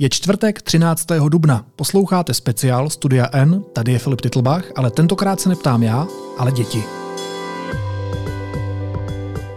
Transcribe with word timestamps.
Je 0.00 0.08
čtvrtek 0.08 0.62
13. 0.62 1.06
dubna. 1.28 1.66
Posloucháte 1.76 2.34
speciál 2.34 2.90
Studia 2.90 3.28
N, 3.32 3.64
tady 3.72 3.92
je 3.92 3.98
Filip 3.98 4.20
Titlbach, 4.20 4.64
ale 4.76 4.90
tentokrát 4.90 5.40
se 5.40 5.48
neptám 5.48 5.82
já, 5.82 6.06
ale 6.38 6.52
děti. 6.52 6.82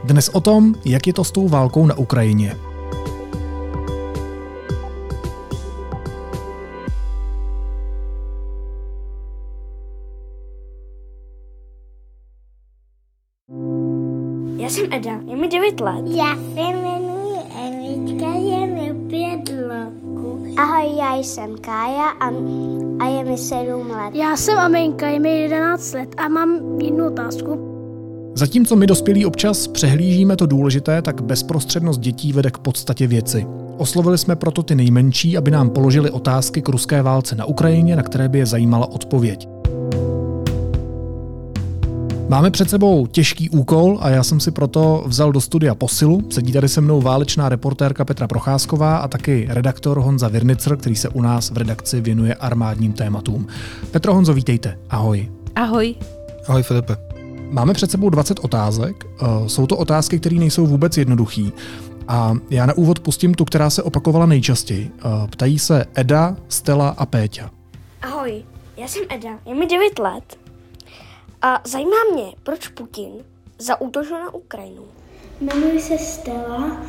Dnes 0.03 0.29
o 0.29 0.41
tom, 0.41 0.75
jak 0.85 1.07
je 1.07 1.13
to 1.13 1.23
s 1.23 1.31
tou 1.31 1.47
válkou 1.47 1.85
na 1.85 1.97
Ukrajině. 1.97 2.55
Já 14.57 14.69
jsem 14.69 14.93
Eda, 14.93 15.19
je 15.25 15.35
mi 15.35 15.47
9 15.47 15.79
let. 15.79 16.05
Já 16.05 16.35
se 16.35 16.70
Ahoj, 20.61 20.95
já 20.97 21.15
jsem 21.15 21.57
Kája 21.57 22.09
a, 22.09 22.27
a 22.99 23.07
je 23.07 23.23
mi 23.23 23.37
7 23.37 23.89
let. 23.89 24.15
Já 24.15 24.37
jsem 24.37 24.59
Amenka, 24.59 25.07
je 25.07 25.19
mi 25.19 25.39
11 25.39 25.93
let 25.93 26.09
a 26.17 26.27
mám 26.27 26.79
jednu 26.81 27.07
otázku. 27.07 27.59
Zatímco 28.35 28.75
my 28.75 28.87
dospělí 28.87 29.25
občas 29.25 29.67
přehlížíme 29.67 30.35
to 30.35 30.45
důležité, 30.45 31.01
tak 31.01 31.21
bezprostřednost 31.21 31.99
dětí 31.99 32.33
vede 32.33 32.51
k 32.51 32.57
podstatě 32.57 33.07
věci. 33.07 33.47
Oslovili 33.77 34.17
jsme 34.17 34.35
proto 34.35 34.63
ty 34.63 34.75
nejmenší, 34.75 35.37
aby 35.37 35.51
nám 35.51 35.69
položili 35.69 36.11
otázky 36.11 36.61
k 36.61 36.69
ruské 36.69 37.01
válce 37.01 37.35
na 37.35 37.45
Ukrajině, 37.45 37.95
na 37.95 38.03
které 38.03 38.29
by 38.29 38.39
je 38.39 38.45
zajímala 38.45 38.91
odpověď. 38.91 39.47
Máme 42.31 42.51
před 42.51 42.69
sebou 42.69 43.07
těžký 43.07 43.49
úkol 43.49 43.97
a 44.01 44.09
já 44.09 44.23
jsem 44.23 44.39
si 44.39 44.51
proto 44.51 45.03
vzal 45.07 45.31
do 45.31 45.41
studia 45.41 45.75
posilu. 45.75 46.21
Sedí 46.29 46.51
tady 46.51 46.69
se 46.69 46.81
mnou 46.81 47.01
válečná 47.01 47.49
reportérka 47.49 48.05
Petra 48.05 48.27
Procházková 48.27 48.97
a 48.97 49.07
taky 49.07 49.47
redaktor 49.49 49.99
Honza 49.99 50.27
Virnicer, 50.27 50.77
který 50.77 50.95
se 50.95 51.09
u 51.09 51.21
nás 51.21 51.51
v 51.51 51.57
redakci 51.57 52.01
věnuje 52.01 52.35
armádním 52.35 52.93
tématům. 52.93 53.47
Petro 53.91 54.13
Honzo, 54.13 54.33
vítejte. 54.33 54.77
Ahoj. 54.89 55.31
Ahoj. 55.55 55.95
Ahoj 56.47 56.63
Filipe. 56.63 56.97
Máme 57.49 57.73
před 57.73 57.91
sebou 57.91 58.09
20 58.09 58.39
otázek. 58.39 59.05
Eh, 59.21 59.49
Jsou 59.49 59.67
to 59.67 59.77
otázky, 59.77 60.19
které 60.19 60.35
nejsou 60.35 60.65
vůbec 60.67 60.97
jednoduché. 60.97 61.49
A 62.07 62.33
já 62.49 62.65
na 62.65 62.73
úvod 62.73 62.99
pustím 62.99 63.33
tu, 63.33 63.45
která 63.45 63.69
se 63.69 63.83
opakovala 63.83 64.25
nejčastěji. 64.25 64.91
Eh, 64.97 65.27
Ptají 65.27 65.59
se 65.59 65.85
Eda, 65.95 66.35
Stella 66.47 66.89
a 66.89 67.05
Péťa. 67.05 67.49
Ahoj, 68.01 68.43
já 68.77 68.87
jsem 68.87 69.03
Eda, 69.09 69.29
je 69.45 69.55
mi 69.55 69.67
9 69.67 69.99
let. 69.99 70.37
A 71.41 71.61
zajímá 71.63 71.97
mě, 72.13 72.33
proč 72.43 72.67
Putin 72.67 73.25
zaútočil 73.57 74.19
na 74.19 74.33
Ukrajinu. 74.33 74.87
Jmenuji 75.41 75.79
se 75.79 75.97
Stella, 75.97 76.85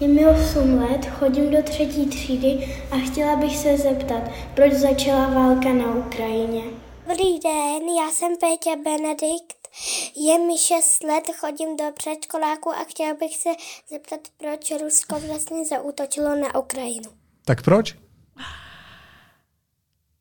je 0.00 0.08
mi 0.08 0.26
8 0.26 0.78
let, 0.78 1.06
chodím 1.06 1.50
do 1.50 1.62
třetí 1.62 2.06
třídy 2.06 2.78
a 2.90 2.96
chtěla 2.96 3.36
bych 3.36 3.56
se 3.56 3.76
zeptat, 3.76 4.22
proč 4.54 4.72
začala 4.72 5.28
válka 5.28 5.72
na 5.72 5.94
Ukrajině. 5.94 6.62
Dobrý 7.08 7.38
den, 7.38 7.82
já 7.82 8.10
jsem 8.10 8.36
Péťa 8.36 8.76
Benedikt. 8.84 9.68
Je 10.16 10.38
mi 10.38 10.58
6 10.58 11.02
let, 11.02 11.24
chodím 11.36 11.76
do 11.76 11.84
předškoláku 11.94 12.70
a 12.70 12.84
chtěla 12.88 13.14
bych 13.14 13.36
se 13.36 13.48
zeptat, 13.90 14.20
proč 14.36 14.72
Rusko 14.82 15.20
vlastně 15.20 15.66
zaútočilo 15.66 16.34
na 16.36 16.54
Ukrajinu. 16.54 17.10
Tak 17.44 17.62
proč? 17.62 17.94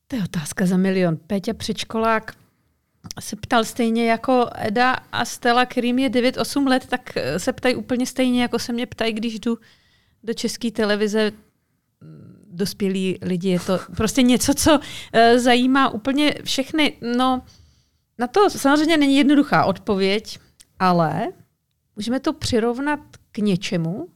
To 0.08 0.16
je 0.16 0.23
otázka 0.23 0.66
za 0.66 0.78
milion. 0.78 1.18
Péťa 1.18 1.53
předškolák 1.53 2.41
se 3.19 3.35
ptal 3.35 3.63
stejně 3.63 4.09
jako 4.09 4.49
Eda 4.55 4.97
a 5.11 5.25
Stella, 5.25 5.66
kterým 5.66 5.99
je 5.99 6.09
9-8 6.09 6.67
let, 6.67 6.85
tak 6.85 7.17
eh, 7.17 7.39
se 7.39 7.53
ptají 7.53 7.75
úplně 7.75 8.05
stejně, 8.05 8.41
jako 8.41 8.59
se 8.59 8.73
mě 8.73 8.85
ptají, 8.85 9.13
když 9.13 9.39
jdu 9.39 9.57
do 10.23 10.33
české 10.33 10.71
televize 10.71 11.31
mm, 12.02 12.44
dospělí 12.47 13.17
lidi. 13.22 13.49
Je 13.49 13.59
to 13.59 13.79
prostě 13.97 14.22
něco, 14.22 14.53
co 14.53 14.79
uh, 14.79 15.38
zajímá 15.38 15.89
úplně 15.89 16.35
všechny. 16.44 16.94
No, 17.17 17.41
na 18.17 18.27
to 18.27 18.49
samozřejmě 18.49 18.97
není 18.97 19.17
jednoduchá 19.17 19.66
odpověď, 19.66 20.39
ale 20.79 21.28
můžeme 21.95 22.19
to 22.19 22.34
přirovnat 22.34 23.00
k 23.31 23.38
něčemu, 23.38 24.07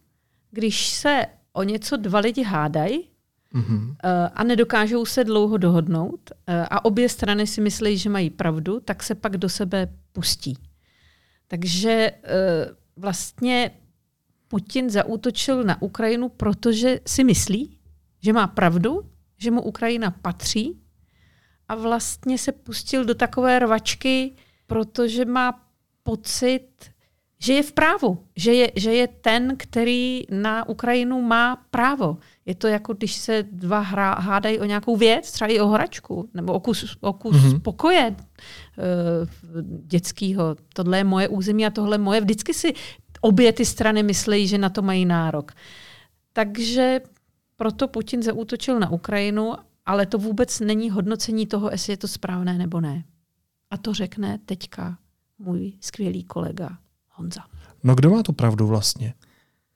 když 0.51 0.89
se 0.89 1.25
o 1.53 1.63
něco 1.63 1.97
dva 1.97 2.19
lidi 2.19 2.43
hádají, 2.43 3.09
Mhm. 3.55 3.95
eh, 4.03 4.29
a 4.33 4.43
nedokážou 4.43 5.05
se 5.05 5.23
dlouho 5.23 5.57
dohodnout 5.57 6.31
eh, 6.47 6.67
a 6.71 6.85
obě 6.85 7.09
strany 7.09 7.47
si 7.47 7.61
myslí, 7.61 7.97
že 7.97 8.09
mají 8.09 8.29
pravdu, 8.29 8.79
tak 8.79 9.03
se 9.03 9.15
pak 9.15 9.37
do 9.37 9.49
sebe 9.49 9.87
pustí. 10.11 10.57
Takže 11.47 12.11
eh, 12.23 12.69
vlastně 12.95 13.71
Putin 14.47 14.89
zaútočil 14.89 15.63
na 15.63 15.81
Ukrajinu, 15.81 16.29
protože 16.29 16.99
si 17.07 17.23
myslí, 17.23 17.77
že 18.21 18.33
má 18.33 18.47
pravdu, 18.47 19.09
že 19.37 19.51
mu 19.51 19.61
Ukrajina 19.61 20.11
patří 20.11 20.81
a 21.67 21.75
vlastně 21.75 22.37
se 22.37 22.51
pustil 22.51 23.05
do 23.05 23.15
takové 23.15 23.59
rvačky, 23.59 24.35
protože 24.67 25.25
má 25.25 25.67
pocit, 26.03 26.67
že 27.39 27.53
je 27.53 27.63
v 27.63 27.71
právu, 27.71 28.23
že 28.35 28.53
je, 28.53 28.71
že 28.75 28.93
je 28.93 29.07
ten, 29.07 29.53
který 29.57 30.23
na 30.31 30.69
Ukrajinu 30.69 31.21
má 31.21 31.55
právo. 31.71 32.17
Je 32.45 32.55
to 32.55 32.67
jako, 32.67 32.93
když 32.93 33.13
se 33.15 33.43
dva 33.51 33.79
hra, 33.79 34.13
hádají 34.13 34.59
o 34.59 34.65
nějakou 34.65 34.97
věc, 34.97 35.31
třeba 35.31 35.51
i 35.51 35.59
o 35.59 35.67
hračku, 35.67 36.29
nebo 36.33 36.53
o 36.53 36.59
kus, 36.59 36.97
o 37.01 37.13
kus 37.13 37.35
Mhm. 37.35 37.45
mm-hmm. 37.45 37.61
pokoje 37.61 38.15
uh, 38.15 39.61
dětského. 39.87 40.55
Tohle 40.73 40.97
je 40.97 41.03
moje 41.03 41.27
území 41.27 41.65
a 41.65 41.69
tohle 41.69 41.97
moje. 41.97 42.21
Vždycky 42.21 42.53
si 42.53 42.73
obě 43.21 43.53
ty 43.53 43.65
strany 43.65 44.03
myslí, 44.03 44.47
že 44.47 44.57
na 44.57 44.69
to 44.69 44.81
mají 44.81 45.05
nárok. 45.05 45.51
Takže 46.33 47.01
proto 47.55 47.87
Putin 47.87 48.23
zaútočil 48.23 48.79
na 48.79 48.89
Ukrajinu, 48.89 49.53
ale 49.85 50.05
to 50.05 50.17
vůbec 50.17 50.59
není 50.59 50.89
hodnocení 50.89 51.47
toho, 51.47 51.71
jestli 51.71 51.93
je 51.93 51.97
to 51.97 52.07
správné 52.07 52.57
nebo 52.57 52.81
ne. 52.81 53.03
A 53.71 53.77
to 53.77 53.93
řekne 53.93 54.39
teďka 54.45 54.97
můj 55.39 55.73
skvělý 55.81 56.23
kolega 56.23 56.77
Honza. 57.17 57.41
No 57.83 57.95
kdo 57.95 58.09
má 58.09 58.23
tu 58.23 58.33
pravdu 58.33 58.67
vlastně, 58.67 59.13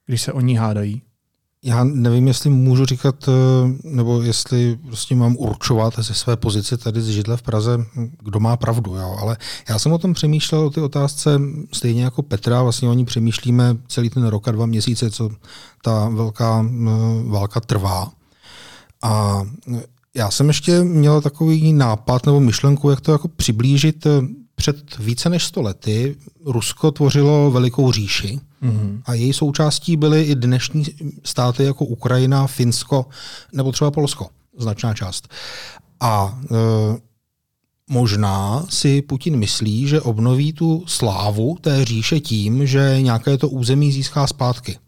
když 0.06 0.22
se 0.22 0.32
o 0.32 0.40
ní 0.40 0.56
hádají? 0.56 1.02
Já 1.64 1.84
nevím, 1.84 2.28
jestli 2.28 2.50
můžu 2.50 2.86
říkat, 2.86 3.28
eh, 3.28 3.32
nebo 3.84 4.22
jestli 4.22 4.78
prostě 4.86 5.14
mám 5.14 5.36
určovat 5.36 5.94
ze 5.98 6.14
své 6.14 6.36
pozice 6.36 6.76
tady 6.76 7.02
z 7.02 7.08
židle 7.08 7.36
v 7.36 7.42
Praze, 7.42 7.78
kdo 8.22 8.40
má 8.40 8.56
pravdu. 8.56 8.94
Jo. 8.94 9.16
Ale 9.20 9.36
já 9.68 9.78
jsem 9.78 9.92
o 9.92 9.98
tom 9.98 10.14
přemýšlel, 10.14 10.60
o 10.60 10.70
ty 10.70 10.80
otázce, 10.80 11.40
stejně 11.72 12.04
jako 12.04 12.22
Petra, 12.22 12.62
vlastně 12.62 12.88
o 12.88 12.92
ní 12.94 13.04
přemýšlíme 13.04 13.76
celý 13.88 14.10
ten 14.10 14.26
rok 14.26 14.48
a 14.48 14.50
dva 14.50 14.66
měsíce, 14.66 15.10
co 15.10 15.30
ta 15.82 16.08
velká 16.08 16.66
eh, 16.66 16.88
válka 17.28 17.60
trvá. 17.60 18.12
A 19.02 19.42
eh, 19.74 19.82
já 20.14 20.30
jsem 20.30 20.48
ještě 20.48 20.84
měl 20.84 21.20
takový 21.20 21.72
nápad 21.72 22.26
nebo 22.26 22.40
myšlenku, 22.40 22.90
jak 22.90 23.00
to 23.00 23.12
jako 23.12 23.28
přiblížit. 23.28 24.06
Před 24.60 24.98
více 24.98 25.28
než 25.28 25.44
100 25.44 25.62
lety 25.62 26.16
Rusko 26.44 26.90
tvořilo 26.90 27.50
velikou 27.50 27.92
říši, 27.92 28.40
Mhm. 28.60 29.02
a 29.06 29.14
její 29.14 29.32
součástí 29.32 29.96
byly 29.96 30.22
i 30.22 30.34
dnešní 30.34 30.84
státy 31.24 31.64
jako 31.64 31.84
Ukrajina, 31.84 32.46
Finsko 32.46 33.06
nebo 33.52 33.72
třeba 33.72 33.90
Polsko, 33.90 34.26
značná 34.58 34.94
část. 34.94 35.28
A 36.00 36.40
e, 36.44 36.54
možná 37.90 38.66
si 38.68 39.02
Putin 39.02 39.36
myslí, 39.36 39.88
že 39.88 40.00
obnoví 40.00 40.52
tu 40.52 40.84
slávu 40.86 41.56
té 41.60 41.84
říše 41.84 42.20
tím, 42.20 42.66
že 42.66 42.96
nějaké 43.00 43.38
to 43.38 43.48
území 43.48 43.92
získá 43.92 44.26
zpátky. 44.26 44.78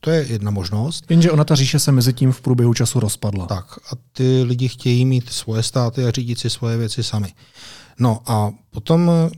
To 0.00 0.10
je 0.10 0.26
jedna 0.28 0.50
možnost. 0.50 1.04
Jenže 1.10 1.30
ona 1.30 1.44
ta 1.44 1.54
říše 1.54 1.78
se 1.78 1.92
mezi 1.92 2.12
tím 2.12 2.32
v 2.32 2.40
průběhu 2.40 2.74
času 2.74 3.00
rozpadla. 3.00 3.46
Tak 3.46 3.78
a 3.92 3.96
ty 4.12 4.42
lidi 4.42 4.68
chtějí 4.68 5.04
mít 5.04 5.30
svoje 5.30 5.62
státy 5.62 6.04
a 6.04 6.10
řídit 6.10 6.38
si 6.38 6.50
svoje 6.50 6.76
věci 6.76 7.02
sami. 7.02 7.32
No 7.98 8.20
a 8.26 8.50
potom 8.70 9.10
eh, 9.10 9.30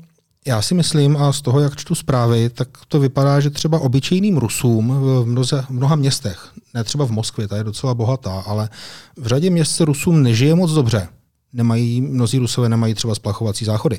já 0.47 0.63
si 0.63 0.75
myslím, 0.75 1.17
a 1.17 1.33
z 1.33 1.43
toho, 1.43 1.61
jak 1.61 1.77
čtu 1.77 1.95
zprávy, 1.95 2.51
tak 2.51 2.69
to 2.89 3.01
vypadá, 3.01 3.41
že 3.41 3.51
třeba 3.51 3.79
obyčejným 3.79 4.37
Rusům 4.37 4.89
v 4.89 5.25
mnoze, 5.27 5.65
mnoha 5.69 5.97
městech, 5.97 6.53
ne 6.75 6.85
třeba 6.85 7.07
v 7.07 7.11
Moskvě, 7.11 7.49
ta 7.49 7.57
je 7.57 7.65
docela 7.65 7.95
bohatá, 7.95 8.41
ale 8.41 8.69
v 9.17 9.27
řadě 9.27 9.51
měst 9.51 9.77
se 9.77 9.85
Rusům 9.85 10.23
nežije 10.23 10.55
moc 10.55 10.73
dobře. 10.73 11.09
Nemají, 11.53 12.01
mnozí 12.01 12.39
Rusové 12.39 12.69
nemají 12.69 12.95
třeba 12.95 13.15
splachovací 13.15 13.65
záchody. 13.65 13.99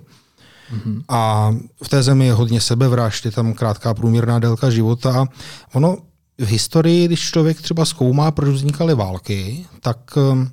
Mm-hmm. 0.74 1.04
A 1.10 1.52
v 1.84 1.90
té 1.90 2.04
zemi 2.04 2.26
je 2.26 2.34
hodně 2.34 2.62
sebevražd, 2.62 3.26
je 3.26 3.32
tam 3.32 3.54
krátká 3.54 3.94
průměrná 3.94 4.40
délka 4.40 4.70
života. 4.70 5.22
A 5.22 5.26
ono 5.74 5.98
v 6.38 6.46
historii, 6.48 7.06
když 7.06 7.20
člověk 7.20 7.62
třeba 7.62 7.86
zkoumá, 7.86 8.32
proč 8.32 8.50
vznikaly 8.50 8.96
války, 8.96 9.66
tak 9.80 10.18
um, 10.18 10.52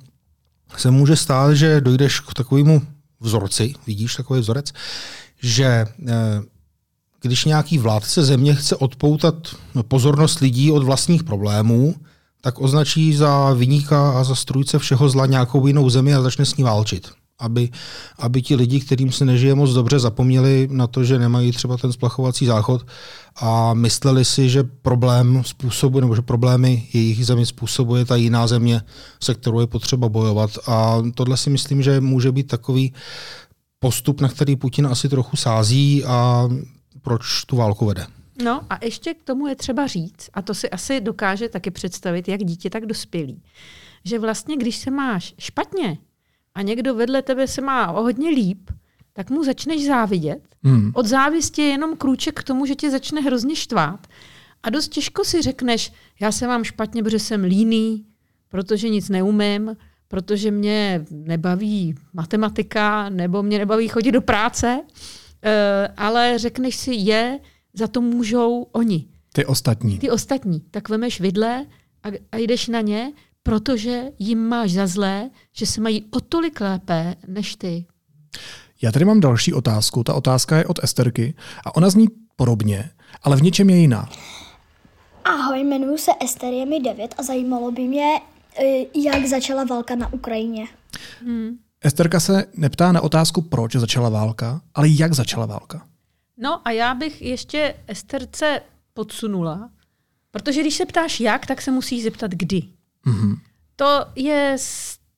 se 0.77 0.91
může 0.91 1.15
stát, 1.15 1.53
že 1.53 1.81
dojdeš 1.81 2.19
k 2.19 2.33
takovému 2.33 2.81
vzorci, 3.19 3.73
vidíš 3.87 4.15
takový 4.15 4.39
vzorec, 4.39 4.73
že 5.41 5.65
eh, 5.65 5.87
když 7.21 7.45
nějaký 7.45 7.77
vládce 7.77 8.23
země 8.23 8.55
chce 8.55 8.75
odpoutat 8.75 9.35
pozornost 9.87 10.39
lidí 10.39 10.71
od 10.71 10.83
vlastních 10.83 11.23
problémů, 11.23 11.95
tak 12.41 12.61
označí 12.61 13.15
za 13.15 13.53
vyníka 13.53 14.11
a 14.11 14.23
za 14.23 14.35
strůjce 14.35 14.79
všeho 14.79 15.09
zla 15.09 15.25
nějakou 15.25 15.67
jinou 15.67 15.89
zemi 15.89 16.13
a 16.13 16.21
začne 16.21 16.45
s 16.45 16.55
ní 16.55 16.63
válčit. 16.63 17.11
Aby, 17.39 17.69
aby 18.17 18.41
ti 18.41 18.55
lidi, 18.55 18.79
kterým 18.79 19.11
se 19.11 19.25
nežije 19.25 19.55
moc 19.55 19.73
dobře, 19.73 19.99
zapomněli 19.99 20.67
na 20.71 20.87
to, 20.87 21.03
že 21.03 21.19
nemají 21.19 21.51
třeba 21.51 21.77
ten 21.77 21.91
splachovací 21.91 22.45
záchod 22.45 22.85
a 23.35 23.73
mysleli 23.73 24.25
si, 24.25 24.49
že 24.49 24.63
problém 24.63 25.43
způsobu, 25.45 25.99
nebo 25.99 26.15
že 26.15 26.21
problémy 26.21 26.87
jejich 26.93 27.25
zemi 27.25 27.45
způsobuje 27.45 28.05
ta 28.05 28.15
jiná 28.15 28.47
země, 28.47 28.81
se 29.23 29.33
kterou 29.33 29.59
je 29.59 29.67
potřeba 29.67 30.09
bojovat. 30.09 30.51
A 30.67 30.97
tohle 31.15 31.37
si 31.37 31.49
myslím, 31.49 31.81
že 31.81 32.01
může 32.01 32.31
být 32.31 32.47
takový 32.47 32.93
postup, 33.79 34.21
na 34.21 34.29
který 34.29 34.55
Putin 34.55 34.87
asi 34.87 35.09
trochu 35.09 35.37
sází 35.37 36.03
a 36.05 36.49
proč 37.01 37.43
tu 37.45 37.55
válku 37.55 37.85
vede. 37.85 38.07
No 38.43 38.61
a 38.69 38.85
ještě 38.85 39.13
k 39.13 39.23
tomu 39.23 39.47
je 39.47 39.55
třeba 39.55 39.87
říct, 39.87 40.29
a 40.33 40.41
to 40.41 40.53
si 40.53 40.69
asi 40.69 41.01
dokáže 41.01 41.49
taky 41.49 41.71
představit, 41.71 42.27
jak 42.27 42.43
dítě, 42.43 42.69
tak 42.69 42.85
dospělý, 42.85 43.41
že 44.05 44.19
vlastně, 44.19 44.57
když 44.57 44.77
se 44.77 44.91
máš 44.91 45.33
špatně 45.39 45.97
a 46.55 46.61
někdo 46.61 46.95
vedle 46.95 47.21
tebe 47.21 47.47
se 47.47 47.61
má 47.61 47.91
o 47.91 48.01
hodně 48.01 48.29
líp, 48.29 48.69
tak 49.13 49.29
mu 49.29 49.43
začneš 49.43 49.85
závidět. 49.85 50.41
Hmm. 50.63 50.91
Od 50.95 51.05
závisti 51.05 51.61
je 51.61 51.67
jenom 51.67 51.97
krůček 51.97 52.39
k 52.39 52.43
tomu, 52.43 52.65
že 52.65 52.75
tě 52.75 52.91
začne 52.91 53.21
hrozně 53.21 53.55
štvát. 53.55 54.07
A 54.63 54.69
dost 54.69 54.87
těžko 54.87 55.25
si 55.25 55.41
řekneš, 55.41 55.91
já 56.21 56.31
se 56.31 56.47
mám 56.47 56.63
špatně, 56.63 57.03
protože 57.03 57.19
jsem 57.19 57.43
líný, 57.43 58.05
protože 58.49 58.89
nic 58.89 59.09
neumím, 59.09 59.75
protože 60.07 60.51
mě 60.51 61.05
nebaví 61.11 61.95
matematika, 62.13 63.09
nebo 63.09 63.43
mě 63.43 63.57
nebaví 63.57 63.87
chodit 63.87 64.11
do 64.11 64.21
práce, 64.21 64.81
e, 65.43 65.87
ale 65.97 66.37
řekneš 66.37 66.75
si, 66.75 66.93
je, 66.93 67.39
za 67.73 67.87
to 67.87 68.01
můžou 68.01 68.61
oni. 68.71 69.07
Ty 69.33 69.45
ostatní. 69.45 69.99
Ty 69.99 70.09
ostatní. 70.09 70.59
Tak 70.71 70.89
vemeš 70.89 71.21
vidle 71.21 71.65
a, 72.03 72.07
a 72.31 72.37
jdeš 72.37 72.67
na 72.67 72.81
ně, 72.81 73.11
protože 73.49 74.03
jim 74.19 74.47
máš 74.47 74.71
za 74.71 74.87
zlé, 74.87 75.29
že 75.53 75.65
se 75.65 75.81
mají 75.81 76.05
o 76.11 76.19
tolik 76.19 76.61
lépe 76.61 77.15
než 77.27 77.55
ty. 77.55 77.85
Já 78.81 78.91
tady 78.91 79.05
mám 79.05 79.19
další 79.19 79.53
otázku. 79.53 80.03
Ta 80.03 80.13
otázka 80.13 80.57
je 80.57 80.65
od 80.65 80.83
Esterky 80.83 81.33
a 81.65 81.75
ona 81.75 81.89
zní 81.89 82.07
podobně, 82.35 82.89
ale 83.23 83.37
v 83.37 83.41
něčem 83.41 83.69
je 83.69 83.77
jiná. 83.77 84.09
Ahoj, 85.25 85.59
jmenuji 85.59 85.97
se 85.97 86.11
Ester, 86.23 86.53
je 86.53 86.65
mi 86.65 86.79
9 86.79 87.15
a 87.17 87.23
zajímalo 87.23 87.71
by 87.71 87.81
mě, 87.81 88.21
e, 88.59 88.85
jak 88.99 89.25
začala 89.25 89.63
válka 89.63 89.95
na 89.95 90.13
Ukrajině. 90.13 90.67
Hmm. 91.25 91.57
Esterka 91.81 92.19
se 92.19 92.45
neptá 92.53 92.91
na 92.91 93.01
otázku, 93.01 93.41
proč 93.41 93.75
začala 93.75 94.09
válka, 94.09 94.61
ale 94.75 94.87
jak 94.89 95.13
začala 95.13 95.45
válka. 95.45 95.87
No 96.37 96.67
a 96.67 96.71
já 96.71 96.93
bych 96.93 97.21
ještě 97.21 97.75
Esterce 97.87 98.61
podsunula, 98.93 99.69
protože 100.31 100.61
když 100.61 100.75
se 100.75 100.85
ptáš 100.85 101.19
jak, 101.19 101.45
tak 101.45 101.61
se 101.61 101.71
musíš 101.71 102.03
zeptat 102.03 102.31
kdy. 102.31 102.78
Mm-hmm. 103.07 103.35
To 103.75 104.05
je 104.15 104.55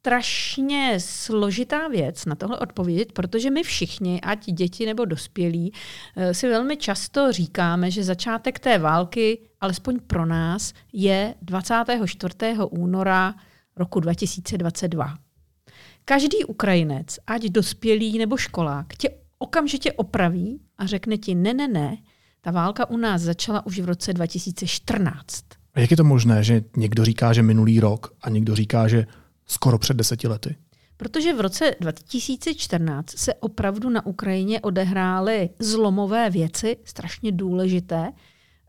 strašně 0.01 0.97
složitá 0.99 1.87
věc 1.87 2.25
na 2.25 2.35
tohle 2.35 2.59
odpovědět, 2.59 3.11
protože 3.11 3.49
my 3.49 3.63
všichni, 3.63 4.21
ať 4.21 4.45
děti 4.45 4.85
nebo 4.85 5.05
dospělí, 5.05 5.73
eh, 6.15 6.33
si 6.33 6.49
velmi 6.49 6.77
často 6.77 7.31
říkáme, 7.31 7.91
že 7.91 8.03
začátek 8.03 8.59
té 8.59 8.77
války, 8.77 9.39
alespoň 9.61 9.99
pro 9.99 10.25
nás, 10.25 10.73
je 10.93 11.35
24. 11.41 12.65
února 12.65 13.35
roku 13.75 13.99
2022. 13.99 15.15
Každý 16.05 16.45
Ukrajinec, 16.45 17.19
ať 17.27 17.43
dospělý 17.43 18.17
nebo 18.17 18.37
školák, 18.37 18.95
tě 18.97 19.09
okamžitě 19.37 19.91
opraví 19.93 20.61
a 20.77 20.85
řekne 20.85 21.17
ti, 21.17 21.35
ne, 21.35 21.53
ne, 21.53 21.67
ne, 21.67 21.97
ta 22.41 22.51
válka 22.51 22.89
u 22.89 22.97
nás 22.97 23.21
začala 23.21 23.65
už 23.65 23.79
v 23.79 23.85
roce 23.85 24.13
2014. 24.13 25.60
A 25.73 25.79
jak 25.79 25.91
je 25.91 25.97
to 25.97 26.03
možné, 26.03 26.43
že 26.43 26.63
někdo 26.77 27.05
říká, 27.05 27.33
že 27.33 27.43
minulý 27.43 27.79
rok 27.79 28.13
a 28.21 28.29
někdo 28.29 28.55
říká, 28.55 28.87
že 28.87 29.07
skoro 29.45 29.77
před 29.77 29.97
deseti 29.97 30.27
lety? 30.27 30.55
Protože 30.97 31.33
v 31.33 31.41
roce 31.41 31.75
2014 31.79 33.17
se 33.17 33.33
opravdu 33.33 33.89
na 33.89 34.05
Ukrajině 34.05 34.61
odehrály 34.61 35.49
zlomové 35.59 36.29
věci, 36.29 36.77
strašně 36.85 37.31
důležité. 37.31 38.11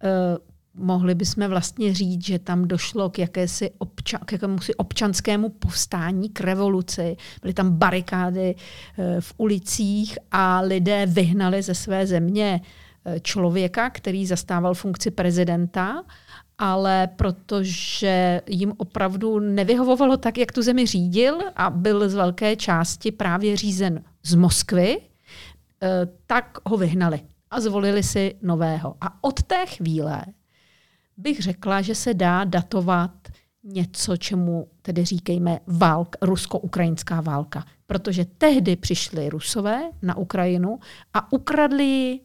Eh, 0.03 0.39
mohli 0.75 1.15
bychom 1.15 1.49
vlastně 1.49 1.95
říct, 1.95 2.27
že 2.27 2.39
tam 2.39 2.69
došlo 2.69 3.11
k, 3.11 3.19
jakési 3.19 3.71
obča, 3.79 4.19
k 4.19 4.33
jakémusi 4.33 4.75
občanskému 4.75 5.49
povstání, 5.49 6.29
k 6.29 6.41
revoluci. 6.41 7.17
Byly 7.43 7.55
tam 7.55 7.71
barikády 7.71 8.55
eh, 8.55 9.21
v 9.21 9.35
ulicích 9.37 10.19
a 10.31 10.61
lidé 10.61 11.07
vyhnali 11.07 11.63
ze 11.63 11.75
své 11.75 12.07
země 12.07 12.61
eh, 13.05 13.21
člověka, 13.21 13.91
který 13.91 14.27
zastával 14.27 14.75
funkci 14.75 15.11
prezidenta, 15.11 16.05
ale 16.62 17.06
protože 17.06 18.41
jim 18.47 18.73
opravdu 18.76 19.38
nevyhovovalo 19.38 20.17
tak, 20.17 20.38
jak 20.38 20.53
tu 20.53 20.62
zemi 20.62 20.87
řídil 20.87 21.38
a 21.56 21.70
byl 21.70 22.09
z 22.09 22.14
velké 22.14 22.56
části 22.56 23.12
právě 23.12 23.56
řízen 23.56 24.05
z 24.23 24.35
Moskvy, 24.35 25.00
eh, 25.82 25.88
tak 26.26 26.59
ho 26.64 26.76
vyhnali 26.76 27.20
a 27.50 27.61
zvolili 27.61 28.03
si 28.03 28.35
nového. 28.43 28.94
A 29.00 29.25
od 29.25 29.43
té 29.43 29.67
chvíle 29.67 30.23
bych 31.17 31.41
řekla, 31.43 31.82
že 31.82 31.94
se 31.94 32.14
dá 32.14 32.44
datovat 32.44 33.11
něco, 33.65 34.17
čemu 34.17 34.69
tedy 34.82 35.05
říkejme 35.05 35.61
válka, 35.67 36.19
rusko-ukrajinská 36.23 37.20
válka. 37.20 37.65
Protože 37.87 38.25
tehdy 38.25 38.76
přišli 38.76 39.29
Rusové 39.29 39.91
na 40.03 40.17
Ukrajinu 40.17 40.79
a 41.15 41.32
ukradli 41.32 42.20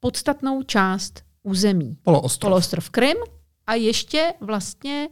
podstatnou 0.00 0.62
část 0.62 1.22
území. 1.42 1.96
Poloostrov. 2.02 2.48
Poloostrov 2.48 2.90
Krym 2.90 3.16
a 3.68 3.74
ještě 3.74 4.34
vlastně 4.40 5.08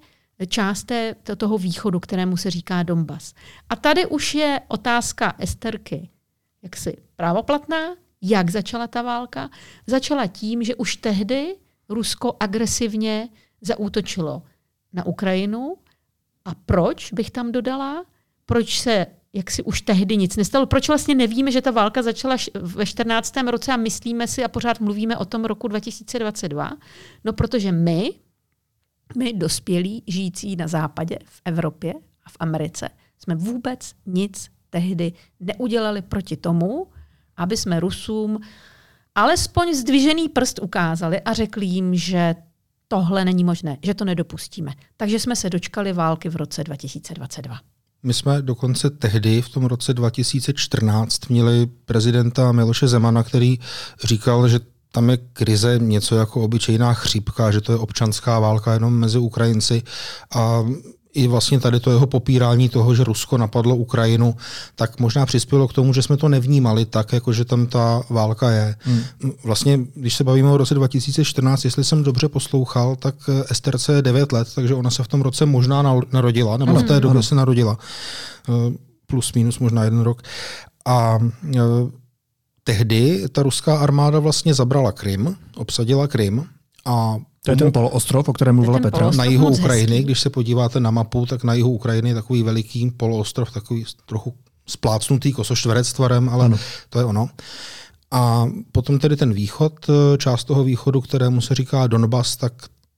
část 0.48 0.84
té, 0.84 1.14
toho 1.36 1.58
východu, 1.58 2.00
kterému 2.00 2.36
se 2.36 2.50
říká 2.50 2.82
Donbas. 2.82 3.34
A 3.68 3.76
tady 3.76 4.06
už 4.06 4.34
je 4.34 4.60
otázka 4.68 5.34
Esterky, 5.38 6.10
jak 6.62 6.76
si 6.76 6.96
právoplatná, 7.16 7.96
jak 8.22 8.50
začala 8.50 8.86
ta 8.86 9.02
válka. 9.02 9.50
Začala 9.86 10.26
tím, 10.26 10.62
že 10.62 10.74
už 10.74 10.96
tehdy 10.96 11.56
Rusko 11.88 12.36
agresivně 12.40 13.28
zaútočilo 13.60 14.42
na 14.92 15.06
Ukrajinu. 15.06 15.76
A 16.44 16.54
proč 16.54 17.12
bych 17.12 17.30
tam 17.30 17.52
dodala? 17.52 18.04
Proč 18.46 18.80
se 18.80 19.06
jak 19.32 19.50
si 19.50 19.62
už 19.62 19.80
tehdy 19.80 20.16
nic 20.16 20.36
nestalo. 20.36 20.66
Proč 20.66 20.88
vlastně 20.88 21.14
nevíme, 21.14 21.52
že 21.52 21.62
ta 21.62 21.70
válka 21.70 22.02
začala 22.02 22.36
ve 22.54 22.86
14. 22.86 23.34
roce 23.36 23.72
a 23.72 23.76
myslíme 23.76 24.26
si 24.28 24.44
a 24.44 24.48
pořád 24.48 24.80
mluvíme 24.80 25.16
o 25.16 25.24
tom 25.24 25.44
roku 25.44 25.68
2022? 25.68 26.72
No 27.24 27.32
protože 27.32 27.72
my, 27.72 28.12
my 29.16 29.32
dospělí, 29.32 30.02
žijící 30.06 30.56
na 30.56 30.68
západě, 30.68 31.18
v 31.24 31.40
Evropě 31.44 31.94
a 32.24 32.30
v 32.30 32.36
Americe, 32.40 32.88
jsme 33.18 33.34
vůbec 33.34 33.92
nic 34.06 34.50
tehdy 34.70 35.12
neudělali 35.40 36.02
proti 36.02 36.36
tomu, 36.36 36.86
aby 37.36 37.56
jsme 37.56 37.80
Rusům 37.80 38.40
alespoň 39.14 39.74
zdvižený 39.74 40.28
prst 40.28 40.58
ukázali 40.58 41.20
a 41.20 41.32
řekli 41.32 41.66
jim, 41.66 41.94
že 41.94 42.34
tohle 42.88 43.24
není 43.24 43.44
možné, 43.44 43.76
že 43.82 43.94
to 43.94 44.04
nedopustíme. 44.04 44.72
Takže 44.96 45.20
jsme 45.20 45.36
se 45.36 45.50
dočkali 45.50 45.92
války 45.92 46.28
v 46.28 46.36
roce 46.36 46.64
2022. 46.64 47.58
My 48.02 48.14
jsme 48.14 48.42
dokonce 48.42 48.90
tehdy, 48.90 49.42
v 49.42 49.48
tom 49.48 49.64
roce 49.64 49.94
2014, 49.94 51.28
měli 51.28 51.66
prezidenta 51.66 52.52
Miloše 52.52 52.88
Zemana, 52.88 53.22
který 53.22 53.58
říkal, 54.04 54.48
že 54.48 54.60
tam 54.96 55.10
je 55.10 55.16
krize 55.32 55.78
něco 55.82 56.16
jako 56.16 56.40
obyčejná 56.40 56.94
chřipka, 56.94 57.50
že 57.50 57.60
to 57.60 57.72
je 57.72 57.78
občanská 57.78 58.38
válka 58.38 58.72
jenom 58.72 58.94
mezi 58.94 59.18
Ukrajinci 59.18 59.82
a 60.34 60.64
i 61.14 61.28
vlastně 61.28 61.60
tady 61.60 61.80
to 61.80 61.90
jeho 61.90 62.06
popírání 62.06 62.68
toho, 62.68 62.94
že 62.94 63.04
Rusko 63.04 63.38
napadlo 63.38 63.76
Ukrajinu, 63.76 64.36
tak 64.74 65.00
možná 65.00 65.26
přispělo 65.26 65.68
k 65.68 65.72
tomu, 65.72 65.92
že 65.92 66.02
jsme 66.02 66.16
to 66.16 66.28
nevnímali 66.28 66.84
tak, 66.84 67.12
jako 67.12 67.32
že 67.32 67.44
tam 67.44 67.66
ta 67.66 68.02
válka 68.10 68.50
je. 68.50 68.76
Hmm. 68.80 69.02
Vlastně, 69.44 69.80
když 69.94 70.16
se 70.16 70.24
bavíme 70.24 70.50
o 70.50 70.56
roce 70.56 70.74
2014, 70.74 71.64
jestli 71.64 71.84
jsem 71.84 72.02
dobře 72.02 72.28
poslouchal, 72.28 72.96
tak 72.96 73.14
Esterce 73.50 73.92
je 73.92 74.02
9 74.02 74.32
let, 74.32 74.48
takže 74.54 74.74
ona 74.74 74.90
se 74.90 75.02
v 75.02 75.08
tom 75.08 75.22
roce 75.22 75.46
možná 75.46 76.00
narodila, 76.12 76.56
nebo 76.56 76.74
v 76.74 76.82
té 76.82 77.00
době 77.00 77.22
se 77.22 77.34
narodila. 77.34 77.78
Eh, 78.48 78.72
plus 79.06 79.32
minus 79.32 79.58
možná 79.58 79.84
jeden 79.84 80.00
rok. 80.00 80.22
A 80.86 81.18
eh, 81.54 81.60
tehdy 82.66 83.28
ta 83.32 83.42
ruská 83.42 83.78
armáda 83.78 84.18
vlastně 84.18 84.54
zabrala 84.54 84.92
Krym, 84.92 85.36
obsadila 85.56 86.06
Krym 86.08 86.46
a 86.84 87.16
to 87.44 87.50
je 87.50 87.56
ten 87.56 87.72
poloostrov, 87.72 88.28
o 88.28 88.32
kterém 88.32 88.54
mluvila 88.54 88.78
Petra. 88.78 89.10
Na 89.10 89.24
jihu 89.24 89.48
Ukrajiny, 89.48 90.02
když 90.02 90.20
se 90.20 90.30
podíváte 90.30 90.80
na 90.80 90.90
mapu, 90.90 91.26
tak 91.26 91.44
na 91.44 91.54
jihu 91.54 91.70
Ukrajiny 91.70 92.08
je 92.08 92.14
takový 92.14 92.42
veliký 92.42 92.90
poloostrov, 92.90 93.52
takový 93.52 93.84
trochu 94.06 94.34
splácnutý 94.66 95.32
kosoštverec 95.32 95.92
tvarem, 95.92 96.28
ale 96.28 96.44
ano. 96.44 96.58
to 96.90 96.98
je 96.98 97.04
ono. 97.04 97.28
A 98.10 98.46
potom 98.72 98.98
tedy 98.98 99.16
ten 99.16 99.32
východ, 99.32 99.86
část 100.18 100.44
toho 100.44 100.64
východu, 100.64 101.00
kterému 101.00 101.40
se 101.40 101.54
říká 101.54 101.86
Donbas, 101.86 102.36
tak 102.36 102.52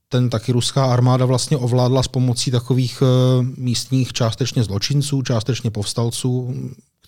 ten 0.08 0.30
taky 0.30 0.52
ruská 0.52 0.84
armáda 0.84 1.24
vlastně 1.24 1.56
ovládla 1.56 2.02
s 2.02 2.08
pomocí 2.08 2.50
takových 2.50 3.02
eh, 3.02 3.42
místních 3.56 4.12
částečně 4.12 4.64
zločinců, 4.64 5.22
částečně 5.22 5.70
povstalců, 5.70 6.54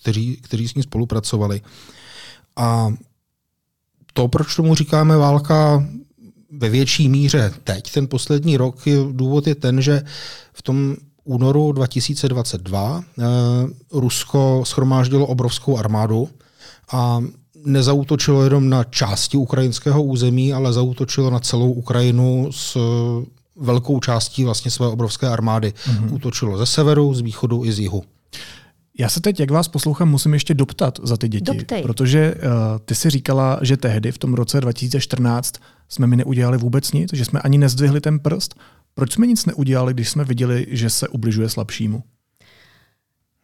kteří, 0.01 0.37
kteří 0.41 0.67
s 0.67 0.75
ní 0.75 0.83
spolupracovali. 0.83 1.61
A 2.55 2.93
to, 4.13 4.27
proč 4.27 4.55
tomu 4.55 4.75
říkáme 4.75 5.17
válka 5.17 5.87
ve 6.51 6.69
větší 6.69 7.09
míře 7.09 7.53
teď, 7.63 7.91
ten 7.91 8.07
poslední 8.07 8.57
rok, 8.57 8.75
důvod 9.11 9.47
je 9.47 9.55
ten, 9.55 9.81
že 9.81 10.03
v 10.53 10.61
tom 10.61 10.95
únoru 11.23 11.71
2022 11.71 13.03
eh, 13.03 13.23
Rusko 13.91 14.63
schromáždilo 14.65 15.25
obrovskou 15.25 15.77
armádu 15.77 16.29
a 16.91 17.23
nezautočilo 17.65 18.43
jenom 18.43 18.69
na 18.69 18.83
části 18.83 19.37
ukrajinského 19.37 20.03
území, 20.03 20.53
ale 20.53 20.73
zautočilo 20.73 21.29
na 21.29 21.39
celou 21.39 21.71
Ukrajinu 21.71 22.49
s 22.51 22.77
velkou 23.55 23.99
částí 23.99 24.43
vlastně 24.43 24.71
své 24.71 24.87
obrovské 24.87 25.27
armády. 25.27 25.73
Mm-hmm. 25.85 26.13
Útočilo 26.13 26.57
ze 26.57 26.65
severu, 26.65 27.13
z 27.13 27.21
východu 27.21 27.65
i 27.65 27.71
z 27.71 27.79
jihu. 27.79 28.03
Já 29.01 29.09
se 29.09 29.21
teď, 29.21 29.39
jak 29.39 29.51
vás 29.51 29.67
poslouchám, 29.67 30.09
musím 30.09 30.33
ještě 30.33 30.53
doptat 30.53 30.99
za 31.03 31.17
ty 31.17 31.27
děti. 31.27 31.43
Doptej. 31.43 31.81
Protože 31.81 32.35
uh, 32.35 32.41
ty 32.85 32.95
si 32.95 33.09
říkala, 33.09 33.59
že 33.61 33.77
tehdy, 33.77 34.11
v 34.11 34.17
tom 34.17 34.33
roce 34.33 34.61
2014, 34.61 35.55
jsme 35.89 36.07
mi 36.07 36.17
neudělali 36.17 36.57
vůbec 36.57 36.91
nic, 36.91 37.13
že 37.13 37.25
jsme 37.25 37.39
ani 37.39 37.57
nezdvihli 37.57 38.01
ten 38.01 38.19
prst. 38.19 38.55
Proč 38.93 39.13
jsme 39.13 39.27
nic 39.27 39.45
neudělali, 39.45 39.93
když 39.93 40.09
jsme 40.09 40.23
viděli, 40.23 40.65
že 40.69 40.89
se 40.89 41.07
ubližuje 41.07 41.49
slabšímu? 41.49 42.03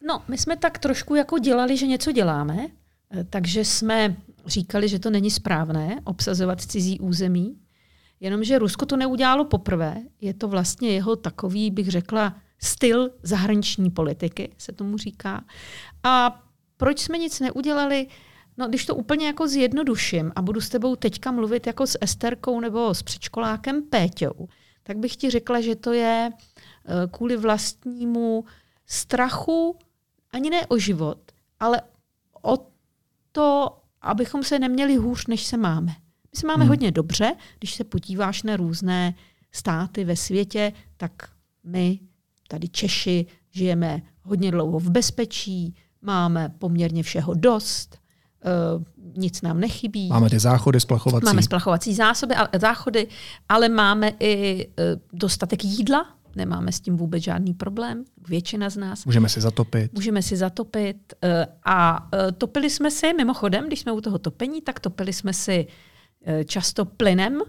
No, 0.08 0.22
my 0.28 0.38
jsme 0.38 0.58
tak 0.58 0.80
trošku 0.80 1.16
jako 1.16 1.38
dělali, 1.38 1.78
že 1.78 1.88
něco 1.88 2.12
děláme, 2.12 2.58
eh, 3.12 3.24
takže 3.30 3.66
jsme 3.66 4.16
říkali, 4.46 4.90
že 4.90 5.00
to 5.00 5.10
není 5.10 5.32
správné 5.32 6.02
obsazovat 6.04 6.62
cizí 6.62 7.00
území, 7.00 7.56
jenomže 8.20 8.60
Rusko 8.60 8.86
to 8.86 8.98
neudělalo 8.98 9.46
poprvé. 9.46 9.98
Je 10.22 10.34
to 10.34 10.48
vlastně 10.48 10.90
jeho 10.90 11.16
takový, 11.16 11.72
bych 11.72 11.88
řekla, 11.88 12.36
styl 12.60 13.10
zahraniční 13.24 13.92
politiky, 13.92 14.52
se 14.58 14.72
tomu 14.72 14.98
říká. 14.98 15.44
A 16.04 16.44
proč 16.78 17.00
jsme 17.00 17.18
nic 17.18 17.40
neudělali? 17.40 18.08
No, 18.58 18.68
když 18.68 18.86
to 18.86 18.96
úplně 18.96 19.26
jako 19.28 19.48
zjednoduším 19.48 20.32
a 20.36 20.42
budu 20.42 20.62
s 20.62 20.70
tebou 20.70 20.96
teďka 20.96 21.32
mluvit 21.32 21.68
jako 21.68 21.88
s 21.88 21.98
Esterkou 22.02 22.60
nebo 22.60 22.94
s 22.94 23.04
předškolákem 23.04 23.84
Péťou, 23.84 24.48
tak 24.84 24.98
bych 24.98 25.16
ti 25.16 25.30
řekla, 25.30 25.62
že 25.62 25.76
to 25.76 25.94
je 25.94 26.30
eh, 26.32 27.08
kvůli 27.12 27.38
vlastnímu 27.38 28.46
strachu, 28.86 29.78
ani 30.32 30.50
ne 30.50 30.68
o 30.68 30.78
život, 30.78 31.32
ale 31.60 31.82
o 32.42 32.58
to, 33.32 33.78
abychom 34.02 34.44
se 34.44 34.60
neměli 34.60 34.96
hůř, 34.96 35.28
než 35.28 35.46
se 35.46 35.58
máme. 35.58 35.92
My 36.32 36.40
se 36.40 36.48
máme 36.48 36.64
hmm. 36.64 36.70
hodně 36.70 36.92
dobře, 36.92 37.36
když 37.60 37.76
se 37.76 37.84
podíváš 37.84 38.44
na 38.44 38.56
různé 38.56 39.14
státy 39.52 40.04
ve 40.04 40.16
světě, 40.16 40.74
tak 40.98 41.12
my 41.64 42.00
tady 42.48 42.68
Češi 42.68 43.26
žijeme 43.52 44.02
hodně 44.22 44.52
dlouho 44.52 44.80
v 44.80 44.90
bezpečí, 44.90 45.76
máme 46.02 46.50
poměrně 46.60 47.04
všeho 47.04 47.34
dost, 47.34 47.98
uh, 48.78 48.84
nic 49.18 49.42
nám 49.42 49.60
nechybí. 49.60 50.08
Máme 50.08 50.30
ty 50.30 50.40
záchody 50.40 50.80
splachovací. 50.80 51.26
Máme 51.26 51.44
splachovací 51.44 51.94
zásoby, 51.94 52.36
ale, 52.36 52.50
záchody, 52.62 53.08
ale 53.50 53.70
máme 53.70 54.12
i 54.20 54.66
uh, 54.68 54.74
dostatek 55.14 55.64
jídla, 55.64 56.06
nemáme 56.36 56.72
s 56.72 56.80
tím 56.80 56.98
vůbec 56.98 57.24
žádný 57.24 57.54
problém, 57.54 58.04
většina 58.28 58.70
z 58.70 58.78
nás. 58.78 59.06
Můžeme 59.06 59.30
si 59.30 59.42
zatopit. 59.42 59.94
Můžeme 59.94 60.22
si 60.22 60.38
zatopit 60.38 61.14
uh, 61.24 61.30
a 61.66 62.10
topili 62.38 62.70
jsme 62.70 62.92
si, 62.92 63.14
mimochodem, 63.14 63.68
když 63.68 63.80
jsme 63.80 63.92
u 63.92 64.02
toho 64.02 64.20
topení, 64.20 64.62
tak 64.62 64.80
topili 64.80 65.14
jsme 65.14 65.34
si 65.34 65.68
často 66.46 66.86
plynem, 66.86 67.42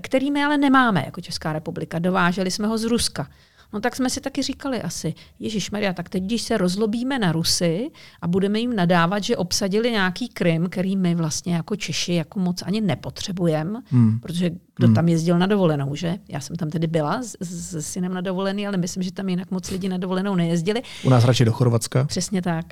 který 0.00 0.30
my 0.30 0.44
ale 0.44 0.58
nemáme 0.58 1.02
jako 1.04 1.20
Česká 1.20 1.52
republika. 1.52 1.98
Dováželi 1.98 2.50
jsme 2.50 2.66
ho 2.66 2.78
z 2.78 2.84
Ruska. 2.84 3.30
No 3.72 3.80
tak 3.80 3.96
jsme 3.96 4.10
si 4.10 4.20
taky 4.20 4.42
říkali 4.42 4.82
asi, 4.82 5.14
Ježíš 5.38 5.70
Maria, 5.70 5.92
tak 5.92 6.08
teď, 6.08 6.22
když 6.22 6.42
se 6.42 6.58
rozlobíme 6.58 7.18
na 7.18 7.32
Rusy 7.32 7.90
a 8.22 8.28
budeme 8.28 8.58
jim 8.58 8.76
nadávat, 8.76 9.24
že 9.24 9.36
obsadili 9.36 9.90
nějaký 9.90 10.28
Krym, 10.28 10.68
který 10.68 10.96
my 10.96 11.14
vlastně 11.14 11.54
jako 11.54 11.76
Češi 11.76 12.14
jako 12.14 12.40
moc 12.40 12.62
ani 12.62 12.80
nepotřebujeme, 12.80 13.80
hmm. 13.86 14.20
protože 14.20 14.50
kdo 14.50 14.86
hmm. 14.86 14.94
tam 14.94 15.08
jezdil 15.08 15.38
na 15.38 15.46
dovolenou, 15.46 15.94
že? 15.94 16.18
Já 16.28 16.40
jsem 16.40 16.56
tam 16.56 16.70
tedy 16.70 16.86
byla 16.86 17.22
s, 17.22 17.36
s 17.40 17.80
synem 17.80 18.14
na 18.14 18.20
dovolený, 18.20 18.66
ale 18.66 18.76
myslím, 18.76 19.02
že 19.02 19.12
tam 19.12 19.28
jinak 19.28 19.50
moc 19.50 19.70
lidi 19.70 19.88
na 19.88 19.98
dovolenou 19.98 20.34
nejezdili. 20.34 20.82
U 21.04 21.10
nás 21.10 21.24
radši 21.24 21.44
do 21.44 21.52
Chorvatska. 21.52 22.04
Přesně 22.04 22.42
tak. 22.42 22.66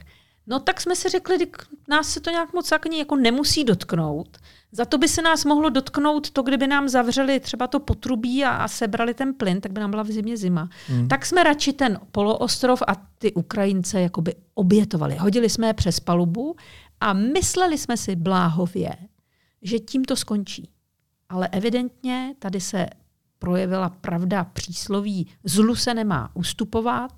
No 0.46 0.60
tak 0.60 0.80
jsme 0.80 0.96
si 0.96 1.08
řekli, 1.08 1.38
že 1.38 1.46
nás 1.88 2.08
se 2.08 2.20
to 2.20 2.30
nějak 2.30 2.52
moc 2.52 2.70
jako 2.98 3.16
nemusí 3.16 3.64
dotknout. 3.64 4.38
Za 4.72 4.84
to 4.84 4.98
by 4.98 5.08
se 5.08 5.22
nás 5.22 5.44
mohlo 5.44 5.70
dotknout 5.70 6.30
to, 6.30 6.42
kdyby 6.42 6.66
nám 6.66 6.88
zavřeli 6.88 7.40
třeba 7.40 7.66
to 7.66 7.80
potrubí 7.80 8.44
a, 8.44 8.50
a 8.50 8.68
sebrali 8.68 9.14
ten 9.14 9.34
plyn, 9.34 9.60
tak 9.60 9.72
by 9.72 9.80
nám 9.80 9.90
byla 9.90 10.02
v 10.02 10.10
zimě 10.10 10.36
zima. 10.36 10.68
Hmm. 10.88 11.08
Tak 11.08 11.26
jsme 11.26 11.44
radši 11.44 11.72
ten 11.72 12.00
poloostrov 12.12 12.82
a 12.86 12.94
ty 13.18 13.32
Ukrajince 13.32 14.00
jakoby 14.00 14.34
obětovali. 14.54 15.16
Hodili 15.16 15.50
jsme 15.50 15.66
je 15.66 15.74
přes 15.74 16.00
palubu 16.00 16.56
a 17.00 17.12
mysleli 17.12 17.78
jsme 17.78 17.96
si 17.96 18.16
bláhově, 18.16 18.96
že 19.62 19.78
tím 19.78 20.04
to 20.04 20.16
skončí. 20.16 20.70
Ale 21.28 21.48
evidentně 21.48 22.34
tady 22.38 22.60
se 22.60 22.86
projevila 23.38 23.88
pravda 23.88 24.44
přísloví 24.44 25.28
zlu 25.44 25.76
se 25.76 25.94
nemá 25.94 26.30
ustupovat, 26.34 27.12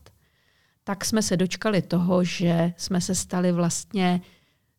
tak 0.88 1.04
jsme 1.04 1.22
se 1.22 1.36
dočkali 1.36 1.82
toho, 1.82 2.24
že 2.24 2.72
jsme 2.76 3.00
se 3.00 3.14
stali 3.14 3.52
vlastně 3.52 4.20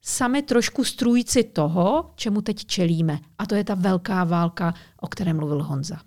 sami 0.02 0.42
trošku 0.42 0.84
strůjci 0.84 1.44
toho, 1.44 2.12
čemu 2.16 2.42
teď 2.42 2.66
čelíme. 2.66 3.20
A 3.38 3.46
to 3.46 3.56
je 3.56 3.64
ta 3.64 3.76
velká 3.76 4.24
válka, 4.24 4.74
o 5.02 5.08
které 5.08 5.34
mluvil 5.34 5.64
Honza. 5.64 5.98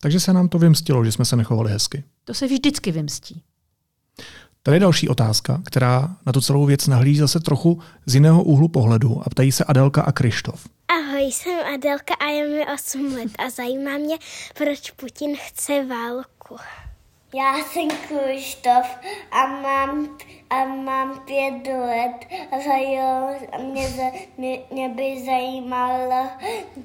Takže 0.00 0.20
se 0.20 0.32
nám 0.32 0.48
to 0.48 0.58
vymstilo, 0.58 1.04
že 1.04 1.12
jsme 1.12 1.24
se 1.24 1.36
nechovali 1.36 1.72
hezky. 1.72 2.04
To 2.24 2.34
se 2.34 2.46
vždycky 2.46 2.92
vymstí. 2.92 3.42
Tady 4.62 4.76
je 4.76 4.80
další 4.80 5.08
otázka, 5.08 5.62
která 5.66 6.16
na 6.26 6.32
tu 6.32 6.40
celou 6.40 6.66
věc 6.66 6.86
nahlíží 6.86 7.18
zase 7.18 7.40
trochu 7.40 7.80
z 8.06 8.14
jiného 8.14 8.42
úhlu 8.42 8.68
pohledu 8.68 9.20
a 9.24 9.30
ptají 9.30 9.52
se 9.52 9.64
Adelka 9.64 10.02
a 10.02 10.12
Krištof. 10.12 10.68
Ahoj, 10.88 11.32
jsem 11.32 11.74
Adelka 11.74 12.14
a 12.14 12.26
je 12.26 12.48
mi 12.48 12.66
8 12.74 13.14
let 13.14 13.32
a 13.46 13.50
zajímá 13.50 13.98
mě, 13.98 14.16
proč 14.54 14.90
Putin 14.90 15.36
chce 15.36 15.86
válku. 15.86 16.56
Já 17.36 17.64
jsem 17.64 17.88
Krištof 18.08 18.86
a 19.32 19.46
mám, 19.46 20.08
a 20.50 20.64
mám 20.64 21.20
pět 21.26 21.72
let 21.72 22.26
a 22.52 22.56
zajímalo, 22.64 23.34
mě, 23.72 24.12
mě, 24.38 24.58
mě 24.72 24.88
by 24.88 25.24
zajímalo, 25.26 26.26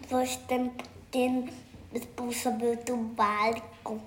proč 0.09 0.35
ten 0.35 0.69
Putin 0.69 1.43
způsobil 2.03 2.75
tu 2.87 3.15
válku. 3.17 4.01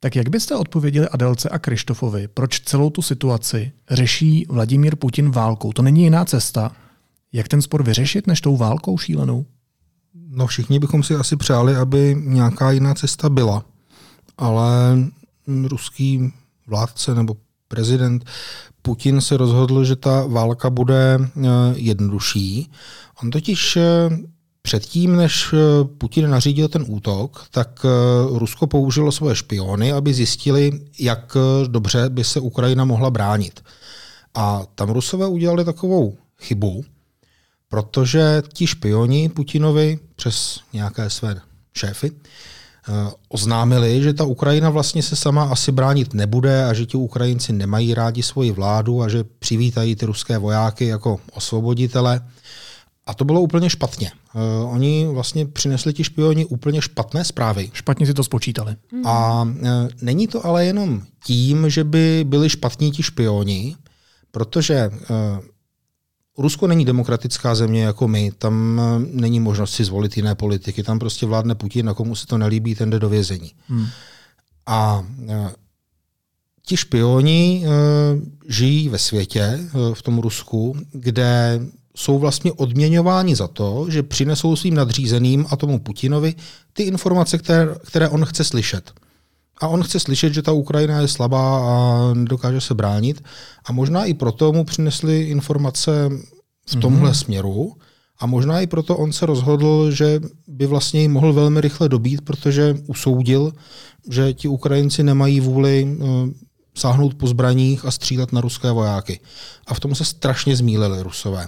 Tak 0.00 0.16
jak 0.16 0.28
byste 0.28 0.56
odpověděli 0.56 1.08
Adelce 1.08 1.48
a 1.48 1.58
Krištofovi, 1.58 2.28
proč 2.28 2.60
celou 2.60 2.90
tu 2.90 3.02
situaci 3.02 3.72
řeší 3.90 4.46
Vladimír 4.48 4.96
Putin 4.96 5.30
válkou? 5.30 5.72
To 5.72 5.82
není 5.82 6.02
jiná 6.02 6.24
cesta. 6.24 6.76
Jak 7.32 7.48
ten 7.48 7.62
spor 7.62 7.82
vyřešit, 7.82 8.26
než 8.26 8.40
tou 8.40 8.56
válkou 8.56 8.98
šílenou? 8.98 9.44
No 10.14 10.46
všichni 10.46 10.78
bychom 10.78 11.02
si 11.02 11.14
asi 11.14 11.36
přáli, 11.36 11.76
aby 11.76 12.16
nějaká 12.18 12.70
jiná 12.70 12.94
cesta 12.94 13.28
byla. 13.28 13.64
Ale 14.38 14.96
ruský 15.46 16.32
vládce 16.66 17.14
nebo 17.14 17.36
prezident 17.68 18.24
Putin 18.82 19.20
se 19.20 19.36
rozhodl, 19.36 19.84
že 19.84 19.96
ta 19.96 20.26
válka 20.26 20.70
bude 20.70 21.18
eh, 21.20 21.48
jednodušší. 21.74 22.70
On 23.22 23.30
totiž 23.30 23.76
eh, 23.76 23.82
Předtím, 24.64 25.16
než 25.16 25.52
eh, 25.52 25.58
Putin 25.98 26.30
nařídil 26.30 26.68
ten 26.68 26.84
útok, 26.88 27.46
tak 27.50 27.86
Rusko 28.28 28.66
použilo 28.66 29.12
svoje 29.12 29.34
špiony, 29.34 29.92
aby 29.92 30.14
zjistili, 30.14 30.80
jak 30.98 31.36
dobře 31.66 32.08
by 32.08 32.24
se 32.24 32.40
Ukrajina 32.40 32.84
mohla 32.84 33.10
bránit. 33.10 33.64
A 34.34 34.62
tam 34.74 34.90
Rusové 34.90 35.26
udělali 35.26 35.64
takovou 35.64 36.16
chybu, 36.40 36.84
protože 37.68 38.42
ti 38.52 38.66
špioni 38.66 39.28
Putinovi 39.28 39.98
přes 40.16 40.60
nějaké 40.72 41.10
své 41.10 41.40
šéfy 41.74 42.12
oznámili, 43.28 44.02
že 44.02 44.12
ta 44.12 44.24
Ukrajina 44.24 44.70
vlastně 44.70 45.02
se 45.02 45.16
sama 45.16 45.44
asi 45.44 45.72
bránit 45.72 46.14
nebude 46.14 46.64
a 46.64 46.72
že 46.72 46.86
ti 46.86 46.96
Ukrajinci 46.96 47.52
nemají 47.52 47.94
rádi 47.94 48.22
svoji 48.22 48.52
vládu 48.52 49.02
a 49.02 49.08
že 49.08 49.24
přivítají 49.38 49.96
ty 49.96 50.06
ruské 50.06 50.38
vojáky 50.38 50.86
jako 50.86 51.20
osvoboditele. 51.32 52.20
A 53.06 53.14
to 53.14 53.24
bylo 53.24 53.40
úplně 53.40 53.70
špatně. 53.70 54.10
Uh, 54.34 54.74
oni 54.74 55.06
vlastně 55.06 55.46
přinesli 55.46 55.92
ti 55.92 56.04
špioni 56.04 56.44
úplně 56.44 56.82
špatné 56.82 57.24
zprávy. 57.24 57.70
Špatně 57.72 58.06
si 58.06 58.14
to 58.14 58.24
spočítali. 58.24 58.76
A 59.04 59.42
uh, 59.42 59.58
není 60.02 60.28
to 60.28 60.46
ale 60.46 60.64
jenom 60.64 61.02
tím, 61.24 61.70
že 61.70 61.84
by 61.84 62.24
byli 62.28 62.50
špatní 62.50 62.90
ti 62.90 63.02
špioni, 63.02 63.76
protože 64.30 64.90
uh, 64.92 65.38
Rusko 66.38 66.66
není 66.66 66.84
demokratická 66.84 67.54
země 67.54 67.82
jako 67.82 68.08
my, 68.08 68.32
tam 68.38 68.80
eh, 68.80 69.06
není 69.12 69.40
možnost 69.40 69.74
si 69.74 69.84
zvolit 69.84 70.16
jiné 70.16 70.34
politiky, 70.34 70.82
tam 70.82 70.98
prostě 70.98 71.26
vládne 71.26 71.54
Putin 71.54 71.88
a 71.88 71.94
komu 71.94 72.14
se 72.14 72.26
to 72.26 72.38
nelíbí, 72.38 72.74
ten 72.74 72.90
jde 72.90 72.98
do 72.98 73.08
vězení. 73.08 73.52
Hmm. 73.68 73.86
A 74.66 75.06
eh, 75.28 75.50
ti 76.66 76.76
špioni 76.76 77.64
eh, 77.64 77.68
žijí 78.48 78.88
ve 78.88 78.98
světě, 78.98 79.60
v 79.94 80.02
tom 80.02 80.18
Rusku, 80.18 80.76
kde 80.92 81.60
jsou 81.96 82.18
vlastně 82.18 82.52
odměňováni 82.52 83.36
za 83.36 83.48
to, 83.48 83.86
že 83.88 84.02
přinesou 84.02 84.56
svým 84.56 84.74
nadřízeným 84.74 85.46
a 85.50 85.56
tomu 85.56 85.78
Putinovi 85.78 86.34
ty 86.72 86.82
informace, 86.82 87.38
které, 87.38 87.74
které 87.86 88.08
on 88.08 88.24
chce 88.24 88.44
slyšet. 88.44 88.92
A 89.62 89.68
on 89.68 89.82
chce 89.82 90.00
slyšet, 90.00 90.34
že 90.34 90.42
ta 90.42 90.52
Ukrajina 90.52 91.00
je 91.00 91.08
slabá 91.08 91.58
a 91.58 91.74
dokáže 92.14 92.60
se 92.60 92.74
bránit. 92.74 93.22
A 93.64 93.72
možná 93.72 94.04
i 94.04 94.14
proto 94.14 94.52
mu 94.52 94.64
přinesli 94.64 95.22
informace 95.22 96.10
v 96.66 96.76
tomhle 96.76 97.10
mm-hmm. 97.10 97.24
směru, 97.24 97.74
A 98.22 98.26
možná 98.26 98.60
i 98.60 98.66
proto 98.66 98.96
on 98.96 99.12
se 99.12 99.26
rozhodl, 99.26 99.90
že 99.90 100.20
by 100.46 100.66
vlastně 100.66 101.00
ji 101.00 101.08
mohl 101.08 101.32
velmi 101.32 101.60
rychle 101.60 101.88
dobít, 101.88 102.20
protože 102.20 102.78
usoudil, 102.86 103.52
že 104.10 104.32
ti 104.32 104.48
Ukrajinci 104.48 105.02
nemají 105.02 105.40
vůli 105.40 105.84
uh, 105.84 106.08
sáhnout 106.74 107.14
po 107.14 107.26
zbraních 107.26 107.84
a 107.84 107.90
střílet 107.90 108.32
na 108.32 108.40
ruské 108.40 108.70
vojáky. 108.70 109.20
A 109.66 109.74
v 109.74 109.80
tom 109.80 109.94
se 109.94 110.04
strašně 110.04 110.56
zmílili 110.56 111.02
rusové. 111.02 111.46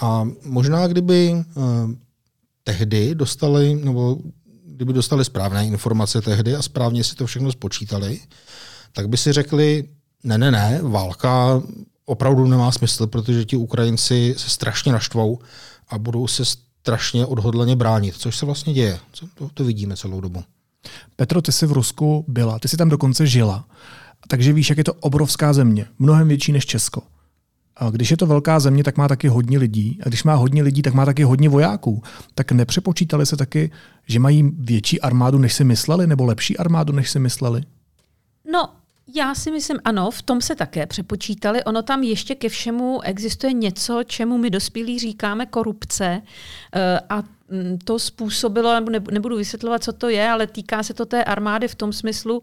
A 0.00 0.28
možná 0.44 0.86
kdyby 0.86 1.34
uh, 1.34 1.64
tehdy 2.64 3.14
dostali, 3.14 3.74
nebo 3.74 4.18
kdyby 4.76 4.92
dostali 4.92 5.24
správné 5.24 5.66
informace 5.66 6.20
tehdy 6.20 6.56
a 6.56 6.62
správně 6.62 7.04
si 7.04 7.14
to 7.14 7.26
všechno 7.26 7.52
spočítali, 7.52 8.20
tak 8.92 9.08
by 9.08 9.16
si 9.16 9.32
řekli, 9.32 9.88
ne, 10.24 10.38
ne, 10.38 10.50
ne, 10.50 10.80
válka 10.82 11.62
opravdu 12.04 12.46
nemá 12.46 12.72
smysl, 12.72 13.06
protože 13.06 13.44
ti 13.44 13.56
Ukrajinci 13.56 14.34
se 14.38 14.50
strašně 14.50 14.92
naštvou 14.92 15.38
a 15.88 15.98
budou 15.98 16.26
se 16.26 16.44
strašně 16.44 17.26
odhodleně 17.26 17.76
bránit, 17.76 18.14
což 18.16 18.36
se 18.36 18.46
vlastně 18.46 18.74
děje. 18.74 18.98
To, 19.34 19.48
to 19.54 19.64
vidíme 19.64 19.96
celou 19.96 20.20
dobu. 20.20 20.44
Petro, 21.16 21.42
ty 21.42 21.52
jsi 21.52 21.66
v 21.66 21.72
Rusku 21.72 22.24
byla, 22.28 22.58
ty 22.58 22.68
jsi 22.68 22.76
tam 22.76 22.88
dokonce 22.88 23.26
žila, 23.26 23.64
takže 24.28 24.52
víš, 24.52 24.68
jak 24.68 24.78
je 24.78 24.84
to 24.84 24.94
obrovská 24.94 25.52
země, 25.52 25.86
mnohem 25.98 26.28
větší 26.28 26.52
než 26.52 26.66
Česko. 26.66 27.02
A 27.76 27.90
když 27.90 28.10
je 28.10 28.16
to 28.16 28.26
velká 28.26 28.60
země, 28.60 28.84
tak 28.84 28.96
má 28.96 29.08
taky 29.08 29.28
hodně 29.28 29.58
lidí. 29.58 29.98
A 30.02 30.08
když 30.08 30.24
má 30.24 30.34
hodně 30.34 30.62
lidí, 30.62 30.82
tak 30.82 30.94
má 30.94 31.04
taky 31.04 31.22
hodně 31.22 31.48
vojáků. 31.48 32.02
Tak 32.34 32.52
nepřepočítali 32.52 33.26
se 33.26 33.36
taky, 33.36 33.70
že 34.06 34.20
mají 34.20 34.50
větší 34.58 35.00
armádu, 35.00 35.38
než 35.38 35.54
si 35.54 35.64
mysleli, 35.64 36.06
nebo 36.06 36.24
lepší 36.24 36.56
armádu, 36.56 36.92
než 36.92 37.10
si 37.10 37.18
mysleli? 37.18 37.62
No, 38.52 38.68
já 39.14 39.34
si 39.34 39.50
myslím, 39.50 39.78
ano, 39.84 40.10
v 40.10 40.22
tom 40.22 40.40
se 40.40 40.54
také 40.54 40.86
přepočítali. 40.86 41.64
Ono 41.64 41.82
tam 41.82 42.02
ještě 42.02 42.34
ke 42.34 42.48
všemu 42.48 43.00
existuje 43.02 43.52
něco, 43.52 44.02
čemu 44.06 44.38
my 44.38 44.50
dospělí 44.50 44.98
říkáme 44.98 45.46
korupce. 45.46 46.22
Eh, 46.74 47.00
a 47.08 47.22
to 47.84 47.98
způsobilo, 47.98 48.80
nebudu 49.10 49.36
vysvětlovat, 49.36 49.82
co 49.82 49.92
to 49.92 50.08
je, 50.08 50.28
ale 50.28 50.46
týká 50.46 50.82
se 50.82 50.94
to 50.94 51.06
té 51.06 51.24
armády 51.24 51.68
v 51.68 51.74
tom 51.74 51.92
smyslu, 51.92 52.42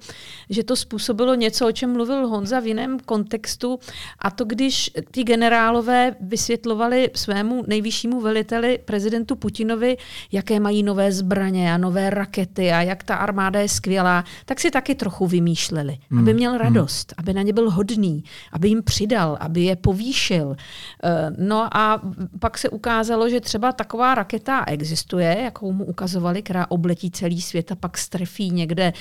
že 0.50 0.64
to 0.64 0.76
způsobilo 0.76 1.36
něco, 1.36 1.68
o 1.68 1.72
čem 1.72 1.94
mluvil 1.94 2.28
Honza 2.28 2.60
v 2.60 2.68
jiném 2.68 3.00
kontextu, 3.00 3.80
a 4.20 4.32
to 4.32 4.46
když 4.46 4.92
ty 5.12 5.24
generálové 5.24 6.16
vysvětlovali 6.20 7.12
svému 7.16 7.64
nejvyššímu 7.68 8.22
veliteli, 8.22 8.80
prezidentu 8.86 9.36
Putinovi, 9.36 9.98
jaké 10.32 10.60
mají 10.60 10.84
nové 10.84 11.12
zbraně 11.12 11.74
a 11.74 11.78
nové 11.78 12.10
rakety 12.10 12.72
a 12.72 12.82
jak 12.82 13.04
ta 13.04 13.16
armáda 13.16 13.60
je 13.60 13.70
skvělá, 13.70 14.24
tak 14.46 14.60
si 14.60 14.72
taky 14.72 14.96
trochu 14.96 15.28
vymýšleli, 15.28 15.98
hmm. 16.10 16.20
aby 16.20 16.34
měl 16.34 16.52
hmm. 16.52 16.62
radost, 16.62 17.14
hmm. 17.18 17.24
aby 17.24 17.34
na 17.34 17.42
ně 17.42 17.54
byl 17.54 17.70
hodný, 17.70 18.24
aby 18.52 18.70
jim 18.70 18.84
přidal, 18.84 19.38
aby 19.40 19.62
je 19.62 19.76
povýšil. 19.76 20.56
Eh, 21.04 21.32
no 21.38 21.78
a 21.78 22.02
pak 22.40 22.58
se 22.58 22.70
ukázalo, 22.70 23.30
že 23.30 23.42
třeba 23.42 23.72
taková 23.72 24.16
raketa 24.16 24.64
existuje, 24.68 24.91
existuje, 24.92 25.38
jakou 25.44 25.72
mu 25.72 25.86
ukazovali, 25.86 26.42
která 26.42 26.72
obletí 26.72 27.12
celý 27.12 27.42
svět 27.42 27.72
a 27.72 27.76
pak 27.76 27.98
strefí 27.98 28.52
někde 28.52 28.94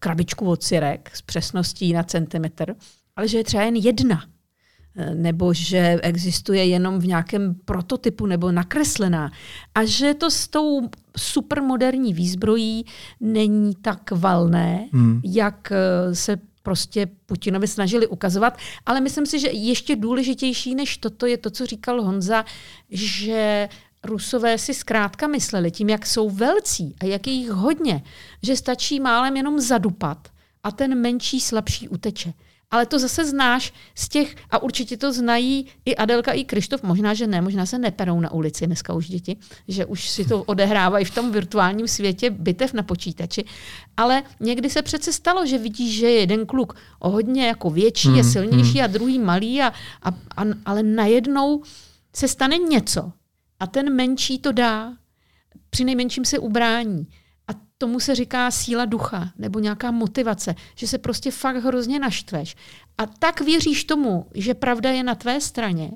krabičku 0.00 0.50
od 0.50 0.62
syrek 0.62 1.10
s 1.14 1.22
přesností 1.22 1.92
na 1.92 2.02
centimetr, 2.02 2.74
ale 3.16 3.28
že 3.28 3.38
je 3.38 3.44
třeba 3.44 3.62
jen 3.62 3.76
jedna 3.76 4.24
e, 4.96 5.14
nebo 5.14 5.54
že 5.54 5.98
existuje 6.02 6.64
jenom 6.66 6.98
v 6.98 7.06
nějakém 7.06 7.54
prototypu 7.54 8.26
nebo 8.26 8.52
nakreslená. 8.52 9.30
A 9.74 9.84
že 9.84 10.14
to 10.14 10.30
s 10.30 10.48
tou 10.48 10.88
supermoderní 11.16 12.14
výzbrojí 12.14 12.84
není 13.20 13.74
tak 13.74 14.10
valné, 14.10 14.88
hmm. 14.92 15.20
jak 15.24 15.72
e, 15.72 16.14
se 16.14 16.36
prostě 16.62 17.06
Putinovi 17.26 17.68
snažili 17.68 18.06
ukazovat. 18.06 18.58
Ale 18.86 19.00
myslím 19.00 19.26
si, 19.26 19.38
že 19.38 19.48
ještě 19.48 19.96
důležitější 19.96 20.74
než 20.74 20.98
toto 20.98 21.26
je 21.26 21.38
to, 21.38 21.50
co 21.50 21.66
říkal 21.66 22.02
Honza, 22.02 22.44
že 22.90 23.68
Rusové 24.06 24.58
si 24.58 24.74
zkrátka 24.74 25.26
mysleli 25.26 25.70
tím, 25.70 25.88
jak 25.88 26.06
jsou 26.06 26.30
velcí 26.30 26.96
a 27.00 27.04
jak 27.04 27.26
je 27.26 27.32
jich 27.32 27.50
hodně, 27.50 28.02
že 28.42 28.56
stačí 28.56 29.00
málem 29.00 29.36
jenom 29.36 29.60
zadupat 29.60 30.28
a 30.62 30.70
ten 30.70 31.00
menší, 31.00 31.40
slabší 31.40 31.88
uteče. 31.88 32.32
Ale 32.70 32.86
to 32.86 32.98
zase 32.98 33.24
znáš 33.24 33.72
z 33.94 34.08
těch, 34.08 34.34
a 34.50 34.62
určitě 34.62 34.96
to 34.96 35.12
znají 35.12 35.66
i 35.84 35.96
Adelka, 35.96 36.32
i 36.32 36.44
Krištof, 36.44 36.82
možná, 36.82 37.14
že 37.14 37.26
ne, 37.26 37.40
možná 37.40 37.66
se 37.66 37.78
neperou 37.78 38.20
na 38.20 38.32
ulici 38.32 38.66
dneska 38.66 38.94
už 38.94 39.08
děti, 39.08 39.36
že 39.68 39.86
už 39.86 40.10
si 40.10 40.24
to 40.24 40.42
odehrávají 40.42 41.04
v 41.04 41.14
tom 41.14 41.32
virtuálním 41.32 41.88
světě 41.88 42.30
bitev 42.30 42.72
na 42.72 42.82
počítači. 42.82 43.44
Ale 43.96 44.22
někdy 44.40 44.70
se 44.70 44.82
přece 44.82 45.12
stalo, 45.12 45.46
že 45.46 45.58
vidíš, 45.58 45.98
že 45.98 46.06
je 46.06 46.20
jeden 46.20 46.46
kluk 46.46 46.76
o 46.98 47.10
hodně 47.10 47.46
jako 47.46 47.70
větší, 47.70 48.08
hmm, 48.08 48.16
je 48.16 48.24
silnější 48.24 48.78
hmm. 48.78 48.84
a 48.84 48.86
druhý 48.86 49.18
malý, 49.18 49.62
a, 49.62 49.72
a, 50.02 50.08
a, 50.36 50.44
ale 50.64 50.82
najednou 50.82 51.62
se 52.14 52.28
stane 52.28 52.58
něco, 52.58 53.12
a 53.60 53.66
ten 53.66 53.94
menší 53.94 54.38
to 54.38 54.52
dá, 54.52 54.92
při 55.70 55.84
nejmenším 55.84 56.24
se 56.24 56.38
ubrání. 56.38 57.06
A 57.48 57.52
tomu 57.78 58.00
se 58.00 58.14
říká 58.14 58.50
síla 58.50 58.84
ducha 58.84 59.32
nebo 59.38 59.58
nějaká 59.58 59.90
motivace, 59.90 60.54
že 60.74 60.86
se 60.86 60.98
prostě 60.98 61.30
fakt 61.30 61.56
hrozně 61.56 61.98
naštveš. 61.98 62.56
A 62.98 63.06
tak 63.06 63.40
věříš 63.40 63.84
tomu, 63.84 64.26
že 64.34 64.54
pravda 64.54 64.90
je 64.90 65.02
na 65.02 65.14
tvé 65.14 65.40
straně, 65.40 65.90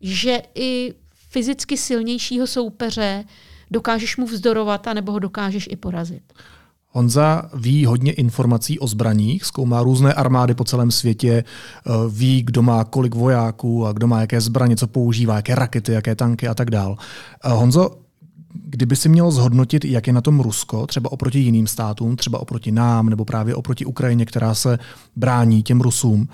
že 0.00 0.42
i 0.54 0.94
fyzicky 1.30 1.76
silnějšího 1.76 2.46
soupeře 2.46 3.24
dokážeš 3.70 4.16
mu 4.16 4.26
vzdorovat 4.26 4.86
a 4.86 4.94
nebo 4.94 5.12
ho 5.12 5.18
dokážeš 5.18 5.68
i 5.70 5.76
porazit. 5.76 6.32
Honza 6.92 7.42
ví 7.54 7.86
hodně 7.86 8.12
informací 8.12 8.78
o 8.78 8.86
zbraních, 8.86 9.44
zkoumá 9.44 9.82
různé 9.82 10.14
armády 10.14 10.54
po 10.54 10.64
celém 10.64 10.90
světě, 10.90 11.32
eh, 11.32 11.90
ví, 12.10 12.42
kdo 12.42 12.62
má 12.62 12.84
kolik 12.84 13.14
vojáků 13.14 13.86
a 13.86 13.92
kdo 13.92 14.06
má 14.06 14.20
jaké 14.20 14.40
zbraně, 14.40 14.76
co 14.76 14.86
používá, 14.86 15.36
jaké 15.36 15.54
rakety, 15.54 15.92
jaké 15.92 16.14
tanky 16.14 16.48
a 16.48 16.54
tak 16.54 16.70
dál. 16.70 16.96
Eh, 17.44 17.52
Honzo, 17.52 17.90
kdyby 18.64 18.96
si 18.96 19.08
měl 19.08 19.30
zhodnotit, 19.30 19.84
jak 19.84 20.06
je 20.06 20.12
na 20.12 20.20
tom 20.20 20.40
Rusko, 20.40 20.86
třeba 20.86 21.12
oproti 21.12 21.38
jiným 21.38 21.66
státům, 21.66 22.16
třeba 22.16 22.40
oproti 22.40 22.72
nám, 22.72 23.10
nebo 23.10 23.24
právě 23.24 23.54
oproti 23.54 23.84
Ukrajině, 23.84 24.26
která 24.26 24.54
se 24.54 24.78
brání 25.16 25.62
těm 25.62 25.80
Rusům, 25.80 26.28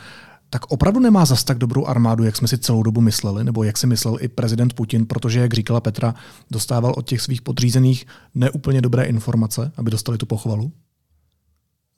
tak 0.50 0.66
opravdu 0.72 1.00
nemá 1.00 1.24
zas 1.24 1.44
tak 1.44 1.58
dobrou 1.58 1.86
armádu, 1.86 2.24
jak 2.24 2.36
jsme 2.36 2.48
si 2.48 2.58
celou 2.58 2.82
dobu 2.82 3.00
mysleli, 3.00 3.44
nebo 3.44 3.64
jak 3.64 3.78
si 3.78 3.86
myslel 3.86 4.16
i 4.20 4.28
prezident 4.28 4.74
Putin, 4.74 5.06
protože, 5.06 5.40
jak 5.40 5.54
říkala 5.54 5.80
Petra, 5.80 6.14
dostával 6.50 6.94
od 6.96 7.08
těch 7.08 7.20
svých 7.20 7.42
podřízených 7.42 8.06
neúplně 8.34 8.80
dobré 8.80 9.04
informace, 9.04 9.72
aby 9.76 9.90
dostali 9.90 10.18
tu 10.18 10.26
pochvalu? 10.26 10.72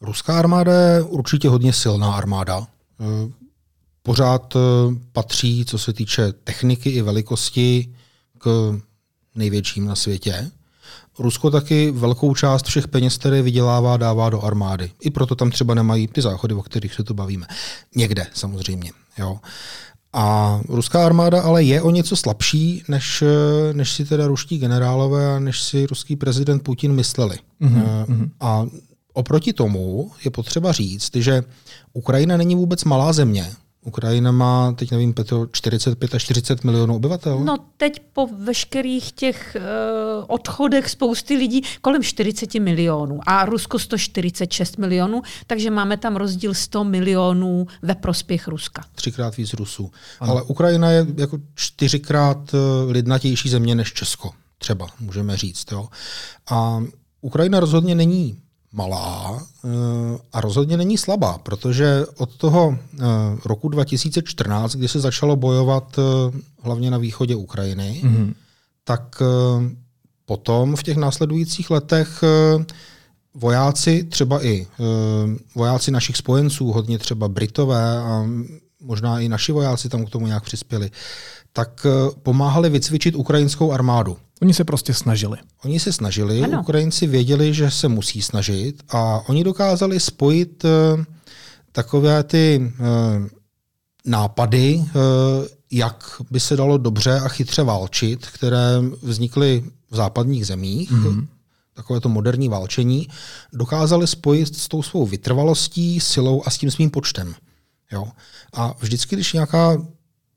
Ruská 0.01 0.39
armáda 0.39 0.73
je 0.73 1.03
určitě 1.03 1.49
hodně 1.49 1.73
silná 1.73 2.13
armáda. 2.13 2.61
Eh, 2.61 3.33
pořád 4.03 4.57
eh, 4.57 4.61
patří, 5.13 5.65
co 5.65 5.79
se 5.79 5.93
týče 5.93 6.33
techniky 6.33 6.91
i 6.91 7.03
velikosti, 7.03 7.95
k 8.39 8.79
největším 9.35 9.87
na 9.87 9.95
světě. 9.95 10.51
Rusko 11.19 11.51
taky 11.51 11.91
velkou 11.91 12.35
část 12.35 12.67
všech 12.67 12.89
peněz, 12.89 13.19
které 13.19 13.43
vydělává, 13.43 13.97
dává 13.97 14.31
do 14.31 14.41
armády. 14.41 14.91
I 15.01 15.11
proto 15.11 15.35
tam 15.35 15.51
třeba 15.51 15.75
nemají 15.75 16.09
ty 16.09 16.23
záchody, 16.23 16.55
o 16.55 16.63
kterých 16.63 16.95
se 16.95 17.05
tu 17.05 17.15
bavíme. 17.15 17.47
Někde 17.97 18.27
samozřejmě. 18.35 18.91
Jo. 19.19 19.39
A 20.13 20.61
ruská 20.69 21.07
armáda 21.07 21.43
ale 21.43 21.63
je 21.63 21.83
o 21.83 21.91
něco 21.91 22.17
slabší, 22.17 22.83
než, 22.89 23.25
než 23.73 23.93
si 23.93 24.05
teda 24.05 24.27
ruští 24.27 24.59
generálové 24.59 25.37
a 25.37 25.39
než 25.39 25.63
si 25.63 25.87
ruský 25.87 26.17
prezident 26.17 26.63
Putin 26.63 26.93
mysleli. 26.93 27.37
Mm-hmm. 27.63 28.31
A 28.41 28.67
oproti 29.13 29.53
tomu 29.53 30.11
je 30.25 30.31
potřeba 30.31 30.73
říct, 30.73 31.11
že 31.15 31.45
Ukrajina 31.93 32.37
není 32.37 32.55
vůbec 32.55 32.85
malá 32.85 33.13
země. 33.13 33.51
Ukrajina 33.85 34.33
má, 34.33 34.73
teď 34.73 34.91
nevím, 34.91 35.15
Petro, 35.15 35.47
45 35.53 36.15
až 36.15 36.23
40 36.23 36.65
milionů 36.65 36.97
obyvatel? 36.97 37.41
No 37.41 37.57
teď 37.77 38.01
po 38.13 38.27
veškerých 38.27 39.13
těch 39.13 39.57
uh, 39.57 40.25
odchodech 40.29 40.91
spousty 40.91 41.37
lidí 41.37 41.63
kolem 41.81 42.03
40 42.03 42.55
milionů 42.55 43.21
a 43.27 43.45
Rusko 43.45 43.79
146 43.79 44.79
milionů, 44.79 45.23
takže 45.47 45.71
máme 45.71 45.97
tam 45.97 46.17
rozdíl 46.17 46.55
100 46.55 46.85
milionů 46.85 47.67
ve 47.83 47.95
prospěch 47.95 48.49
Ruska. 48.49 48.85
Třikrát 48.95 49.37
víc 49.37 49.55
Rusů. 49.55 49.91
Ano. 50.21 50.33
Ale 50.33 50.43
Ukrajina 50.43 50.91
je 50.91 51.07
jako 51.17 51.39
čtyřikrát 51.55 52.55
eh, 52.55 52.93
lidnatější 52.93 53.49
země 53.49 53.75
než 53.75 53.93
Česko, 53.93 54.31
třeba, 54.59 54.87
můžeme 55.01 55.37
říct. 55.37 55.73
Jo. 55.73 55.89
A 56.51 56.85
Ukrajina 57.21 57.61
rozhodně 57.61 57.95
není 57.95 58.39
malá 58.73 59.43
eh, 59.65 59.69
a 60.33 60.41
rozhodně 60.41 60.77
není 60.77 60.99
slabá, 60.99 61.39
protože 61.39 62.07
od 62.17 62.37
toho 62.37 62.79
eh, 62.79 63.05
roku 63.45 63.69
2014, 63.69 64.77
kdy 64.77 64.89
se 64.89 65.01
začalo 65.01 65.37
bojovat 65.37 65.99
eh, 65.99 66.39
hlavně 66.63 66.91
na 66.91 66.99
východě 66.99 67.37
Ukrajiny, 67.37 68.01
mm-hmm. 68.05 68.35
tak 68.85 69.23
potom 70.25 70.77
v 70.77 70.83
těch 70.83 70.97
následujících 70.97 71.71
letech 71.71 72.25
vojáci, 73.35 74.05
třeba 74.05 74.45
i 74.45 74.67
vojáci 75.55 75.91
našich 75.91 76.17
spojenců, 76.17 76.73
hodně 76.73 76.99
třeba 76.99 77.29
Britové 77.29 77.99
a 77.99 78.27
možná 78.81 79.21
i 79.21 79.29
naši 79.29 79.53
vojáci 79.53 79.89
tam 79.89 80.05
k 80.05 80.11
tomu 80.11 80.27
nějak 80.27 80.45
přispěli, 80.45 80.91
tak 81.53 81.87
pomáhali 82.23 82.71
vycvičit 82.71 83.15
ukrajinskou 83.15 83.73
armádu. 83.73 84.17
Oni 84.43 84.55
se 84.55 84.65
prostě 84.65 84.95
snažili. 84.95 85.39
Oni 85.65 85.81
se 85.81 85.93
snažili, 85.93 86.43
ano. 86.43 86.61
Ukrajinci 86.61 87.07
věděli, 87.07 87.55
že 87.55 87.71
se 87.71 87.89
musí 87.89 88.23
snažit 88.23 88.83
a 88.89 89.21
oni 89.29 89.45
dokázali 89.45 90.01
spojit 90.01 90.65
uh, 90.65 90.71
takové 91.73 92.23
ty 92.23 92.73
uh, 92.81 93.27
nápady, 94.05 94.75
uh, 94.77 94.91
jak 95.71 96.23
by 96.31 96.41
se 96.41 96.57
dalo 96.57 96.79
dobře 96.79 97.21
a 97.21 97.29
chytře 97.29 97.63
válčit, 97.63 98.27
které 98.27 98.81
vznikly 99.03 99.65
v 99.91 99.97
západních 99.97 100.47
zemích, 100.47 100.93
mm-hmm. 100.93 101.27
takové 101.75 102.01
to 102.01 102.09
moderní 102.09 102.49
válčení, 102.49 103.09
dokázali 103.53 104.07
spojit 104.07 104.57
s 104.57 104.69
tou 104.69 104.83
svou 104.83 105.07
vytrvalostí, 105.07 106.01
silou 106.01 106.43
a 106.47 106.51
s 106.51 106.59
tím 106.59 106.71
svým 106.71 106.91
počtem. 106.91 107.35
Jo? 107.93 108.05
A 108.53 108.75
vždycky, 108.81 109.17
když 109.17 109.33
nějaká 109.33 109.87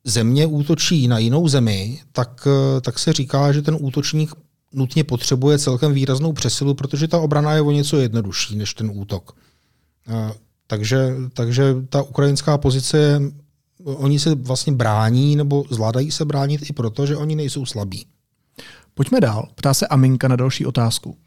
země 0.03 0.45
útočí 0.45 1.07
na 1.07 1.17
jinou 1.17 1.47
zemi, 1.47 1.99
tak, 2.11 2.47
tak 2.81 2.99
se 2.99 3.13
říká, 3.13 3.51
že 3.51 3.61
ten 3.61 3.77
útočník 3.79 4.33
nutně 4.73 5.03
potřebuje 5.03 5.59
celkem 5.59 5.93
výraznou 5.93 6.33
přesilu, 6.33 6.73
protože 6.73 7.07
ta 7.07 7.19
obrana 7.19 7.53
je 7.53 7.61
o 7.61 7.71
něco 7.71 7.97
jednodušší 7.97 8.55
než 8.55 8.73
ten 8.73 8.91
útok. 8.93 9.35
Takže, 10.67 11.15
takže 11.33 11.75
ta 11.89 12.01
ukrajinská 12.01 12.57
pozice 12.57 13.21
oni 13.85 14.19
se 14.19 14.35
vlastně 14.35 14.73
brání 14.73 15.35
nebo 15.35 15.63
zvládají 15.69 16.11
se 16.11 16.25
bránit 16.25 16.69
i 16.69 16.73
proto, 16.73 17.05
že 17.05 17.17
oni 17.17 17.35
nejsou 17.35 17.65
slabí. 17.65 18.05
Pojďme 18.93 19.19
dál. 19.21 19.49
Ptá 19.55 19.73
se 19.73 19.87
Aminka 19.87 20.27
na 20.27 20.35
další 20.35 20.65
otázku. 20.65 21.17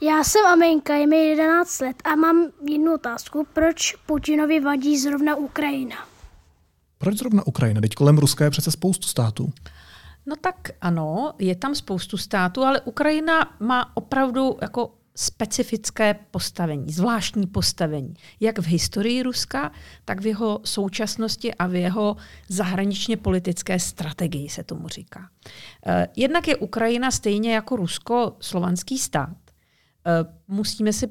Já 0.00 0.24
jsem 0.24 0.46
Aminka, 0.46 0.94
je 0.94 1.06
mi 1.06 1.16
11 1.16 1.80
let 1.80 1.96
a 2.04 2.16
mám 2.16 2.48
jednu 2.70 2.94
otázku. 2.94 3.46
Proč 3.52 3.94
Putinovi 4.06 4.60
vadí 4.60 4.98
zrovna 4.98 5.36
Ukrajina? 5.36 5.96
Proč 6.98 7.18
zrovna 7.18 7.46
Ukrajina? 7.46 7.80
Teď 7.80 7.94
kolem 7.94 8.18
Ruska 8.18 8.44
je 8.44 8.50
přece 8.50 8.70
spoustu 8.70 9.06
států. 9.06 9.52
No 10.26 10.36
tak 10.36 10.70
ano, 10.80 11.32
je 11.38 11.56
tam 11.56 11.74
spoustu 11.74 12.16
států, 12.16 12.62
ale 12.62 12.80
Ukrajina 12.80 13.56
má 13.60 13.96
opravdu 13.96 14.58
jako 14.62 14.94
specifické 15.20 16.14
postavení, 16.30 16.92
zvláštní 16.92 17.46
postavení, 17.46 18.14
jak 18.40 18.58
v 18.58 18.66
historii 18.66 19.22
Ruska, 19.22 19.72
tak 20.04 20.20
v 20.20 20.26
jeho 20.26 20.60
současnosti 20.64 21.54
a 21.54 21.66
v 21.66 21.74
jeho 21.74 22.16
zahraničně 22.48 23.16
politické 23.16 23.78
strategii 23.78 24.48
se 24.48 24.64
tomu 24.64 24.88
říká. 24.88 25.30
Eh, 25.86 26.08
jednak 26.16 26.48
je 26.48 26.56
Ukrajina 26.56 27.10
stejně 27.10 27.54
jako 27.54 27.76
Rusko 27.76 28.36
slovanský 28.40 28.98
stát. 28.98 29.36
Eh, 30.06 30.24
musíme 30.48 30.92
si 30.92 31.08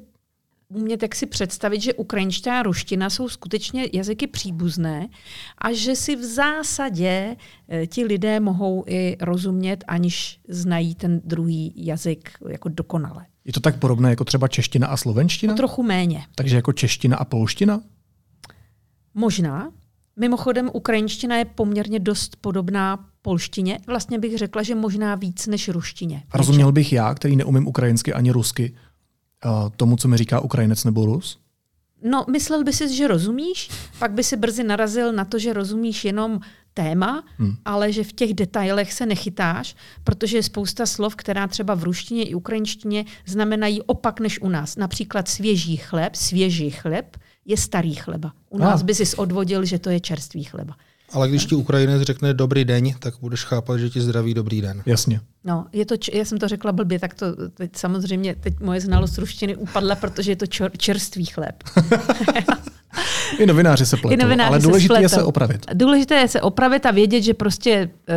umět 0.68 1.02
jak 1.02 1.14
si 1.14 1.26
představit, 1.26 1.80
že 1.80 1.94
ukrajinština 1.94 2.58
a 2.58 2.62
ruština 2.62 3.10
jsou 3.10 3.28
skutečně 3.28 3.88
jazyky 3.92 4.26
příbuzné 4.26 5.08
a 5.58 5.72
že 5.72 5.96
si 5.96 6.16
v 6.16 6.24
zásadě 6.24 7.36
e, 7.68 7.86
ti 7.86 8.04
lidé 8.04 8.40
mohou 8.40 8.84
i 8.86 9.16
rozumět, 9.20 9.84
aniž 9.88 10.40
znají 10.48 10.94
ten 10.94 11.20
druhý 11.24 11.72
jazyk 11.76 12.30
jako 12.48 12.68
dokonale. 12.68 13.26
Je 13.44 13.52
to 13.52 13.60
tak 13.60 13.78
podobné 13.78 14.10
jako 14.10 14.24
třeba 14.24 14.48
čeština 14.48 14.86
a 14.86 14.96
slovenština? 14.96 15.52
No, 15.52 15.56
trochu 15.56 15.82
méně. 15.82 16.24
Takže 16.34 16.56
jako 16.56 16.72
čeština 16.72 17.16
a 17.16 17.24
polština? 17.24 17.80
Možná. 19.14 19.70
Mimochodem, 20.16 20.70
ukrajinština 20.72 21.36
je 21.36 21.44
poměrně 21.44 22.00
dost 22.00 22.36
podobná 22.40 23.08
polštině. 23.22 23.78
Vlastně 23.86 24.18
bych 24.18 24.38
řekla, 24.38 24.62
že 24.62 24.74
možná 24.74 25.14
víc 25.14 25.46
než 25.46 25.68
ruštině. 25.68 26.22
A 26.30 26.38
rozuměl 26.38 26.72
bych 26.72 26.92
já, 26.92 27.14
který 27.14 27.36
neumím 27.36 27.66
ukrajinsky 27.66 28.12
ani 28.12 28.30
rusky, 28.30 28.74
tomu, 29.76 29.96
co 29.96 30.08
mi 30.08 30.16
říká 30.16 30.40
Ukrajinec 30.40 30.84
nebo 30.84 31.06
Rus? 31.06 31.38
No, 32.02 32.24
myslel 32.30 32.64
by 32.64 32.72
si, 32.72 32.96
že 32.96 33.08
rozumíš, 33.08 33.70
pak 33.98 34.12
by 34.12 34.24
si 34.24 34.36
brzy 34.36 34.64
narazil 34.64 35.12
na 35.12 35.24
to, 35.24 35.38
že 35.38 35.52
rozumíš 35.52 36.04
jenom 36.04 36.40
téma, 36.74 37.24
hmm. 37.38 37.56
ale 37.64 37.92
že 37.92 38.04
v 38.04 38.12
těch 38.12 38.34
detailech 38.34 38.92
se 38.92 39.06
nechytáš, 39.06 39.76
protože 40.04 40.36
je 40.36 40.42
spousta 40.42 40.86
slov, 40.86 41.16
která 41.16 41.46
třeba 41.46 41.74
v 41.74 41.84
ruštině 41.84 42.24
i 42.24 42.34
ukrajinštině 42.34 43.04
znamenají 43.26 43.82
opak 43.82 44.20
než 44.20 44.40
u 44.40 44.48
nás. 44.48 44.76
Například 44.76 45.28
svěží 45.28 45.76
chleb, 45.76 46.14
svěží 46.14 46.70
chleb 46.70 47.16
je 47.44 47.56
starý 47.56 47.94
chleba. 47.94 48.32
U 48.50 48.58
nás 48.58 48.80
ah. 48.82 48.84
by 48.84 48.94
si 48.94 49.16
odvodil, 49.16 49.64
že 49.64 49.78
to 49.78 49.90
je 49.90 50.00
čerstvý 50.00 50.44
chleba. 50.44 50.76
Ale 51.12 51.28
když 51.28 51.46
ti 51.46 51.54
Ukrajinec 51.54 52.02
řekne 52.02 52.34
dobrý 52.34 52.64
den, 52.64 52.84
tak 52.98 53.14
budeš 53.20 53.44
chápat, 53.44 53.78
že 53.78 53.90
ti 53.90 54.00
zdraví 54.00 54.34
dobrý 54.34 54.60
den. 54.60 54.82
Jasně. 54.86 55.20
No, 55.44 55.66
je 55.72 55.86
to, 55.86 55.94
já 56.12 56.24
jsem 56.24 56.38
to 56.38 56.48
řekla 56.48 56.72
blbě, 56.72 56.98
tak 56.98 57.14
to 57.14 57.48
teď 57.50 57.76
samozřejmě 57.76 58.34
teď 58.34 58.60
moje 58.60 58.80
znalost 58.80 59.18
ruštiny 59.18 59.56
upadla, 59.56 59.94
protože 59.94 60.32
je 60.32 60.36
to 60.36 60.46
čer, 60.46 60.70
čerstvý 60.76 61.24
chléb. 61.24 61.64
I 63.38 63.46
novináři 63.46 63.86
se 63.86 63.96
pletou, 63.96 64.14
I 64.14 64.16
novináři 64.16 64.48
ale 64.48 64.58
důležité 64.58 64.94
se 64.94 65.02
je 65.02 65.08
se 65.08 65.22
opravit. 65.22 65.66
Důležité 65.74 66.14
je 66.14 66.28
se 66.28 66.40
opravit 66.40 66.86
a 66.86 66.90
vědět, 66.90 67.22
že 67.22 67.34
prostě 67.34 67.90
eh, 68.08 68.14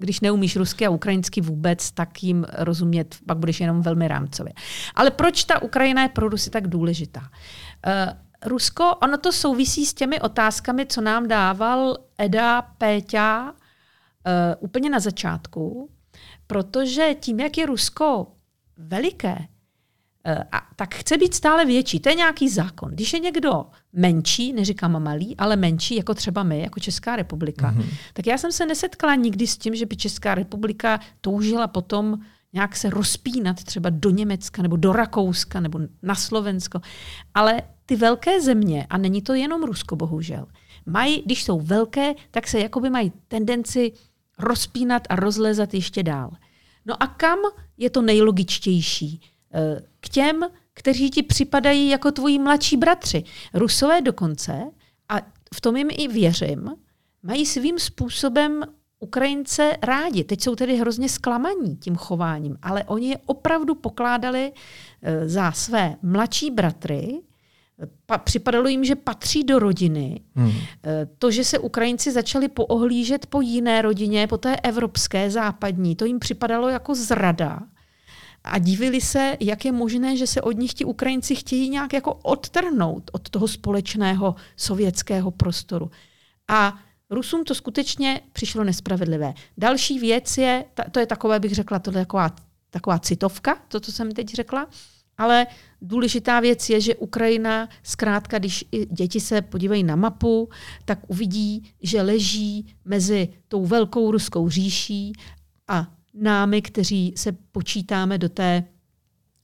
když 0.00 0.20
neumíš 0.20 0.56
rusky 0.56 0.86
a 0.86 0.90
ukrajinsky 0.90 1.40
vůbec, 1.40 1.90
tak 1.90 2.22
jim 2.22 2.46
rozumět 2.58 3.16
pak 3.26 3.38
budeš 3.38 3.60
jenom 3.60 3.82
velmi 3.82 4.08
rámcově. 4.08 4.52
Ale 4.94 5.10
proč 5.10 5.44
ta 5.44 5.62
Ukrajina 5.62 6.02
je 6.02 6.08
pro 6.08 6.28
Rusy 6.28 6.50
tak 6.50 6.68
důležitá? 6.68 7.20
Uh, 7.20 8.12
Rusko, 8.46 8.94
ono 9.02 9.18
to 9.18 9.32
souvisí 9.32 9.86
s 9.86 9.94
těmi 9.94 10.20
otázkami, 10.20 10.86
co 10.86 11.00
nám 11.00 11.28
dával 11.28 11.96
Eda 12.18 12.62
Péťa 12.62 13.50
uh, 13.50 13.52
úplně 14.60 14.90
na 14.90 15.00
začátku, 15.00 15.90
protože 16.46 17.14
tím, 17.20 17.40
jak 17.40 17.58
je 17.58 17.66
Rusko 17.66 18.26
veliké, 18.76 19.36
uh, 19.36 20.42
a, 20.52 20.62
tak 20.76 20.94
chce 20.94 21.18
být 21.18 21.34
stále 21.34 21.64
větší. 21.64 22.00
To 22.00 22.08
je 22.08 22.14
nějaký 22.14 22.48
zákon. 22.48 22.90
Když 22.90 23.12
je 23.12 23.18
někdo 23.18 23.66
menší, 23.92 24.52
neříkám 24.52 25.02
malý, 25.02 25.36
ale 25.36 25.56
menší, 25.56 25.96
jako 25.96 26.14
třeba 26.14 26.42
my, 26.42 26.60
jako 26.60 26.80
Česká 26.80 27.16
republika, 27.16 27.72
mm-hmm. 27.72 27.86
tak 28.12 28.26
já 28.26 28.38
jsem 28.38 28.52
se 28.52 28.66
nesetkala 28.66 29.14
nikdy 29.14 29.46
s 29.46 29.58
tím, 29.58 29.74
že 29.74 29.86
by 29.86 29.96
Česká 29.96 30.34
republika 30.34 31.00
toužila 31.20 31.66
potom 31.66 32.18
nějak 32.52 32.76
se 32.76 32.90
rozpínat 32.90 33.64
třeba 33.64 33.90
do 33.90 34.10
Německa 34.10 34.62
nebo 34.62 34.76
do 34.76 34.92
Rakouska 34.92 35.60
nebo 35.60 35.80
na 36.02 36.14
Slovensko. 36.14 36.80
Ale 37.34 37.62
ty 37.90 37.96
velké 37.96 38.40
země, 38.40 38.86
a 38.90 38.98
není 38.98 39.22
to 39.22 39.34
jenom 39.34 39.62
Rusko 39.62 39.96
bohužel, 39.96 40.46
mají, 40.86 41.22
když 41.26 41.44
jsou 41.44 41.60
velké, 41.60 42.14
tak 42.30 42.48
se 42.48 42.60
jakoby 42.60 42.90
mají 42.90 43.12
tendenci 43.28 43.92
rozpínat 44.38 45.02
a 45.08 45.16
rozlezat 45.16 45.74
ještě 45.74 46.02
dál. 46.02 46.30
No 46.86 47.02
a 47.02 47.06
kam 47.06 47.38
je 47.78 47.90
to 47.90 48.02
nejlogičtější? 48.02 49.20
Eh, 49.54 49.80
k 50.00 50.08
těm, 50.08 50.40
kteří 50.74 51.10
ti 51.10 51.22
připadají 51.22 51.88
jako 51.88 52.12
tvoji 52.12 52.38
mladší 52.38 52.76
bratři. 52.76 53.24
Rusové 53.54 54.02
dokonce, 54.02 54.70
a 55.08 55.20
v 55.54 55.60
tom 55.60 55.76
jim 55.76 55.88
i 55.90 56.08
věřím, 56.08 56.70
mají 57.22 57.46
svým 57.46 57.78
způsobem 57.78 58.62
Ukrajince 59.00 59.76
rádi. 59.82 60.24
Teď 60.24 60.40
jsou 60.40 60.54
tedy 60.54 60.76
hrozně 60.76 61.08
zklamaní 61.08 61.76
tím 61.76 61.96
chováním, 61.96 62.56
ale 62.62 62.84
oni 62.84 63.08
je 63.08 63.18
opravdu 63.26 63.74
pokládali 63.74 64.52
eh, 65.02 65.28
za 65.28 65.52
své 65.52 65.96
mladší 66.02 66.50
bratry, 66.50 67.20
pa, 68.06 68.18
připadalo 68.18 68.68
jim, 68.68 68.84
že 68.84 68.94
patří 68.96 69.44
do 69.44 69.58
rodiny. 69.58 70.20
Hmm. 70.34 70.52
Eh, 70.84 71.06
to, 71.18 71.30
že 71.30 71.44
se 71.44 71.58
Ukrajinci 71.58 72.12
začali 72.12 72.48
poohlížet 72.48 73.26
po 73.26 73.40
jiné 73.40 73.82
rodině, 73.82 74.26
po 74.26 74.38
té 74.38 74.56
evropské, 74.56 75.30
západní, 75.30 75.96
to 75.96 76.04
jim 76.04 76.18
připadalo 76.18 76.68
jako 76.68 76.94
zrada. 76.94 77.60
A 78.44 78.58
divili 78.58 79.00
se, 79.00 79.36
jak 79.40 79.64
je 79.64 79.72
možné, 79.72 80.16
že 80.16 80.26
se 80.26 80.42
od 80.42 80.52
nich 80.52 80.74
ti 80.74 80.84
Ukrajinci 80.84 81.34
chtějí 81.34 81.68
nějak 81.70 81.92
jako 81.92 82.14
odtrhnout 82.14 83.10
od 83.12 83.30
toho 83.30 83.48
společného 83.48 84.34
sovětského 84.56 85.30
prostoru. 85.30 85.90
A 86.48 86.78
Rusům 87.10 87.44
to 87.44 87.54
skutečně 87.54 88.20
přišlo 88.32 88.64
nespravedlivé. 88.64 89.34
Další 89.58 89.98
věc 89.98 90.38
je, 90.38 90.64
to 90.90 91.00
je 91.00 91.06
takové, 91.06 91.40
bych 91.40 91.54
řekla, 91.54 91.78
to 91.78 91.90
je 91.90 91.94
taková, 91.94 92.30
taková 92.70 92.98
citovka, 92.98 93.58
to, 93.68 93.80
co 93.80 93.92
jsem 93.92 94.12
teď 94.12 94.34
řekla, 94.34 94.68
ale 95.20 95.46
důležitá 95.82 96.40
věc 96.40 96.70
je, 96.70 96.80
že 96.80 96.94
Ukrajina, 96.94 97.68
zkrátka, 97.82 98.38
když 98.38 98.64
děti 98.90 99.20
se 99.20 99.42
podívají 99.42 99.84
na 99.84 99.96
mapu, 99.96 100.48
tak 100.84 100.98
uvidí, 101.08 101.70
že 101.82 102.02
leží 102.02 102.74
mezi 102.84 103.28
tou 103.48 103.66
velkou 103.66 104.10
ruskou 104.10 104.48
říší 104.48 105.12
a 105.68 105.86
námi, 106.14 106.62
kteří 106.62 107.14
se 107.16 107.32
počítáme 107.32 108.18
do 108.18 108.28
té 108.28 108.64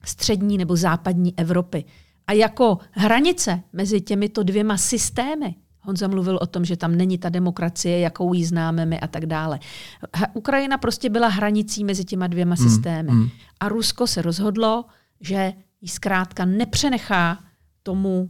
střední 0.04 0.58
nebo 0.58 0.76
západní 0.76 1.38
Evropy. 1.38 1.84
A 2.26 2.32
jako 2.32 2.78
hranice 2.90 3.62
mezi 3.72 4.00
těmito 4.00 4.42
dvěma 4.42 4.76
systémy, 4.76 5.54
Honza 5.80 6.08
mluvil 6.08 6.38
o 6.42 6.46
tom, 6.46 6.64
že 6.64 6.76
tam 6.76 6.94
není 6.94 7.18
ta 7.18 7.28
demokracie, 7.28 7.98
jakou 7.98 8.34
ji 8.34 8.44
známe 8.44 8.86
my 8.86 9.00
a 9.00 9.06
tak 9.06 9.26
dále. 9.26 9.58
Ukrajina 10.34 10.78
prostě 10.78 11.10
byla 11.10 11.28
hranicí 11.28 11.84
mezi 11.84 12.04
těma 12.04 12.26
dvěma 12.26 12.54
hmm, 12.58 12.68
systémy. 12.68 13.12
Mm. 13.12 13.28
A 13.60 13.68
Rusko 13.68 14.06
se 14.06 14.22
rozhodlo, 14.22 14.84
že 15.20 15.52
ji 15.86 15.90
zkrátka 15.90 16.44
nepřenechá 16.44 17.38
tomu 17.82 18.20
uh, 18.20 18.28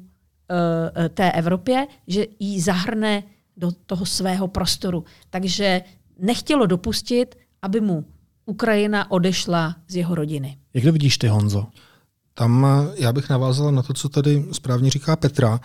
té 1.09 1.33
Evropě, 1.33 1.87
že 2.07 2.27
ji 2.39 2.61
zahrne 2.61 3.23
do 3.57 3.73
toho 3.87 4.07
svého 4.07 4.49
prostoru. 4.49 5.05
Takže 5.31 5.83
nechtělo 6.19 6.67
dopustit, 6.67 7.35
aby 7.63 7.81
mu 7.81 8.05
Ukrajina 8.47 9.11
odešla 9.11 9.77
z 9.89 9.97
jeho 9.97 10.15
rodiny. 10.15 10.59
Jak 10.75 10.85
to 10.85 10.93
vidíš 10.93 11.19
ty, 11.19 11.29
Honzo? 11.29 11.67
Tam 12.35 12.67
eh, 12.67 12.95
já 12.97 13.13
bych 13.13 13.31
navázal 13.31 13.73
na 13.73 13.83
to, 13.83 13.95
co 13.95 14.09
tady 14.09 14.45
správně 14.53 14.91
říká 14.91 15.17
Petra. 15.17 15.61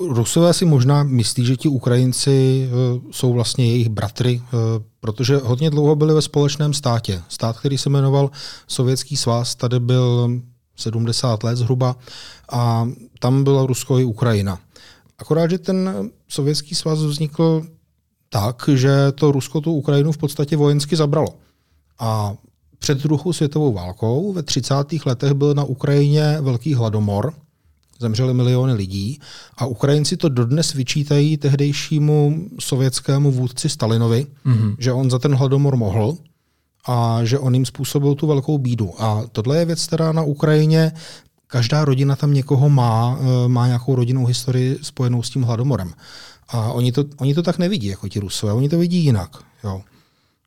Rusové 0.00 0.54
si 0.54 0.64
možná 0.64 1.02
myslí, 1.02 1.46
že 1.46 1.56
ti 1.56 1.68
Ukrajinci 1.68 2.68
jsou 3.10 3.32
vlastně 3.32 3.66
jejich 3.66 3.88
bratry, 3.88 4.42
protože 5.00 5.36
hodně 5.36 5.70
dlouho 5.70 5.96
byli 5.96 6.14
ve 6.14 6.22
společném 6.22 6.74
státě. 6.74 7.22
Stát, 7.28 7.58
který 7.58 7.78
se 7.78 7.90
jmenoval 7.90 8.30
Sovětský 8.66 9.16
svaz, 9.16 9.54
tady 9.54 9.80
byl 9.80 10.40
70 10.76 11.42
let 11.42 11.56
zhruba, 11.56 11.96
a 12.52 12.88
tam 13.18 13.44
byla 13.44 13.66
Rusko 13.66 13.98
i 13.98 14.04
Ukrajina. 14.04 14.58
Akorát, 15.18 15.50
že 15.50 15.58
ten 15.58 16.10
sovětský 16.28 16.74
svaz 16.74 16.98
vznikl 16.98 17.66
tak, 18.28 18.70
že 18.74 19.12
to 19.14 19.32
Rusko 19.32 19.60
tu 19.60 19.72
Ukrajinu 19.72 20.12
v 20.12 20.18
podstatě 20.18 20.56
vojensky 20.56 20.96
zabralo. 20.96 21.28
A 21.98 22.34
před 22.78 22.98
druhou 22.98 23.32
světovou 23.32 23.72
válkou 23.72 24.32
ve 24.32 24.42
30. 24.42 24.74
letech 25.06 25.32
byl 25.32 25.54
na 25.54 25.64
Ukrajině 25.64 26.38
velký 26.40 26.74
hladomor, 26.74 27.34
zemřeli 28.00 28.34
miliony 28.34 28.72
lidí 28.72 29.20
a 29.56 29.66
Ukrajinci 29.66 30.16
to 30.16 30.28
dodnes 30.28 30.72
vyčítají 30.72 31.36
tehdejšímu 31.36 32.48
sovětskému 32.60 33.30
vůdci 33.30 33.68
Stalinovi, 33.68 34.26
mm-hmm. 34.46 34.76
že 34.78 34.92
on 34.92 35.10
za 35.10 35.18
ten 35.18 35.34
hladomor 35.34 35.76
mohl 35.76 36.16
a 36.86 37.24
že 37.24 37.38
on 37.38 37.54
jim 37.54 37.66
způsobil 37.66 38.14
tu 38.14 38.26
velkou 38.26 38.58
bídu. 38.58 39.02
A 39.02 39.22
tohle 39.32 39.58
je 39.58 39.64
věc, 39.64 39.86
která 39.86 40.12
na 40.12 40.22
Ukrajině 40.22 40.92
každá 41.46 41.84
rodina 41.84 42.16
tam 42.16 42.34
někoho 42.34 42.68
má, 42.68 43.18
eh, 43.20 43.48
má 43.48 43.66
nějakou 43.66 43.94
rodinnou 43.94 44.26
historii 44.26 44.78
spojenou 44.82 45.22
s 45.22 45.30
tím 45.30 45.42
hladomorem. 45.42 45.92
A 46.48 46.72
oni 46.72 46.92
to, 46.92 47.04
oni 47.16 47.34
to 47.34 47.42
tak 47.42 47.58
nevidí, 47.58 47.86
jako 47.86 48.08
ti 48.08 48.20
Rusové, 48.20 48.52
oni 48.52 48.68
to 48.68 48.78
vidí 48.78 48.98
jinak. 49.04 49.30
Jo. 49.64 49.82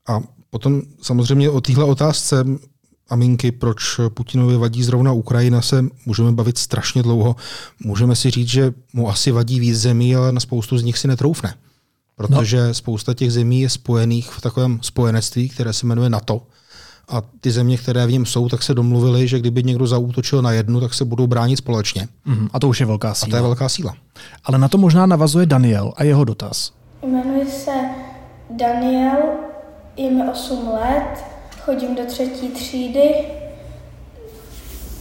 A 0.07 0.19
potom 0.49 0.81
samozřejmě 1.01 1.49
o 1.49 1.61
téhle 1.61 1.83
otázce 1.83 2.45
Aminky, 3.09 3.51
proč 3.51 3.99
Putinovi 4.13 4.57
vadí 4.57 4.83
zrovna 4.83 5.11
Ukrajina, 5.11 5.61
se 5.61 5.85
můžeme 6.05 6.31
bavit 6.31 6.57
strašně 6.57 7.03
dlouho. 7.03 7.35
Můžeme 7.83 8.15
si 8.15 8.31
říct, 8.31 8.47
že 8.47 8.73
mu 8.93 9.09
asi 9.09 9.31
vadí 9.31 9.59
víc 9.59 9.79
zemí, 9.79 10.15
ale 10.15 10.31
na 10.31 10.39
spoustu 10.39 10.77
z 10.77 10.83
nich 10.83 10.97
si 10.97 11.07
netroufne. 11.07 11.53
Protože 12.15 12.67
no. 12.67 12.73
spousta 12.73 13.13
těch 13.13 13.31
zemí 13.31 13.61
je 13.61 13.69
spojených 13.69 14.29
v 14.29 14.41
takovém 14.41 14.79
spojenectví, 14.81 15.49
které 15.49 15.73
se 15.73 15.85
jmenuje 15.85 16.09
NATO. 16.09 16.41
A 17.09 17.21
ty 17.41 17.51
země, 17.51 17.77
které 17.77 18.07
v 18.07 18.11
něm 18.11 18.25
jsou, 18.25 18.49
tak 18.49 18.63
se 18.63 18.73
domluvili, 18.73 19.27
že 19.27 19.39
kdyby 19.39 19.63
někdo 19.63 19.87
zaútočil 19.87 20.41
na 20.41 20.51
jednu, 20.51 20.81
tak 20.81 20.93
se 20.93 21.05
budou 21.05 21.27
bránit 21.27 21.57
společně. 21.57 22.07
Mm, 22.25 22.47
a 22.53 22.59
to 22.59 22.67
už 22.67 22.79
je 22.79 22.85
velká 22.85 23.13
síla. 23.13 23.27
A 23.27 23.29
to 23.29 23.35
je 23.35 23.41
velká 23.41 23.69
síla. 23.69 23.95
Ale 24.43 24.57
na 24.57 24.67
to 24.67 24.77
možná 24.77 25.05
navazuje 25.05 25.45
Daniel 25.45 25.93
a 25.95 26.03
jeho 26.03 26.23
dotaz. 26.23 26.71
Jmenuji 27.03 27.51
se 27.51 27.71
Daniel, 28.49 29.17
je 29.97 30.11
mi 30.11 30.29
8 30.31 30.67
let, 30.67 31.23
chodím 31.61 31.95
do 31.95 32.05
třetí 32.05 32.47
třídy. 32.47 33.13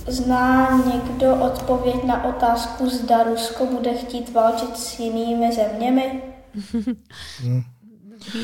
Zná 0.08 0.70
někdo 0.94 1.36
odpověď 1.36 2.04
na 2.04 2.24
otázku, 2.24 2.90
zda 2.90 3.22
Rusko 3.22 3.66
bude 3.66 3.94
chtít 3.94 4.34
válčit 4.34 4.76
s 4.76 4.98
jinými 4.98 5.52
zeměmi? 5.52 6.33
Hmm. 7.38 7.64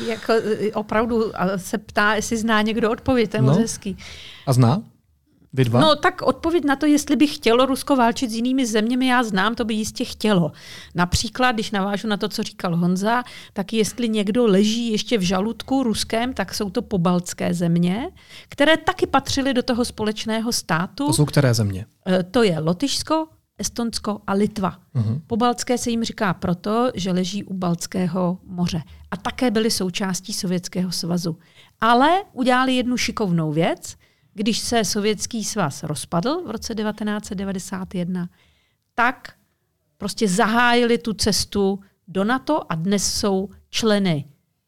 jako 0.07 0.33
opravdu 0.73 1.31
se 1.55 1.77
ptá, 1.77 2.13
jestli 2.15 2.37
zná 2.37 2.61
někdo 2.61 2.91
odpověď, 2.91 3.31
to 3.31 3.37
je 3.37 3.41
no. 3.41 3.47
moc 3.47 3.57
hezký. 3.57 3.97
A 4.47 4.53
zná? 4.53 4.81
Vy 5.53 5.65
dva? 5.65 5.79
No 5.79 5.95
tak 5.95 6.21
odpověď 6.21 6.63
na 6.63 6.75
to, 6.75 6.85
jestli 6.85 7.15
by 7.15 7.27
chtělo 7.27 7.65
Rusko 7.65 7.95
válčit 7.95 8.31
s 8.31 8.33
jinými 8.33 8.65
zeměmi, 8.65 9.07
já 9.07 9.23
znám, 9.23 9.55
to 9.55 9.65
by 9.65 9.73
jistě 9.73 10.05
chtělo. 10.05 10.51
Například, 10.95 11.51
když 11.51 11.71
navážu 11.71 12.07
na 12.07 12.17
to, 12.17 12.29
co 12.29 12.43
říkal 12.43 12.75
Honza, 12.75 13.23
tak 13.53 13.73
jestli 13.73 14.09
někdo 14.09 14.45
leží 14.45 14.91
ještě 14.91 15.17
v 15.17 15.21
žaludku 15.21 15.83
ruském, 15.83 16.33
tak 16.33 16.53
jsou 16.53 16.69
to 16.69 16.81
pobaltské 16.81 17.53
země, 17.53 18.09
které 18.49 18.77
taky 18.77 19.07
patřily 19.07 19.53
do 19.53 19.63
toho 19.63 19.85
společného 19.85 20.51
státu. 20.51 21.07
To 21.07 21.13
jsou 21.13 21.25
které 21.25 21.53
země? 21.53 21.85
E, 22.07 22.23
to 22.23 22.43
je 22.43 22.59
Lotyšsko, 22.59 23.27
Estonsko 23.61 24.21
a 24.27 24.33
Litva. 24.33 24.79
Uh-huh. 24.95 25.21
Pobaltské 25.27 25.77
se 25.77 25.89
jim 25.89 26.03
říká 26.03 26.33
proto, 26.33 26.91
že 26.95 27.11
leží 27.11 27.43
u 27.43 27.53
Baltského 27.53 28.37
moře. 28.43 28.83
A 29.11 29.17
také 29.17 29.51
byly 29.51 29.71
součástí 29.71 30.33
Sovětského 30.33 30.91
svazu. 30.91 31.37
Ale 31.81 32.23
udělali 32.33 32.75
jednu 32.75 32.97
šikovnou 32.97 33.51
věc– 33.51 33.95
když 34.33 34.59
se 34.59 34.85
Sovětský 34.85 35.43
svaz 35.43 35.83
rozpadl 35.83 36.43
v 36.45 36.51
roce 36.51 36.75
1991, 36.75 38.29
tak 38.95 39.33
prostě 39.97 40.27
zahájili 40.27 40.97
tu 40.97 41.13
cestu 41.13 41.79
do 42.07 42.23
NATO 42.23 42.71
a 42.71 42.75
dnes 42.75 43.13
jsou 43.13 43.49
členy 43.69 44.25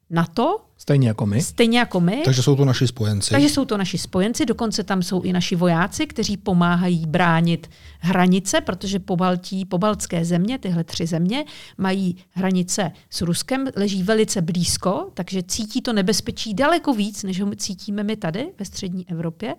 NATO 0.09 0.65
Stejně 0.83 1.07
jako 1.07 1.25
my. 1.25 1.41
Stejně 1.41 1.79
jako 1.79 1.99
my. 1.99 2.21
Takže 2.25 2.43
jsou 2.43 2.55
to 2.55 2.65
naši 2.65 2.87
spojenci. 2.87 3.29
Takže 3.31 3.49
jsou 3.49 3.65
to 3.65 3.77
naši 3.77 3.97
spojenci, 3.97 4.45
dokonce 4.45 4.83
tam 4.83 5.03
jsou 5.03 5.21
i 5.21 5.33
naši 5.33 5.55
vojáci, 5.55 6.07
kteří 6.07 6.37
pomáhají 6.37 7.05
bránit 7.05 7.69
hranice, 7.99 8.61
protože 8.61 8.99
po 8.99 9.15
Baltí, 9.15 9.65
po 9.65 9.77
baltské 9.77 10.25
země, 10.25 10.59
tyhle 10.59 10.83
tři 10.83 11.05
země, 11.05 11.45
mají 11.77 12.17
hranice 12.29 12.91
s 13.09 13.21
Ruskem, 13.21 13.67
leží 13.75 14.03
velice 14.03 14.41
blízko, 14.41 15.11
takže 15.13 15.43
cítí 15.43 15.81
to 15.81 15.93
nebezpečí 15.93 16.53
daleko 16.53 16.93
víc, 16.93 17.23
než 17.23 17.41
ho 17.41 17.55
cítíme 17.55 18.03
my 18.03 18.15
tady 18.15 18.53
ve 18.59 18.65
střední 18.65 19.09
Evropě. 19.09 19.55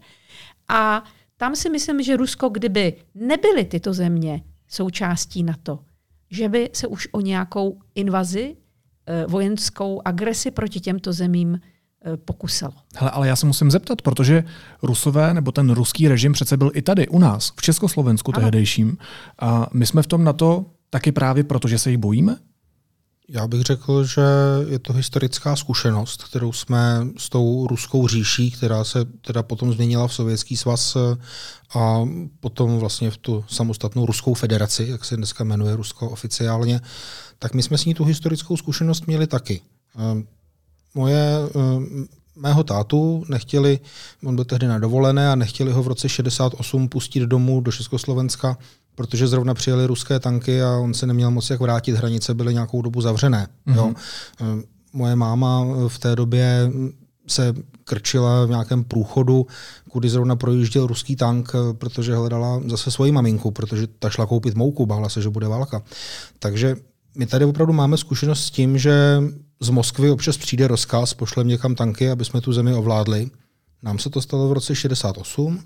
A 0.69 1.05
tam 1.37 1.57
si 1.57 1.71
myslím, 1.71 2.03
že 2.03 2.17
Rusko, 2.17 2.49
kdyby 2.49 2.95
nebyly 3.15 3.65
tyto 3.65 3.95
země 3.95 4.43
součástí 4.69 5.43
NATO, 5.43 5.79
že 6.31 6.49
by 6.49 6.71
se 6.73 6.87
už 6.87 7.09
o 7.13 7.21
nějakou 7.21 7.81
invazi 7.95 8.57
vojenskou 9.29 10.03
agresi 10.05 10.51
proti 10.51 10.81
těmto 10.81 11.13
zemím 11.13 11.61
eh, 12.05 12.17
pokusilo. 12.17 12.73
Hele, 12.97 13.11
ale 13.11 13.29
já 13.29 13.37
se 13.37 13.47
musím 13.47 13.71
zeptat, 13.71 14.03
protože 14.03 14.45
Rusové 14.83 15.35
nebo 15.35 15.53
ten 15.53 15.71
ruský 15.71 16.09
režim 16.09 16.33
přece 16.33 16.57
byl 16.57 16.71
i 16.75 16.83
tady 16.83 17.09
u 17.09 17.19
nás, 17.19 17.53
v 17.57 17.63
Československu 17.63 18.33
ano. 18.35 18.43
tehdejším. 18.43 18.99
A 19.39 19.67
my 19.73 19.87
jsme 19.87 20.03
v 20.03 20.07
tom 20.07 20.25
na 20.25 20.33
to 20.33 20.67
taky 20.91 21.13
právě 21.13 21.45
proto, 21.45 21.69
že 21.69 21.79
se 21.79 21.91
jich 21.91 21.99
bojíme? 21.99 22.37
Já 23.29 23.47
bych 23.47 23.63
řekl, 23.63 24.05
že 24.05 24.23
je 24.69 24.79
to 24.79 24.93
historická 24.93 25.57
zkušenost, 25.57 26.25
kterou 26.25 26.53
jsme 26.53 27.07
s 27.19 27.29
tou 27.29 27.67
ruskou 27.67 28.09
říší, 28.09 28.51
která 28.51 28.85
se 28.85 29.05
teda 29.05 29.43
potom 29.43 29.73
změnila 29.73 30.09
v 30.09 30.15
Sovětský 30.15 30.57
svaz 30.57 30.97
eh, 30.97 31.17
a 31.79 32.09
potom 32.41 32.79
vlastně 32.79 33.11
v 33.11 33.17
tu 33.17 33.45
samostatnou 33.49 34.07
Ruskou 34.07 34.35
federaci, 34.35 34.87
jak 34.91 35.05
se 35.05 35.17
dneska 35.17 35.45
jmenuje 35.45 35.77
Rusko 35.77 36.11
oficiálně, 36.11 36.81
tak 37.39 37.55
my 37.55 37.63
jsme 37.63 37.79
s 37.79 37.85
ní 37.85 37.95
tu 37.95 38.05
historickou 38.05 38.57
zkušenost 38.57 39.07
měli 39.07 39.27
taky. 39.27 39.61
Ehm, 39.99 40.27
moje, 40.95 41.39
ehm, 41.55 42.07
mého 42.37 42.65
tátu 42.65 43.25
nechtěli, 43.29 43.81
on 44.25 44.35
byl 44.35 44.45
tehdy 44.45 44.67
na 44.67 44.79
dovolené 44.79 45.31
a 45.31 45.35
nechtěli 45.35 45.73
ho 45.73 45.83
v 45.83 45.89
roce 45.89 46.09
68 46.09 46.89
pustit 46.89 47.21
domů 47.21 47.61
do 47.61 47.73
Československa, 47.73 48.59
protože 48.95 49.27
zrovna 49.27 49.55
přijeli 49.55 49.87
ruské 49.87 50.21
tanky 50.21 50.63
a 50.63 50.77
on 50.77 50.95
se 50.95 51.07
neměl 51.07 51.31
moc 51.31 51.51
jak 51.51 51.61
vrátit, 51.61 51.97
hranice 51.97 52.35
byly 52.35 52.55
nějakou 52.55 52.83
dobu 52.83 53.01
zavřené. 53.01 53.49
Mm-hmm. 53.67 53.77
Jo. 53.77 53.95
Ehm, 54.41 54.63
moje 54.93 55.17
máma 55.17 55.65
v 55.89 55.99
té 55.99 56.17
době 56.17 56.71
se 57.27 57.55
krčila 57.85 58.47
v 58.47 58.51
nějakém 58.51 58.85
průchodu, 58.85 59.47
kudy 59.91 60.09
zrovna 60.09 60.37
projížděl 60.37 60.87
ruský 60.87 61.17
tank, 61.17 61.53
protože 61.73 62.15
hledala 62.15 62.61
zase 62.67 62.91
svoji 62.91 63.13
maminku, 63.13 63.51
protože 63.51 63.87
ta 63.87 64.11
šla 64.11 64.27
koupit 64.27 64.55
mouku, 64.55 64.87
bála 64.87 65.09
se, 65.09 65.23
že 65.23 65.31
bude 65.31 65.49
válka. 65.49 65.83
Takže 66.39 66.77
my 67.17 67.27
tady 67.27 67.45
opravdu 67.45 67.73
máme 67.73 67.97
zkušenost 67.97 68.45
s 68.45 68.51
tím, 68.51 68.79
že 68.79 69.23
z 69.61 69.71
Moskvy 69.71 70.11
občas 70.11 70.37
přijde 70.37 70.69
rozkaz, 70.69 71.15
pošleme 71.15 71.51
někam 71.51 71.75
tanky, 71.75 72.11
aby 72.11 72.25
jsme 72.25 72.41
tu 72.41 72.53
zemi 72.53 72.75
ovládli. 72.75 73.31
Nám 73.83 73.99
se 73.99 74.11
to 74.11 74.21
stalo 74.21 74.49
v 74.49 74.53
roce 74.53 74.75
68, 74.75 75.61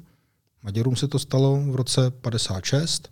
Maďarům 0.63 0.97
se 0.97 1.09
to 1.09 1.19
stalo 1.19 1.61
v 1.71 1.77
roce 1.77 2.11
56, 2.11 3.09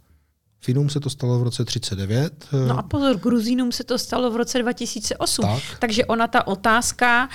Finům 0.60 0.88
se 0.88 1.00
to 1.00 1.10
stalo 1.10 1.38
v 1.38 1.42
roce 1.42 1.64
39. 1.64 2.48
No 2.68 2.78
a 2.78 2.82
pozor, 2.82 3.16
Gruzínům 3.16 3.72
se 3.72 3.84
to 3.84 3.98
stalo 3.98 4.30
v 4.30 4.36
roce 4.36 4.58
2008. 4.58 5.42
Tak. 5.42 5.62
Takže 5.78 6.04
ona 6.04 6.26
ta 6.26 6.46
otázka 6.46 7.28
uh, 7.28 7.30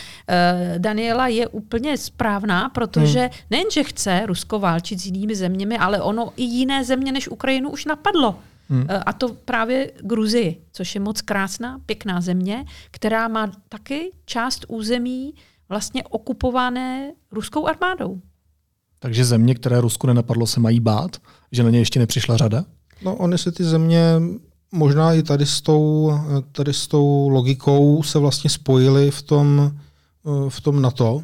Daniela 0.78 1.28
je 1.28 1.48
úplně 1.48 1.98
správná, 1.98 2.70
protože 2.70 3.20
hmm. 3.20 3.30
nejenže 3.50 3.84
chce 3.84 4.24
Rusko 4.26 4.60
válčit 4.60 5.00
s 5.00 5.06
jinými 5.06 5.36
zeměmi, 5.36 5.78
ale 5.78 6.02
ono 6.02 6.34
i 6.38 6.44
jiné 6.44 6.84
země 6.86 7.12
než 7.12 7.28
Ukrajinu 7.28 7.70
už 7.70 7.86
napadlo. 7.86 8.40
Hmm. 8.70 8.86
Eh, 8.90 8.98
a 8.98 9.14
to 9.14 9.30
právě 9.30 9.92
Gruzii, 10.02 10.62
což 10.72 10.96
je 10.96 11.02
moc 11.02 11.22
krásná, 11.22 11.80
pěkná 11.86 12.22
země, 12.22 12.66
která 12.92 13.28
má 13.28 13.52
taky 13.70 14.12
část 14.26 14.66
území 14.68 15.34
vlastně 15.70 16.04
okupované 16.04 17.12
ruskou 17.32 17.68
armádou. 17.68 18.22
Takže 19.00 19.26
země, 19.26 19.56
které 19.56 19.82
Rusku 19.82 20.08
nenapadlo, 20.08 20.48
se 20.48 20.60
mají 20.60 20.80
bát, 20.80 21.18
že 21.52 21.64
na 21.64 21.70
ně 21.70 21.80
ještě 21.80 22.00
nepřišla 22.00 22.38
řada? 22.38 22.66
No, 23.02 23.16
oni 23.16 23.38
se 23.38 23.52
ty 23.52 23.64
země 23.64 24.04
možná 24.72 25.14
i 25.14 25.24
tady 25.24 25.46
s 25.46 25.62
tou, 25.62 26.12
tady 26.52 26.74
s 26.74 26.88
tou 26.88 27.30
logikou 27.30 28.04
se 28.04 28.20
vlastně 28.20 28.50
spojili 28.50 29.12
v 29.12 29.22
tom, 29.22 29.72
eh, 30.26 30.50
v 30.50 30.62
tom 30.62 30.82
NATO. 30.82 31.24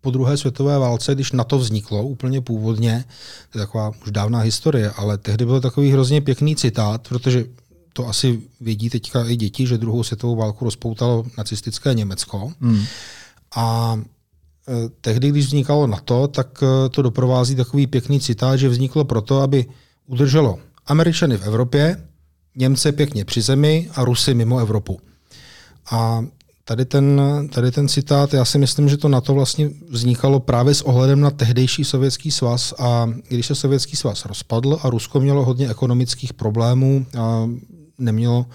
Po 0.00 0.10
druhé 0.10 0.36
světové 0.36 0.78
válce, 0.78 1.14
když 1.14 1.32
na 1.32 1.44
to 1.44 1.58
vzniklo 1.58 2.02
úplně 2.02 2.40
původně, 2.40 3.04
to 3.52 3.58
je 3.58 3.66
taková 3.66 3.92
už 4.02 4.10
dávná 4.10 4.38
historie, 4.38 4.90
ale 4.90 5.18
tehdy 5.18 5.44
byl 5.44 5.60
takový 5.60 5.90
hrozně 5.90 6.20
pěkný 6.20 6.56
citát, 6.56 7.08
protože 7.08 7.44
to 7.92 8.08
asi 8.08 8.40
vědí 8.60 8.90
teďka 8.90 9.24
i 9.24 9.36
děti, 9.36 9.66
že 9.66 9.78
druhou 9.78 10.02
světovou 10.02 10.36
válku 10.36 10.64
rozpoutalo 10.64 11.26
nacistické 11.38 11.94
Německo. 11.94 12.52
Hmm. 12.60 12.84
A 13.56 13.98
e, 14.68 14.88
tehdy, 15.00 15.30
když 15.30 15.46
vznikalo 15.46 15.86
NATO, 15.86 16.28
tak 16.28 16.62
e, 16.62 16.88
to 16.88 17.02
doprovází 17.02 17.54
takový 17.54 17.86
pěkný 17.86 18.20
citát, 18.20 18.56
že 18.56 18.68
vzniklo 18.68 19.04
proto, 19.04 19.40
aby 19.40 19.66
udrželo 20.06 20.58
Američany 20.86 21.36
v 21.36 21.42
Evropě, 21.42 22.04
Němce 22.56 22.92
pěkně 22.92 23.24
při 23.24 23.42
zemi 23.42 23.90
a 23.94 24.04
Rusy 24.04 24.34
mimo 24.34 24.58
Evropu. 24.58 25.00
A 25.90 26.24
Tady 26.68 26.84
ten, 26.84 27.22
tady 27.52 27.70
ten 27.70 27.88
citát, 27.88 28.34
já 28.34 28.44
si 28.44 28.58
myslím, 28.58 28.88
že 28.88 28.96
to 28.96 29.08
na 29.08 29.20
to 29.20 29.34
vlastně 29.34 29.70
vznikalo 29.88 30.40
právě 30.40 30.74
s 30.74 30.82
ohledem 30.82 31.20
na 31.20 31.30
tehdejší 31.30 31.84
sovětský 31.84 32.30
svaz 32.30 32.74
a 32.78 33.10
když 33.28 33.46
se 33.46 33.54
sovětský 33.54 33.96
svaz 33.96 34.24
rozpadl 34.24 34.78
a 34.82 34.90
Rusko 34.90 35.20
mělo 35.20 35.44
hodně 35.44 35.70
ekonomických 35.70 36.32
problémů 36.32 37.06
a 37.18 37.48
nemělo 37.98 38.46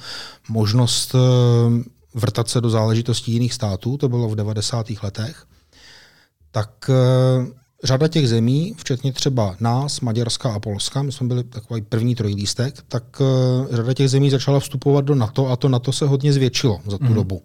možnost 0.49 1.15
eh, 1.15 1.19
vrtat 2.13 2.49
se 2.49 2.61
do 2.61 2.69
záležitostí 2.69 3.31
jiných 3.31 3.53
států, 3.53 3.97
to 3.97 4.09
bylo 4.09 4.29
v 4.29 4.35
90. 4.35 4.85
letech, 5.03 5.45
tak 6.51 6.89
eh, 6.89 7.45
řada 7.83 8.07
těch 8.07 8.29
zemí, 8.29 8.75
včetně 8.77 9.13
třeba 9.13 9.55
nás, 9.59 10.01
Maďarska 10.01 10.53
a 10.53 10.59
Polska, 10.59 11.01
my 11.01 11.11
jsme 11.11 11.27
byli 11.27 11.43
takový 11.43 11.81
první 11.81 12.15
trojlístek, 12.15 12.75
tak 12.87 13.03
eh, 13.21 13.75
řada 13.75 13.93
těch 13.93 14.09
zemí 14.09 14.29
začala 14.29 14.59
vstupovat 14.59 15.05
do 15.05 15.15
NATO 15.15 15.47
a 15.47 15.55
to 15.55 15.69
NATO 15.69 15.91
se 15.91 16.05
hodně 16.05 16.33
zvětšilo 16.33 16.81
za 16.87 16.97
tu 16.97 17.05
mm. 17.05 17.13
dobu. 17.13 17.41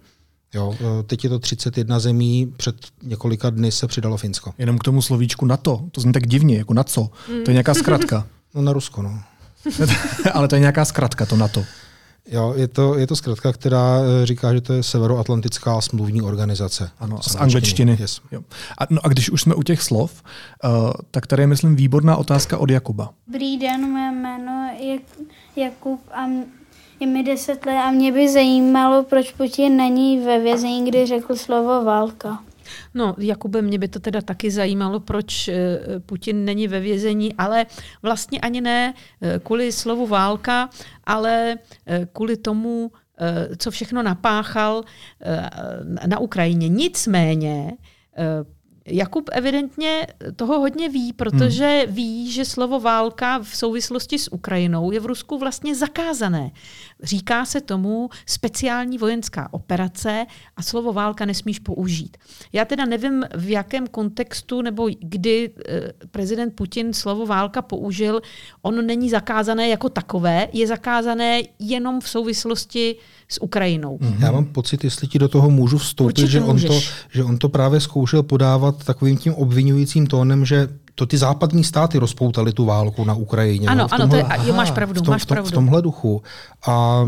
Jo, 0.54 0.74
eh, 0.80 1.02
teď 1.02 1.24
je 1.24 1.30
to 1.30 1.38
31 1.38 2.00
zemí, 2.00 2.52
před 2.56 2.76
několika 3.02 3.50
dny 3.50 3.72
se 3.72 3.86
přidalo 3.86 4.16
Finsko. 4.16 4.52
Jenom 4.58 4.78
k 4.78 4.84
tomu 4.84 5.02
slovíčku 5.02 5.46
NATO, 5.46 5.80
to 5.92 6.00
zní 6.00 6.12
tak 6.12 6.26
divně, 6.26 6.58
jako 6.58 6.74
na 6.74 6.84
co? 6.84 7.02
Mm. 7.02 7.44
To 7.44 7.50
je 7.50 7.52
nějaká 7.52 7.74
zkratka. 7.74 8.26
No 8.54 8.62
na 8.62 8.72
Rusko, 8.72 9.02
no. 9.02 9.20
Ale 10.32 10.48
to 10.48 10.54
je 10.54 10.60
nějaká 10.60 10.84
zkratka, 10.84 11.26
to 11.26 11.36
NATO. 11.36 11.64
Jo, 12.30 12.54
je 12.56 12.68
to, 12.68 12.98
je 12.98 13.06
to 13.06 13.16
zkratka, 13.16 13.52
která 13.52 14.00
eh, 14.00 14.26
říká, 14.26 14.54
že 14.54 14.60
to 14.60 14.72
je 14.72 14.82
Severoatlantická 14.82 15.80
smluvní 15.80 16.22
organizace. 16.22 16.90
Ano, 16.98 17.22
z 17.22 17.36
angličtiny. 17.36 17.96
Yes. 18.00 18.20
Jo. 18.32 18.40
A, 18.78 18.82
no 18.90 19.00
a 19.04 19.08
když 19.08 19.30
už 19.30 19.42
jsme 19.42 19.54
u 19.54 19.62
těch 19.62 19.82
slov, 19.82 20.22
uh, 20.64 20.92
tak 21.10 21.26
tady 21.26 21.42
je, 21.42 21.46
myslím, 21.46 21.76
výborná 21.76 22.16
otázka 22.16 22.58
od 22.58 22.70
Jakuba. 22.70 23.10
Dobrý 23.26 23.58
den, 23.58 23.90
moje 23.90 24.12
jméno 24.12 24.70
je 24.80 24.98
Jakub 25.56 26.00
a 26.12 26.26
je 27.00 27.06
mi 27.06 27.22
deset 27.22 27.66
let 27.66 27.78
a 27.78 27.90
mě 27.90 28.12
by 28.12 28.28
zajímalo, 28.28 29.02
proč 29.02 29.32
Putin 29.32 29.76
není 29.76 30.20
ve 30.20 30.38
vězení, 30.38 30.88
kdy 30.90 31.06
řekl 31.06 31.36
slovo 31.36 31.84
válka. 31.84 32.42
No, 32.94 33.14
Jakube, 33.18 33.62
mě 33.62 33.78
by 33.78 33.88
to 33.88 34.00
teda 34.00 34.20
taky 34.20 34.50
zajímalo, 34.50 35.00
proč 35.00 35.48
eh, 35.48 35.80
Putin 36.06 36.44
není 36.44 36.68
ve 36.68 36.80
vězení, 36.80 37.34
ale 37.34 37.66
vlastně 38.02 38.40
ani 38.40 38.60
ne 38.60 38.94
eh, 39.20 39.38
kvůli 39.38 39.72
slovu 39.72 40.06
válka, 40.06 40.70
ale 41.04 41.56
eh, 41.86 42.08
kvůli 42.12 42.36
tomu, 42.36 42.92
co 43.58 43.70
všechno 43.70 44.02
napáchal 44.02 44.82
na 46.06 46.18
Ukrajině. 46.18 46.68
Nicméně 46.68 47.72
Jakub 48.90 49.30
evidentně 49.32 50.06
toho 50.36 50.60
hodně 50.60 50.88
ví, 50.88 51.12
protože 51.12 51.82
hmm. 51.84 51.94
ví, 51.94 52.32
že 52.32 52.44
slovo 52.44 52.80
válka 52.80 53.38
v 53.38 53.56
souvislosti 53.56 54.18
s 54.18 54.32
Ukrajinou 54.32 54.92
je 54.92 55.00
v 55.00 55.06
Rusku 55.06 55.38
vlastně 55.38 55.74
zakázané. 55.74 56.50
Říká 57.02 57.44
se 57.44 57.60
tomu 57.60 58.10
speciální 58.26 58.98
vojenská 58.98 59.48
operace 59.52 60.26
a 60.56 60.62
slovo 60.62 60.92
válka 60.92 61.24
nesmíš 61.24 61.58
použít. 61.58 62.16
Já 62.52 62.64
teda 62.64 62.84
nevím, 62.84 63.24
v 63.36 63.50
jakém 63.50 63.86
kontextu 63.86 64.62
nebo 64.62 64.88
kdy 65.00 65.50
eh, 65.68 65.92
prezident 66.10 66.50
Putin 66.54 66.92
slovo 66.92 67.26
válka 67.26 67.62
použil. 67.62 68.20
Ono 68.62 68.82
není 68.82 69.10
zakázané 69.10 69.68
jako 69.68 69.88
takové, 69.88 70.48
je 70.52 70.66
zakázané 70.66 71.42
jenom 71.58 72.00
v 72.00 72.08
souvislosti 72.08 72.96
s 73.28 73.42
Ukrajinou. 73.42 73.98
Mm-hmm. 73.98 74.24
Já 74.24 74.32
mám 74.32 74.44
pocit, 74.44 74.84
jestli 74.84 75.06
ti 75.06 75.18
do 75.18 75.28
toho 75.28 75.50
můžu 75.50 75.78
vstoupit, 75.78 76.28
že 76.28 76.40
on, 76.40 76.60
to, 76.60 76.80
že 77.10 77.24
on 77.24 77.38
to 77.38 77.48
právě 77.48 77.80
zkoušel 77.80 78.22
podávat 78.22 78.84
takovým 78.84 79.16
tím 79.16 79.34
obvinujícím 79.34 80.06
tónem, 80.06 80.44
že 80.44 80.68
to 80.94 81.06
ty 81.06 81.18
západní 81.18 81.64
státy 81.64 81.98
rozpoutaly 81.98 82.52
tu 82.52 82.64
válku 82.64 83.04
na 83.04 83.14
Ukrajině. 83.14 83.68
Ano, 83.68 83.78
no, 83.84 83.94
ano, 83.94 84.04
tomhle, 84.04 84.24
to 84.24 84.42
je, 84.42 84.48
jo, 84.48 84.54
máš 84.54 84.70
pravdu, 84.70 85.00
v, 85.00 85.04
tom, 85.04 85.12
máš 85.12 85.24
pravdu. 85.24 85.50
v 85.50 85.52
tomhle 85.52 85.82
duchu. 85.82 86.22
A 86.66 87.04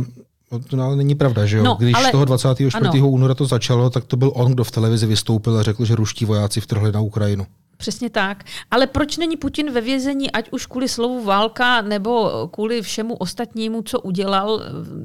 to 0.59 0.83
ale 0.83 0.97
není 0.97 1.15
pravda, 1.15 1.47
že 1.47 1.57
jo? 1.57 1.65
No, 1.65 1.77
Když 1.79 1.95
ale, 1.95 2.11
toho 2.11 2.25
24. 2.25 2.77
Ano. 2.77 3.09
února 3.09 3.35
to 3.35 3.47
začalo, 3.47 3.91
tak 3.91 4.05
to 4.05 4.17
byl 4.17 4.33
on, 4.35 4.53
kdo 4.53 4.65
v 4.65 4.71
televizi 4.71 5.07
vystoupil 5.07 5.59
a 5.59 5.63
řekl, 5.63 5.85
že 5.85 5.95
ruští 5.95 6.25
vojáci 6.25 6.61
vtrhli 6.61 6.93
na 6.93 7.01
Ukrajinu. 7.01 7.47
Přesně 7.77 8.11
tak. 8.11 8.45
Ale 8.71 8.87
proč 8.87 9.17
není 9.17 9.37
Putin 9.37 9.73
ve 9.73 9.81
vězení, 9.81 10.31
ať 10.31 10.49
už 10.51 10.67
kvůli 10.67 10.89
slovu 10.89 11.25
válka 11.25 11.81
nebo 11.81 12.31
kvůli 12.53 12.83
všemu 12.83 13.15
ostatnímu, 13.15 13.83
co 13.83 14.01
udělal, 14.01 14.63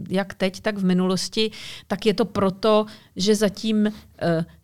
jak 0.10 0.34
teď, 0.34 0.62
tak 0.62 0.78
v 0.78 0.86
minulosti, 0.86 1.52
tak 1.88 2.06
je 2.06 2.14
to 2.14 2.26
proto, 2.26 2.86
že 3.16 3.36
zatím 3.36 3.86
uh, 3.86 3.92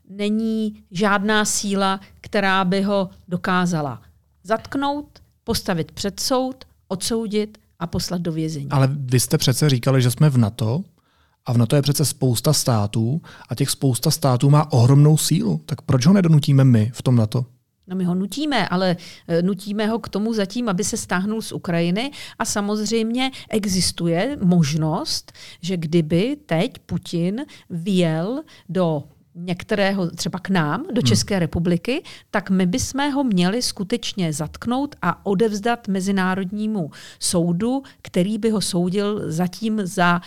není 0.09 0.83
žádná 0.91 1.45
síla, 1.45 1.99
která 2.21 2.65
by 2.65 2.81
ho 2.81 3.09
dokázala 3.27 4.01
zatknout, 4.43 5.05
postavit 5.43 5.91
před 5.91 6.19
soud, 6.19 6.65
odsoudit 6.87 7.57
a 7.81 7.87
poslat 7.87 8.21
do 8.21 8.31
vězení. 8.31 8.67
Ale 8.69 8.89
vy 8.91 9.19
jste 9.19 9.37
přece 9.37 9.69
říkali, 9.69 10.01
že 10.01 10.11
jsme 10.11 10.29
v 10.29 10.37
NATO 10.37 10.83
a 11.45 11.53
v 11.53 11.57
NATO 11.57 11.75
je 11.75 11.81
přece 11.81 12.05
spousta 12.05 12.53
států 12.53 13.21
a 13.49 13.55
těch 13.55 13.69
spousta 13.69 14.11
států 14.11 14.49
má 14.49 14.71
ohromnou 14.71 15.17
sílu. 15.17 15.61
Tak 15.65 15.81
proč 15.81 16.05
ho 16.05 16.13
nedonutíme 16.13 16.63
my 16.63 16.91
v 16.93 17.01
tom 17.01 17.15
NATO? 17.15 17.45
No 17.87 17.95
my 17.95 18.03
ho 18.03 18.15
nutíme, 18.15 18.67
ale 18.67 18.97
eh, 19.27 19.41
nutíme 19.41 19.87
ho 19.87 19.99
k 19.99 20.09
tomu 20.09 20.33
zatím, 20.33 20.69
aby 20.69 20.83
se 20.83 20.97
stáhnul 20.97 21.41
z 21.41 21.51
Ukrajiny 21.51 22.11
a 22.39 22.45
samozřejmě 22.45 23.31
existuje 23.49 24.37
možnost, 24.43 25.31
že 25.61 25.77
kdyby 25.77 26.37
teď 26.45 26.71
Putin 26.85 27.41
vyjel 27.69 28.43
do 28.69 29.03
některého, 29.35 30.11
třeba 30.11 30.39
k 30.39 30.49
nám, 30.49 30.81
do 30.81 31.01
hmm. 31.01 31.07
České 31.07 31.35
hmm. 31.35 31.39
republiky, 31.39 32.03
tak 32.31 32.49
my 32.49 32.65
bychom 32.65 33.11
ho 33.11 33.23
měli 33.23 33.61
skutečně 33.61 34.33
zatknout 34.33 34.95
a 35.01 35.25
odevzdat 35.25 35.87
Mezinárodnímu 35.87 36.91
soudu, 37.19 37.83
který 38.01 38.37
by 38.37 38.49
ho 38.49 38.61
soudil 38.61 39.31
zatím 39.31 39.81
za 39.83 40.21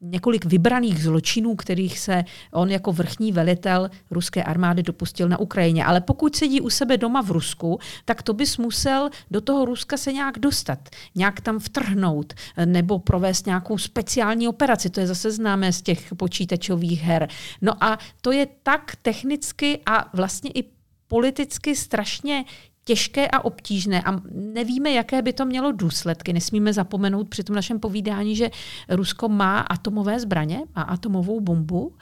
několik 0.00 0.44
vybraných 0.44 1.04
zločinů, 1.04 1.56
kterých 1.56 1.98
se 1.98 2.24
on 2.52 2.70
jako 2.70 2.92
vrchní 2.92 3.32
velitel 3.32 3.90
ruské 4.10 4.42
armády 4.42 4.82
dopustil 4.82 5.28
na 5.28 5.38
Ukrajině. 5.38 5.84
Ale 5.84 6.00
pokud 6.00 6.36
sedí 6.36 6.60
u 6.60 6.70
sebe 6.70 6.96
doma 6.96 7.22
v 7.22 7.30
Rusku, 7.30 7.78
tak 8.04 8.22
to 8.22 8.34
bys 8.34 8.58
musel 8.58 9.10
do 9.30 9.40
toho 9.40 9.64
Ruska 9.64 9.96
se 9.96 10.12
nějak 10.12 10.38
dostat, 10.38 10.88
nějak 11.14 11.40
tam 11.40 11.58
vtrhnout 11.58 12.34
nebo 12.64 12.98
provést 12.98 13.46
nějakou 13.46 13.78
speciální 13.78 14.48
operaci. 14.48 14.90
To 14.90 15.00
je 15.00 15.06
zase 15.06 15.30
známé 15.30 15.72
z 15.72 15.82
těch 15.82 16.14
počítačových 16.14 17.02
her. 17.02 17.28
No 17.60 17.84
a 17.84 17.98
to 18.20 18.32
je 18.32 18.46
tak 18.62 18.96
technicky 19.02 19.78
a 19.86 20.10
vlastně 20.14 20.50
i 20.54 20.64
politicky 21.08 21.76
strašně 21.76 22.44
těžké 22.84 23.28
a 23.28 23.44
obtížné 23.44 24.02
a 24.02 24.20
nevíme, 24.30 24.90
jaké 24.90 25.22
by 25.22 25.32
to 25.32 25.44
mělo 25.44 25.72
důsledky. 25.72 26.32
Nesmíme 26.32 26.72
zapomenout 26.72 27.28
při 27.28 27.44
tom 27.44 27.56
našem 27.56 27.80
povídání, 27.80 28.36
že 28.36 28.50
Rusko 28.88 29.28
má 29.28 29.60
atomové 29.60 30.20
zbraně 30.20 30.60
a 30.74 30.82
atomovou 30.82 31.40
bombu. 31.40 31.96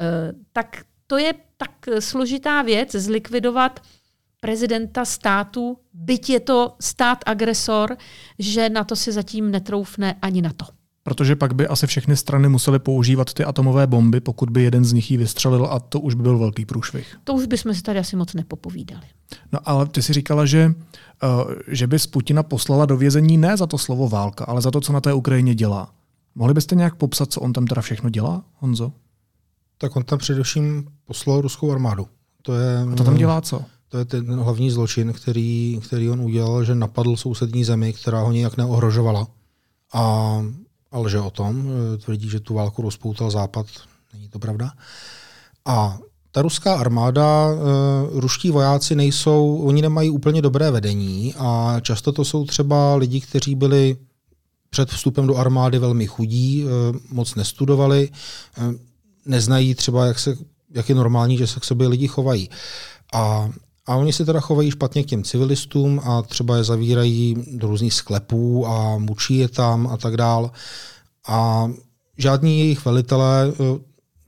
Eh, 0.00 0.32
tak 0.52 0.84
to 1.06 1.18
je 1.18 1.34
tak 1.56 1.72
složitá 1.98 2.62
věc 2.62 2.92
zlikvidovat 2.92 3.80
prezidenta 4.40 5.04
státu, 5.04 5.78
byť 5.92 6.30
je 6.30 6.40
to 6.40 6.74
stát 6.80 7.18
agresor, 7.26 7.96
že 8.38 8.68
na 8.68 8.84
to 8.84 8.96
si 8.96 9.12
zatím 9.12 9.50
netroufne 9.50 10.18
ani 10.22 10.42
na 10.42 10.52
to. 10.52 10.81
Protože 11.04 11.36
pak 11.36 11.54
by 11.54 11.66
asi 11.66 11.86
všechny 11.86 12.16
strany 12.16 12.48
musely 12.48 12.78
používat 12.78 13.32
ty 13.32 13.44
atomové 13.44 13.86
bomby, 13.86 14.20
pokud 14.20 14.50
by 14.50 14.62
jeden 14.62 14.84
z 14.84 14.92
nich 14.92 15.10
ji 15.10 15.16
vystřelil 15.16 15.66
a 15.66 15.80
to 15.80 16.00
už 16.00 16.14
by 16.14 16.22
byl 16.22 16.38
velký 16.38 16.64
průšvih. 16.64 17.16
To 17.24 17.34
už 17.34 17.46
bychom 17.46 17.74
si 17.74 17.82
tady 17.82 17.98
asi 17.98 18.16
moc 18.16 18.34
nepopovídali. 18.34 19.06
No 19.52 19.58
ale 19.64 19.86
ty 19.86 20.02
si 20.02 20.12
říkala, 20.12 20.46
že, 20.46 20.74
uh, 21.22 21.52
že 21.68 21.86
by 21.86 21.96
Putina 22.10 22.42
poslala 22.42 22.86
do 22.86 22.96
vězení 22.96 23.38
ne 23.38 23.56
za 23.56 23.66
to 23.66 23.78
slovo 23.78 24.08
válka, 24.08 24.44
ale 24.44 24.62
za 24.62 24.70
to, 24.70 24.80
co 24.80 24.92
na 24.92 25.00
té 25.00 25.12
Ukrajině 25.12 25.54
dělá. 25.54 25.94
Mohli 26.34 26.54
byste 26.54 26.74
nějak 26.74 26.94
popsat, 26.94 27.32
co 27.32 27.40
on 27.40 27.52
tam 27.52 27.66
teda 27.66 27.82
všechno 27.82 28.10
dělá, 28.10 28.44
Honzo? 28.54 28.92
Tak 29.78 29.96
on 29.96 30.04
tam 30.04 30.18
především 30.18 30.88
poslal 31.04 31.40
ruskou 31.40 31.72
armádu. 31.72 32.06
To 32.42 32.54
je, 32.54 32.78
a 32.92 32.96
to 32.96 33.04
tam 33.04 33.16
dělá 33.16 33.40
co? 33.40 33.64
To 33.88 33.98
je 33.98 34.04
ten 34.04 34.40
hlavní 34.40 34.70
zločin, 34.70 35.12
který, 35.12 35.80
který 35.84 36.10
on 36.10 36.20
udělal, 36.20 36.64
že 36.64 36.74
napadl 36.74 37.16
sousední 37.16 37.64
zemi, 37.64 37.92
která 37.92 38.20
ho 38.20 38.32
nějak 38.32 38.56
neohrožovala. 38.56 39.26
A 39.92 40.34
a 40.92 40.98
lže 40.98 41.20
o 41.20 41.30
tom, 41.30 41.68
e, 41.94 41.98
tvrdí, 41.98 42.28
že 42.28 42.40
tu 42.40 42.54
válku 42.54 42.82
rozpoutal 42.82 43.30
Západ, 43.30 43.66
není 44.12 44.28
to 44.28 44.38
pravda. 44.38 44.72
A 45.64 45.98
ta 46.30 46.42
ruská 46.42 46.74
armáda, 46.74 47.48
e, 47.48 48.20
ruští 48.20 48.50
vojáci 48.50 48.96
nejsou, 48.96 49.56
oni 49.56 49.82
nemají 49.82 50.10
úplně 50.10 50.42
dobré 50.42 50.70
vedení 50.70 51.34
a 51.38 51.76
často 51.80 52.12
to 52.12 52.24
jsou 52.24 52.44
třeba 52.44 52.94
lidi, 52.94 53.20
kteří 53.20 53.54
byli 53.54 53.96
před 54.70 54.90
vstupem 54.90 55.26
do 55.26 55.36
armády 55.36 55.78
velmi 55.78 56.06
chudí, 56.06 56.64
e, 56.64 56.66
moc 57.10 57.34
nestudovali, 57.34 58.10
neznají 59.26 59.74
třeba, 59.74 60.06
jak, 60.06 60.18
se, 60.18 60.36
jak 60.70 60.88
je 60.88 60.94
normální, 60.94 61.38
že 61.38 61.46
se 61.46 61.60
k 61.60 61.64
sobě 61.64 61.88
lidi 61.88 62.08
chovají. 62.08 62.50
A 63.12 63.50
a 63.86 63.96
oni 63.96 64.12
se 64.12 64.24
teda 64.24 64.40
chovají 64.40 64.70
špatně 64.70 65.02
k 65.02 65.06
těm 65.06 65.24
civilistům 65.24 66.00
a 66.04 66.22
třeba 66.22 66.56
je 66.56 66.64
zavírají 66.64 67.36
do 67.52 67.66
různých 67.66 67.94
sklepů 67.94 68.66
a 68.66 68.98
mučí 68.98 69.36
je 69.36 69.48
tam 69.48 69.86
a 69.86 69.96
tak 69.96 70.16
dál. 70.16 70.50
A 71.28 71.70
žádní 72.18 72.58
jejich 72.58 72.84
velitelé 72.84 73.52
eh, 73.52 73.80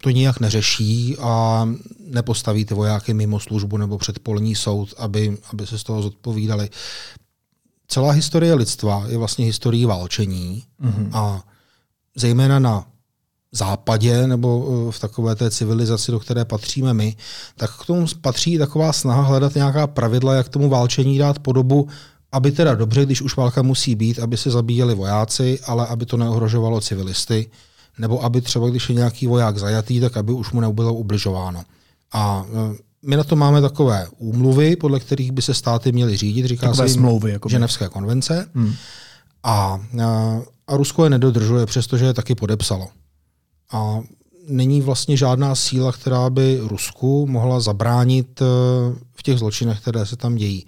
to 0.02 0.10
nijak 0.10 0.40
neřeší 0.40 1.16
a 1.18 1.68
nepostaví 2.06 2.64
ty 2.64 2.74
vojáky 2.74 3.14
mimo 3.14 3.40
službu 3.40 3.76
nebo 3.76 3.98
před 3.98 4.18
polní 4.18 4.54
soud, 4.54 4.94
aby, 4.98 5.38
aby 5.52 5.66
se 5.66 5.78
z 5.78 5.82
toho 5.82 6.02
zodpovídali. 6.02 6.70
Celá 7.88 8.10
historie 8.10 8.54
lidstva 8.54 9.04
je 9.08 9.18
vlastně 9.18 9.44
historií 9.44 9.84
válčení 9.84 10.64
mm-hmm. 10.82 11.08
a 11.12 11.44
zejména 12.16 12.58
na 12.58 12.86
západě 13.56 14.26
nebo 14.26 14.48
eh, 14.88 14.92
v 14.92 15.00
takové 15.00 15.34
té 15.34 15.50
civilizaci, 15.50 16.12
do 16.12 16.20
které 16.20 16.44
patříme 16.44 16.94
my, 16.94 17.16
tak 17.56 17.80
k 17.80 17.86
tomu 17.86 18.06
patří 18.20 18.58
taková 18.58 18.92
snaha 18.92 19.22
hledat 19.22 19.54
nějaká 19.54 19.86
pravidla, 19.86 20.34
jak 20.34 20.48
tomu 20.48 20.68
válčení 20.68 21.18
dát 21.18 21.38
podobu, 21.38 21.88
aby 22.32 22.52
teda 22.52 22.74
dobře, 22.74 23.04
když 23.04 23.22
už 23.22 23.36
válka 23.36 23.62
musí 23.62 23.94
být, 23.94 24.18
aby 24.18 24.36
se 24.36 24.50
zabíjeli 24.50 24.94
vojáci, 24.94 25.58
ale 25.66 25.86
aby 25.86 26.06
to 26.06 26.16
neohrožovalo 26.16 26.80
civilisty, 26.80 27.50
nebo 27.98 28.24
aby 28.24 28.40
třeba, 28.40 28.68
když 28.68 28.88
je 28.88 28.94
nějaký 28.94 29.26
voják 29.26 29.58
zajatý, 29.58 30.00
tak 30.00 30.16
aby 30.16 30.32
už 30.32 30.52
mu 30.52 30.60
nebylo 30.60 30.94
ubližováno. 30.94 31.62
A 32.12 32.44
e, 32.48 32.76
my 33.02 33.16
na 33.16 33.24
to 33.24 33.36
máme 33.36 33.60
takové 33.60 34.06
úmluvy, 34.18 34.76
podle 34.76 35.00
kterých 35.00 35.32
by 35.32 35.42
se 35.42 35.54
státy 35.54 35.92
měly 35.92 36.16
řídit, 36.16 36.46
říká 36.46 36.66
Takové 36.66 36.88
se 36.88 36.94
smlouvy, 36.94 37.30
jakoby. 37.30 37.52
Ženevské 37.52 37.88
konvence. 37.88 38.46
Hmm. 38.54 38.74
A, 39.42 39.80
a, 40.02 40.40
a 40.66 40.76
Rusko 40.76 41.04
je 41.04 41.10
nedodržuje, 41.10 41.66
přestože 41.66 42.04
je 42.04 42.14
taky 42.14 42.34
podepsalo. 42.34 42.88
A 43.74 44.00
není 44.48 44.80
vlastně 44.80 45.16
žádná 45.16 45.54
síla, 45.54 45.92
která 45.92 46.30
by 46.30 46.60
Rusku 46.62 47.26
mohla 47.26 47.60
zabránit 47.60 48.42
e, 48.42 48.44
v 49.14 49.22
těch 49.22 49.38
zločinech, 49.38 49.80
které 49.80 50.06
se 50.06 50.16
tam 50.16 50.34
dějí. 50.34 50.66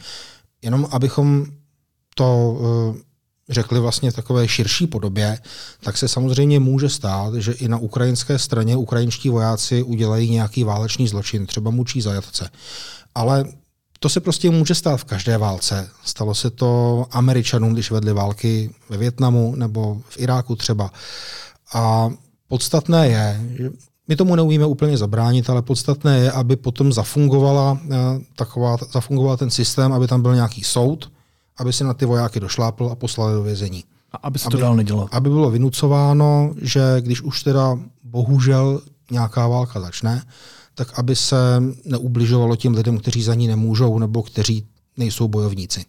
Jenom 0.62 0.88
abychom 0.90 1.46
to 2.14 2.58
e, 2.60 3.06
řekli 3.48 3.80
vlastně 3.80 4.12
takové 4.12 4.48
širší 4.48 4.86
podobě, 4.86 5.38
tak 5.80 5.96
se 5.96 6.08
samozřejmě 6.08 6.60
může 6.60 6.88
stát, 6.88 7.34
že 7.34 7.52
i 7.52 7.68
na 7.68 7.78
ukrajinské 7.78 8.38
straně 8.38 8.76
ukrajinští 8.76 9.28
vojáci 9.28 9.82
udělají 9.82 10.30
nějaký 10.30 10.64
válečný 10.64 11.08
zločin, 11.08 11.46
třeba 11.46 11.70
mučí 11.70 12.00
zajatce. 12.00 12.50
Ale 13.14 13.44
to 14.00 14.08
se 14.08 14.20
prostě 14.20 14.50
může 14.50 14.74
stát 14.74 14.96
v 14.96 15.04
každé 15.04 15.38
válce. 15.38 15.90
Stalo 16.04 16.34
se 16.34 16.50
to 16.50 17.04
Američanům, 17.10 17.72
když 17.72 17.90
vedli 17.90 18.12
války 18.12 18.74
ve 18.88 18.96
Větnamu 18.96 19.54
nebo 19.56 20.02
v 20.08 20.20
Iráku 20.20 20.56
třeba. 20.56 20.90
A 21.74 22.10
podstatné 22.48 23.08
je, 23.08 23.40
že 23.56 23.70
my 24.08 24.16
tomu 24.16 24.34
neumíme 24.34 24.66
úplně 24.66 24.96
zabránit, 24.98 25.50
ale 25.50 25.62
podstatné 25.62 26.18
je, 26.18 26.32
aby 26.32 26.56
potom 26.56 26.92
zafungovala, 26.92 27.78
eh, 27.90 27.96
taková, 28.36 28.76
zafungoval 28.92 29.36
ten 29.36 29.50
systém, 29.50 29.92
aby 29.92 30.06
tam 30.06 30.22
byl 30.22 30.34
nějaký 30.34 30.64
soud, 30.64 31.12
aby 31.56 31.72
si 31.72 31.84
na 31.84 31.94
ty 31.94 32.06
vojáky 32.06 32.40
došlápl 32.40 32.88
a 32.92 32.94
poslal 32.94 33.34
do 33.34 33.42
vězení. 33.42 33.84
A 34.12 34.16
aby 34.16 34.38
se 34.38 34.48
to 34.48 34.56
dál 34.56 34.76
nedělo. 34.76 35.08
Aby 35.12 35.30
bylo 35.30 35.50
vynucováno, 35.50 36.54
že 36.62 36.96
když 37.00 37.22
už 37.22 37.42
teda 37.42 37.78
bohužel 38.04 38.80
nějaká 39.10 39.48
válka 39.48 39.80
začne, 39.80 40.22
tak 40.74 40.98
aby 40.98 41.16
se 41.16 41.62
neubližovalo 41.84 42.56
těm 42.56 42.74
lidem, 42.74 42.98
kteří 42.98 43.22
za 43.22 43.34
ní 43.34 43.48
nemůžou 43.48 43.98
nebo 43.98 44.22
kteří 44.22 44.66
nejsou 44.96 45.28
bojovníci. 45.28 45.84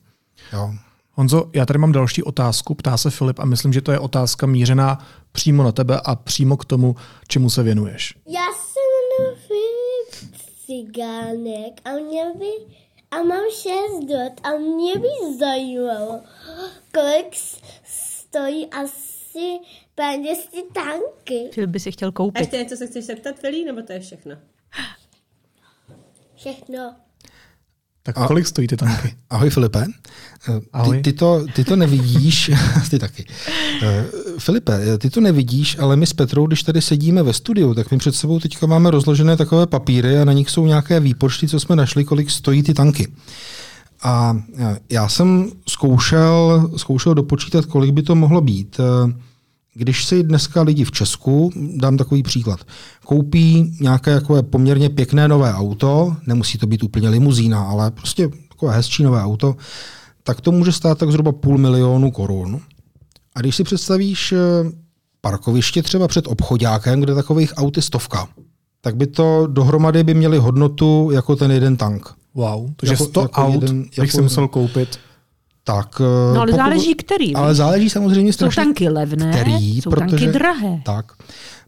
Jo. 0.54 0.74
Honzo, 1.14 1.50
já 1.54 1.66
tady 1.66 1.80
mám 1.80 1.92
další 1.92 2.24
otázku, 2.24 2.76
ptá 2.76 2.98
se 2.98 3.10
Filip 3.10 3.40
a 3.40 3.46
myslím, 3.46 3.74
že 3.74 3.82
to 3.82 3.92
je 3.92 4.00
otázka 4.00 4.48
mířená 4.48 5.00
přímo 5.38 5.64
na 5.64 5.72
tebe 5.72 6.02
a 6.06 6.16
přímo 6.16 6.58
k 6.58 6.66
tomu, 6.66 6.96
čemu 7.28 7.50
se 7.50 7.64
věnuješ. 7.64 8.14
Já 8.28 8.46
se 8.54 8.80
jmenuji 8.90 9.38
Filip 9.48 10.40
Cigánek 10.66 11.82
a 11.86 11.92
mě 11.92 12.24
by 12.40 12.76
a 13.12 13.24
mám 13.24 13.44
šest 13.52 14.10
let 14.10 14.34
a 14.44 14.50
mě 14.58 14.94
by 14.96 15.38
zajímalo, 15.40 16.22
kolik 16.94 17.36
stojí 17.84 18.68
asi 18.68 19.60
peněz 19.96 20.48
ty 20.48 20.64
tanky. 20.74 21.50
Filip 21.54 21.70
by 21.70 21.80
si 21.80 21.92
chtěl 21.92 22.12
koupit. 22.12 22.38
A 22.38 22.40
ještě 22.40 22.58
něco 22.58 22.78
se 22.78 22.88
chceš 22.88 23.06
zeptat, 23.06 23.40
Filí, 23.40 23.66
nebo 23.66 23.82
to 23.82 23.94
je 23.94 24.00
všechno? 24.00 24.38
Všechno. 26.36 26.96
Tak 28.08 28.18
a, 28.18 28.28
kolik 28.28 28.48
stojí 28.48 28.68
ty 28.68 28.78
tanky? 28.78 29.14
Ahoj 29.30 29.50
Filipe. 29.50 29.86
Ahoj. 30.74 30.98
Ty, 30.98 31.04
ty, 31.04 31.14
to, 31.14 31.46
ty 31.56 31.64
to 31.64 31.76
nevidíš, 31.76 32.52
ty 32.90 33.00
taky. 33.00 33.26
Filipe, 34.38 34.98
ty 34.98 35.10
to 35.10 35.22
nevidíš, 35.22 35.80
ale 35.80 35.96
my 35.96 36.08
s 36.08 36.14
Petrou, 36.14 36.48
když 36.48 36.64
tady 36.64 36.82
sedíme 36.82 37.24
ve 37.24 37.34
studiu, 37.34 37.74
tak 37.74 37.92
my 37.92 37.98
před 37.98 38.16
sebou 38.16 38.40
teďka 38.40 38.66
máme 38.66 38.92
rozložené 38.92 39.38
takové 39.38 39.68
papíry 39.68 40.20
a 40.20 40.26
na 40.26 40.34
nich 40.34 40.50
jsou 40.50 40.68
nějaké 40.68 41.00
výpočty, 41.00 41.48
co 41.48 41.60
jsme 41.60 41.76
našli, 41.76 42.04
kolik 42.04 42.32
stojí 42.32 42.64
ty 42.64 42.74
tanky. 42.74 43.08
A 44.04 44.38
já 44.90 45.10
jsem 45.10 45.52
zkoušel, 45.70 46.70
zkoušel 46.78 47.14
dopočítat, 47.14 47.66
kolik 47.66 47.92
by 47.92 48.02
to 48.02 48.16
mohlo 48.16 48.42
být. 48.42 48.80
Když 49.78 50.06
si 50.06 50.24
dneska 50.24 50.62
lidi 50.62 50.84
v 50.84 50.92
Česku, 50.92 51.52
dám 51.76 51.98
takový 51.98 52.24
příklad, 52.24 52.60
koupí 53.06 53.78
nějaké 53.82 54.12
jako 54.12 54.44
poměrně 54.44 54.90
pěkné 54.90 55.28
nové 55.28 55.54
auto, 55.54 56.16
nemusí 56.28 56.58
to 56.58 56.68
být 56.68 56.84
úplně 56.84 57.10
limuzína, 57.10 57.64
ale 57.64 57.92
prostě 57.92 58.30
takové 58.50 58.76
hezčí 58.76 59.04
nové 59.04 59.24
auto, 59.24 59.56
tak 60.24 60.42
to 60.42 60.52
může 60.52 60.72
stát 60.72 60.98
tak 60.98 61.12
zhruba 61.12 61.32
půl 61.32 61.58
milionu 61.58 62.12
korun. 62.12 62.60
A 63.36 63.40
když 63.40 63.56
si 63.56 63.64
představíš 63.64 64.32
eh, 64.32 64.38
parkoviště 65.22 65.84
třeba 65.84 66.08
před 66.08 66.28
obchodákem, 66.28 67.00
kde 67.02 67.16
takových 67.16 67.54
aut 67.56 67.78
je 67.78 67.84
stovka, 67.84 68.28
tak 68.82 68.96
by 68.96 69.08
to 69.08 69.48
dohromady 69.48 70.04
by 70.04 70.14
měly 70.14 70.38
hodnotu 70.38 71.10
jako 71.14 71.36
ten 71.36 71.52
jeden 71.52 71.78
tank. 71.78 72.14
Wow, 72.34 72.70
takže 72.76 72.94
jako, 72.94 73.06
100 73.06 73.22
jako 73.22 73.42
aut 73.42 73.62
jeden, 73.62 73.82
bych 73.84 73.98
jako 73.98 74.12
si 74.12 74.22
musel 74.22 74.48
koupit 74.48 75.00
tak, 75.68 76.00
no 76.00 76.42
ale 76.42 76.52
pokud, 76.52 76.56
záleží 76.56 76.96
který. 76.96 77.36
Ale 77.36 77.56
záleží 77.56 77.90
samozřejmě 77.90 78.34
strašně, 78.34 78.62
Jsou 78.62 78.66
tanky 78.66 78.90
levné, 78.90 79.32
který, 79.32 79.82
jsou 79.82 79.90
protože, 79.90 80.06
tanky 80.06 80.28
drahé. 80.28 80.82
Tak, 80.86 81.06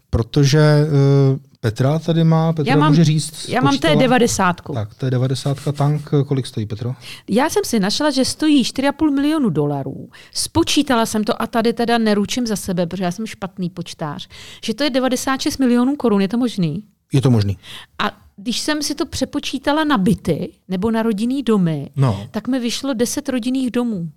protože 0.10 0.88
uh, 1.32 1.40
Petra 1.62 2.00
tady 2.00 2.24
má, 2.24 2.54
Petra 2.54 2.74
já 2.74 2.80
mám, 2.80 2.92
může 2.92 3.04
říct. 3.04 3.50
Já 3.50 3.62
mám 3.62 3.78
té 3.78 3.96
90. 3.96 4.62
Tak, 4.74 4.94
to 4.94 5.06
je 5.06 5.12
90 5.12 5.58
tank, 5.74 6.10
kolik 6.28 6.46
stojí 6.46 6.66
Petro? 6.66 6.96
Já 7.30 7.50
jsem 7.50 7.64
si 7.66 7.80
našla, 7.80 8.12
že 8.12 8.26
stojí 8.26 8.64
4,5 8.64 9.16
milionu 9.16 9.50
dolarů. 9.50 10.10
Spočítala 10.34 11.06
jsem 11.06 11.24
to 11.24 11.42
a 11.42 11.48
tady 11.48 11.74
teda 11.74 11.98
neručím 11.98 12.48
za 12.48 12.56
sebe, 12.56 12.86
protože 12.86 13.04
já 13.04 13.12
jsem 13.12 13.26
špatný 13.26 13.70
počtář, 13.70 14.28
že 14.64 14.74
to 14.74 14.84
je 14.84 14.90
96 14.90 15.58
milionů 15.58 15.96
korun, 15.96 16.22
je 16.22 16.28
to 16.28 16.38
možný? 16.38 16.84
Je 17.14 17.22
to 17.22 17.32
možný. 17.32 17.58
A 18.00 18.12
když 18.42 18.60
jsem 18.60 18.84
si 18.84 18.96
to 18.96 19.06
přepočítala 19.06 19.84
na 19.84 19.98
byty 19.98 20.54
nebo 20.68 20.92
na 20.92 21.04
rodinný 21.04 21.44
domy, 21.44 21.90
no. 21.96 22.28
tak 22.32 22.48
mi 22.48 22.60
vyšlo 22.60 22.94
10 22.94 23.30
rodinných 23.30 23.72
domů. 23.72 24.12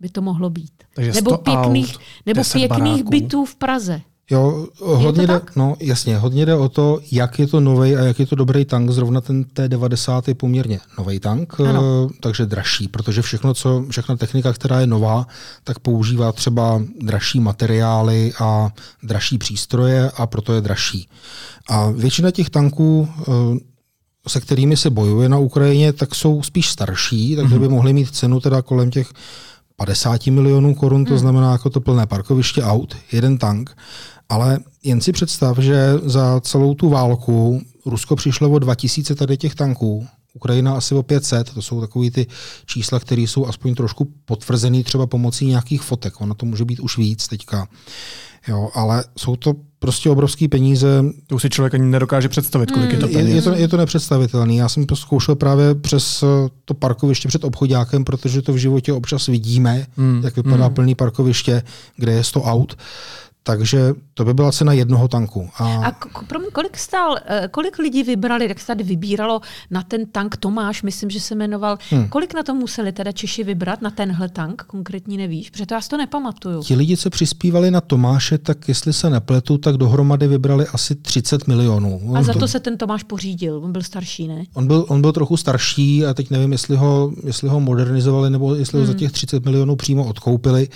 By 0.00 0.08
to 0.08 0.22
mohlo 0.22 0.50
být. 0.50 0.72
Takže 0.94 1.12
nebo 1.12 1.38
pěkných, 1.38 1.94
aut, 1.94 2.02
nebo 2.26 2.42
pěkných 2.52 3.04
bytů 3.04 3.44
v 3.44 3.56
Praze. 3.56 4.00
Jo, 4.30 4.66
hodně 4.78 5.26
jde, 5.26 5.40
no, 5.56 5.76
jasně, 5.80 6.18
hodně 6.18 6.46
jde 6.46 6.54
o 6.54 6.68
to, 6.68 7.00
jak 7.12 7.38
je 7.38 7.46
to 7.46 7.60
nový 7.60 7.96
a 7.96 8.04
jak 8.04 8.20
je 8.20 8.26
to 8.26 8.34
dobrý 8.34 8.64
tank. 8.64 8.90
Zrovna 8.90 9.20
ten 9.20 9.42
T90 9.42 10.22
je 10.26 10.34
poměrně 10.34 10.80
nový 10.98 11.20
tank, 11.20 11.60
ano. 11.60 12.08
takže 12.20 12.46
dražší, 12.46 12.88
protože 12.88 13.22
všechno, 13.22 13.54
co, 13.54 13.84
všechna 13.90 14.16
technika, 14.16 14.52
která 14.52 14.80
je 14.80 14.86
nová, 14.86 15.26
tak 15.64 15.78
používá 15.78 16.32
třeba 16.32 16.82
dražší 17.00 17.40
materiály 17.40 18.32
a 18.40 18.70
dražší 19.02 19.38
přístroje 19.38 20.10
a 20.10 20.26
proto 20.26 20.54
je 20.54 20.60
dražší. 20.60 21.08
A 21.68 21.90
většina 21.90 22.30
těch 22.30 22.50
tanků, 22.50 23.08
eh, 23.20 23.22
se 24.28 24.40
kterými 24.40 24.76
se 24.76 24.90
bojuje 24.90 25.28
na 25.28 25.38
Ukrajině, 25.38 25.92
tak 25.92 26.14
jsou 26.14 26.42
spíš 26.42 26.70
starší, 26.70 27.36
takže 27.36 27.54
mm-hmm. 27.54 27.60
by 27.60 27.68
mohly 27.68 27.92
mít 27.92 28.10
cenu 28.10 28.40
teda 28.40 28.62
kolem 28.62 28.90
těch 28.90 29.12
50 29.78 30.26
milionů 30.26 30.74
korun, 30.74 31.04
to 31.04 31.10
hmm. 31.10 31.18
znamená 31.18 31.52
jako 31.52 31.70
to 31.70 31.80
plné 31.80 32.06
parkoviště 32.06 32.62
aut, 32.62 32.96
jeden 33.12 33.38
tank. 33.38 33.76
Ale 34.28 34.58
jen 34.82 35.00
si 35.00 35.12
představ, 35.12 35.58
že 35.58 35.94
za 36.02 36.40
celou 36.40 36.74
tu 36.74 36.88
válku 36.88 37.62
Rusko 37.86 38.16
přišlo 38.16 38.50
o 38.50 38.58
2000 38.58 39.14
tady 39.14 39.36
těch 39.36 39.54
tanků, 39.54 40.06
Ukrajina 40.34 40.74
asi 40.74 40.94
o 40.94 41.02
500, 41.02 41.54
to 41.54 41.62
jsou 41.62 41.80
takové 41.80 42.10
ty 42.10 42.26
čísla, 42.66 43.00
které 43.00 43.22
jsou 43.22 43.46
aspoň 43.46 43.74
trošku 43.74 44.08
potvrzené 44.24 44.82
třeba 44.82 45.06
pomocí 45.06 45.46
nějakých 45.46 45.82
fotek. 45.82 46.20
Ono 46.20 46.34
to 46.34 46.46
může 46.46 46.64
být 46.64 46.80
už 46.80 46.98
víc 46.98 47.28
teďka. 47.28 47.68
Jo, 48.48 48.70
ale 48.74 49.04
jsou 49.16 49.36
to 49.36 49.54
prostě 49.78 50.10
obrovské 50.10 50.48
peníze. 50.48 51.04
To 51.26 51.34
už 51.34 51.42
si 51.42 51.50
člověk 51.50 51.74
ani 51.74 51.86
nedokáže 51.86 52.28
představit, 52.28 52.70
kolik 52.70 52.88
mm. 52.88 52.94
je 52.94 53.00
to 53.00 53.08
peněz. 53.08 53.28
Je, 53.28 53.34
je, 53.34 53.42
to, 53.42 53.52
je 53.52 53.68
to 53.68 53.76
nepředstavitelné. 53.76 54.54
Já 54.54 54.68
jsem 54.68 54.86
to 54.86 54.96
zkoušel 54.96 55.34
právě 55.34 55.74
přes 55.74 56.22
eh, 56.22 56.26
to 56.64 56.74
parkoviště 56.74 57.28
před 57.28 57.44
obchodákem, 57.44 58.04
protože 58.04 58.42
to 58.42 58.52
v 58.52 58.56
životě 58.56 58.92
občas 58.92 59.26
vidíme, 59.26 59.86
mm. 59.96 60.20
jak 60.24 60.36
vypadá 60.36 60.68
mm. 60.68 60.74
plný 60.74 60.94
parkoviště, 60.94 61.62
kde 61.96 62.12
je 62.12 62.24
100 62.24 62.42
aut. 62.42 62.76
Takže 63.42 63.94
to 64.14 64.24
by 64.24 64.34
byla 64.34 64.52
cena 64.52 64.72
jednoho 64.72 65.08
tanku. 65.08 65.48
A, 65.58 65.84
a 65.84 65.90
k- 65.90 66.08
kolik 66.52 66.78
stál, 66.78 67.16
eh, 67.26 67.48
kolik 67.50 67.78
lidí 67.78 68.02
vybrali, 68.02 68.48
jak 68.48 68.60
se 68.60 68.66
tady 68.66 68.84
vybíralo 68.84 69.40
na 69.70 69.82
ten 69.82 70.06
tank 70.06 70.36
Tomáš, 70.36 70.82
myslím, 70.82 71.10
že 71.10 71.20
se 71.20 71.34
jmenoval. 71.34 71.78
Hmm. 71.90 72.08
Kolik 72.08 72.34
na 72.34 72.42
to 72.42 72.54
museli 72.54 72.92
teda 72.92 73.12
Češi 73.12 73.44
vybrat, 73.44 73.82
na 73.82 73.90
tenhle 73.90 74.28
tank, 74.28 74.62
konkrétní 74.62 75.16
nevíš? 75.16 75.50
Protože 75.50 75.66
to 75.66 75.74
já 75.74 75.80
si 75.80 75.88
to 75.88 75.96
nepamatuju. 75.96 76.62
Ti 76.62 76.74
lidi, 76.74 76.96
co 76.96 77.10
přispívali 77.10 77.70
na 77.70 77.80
Tomáše, 77.80 78.38
tak 78.38 78.68
jestli 78.68 78.92
se 78.92 79.10
nepletu, 79.10 79.58
tak 79.58 79.76
dohromady 79.76 80.26
vybrali 80.26 80.66
asi 80.66 80.94
30 80.94 81.46
milionů. 81.46 82.12
A 82.14 82.22
za 82.22 82.32
to 82.32 82.48
se 82.48 82.60
ten 82.60 82.78
Tomáš 82.78 83.02
pořídil, 83.02 83.60
on 83.64 83.72
byl 83.72 83.82
starší, 83.82 84.28
ne? 84.28 84.44
On 84.54 84.66
byl, 84.66 84.84
on 84.88 85.00
byl 85.00 85.12
trochu 85.12 85.36
starší 85.36 86.06
a 86.06 86.14
teď 86.14 86.30
nevím, 86.30 86.52
jestli 86.52 86.76
ho, 86.76 87.12
jestli 87.24 87.48
ho 87.48 87.60
modernizovali 87.60 88.30
nebo 88.30 88.54
jestli 88.54 88.78
hmm. 88.78 88.86
ho 88.86 88.92
za 88.92 88.98
těch 88.98 89.12
30 89.12 89.44
milionů 89.44 89.76
přímo 89.76 90.04
odkoupili, 90.04 90.68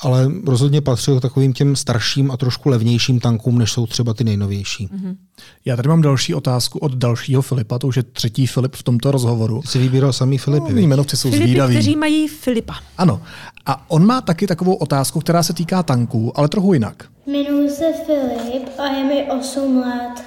ale 0.00 0.32
rozhodně 0.46 0.80
patřil 0.80 1.18
k 1.18 1.22
takovým 1.22 1.52
těm 1.52 1.76
starším 1.76 2.09
a 2.30 2.36
trošku 2.36 2.68
levnějším 2.68 2.90
levnějším 2.90 3.20
tankům, 3.20 3.58
než 3.58 3.72
jsou 3.72 3.86
třeba 3.86 4.14
ty 4.14 4.24
nejnovější. 4.24 4.88
Mm-hmm. 4.88 5.16
Já 5.64 5.76
tady 5.76 5.88
mám 5.88 6.02
další 6.02 6.34
otázku 6.34 6.78
od 6.78 6.94
dalšího 6.94 7.42
Filipa, 7.42 7.78
to 7.78 7.86
už 7.86 7.96
je 7.96 8.02
třetí 8.02 8.46
Filip 8.46 8.76
v 8.76 8.82
tomto 8.82 9.10
rozhovoru. 9.10 9.60
Ty 9.62 9.68
jsi 9.68 9.78
vybíral 9.78 10.12
samý 10.12 10.38
Filipy. 10.38 10.72
No, 10.72 10.80
jmenovci 10.80 11.16
jsou 11.16 11.30
Filipy, 11.30 11.48
zvídaví. 11.48 11.74
kteří 11.74 11.96
mají 11.96 12.28
Filipa. 12.28 12.74
Ano. 12.98 13.22
A 13.66 13.90
on 13.90 14.06
má 14.06 14.20
taky 14.20 14.46
takovou 14.46 14.74
otázku, 14.74 15.20
která 15.20 15.42
se 15.42 15.52
týká 15.52 15.82
tanků, 15.82 16.38
ale 16.38 16.48
trochu 16.48 16.72
jinak. 16.72 17.04
Jmenuji 17.26 17.70
se 17.70 17.84
Filip 18.06 18.68
a 18.78 18.86
je 18.86 19.04
mi 19.04 19.30
8 19.30 19.76
let. 19.76 20.24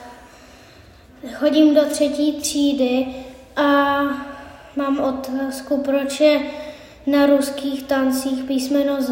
Chodím 1.33 1.75
do 1.75 1.81
třetí 1.91 2.33
třídy 2.41 3.05
a 3.55 4.01
mám 4.77 4.99
otázku, 4.99 5.81
proč 5.85 6.19
je 6.19 6.41
na 7.11 7.25
ruských 7.25 7.83
tancích 7.83 8.43
písmeno 8.43 9.01
Z. 9.01 9.09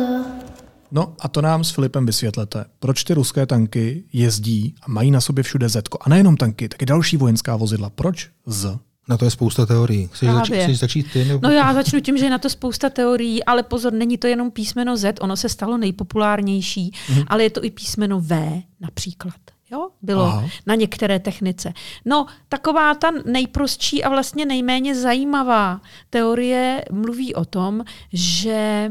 No 0.92 1.14
a 1.20 1.28
to 1.28 1.42
nám 1.42 1.64
s 1.64 1.72
Filipem 1.72 2.06
vysvětlete. 2.06 2.66
Proč 2.80 3.04
ty 3.04 3.14
ruské 3.14 3.46
tanky 3.46 4.04
jezdí 4.14 4.76
a 4.82 4.86
mají 4.92 5.12
na 5.12 5.22
sobě 5.22 5.44
všude 5.44 5.70
Z? 5.70 5.84
A 6.02 6.10
nejenom 6.10 6.38
tanky, 6.38 6.70
taky 6.70 6.86
další 6.86 7.18
vojenská 7.18 7.56
vozidla. 7.56 7.90
Proč 7.90 8.30
Z? 8.46 8.78
Na 9.10 9.18
to 9.18 9.26
je 9.26 9.32
spousta 9.32 9.66
teorií. 9.66 10.10
Chceš, 10.14 10.30
zač- 10.30 10.48
chceš 10.62 10.80
začít 10.80 11.12
ty? 11.14 11.26
Nebo... 11.26 11.48
No 11.48 11.54
já 11.54 11.74
začnu 11.74 12.00
tím, 12.02 12.18
že 12.18 12.26
je 12.26 12.30
na 12.30 12.38
to 12.38 12.50
spousta 12.50 12.90
teorií, 12.90 13.44
ale 13.44 13.64
pozor, 13.64 13.94
není 13.94 14.18
to 14.18 14.28
jenom 14.28 14.52
písmeno 14.52 14.98
Z, 14.98 15.18
ono 15.22 15.36
se 15.38 15.50
stalo 15.50 15.78
nejpopulárnější, 15.78 16.92
Mhm. 17.10 17.24
ale 17.28 17.44
je 17.44 17.50
to 17.50 17.64
i 17.64 17.70
písmeno 17.72 18.20
V 18.20 18.62
například. 18.80 19.34
Jo, 19.72 19.90
bylo 20.02 20.24
Aha. 20.26 20.46
na 20.68 20.76
některé 20.76 21.20
technice. 21.20 21.74
No, 22.06 22.26
taková 22.50 22.96
ta 22.96 23.12
nejprostší 23.26 24.04
a 24.04 24.10
vlastně 24.10 24.46
nejméně 24.46 24.96
zajímavá 24.96 25.82
teorie 26.10 26.86
mluví 26.92 27.36
o 27.36 27.46
tom, 27.46 27.84
že 28.14 28.90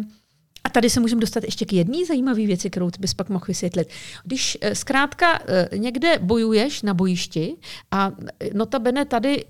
tady 0.70 0.90
se 0.90 1.00
můžeme 1.00 1.20
dostat 1.20 1.44
ještě 1.44 1.64
k 1.64 1.72
jedné 1.72 2.06
zajímavé 2.06 2.46
věci, 2.46 2.70
kterou 2.70 2.90
ty 2.90 2.98
bys 3.00 3.14
pak 3.14 3.28
mohl 3.28 3.44
vysvětlit. 3.48 3.88
Když 4.24 4.58
eh, 4.60 4.74
zkrátka 4.74 5.38
eh, 5.46 5.78
někde 5.78 6.18
bojuješ 6.18 6.82
na 6.82 6.94
bojišti 6.94 7.56
a 7.90 8.12
eh, 8.40 8.50
notabene 8.54 9.04
tady 9.04 9.44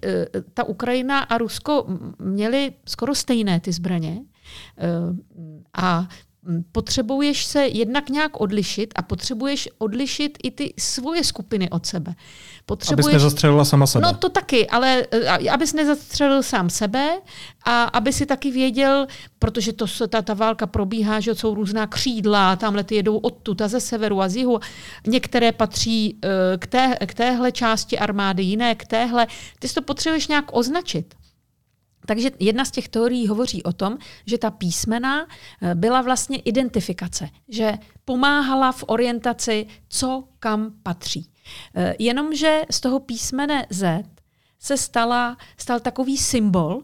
ta 0.55 0.65
Ukrajina 0.65 1.19
a 1.19 1.39
Rusko 1.39 1.87
měli 2.19 2.73
skoro 2.87 3.15
stejné 3.15 3.61
ty 3.61 3.73
zbraně 3.73 4.21
a 5.75 6.09
potřebuješ 6.73 7.45
se 7.45 7.67
jednak 7.67 8.09
nějak 8.09 8.41
odlišit 8.41 8.93
a 8.97 9.03
potřebuješ 9.03 9.69
odlišit 9.79 10.39
i 10.43 10.51
ty 10.51 10.75
svoje 10.79 11.25
skupiny 11.25 11.71
od 11.71 11.87
sebe. 11.87 12.11
Abys 12.11 12.67
Potřebuješ... 12.67 13.13
nezastřelila 13.13 13.65
sama 13.65 13.87
sebe. 13.87 14.07
No 14.07 14.15
to 14.15 14.29
taky, 14.29 14.69
ale 14.69 15.07
eh, 15.11 15.51
abys 15.51 15.73
nezastřelil 15.73 16.43
sám 16.43 16.71
sebe 16.71 17.21
a 17.65 17.83
aby 17.83 18.13
si 18.13 18.27
taky 18.27 18.51
věděl, 18.51 19.07
protože 19.39 19.73
to, 19.73 19.87
ta, 20.09 20.23
ta 20.23 20.35
válka 20.35 20.67
probíhá, 20.67 21.21
že 21.21 21.35
jsou 21.35 21.55
různá 21.55 21.87
křídla, 21.87 22.57
tamhle 22.57 22.85
ty 22.85 22.95
jedou 22.95 23.17
odtud 23.17 23.61
a 23.61 23.69
ze 23.69 23.81
severu 23.81 24.23
a 24.23 24.29
z 24.29 24.37
jihu. 24.37 24.61
Některé 25.07 25.53
patří 25.53 26.19
eh, 26.23 26.29
k, 26.59 26.67
té, 26.67 26.97
k 27.07 27.15
téhle 27.15 27.53
části 27.53 27.99
armády, 27.99 28.43
jiné 28.43 28.75
k 28.75 28.87
téhle. 28.87 29.27
Ty 29.59 29.69
si 29.69 29.75
to 29.75 29.83
potřebuješ 29.83 30.29
nějak 30.29 30.45
označit. 30.53 31.15
Takže 32.11 32.31
jedna 32.39 32.65
z 32.65 32.71
těch 32.71 32.89
teorií 32.89 33.27
hovoří 33.27 33.63
o 33.63 33.73
tom, 33.73 33.99
že 34.27 34.39
ta 34.39 34.51
písmena 34.51 35.27
eh, 35.63 35.75
byla 35.75 36.03
vlastně 36.03 36.39
identifikace, 36.39 37.29
že 37.49 37.79
pomáhala 38.05 38.73
v 38.73 38.85
orientaci, 38.87 39.67
co 39.89 40.25
kam 40.39 40.73
patří. 40.83 41.31
Eh, 41.75 41.95
Jenomže 41.99 42.63
z 42.71 42.81
toho 42.81 43.01
písmene 43.01 43.67
Z 43.71 44.03
se 44.59 44.77
stala, 44.77 45.37
stal 45.57 45.81
takový 45.81 46.19
symbol, 46.19 46.83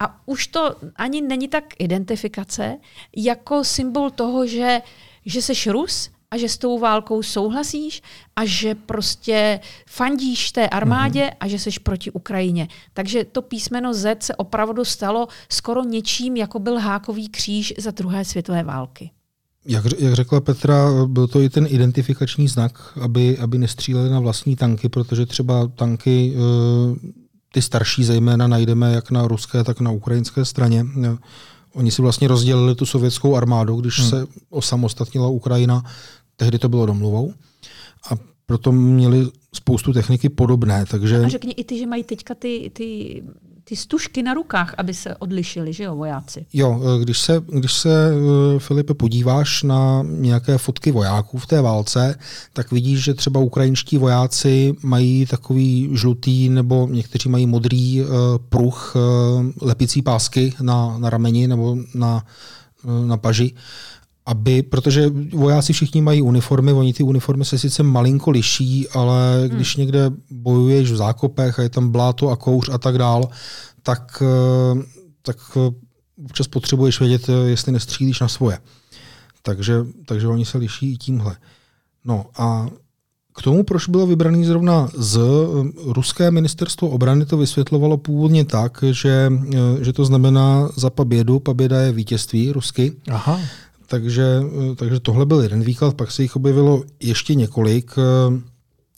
a 0.00 0.28
už 0.28 0.46
to 0.46 0.76
ani 0.96 1.20
není 1.20 1.48
tak 1.48 1.64
identifikace, 1.78 2.78
jako 3.16 3.64
symbol 3.64 4.10
toho, 4.10 4.46
že, 4.46 4.82
že 5.26 5.42
seš 5.42 5.66
Rus 5.66 6.10
a 6.30 6.36
že 6.36 6.48
s 6.48 6.58
tou 6.58 6.78
válkou 6.78 7.22
souhlasíš 7.22 8.02
a 8.36 8.44
že 8.44 8.74
prostě 8.74 9.60
fandíš 9.86 10.52
té 10.52 10.68
armádě 10.68 11.20
mm-hmm. 11.20 11.36
a 11.40 11.48
že 11.48 11.58
seš 11.58 11.78
proti 11.78 12.10
Ukrajině. 12.10 12.68
Takže 12.94 13.24
to 13.24 13.42
písmeno 13.42 13.94
Z 13.94 14.22
se 14.22 14.36
opravdu 14.36 14.84
stalo 14.84 15.28
skoro 15.48 15.84
něčím, 15.84 16.36
jako 16.36 16.58
byl 16.58 16.78
hákový 16.78 17.28
kříž 17.28 17.74
za 17.78 17.90
druhé 17.90 18.24
světové 18.24 18.62
války. 18.62 19.10
Jak, 19.66 19.84
jak 19.98 20.14
řekla 20.14 20.40
Petra, 20.40 21.06
byl 21.06 21.26
to 21.26 21.40
i 21.40 21.48
ten 21.48 21.66
identifikační 21.70 22.48
znak, 22.48 22.98
aby, 23.00 23.38
aby 23.38 23.58
nestříleli 23.58 24.10
na 24.10 24.20
vlastní 24.20 24.56
tanky, 24.56 24.88
protože 24.88 25.26
třeba 25.26 25.66
tanky, 25.66 26.34
eh, 26.36 27.10
ty 27.52 27.62
starší 27.62 28.04
zejména, 28.04 28.46
najdeme 28.46 28.92
jak 28.92 29.10
na 29.10 29.28
ruské, 29.28 29.64
tak 29.64 29.80
na 29.80 29.90
ukrajinské 29.90 30.44
straně. 30.44 30.86
Eh, 31.04 31.16
Oni 31.74 31.90
si 31.90 32.02
vlastně 32.02 32.28
rozdělili 32.28 32.74
tu 32.74 32.86
sovětskou 32.86 33.36
armádu, 33.36 33.76
když 33.76 34.00
Hmm. 34.00 34.10
se 34.10 34.26
osamostatnila 34.50 35.28
Ukrajina, 35.28 35.84
tehdy 36.38 36.58
to 36.58 36.68
bylo 36.68 36.86
domluvou. 36.86 37.32
A 38.10 38.16
proto 38.46 38.72
měli 38.72 39.26
spoustu 39.54 39.92
techniky 39.92 40.28
podobné, 40.28 40.84
takže... 40.90 41.24
A 41.24 41.28
řekni 41.28 41.52
i 41.52 41.64
ty, 41.64 41.78
že 41.78 41.86
mají 41.86 42.04
teďka 42.04 42.34
ty, 42.34 42.70
ty, 42.74 43.22
ty 43.64 43.76
stužky 43.76 44.22
na 44.22 44.34
rukách, 44.34 44.74
aby 44.78 44.94
se 44.94 45.16
odlišili, 45.16 45.72
že 45.72 45.84
jo, 45.84 45.96
vojáci. 45.96 46.46
Jo, 46.52 46.80
eh, 46.82 47.04
když 47.04 47.18
se, 47.18 47.42
když 47.46 47.72
se 47.72 48.10
eh, 48.10 48.58
Filipe, 48.58 48.94
podíváš 48.94 49.62
na 49.62 50.02
nějaké 50.08 50.58
fotky 50.58 50.92
vojáků 50.92 51.38
v 51.38 51.46
té 51.46 51.60
válce, 51.60 52.18
tak 52.52 52.72
vidíš, 52.72 53.04
že 53.04 53.14
třeba 53.14 53.40
ukrajinští 53.40 53.98
vojáci 53.98 54.74
mají 54.82 55.26
takový 55.26 55.88
žlutý 55.92 56.48
nebo 56.48 56.88
někteří 56.90 57.28
mají 57.28 57.46
modrý 57.46 58.00
eh, 58.00 58.04
pruh 58.48 58.96
lepicí 59.60 60.02
pásky 60.02 60.54
na, 60.60 60.98
na 60.98 61.10
rameni 61.10 61.48
nebo 61.48 61.76
na, 61.94 62.24
na 63.06 63.16
paži. 63.16 63.54
Aby, 64.28 64.62
protože 64.62 65.10
vojáci 65.32 65.72
všichni 65.72 66.00
mají 66.00 66.22
uniformy, 66.22 66.72
oni 66.72 66.92
ty 66.92 67.02
uniformy 67.02 67.44
se 67.44 67.58
sice 67.58 67.82
malinko 67.82 68.30
liší, 68.30 68.88
ale 68.88 69.44
když 69.48 69.76
někde 69.76 70.10
bojuješ 70.30 70.92
v 70.92 70.96
zákopech 70.96 71.58
a 71.58 71.62
je 71.62 71.68
tam 71.68 71.90
bláto 71.90 72.28
a 72.28 72.36
kouř 72.36 72.68
a 72.72 72.78
tak 72.78 72.98
dál, 72.98 73.28
tak, 73.82 74.22
eh, 74.22 74.82
tak 75.22 75.36
eh, 75.56 75.70
občas 76.24 76.48
potřebuješ 76.48 77.00
vědět, 77.00 77.28
eh, 77.28 77.32
jestli 77.32 77.72
nestřílíš 77.72 78.20
na 78.20 78.28
svoje. 78.28 78.58
Takže, 79.42 79.86
takže 80.06 80.28
oni 80.28 80.44
se 80.44 80.58
liší 80.58 80.92
i 80.92 80.96
tímhle. 80.96 81.36
No 82.04 82.26
a 82.36 82.68
k 83.38 83.42
tomu, 83.42 83.64
proč 83.64 83.88
bylo 83.88 84.06
vybraný 84.06 84.44
zrovna 84.44 84.88
z 84.94 85.20
ruské 85.84 86.30
ministerstvo 86.30 86.88
obrany, 86.88 87.26
to 87.26 87.36
vysvětlovalo 87.36 87.96
původně 87.96 88.44
tak, 88.44 88.84
že, 88.90 89.32
že 89.80 89.92
to 89.92 90.04
znamená 90.04 90.68
za 90.76 90.90
pabědu, 90.90 91.40
paběda 91.40 91.80
je 91.80 91.92
vítězství 91.92 92.52
rusky, 92.52 92.92
Aha. 93.10 93.40
Takže, 93.88 94.42
eh, 94.72 94.74
takže 94.74 95.00
tohle 95.00 95.26
byl 95.26 95.40
jeden 95.40 95.60
výklad, 95.62 95.94
pak 95.94 96.10
se 96.10 96.22
jich 96.22 96.36
objevilo 96.36 96.82
ještě 97.00 97.34
několik. 97.34 97.94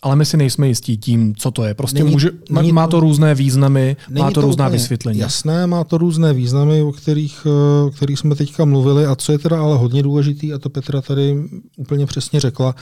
Eh, 0.05 0.07
Ale 0.07 0.17
my 0.17 0.25
si 0.25 0.37
nejsme 0.37 0.69
jistí 0.69 0.97
tím, 0.99 1.35
co 1.37 1.51
to 1.51 1.65
je. 1.65 1.75
Prostě 1.75 1.99
Není- 1.99 2.11
může, 2.11 2.31
má, 2.51 2.61
není 2.61 2.73
má 2.73 2.87
to- 2.87 2.91
to 2.91 3.01
různé 3.01 3.35
významy, 3.35 3.97
má 4.11 4.15
Není 4.25 4.35
to 4.35 4.41
různá 4.41 4.67
úplně 4.67 4.79
vysvětlení. 4.79 5.19
Jasné, 5.19 5.67
má 5.67 5.85
to 5.85 5.99
různé 5.99 6.33
významy, 6.33 6.83
o 6.83 6.93
kterých, 6.93 7.47
eh, 7.47 7.85
o 7.87 7.91
kterých 7.91 8.19
jsme 8.19 8.35
teďka 8.35 8.65
mluvili 8.65 9.07
a 9.07 9.17
co 9.17 9.33
je 9.33 9.39
teda 9.39 9.61
ale 9.63 9.77
hodně 9.79 10.03
důležitý, 10.03 10.53
a 10.53 10.59
to 10.59 10.71
Petra 10.71 11.01
tady 11.01 11.37
úplně 11.77 12.07
přesně 12.07 12.41
řekla, 12.41 12.75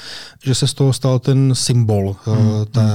že 0.45 0.55
se 0.55 0.67
z 0.67 0.75
toho 0.75 0.93
stal 0.93 1.19
ten 1.19 1.55
symbol 1.55 2.17
eh, 2.27 2.31
Hmm, 2.31 2.65
té 2.67 2.89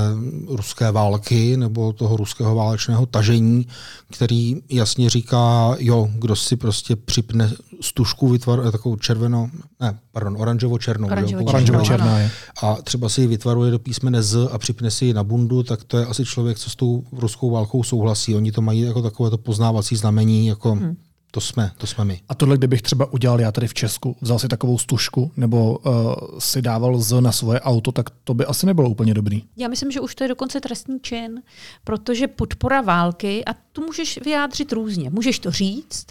ruské 0.50 0.92
války 0.92 1.58
nebo 1.58 1.94
toho 1.94 2.18
ruského 2.18 2.56
válečného 2.56 3.06
tažení, 3.06 3.68
který 4.14 4.56
jasně 4.70 5.10
říká, 5.10 5.76
jo, 5.80 6.10
kdo 6.16 6.36
si 6.36 6.56
prostě 6.56 6.96
připne 6.96 7.52
stužku, 7.82 8.30
vytvar, 8.30 8.72
takovou 8.72 8.96
červeno, 8.96 9.50
ne, 9.82 10.00
pardon, 10.14 10.38
oranžovo-černou. 10.38 11.08
Oranžovo-černou. 11.08 11.50
Oranžovo-černá 11.50 12.20
je. 12.20 12.32
A 12.62 12.76
třeba 12.76 13.10
si 13.10 13.22
ji 13.22 13.28
vytvaruje 13.28 13.72
do 13.72 13.80
písmene 13.80 14.24
Z 14.24 14.48
a 14.52 14.58
připne 14.58 14.92
si 14.92 15.06
ji 15.06 15.14
na 15.14 15.24
bundu, 15.24 15.64
tak 15.64 15.84
to 15.84 15.98
je 15.98 16.06
asi 16.06 16.26
člověk, 16.26 16.60
co 16.60 16.70
s 16.70 16.76
tou 16.76 17.04
ruskou 17.12 17.52
válkou 17.52 17.84
souhlasí. 17.84 18.36
Oni 18.36 18.52
to 18.52 18.62
mají 18.62 18.82
jako 18.82 19.02
takové 19.02 19.30
to 19.30 19.38
poznávací 19.38 19.96
znamení, 19.96 20.48
jako 20.48 20.72
hmm. 20.72 20.96
to 21.32 21.42
jsme, 21.42 21.72
to 21.78 21.88
jsme 21.88 22.06
my. 22.06 22.22
A 22.30 22.36
tohle, 22.36 22.58
kdybych 22.58 22.82
třeba 22.82 23.14
udělal 23.14 23.42
já 23.42 23.52
tady 23.52 23.68
v 23.68 23.74
Česku, 23.74 24.16
vzal 24.22 24.40
si 24.40 24.48
takovou 24.48 24.78
stužku 24.78 25.32
nebo 25.38 25.78
uh, 25.78 25.94
si 26.40 26.62
dával 26.62 27.00
z 27.00 27.22
na 27.22 27.32
svoje 27.32 27.62
auto, 27.62 27.92
tak 27.92 28.10
to 28.24 28.34
by 28.34 28.46
asi 28.46 28.66
nebylo 28.66 28.90
úplně 28.90 29.14
dobrý. 29.14 29.44
Já 29.58 29.68
myslím, 29.68 29.92
že 29.92 30.00
už 30.00 30.16
to 30.16 30.24
je 30.24 30.28
dokonce 30.28 30.62
trestný 30.62 31.00
čin, 31.02 31.42
protože 31.84 32.28
podpora 32.28 32.82
války, 32.82 33.46
a 33.46 33.54
tu 33.72 33.82
můžeš 33.82 34.20
vyjádřit 34.26 34.72
různě. 34.72 35.10
Můžeš 35.10 35.40
to 35.40 35.52
říct 35.52 36.06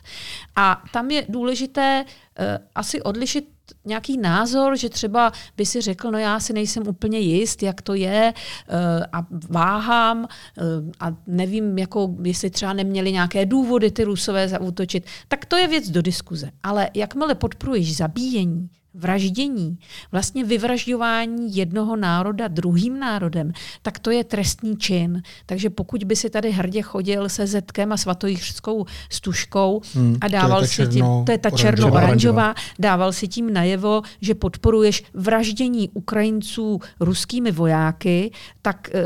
a 0.57 0.83
tam 0.93 1.11
je 1.11 1.27
důležité 1.29 2.05
uh, 2.05 2.45
asi 2.75 3.03
odlišit 3.03 3.45
nějaký 3.85 4.19
názor, 4.19 4.77
že 4.77 4.89
třeba 4.89 5.33
by 5.57 5.67
si 5.67 5.81
řekl, 5.81 6.11
no 6.11 6.19
já 6.19 6.41
si 6.41 6.53
nejsem 6.53 6.89
úplně 6.89 7.19
jist, 7.19 7.63
jak 7.63 7.83
to 7.83 7.95
je 7.95 8.35
uh, 8.69 8.75
a 9.13 9.27
váhám 9.49 10.19
uh, 10.19 10.91
a 11.01 11.17
nevím, 11.27 11.79
jako, 11.79 12.15
jestli 12.23 12.51
třeba 12.51 12.73
neměli 12.73 13.13
nějaké 13.13 13.47
důvody 13.47 13.91
ty 13.91 14.05
rusové 14.05 14.49
zaútočit, 14.49 15.05
tak 15.29 15.45
to 15.45 15.57
je 15.57 15.69
věc 15.69 15.91
do 15.91 16.03
diskuze. 16.03 16.51
Ale 16.63 16.91
jakmile 16.95 17.35
podporuješ 17.35 17.97
zabíjení, 17.97 18.69
vraždění, 18.95 19.79
vlastně 20.13 20.45
vyvražďování 20.45 21.57
jednoho 21.57 21.97
národa 21.97 22.49
druhým 22.49 22.99
národem, 22.99 23.53
tak 23.83 23.99
to 23.99 24.11
je 24.11 24.25
trestný 24.25 24.77
čin. 24.77 25.23
Takže 25.47 25.71
pokud 25.71 26.05
by 26.05 26.17
si 26.17 26.31
tady 26.31 26.51
hrdě 26.51 26.83
chodil 26.83 27.29
se 27.29 27.47
zetkem 27.47 27.93
a 27.93 27.97
svatojířskou 27.97 28.87
stužkou 29.11 29.81
Hmm, 29.95 30.17
a 30.21 30.29
dával 30.29 30.67
si 30.67 30.87
tím, 30.87 31.05
to 31.27 31.33
je 31.33 31.39
ta 31.39 31.49
oranžová. 31.49 31.71
černo-oranžová, 31.71 32.55
dával 32.79 33.13
si 33.13 33.29
tím 33.29 33.53
najevo, 33.53 34.03
že 34.21 34.35
podporuješ 34.35 35.05
vraždění 35.15 35.91
Ukrajinců 35.95 36.81
ruskými 37.01 37.53
vojáky, 37.53 38.31
tak 38.63 38.91
eh, 38.95 39.03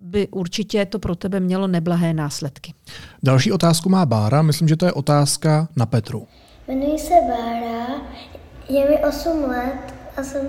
by 0.00 0.28
určitě 0.28 0.86
to 0.86 0.98
pro 0.98 1.16
tebe 1.16 1.40
mělo 1.40 1.66
neblahé 1.66 2.14
následky. 2.14 2.74
Další 3.22 3.52
otázku 3.52 3.88
má 3.88 4.06
Bára, 4.06 4.42
myslím, 4.42 4.68
že 4.68 4.76
to 4.76 4.86
je 4.86 4.92
otázka 4.92 5.68
na 5.76 5.86
Petru. 5.86 6.26
Jmenuji 6.68 6.98
se 6.98 7.14
Bára, 7.28 7.86
je 8.68 8.88
mi 8.90 8.98
8 9.04 9.44
let 9.48 9.94
a 10.16 10.22
jsem 10.22 10.48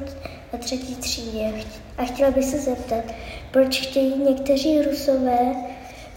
ve 0.54 0.60
třetí 0.60 0.96
třídě. 0.96 1.52
A 1.98 2.04
chtěla 2.04 2.32
bych 2.32 2.46
se 2.46 2.60
zeptat, 2.60 3.04
proč 3.52 3.82
chtějí 3.82 4.24
někteří 4.24 4.82
rusové 4.82 5.40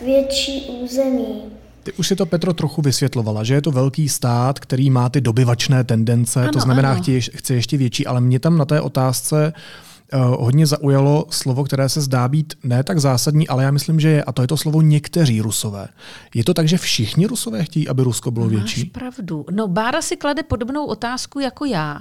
větší 0.04 0.60
území 0.82 1.42
Ty 1.82 1.92
už 1.92 2.08
si 2.08 2.16
to, 2.16 2.26
Petro, 2.26 2.52
trochu 2.52 2.82
vysvětlovala, 2.82 3.44
že 3.44 3.54
je 3.54 3.62
to 3.62 3.70
velký 3.70 4.08
stát, 4.08 4.58
který 4.58 4.90
má 4.90 5.08
ty 5.08 5.20
dobyvačné 5.20 5.84
tendence, 5.84 6.42
ano, 6.42 6.52
to 6.52 6.60
znamená, 6.60 7.00
chce, 7.34 7.54
ještě 7.54 7.76
větší, 7.76 8.06
ale 8.06 8.20
mě 8.20 8.40
tam 8.40 8.58
na 8.58 8.64
té 8.64 8.80
otázce 8.80 9.52
uh, 9.56 9.91
hodně 10.18 10.66
zaujalo 10.66 11.26
slovo, 11.30 11.64
které 11.64 11.88
se 11.88 12.00
zdá 12.00 12.28
být 12.28 12.54
ne 12.64 12.84
tak 12.84 12.98
zásadní, 13.00 13.48
ale 13.48 13.64
já 13.64 13.70
myslím, 13.70 14.00
že 14.00 14.08
je, 14.08 14.24
a 14.24 14.32
to 14.32 14.42
je 14.42 14.48
to 14.48 14.56
slovo 14.56 14.82
někteří 14.82 15.40
rusové. 15.40 15.88
Je 16.34 16.44
to 16.44 16.54
tak, 16.54 16.68
že 16.68 16.78
všichni 16.78 17.26
rusové 17.26 17.64
chtějí, 17.64 17.88
aby 17.88 18.02
Rusko 18.02 18.30
bylo 18.30 18.46
Máš 18.46 18.54
větší? 18.54 18.84
pravdu. 18.84 19.44
No, 19.50 19.68
Bára 19.68 20.02
si 20.02 20.16
klade 20.16 20.42
podobnou 20.42 20.86
otázku 20.86 21.40
jako 21.40 21.64
já, 21.64 21.98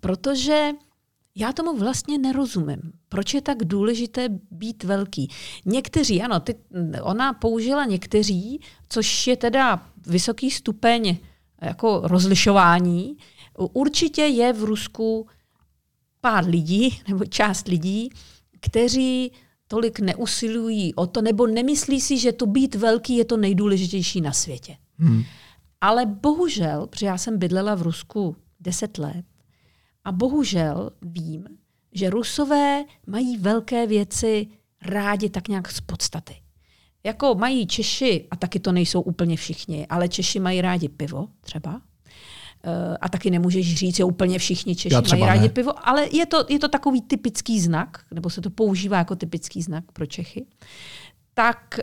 protože 0.00 0.70
já 1.38 1.52
tomu 1.52 1.78
vlastně 1.78 2.18
nerozumím. 2.18 2.80
Proč 3.08 3.34
je 3.34 3.42
tak 3.42 3.64
důležité 3.64 4.28
být 4.50 4.84
velký? 4.84 5.28
Někteří, 5.64 6.22
ano, 6.22 6.40
ty, 6.40 6.54
ona 7.02 7.32
použila 7.32 7.84
někteří, 7.84 8.60
což 8.88 9.26
je 9.26 9.36
teda 9.36 9.82
vysoký 10.06 10.50
stupeň 10.50 11.16
jako 11.62 12.00
rozlišování. 12.04 13.16
Určitě 13.58 14.22
je 14.22 14.52
v 14.52 14.64
Rusku 14.64 15.26
pár 16.26 16.48
lidí, 16.48 16.98
nebo 17.08 17.24
část 17.24 17.68
lidí, 17.68 18.10
kteří 18.60 19.32
tolik 19.68 20.00
neusilují 20.00 20.94
o 20.94 21.06
to, 21.06 21.22
nebo 21.22 21.46
nemyslí 21.46 22.00
si, 22.00 22.18
že 22.18 22.32
to 22.32 22.46
být 22.46 22.74
velký 22.74 23.16
je 23.16 23.24
to 23.24 23.36
nejdůležitější 23.36 24.20
na 24.20 24.32
světě. 24.32 24.76
Hmm. 24.98 25.22
Ale 25.80 26.06
bohužel, 26.06 26.86
protože 26.86 27.06
já 27.06 27.18
jsem 27.18 27.38
bydlela 27.38 27.74
v 27.74 27.82
Rusku 27.82 28.36
deset 28.60 28.98
let, 28.98 29.24
a 30.04 30.12
bohužel 30.12 30.90
vím, 31.02 31.46
že 31.92 32.10
Rusové 32.10 32.84
mají 33.06 33.36
velké 33.36 33.86
věci 33.86 34.46
rádi 34.82 35.30
tak 35.30 35.48
nějak 35.48 35.72
z 35.72 35.80
podstaty. 35.80 36.34
Jako 37.04 37.34
mají 37.34 37.66
Češi, 37.66 38.26
a 38.30 38.36
taky 38.36 38.60
to 38.60 38.72
nejsou 38.72 39.00
úplně 39.00 39.36
všichni, 39.36 39.86
ale 39.86 40.08
Češi 40.08 40.40
mají 40.40 40.60
rádi 40.60 40.88
pivo 40.88 41.28
třeba. 41.40 41.82
Eh, 42.68 42.96
a 43.00 43.08
taky 43.08 43.30
nemůžeš 43.30 43.74
říct, 43.74 43.96
že 43.96 44.04
úplně 44.04 44.38
všichni 44.38 44.76
Češi 44.76 44.96
mají 45.10 45.22
rádi 45.22 45.40
ne. 45.40 45.48
pivo, 45.48 45.88
ale 45.88 46.08
je 46.12 46.26
to, 46.26 46.44
je 46.48 46.58
to 46.58 46.68
takový 46.68 47.02
typický 47.02 47.60
znak, 47.60 47.98
nebo 48.14 48.30
se 48.30 48.40
to 48.40 48.50
používá 48.50 48.98
jako 48.98 49.16
typický 49.16 49.62
znak 49.62 49.84
pro 49.92 50.06
Čechy. 50.06 50.46
Tak 51.34 51.80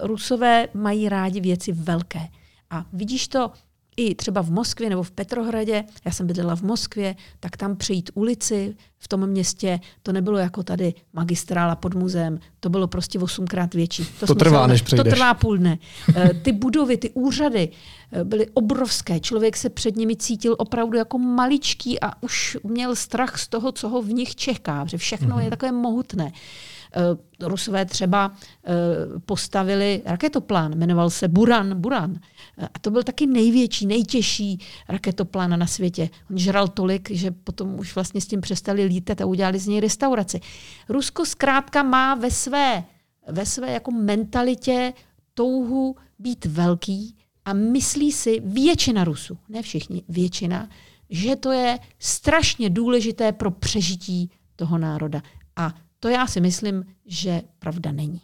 uh, 0.00 0.08
Rusové 0.08 0.68
mají 0.74 1.08
rádi 1.08 1.40
věci 1.40 1.72
velké. 1.72 2.28
A 2.70 2.84
vidíš 2.92 3.28
to 3.28 3.50
i 3.98 4.14
třeba 4.14 4.42
v 4.42 4.50
Moskvě 4.50 4.90
nebo 4.90 5.02
v 5.02 5.10
Petrohradě, 5.10 5.84
já 6.04 6.12
jsem 6.12 6.26
bydlela 6.26 6.56
v 6.56 6.62
Moskvě, 6.62 7.16
tak 7.40 7.56
tam 7.56 7.76
přejít 7.76 8.10
ulici 8.14 8.76
v 8.98 9.08
tom 9.08 9.26
městě, 9.26 9.80
to 10.02 10.12
nebylo 10.12 10.38
jako 10.38 10.62
tady 10.62 10.94
magistrála 11.12 11.76
pod 11.76 11.94
muzeem, 11.94 12.38
to 12.60 12.70
bylo 12.70 12.86
prostě 12.86 13.18
osmkrát 13.18 13.74
větší. 13.74 14.04
To, 14.20 14.26
to 14.26 14.34
trvá, 14.34 14.66
než 14.66 14.82
přejdeš. 14.82 15.04
To 15.04 15.10
trvá 15.10 15.34
půl 15.34 15.58
dne. 15.58 15.78
Eh, 16.16 16.34
ty 16.34 16.52
budovy, 16.52 16.96
ty 16.96 17.10
úřady 17.10 17.68
eh, 18.12 18.24
byly 18.24 18.46
obrovské. 18.54 19.20
Člověk 19.20 19.56
se 19.56 19.70
před 19.70 19.96
nimi 19.96 20.16
cítil 20.16 20.56
opravdu 20.58 20.98
jako 20.98 21.18
maličký 21.18 22.00
a 22.00 22.22
už 22.22 22.56
měl 22.64 22.96
strach 22.96 23.38
z 23.38 23.48
toho, 23.48 23.72
co 23.72 23.88
ho 23.88 24.02
v 24.02 24.08
nich 24.08 24.36
čeká, 24.36 24.86
že 24.86 24.98
všechno 24.98 25.36
mm-hmm. 25.36 25.44
je 25.44 25.50
takové 25.50 25.72
mohutné. 25.72 26.32
Eh, 26.92 27.46
Rusové 27.48 27.84
třeba 27.84 28.32
eh, 28.64 28.74
postavili 29.26 30.02
raketoplán, 30.04 30.78
jmenoval 30.78 31.10
se 31.10 31.28
Buran. 31.28 31.80
Buran. 31.80 32.20
Eh, 32.58 32.68
a 32.74 32.78
to 32.78 32.90
byl 32.90 33.02
taky 33.02 33.26
největší, 33.26 33.86
nejtěžší 33.86 34.58
raketoplán 34.88 35.58
na 35.58 35.66
světě. 35.66 36.10
On 36.30 36.38
žral 36.38 36.68
tolik, 36.68 37.10
že 37.10 37.30
potom 37.30 37.78
už 37.78 37.94
vlastně 37.94 38.20
s 38.20 38.26
tím 38.26 38.40
přestali 38.40 38.84
lítat 38.84 39.20
a 39.20 39.26
udělali 39.26 39.58
z 39.58 39.66
něj 39.66 39.80
restauraci. 39.80 40.40
Rusko 40.88 41.26
zkrátka 41.26 41.82
má 41.82 42.14
ve 42.14 42.30
své, 42.30 42.84
ve 43.28 43.46
své 43.46 43.72
jako 43.72 43.90
mentalitě 43.90 44.92
touhu 45.34 45.96
být 46.18 46.44
velký 46.44 47.16
a 47.44 47.52
myslí 47.52 48.12
si 48.12 48.40
většina 48.44 49.04
Rusů, 49.04 49.38
ne 49.48 49.62
všichni, 49.62 50.02
většina, 50.08 50.68
že 51.10 51.36
to 51.36 51.52
je 51.52 51.78
strašně 51.98 52.70
důležité 52.70 53.32
pro 53.32 53.50
přežití 53.50 54.30
toho 54.56 54.78
národa. 54.78 55.22
A 55.56 55.74
to 56.00 56.08
já 56.08 56.26
si 56.26 56.40
myslím, 56.40 56.84
že 57.06 57.42
pravda 57.58 57.92
není. 57.92 58.20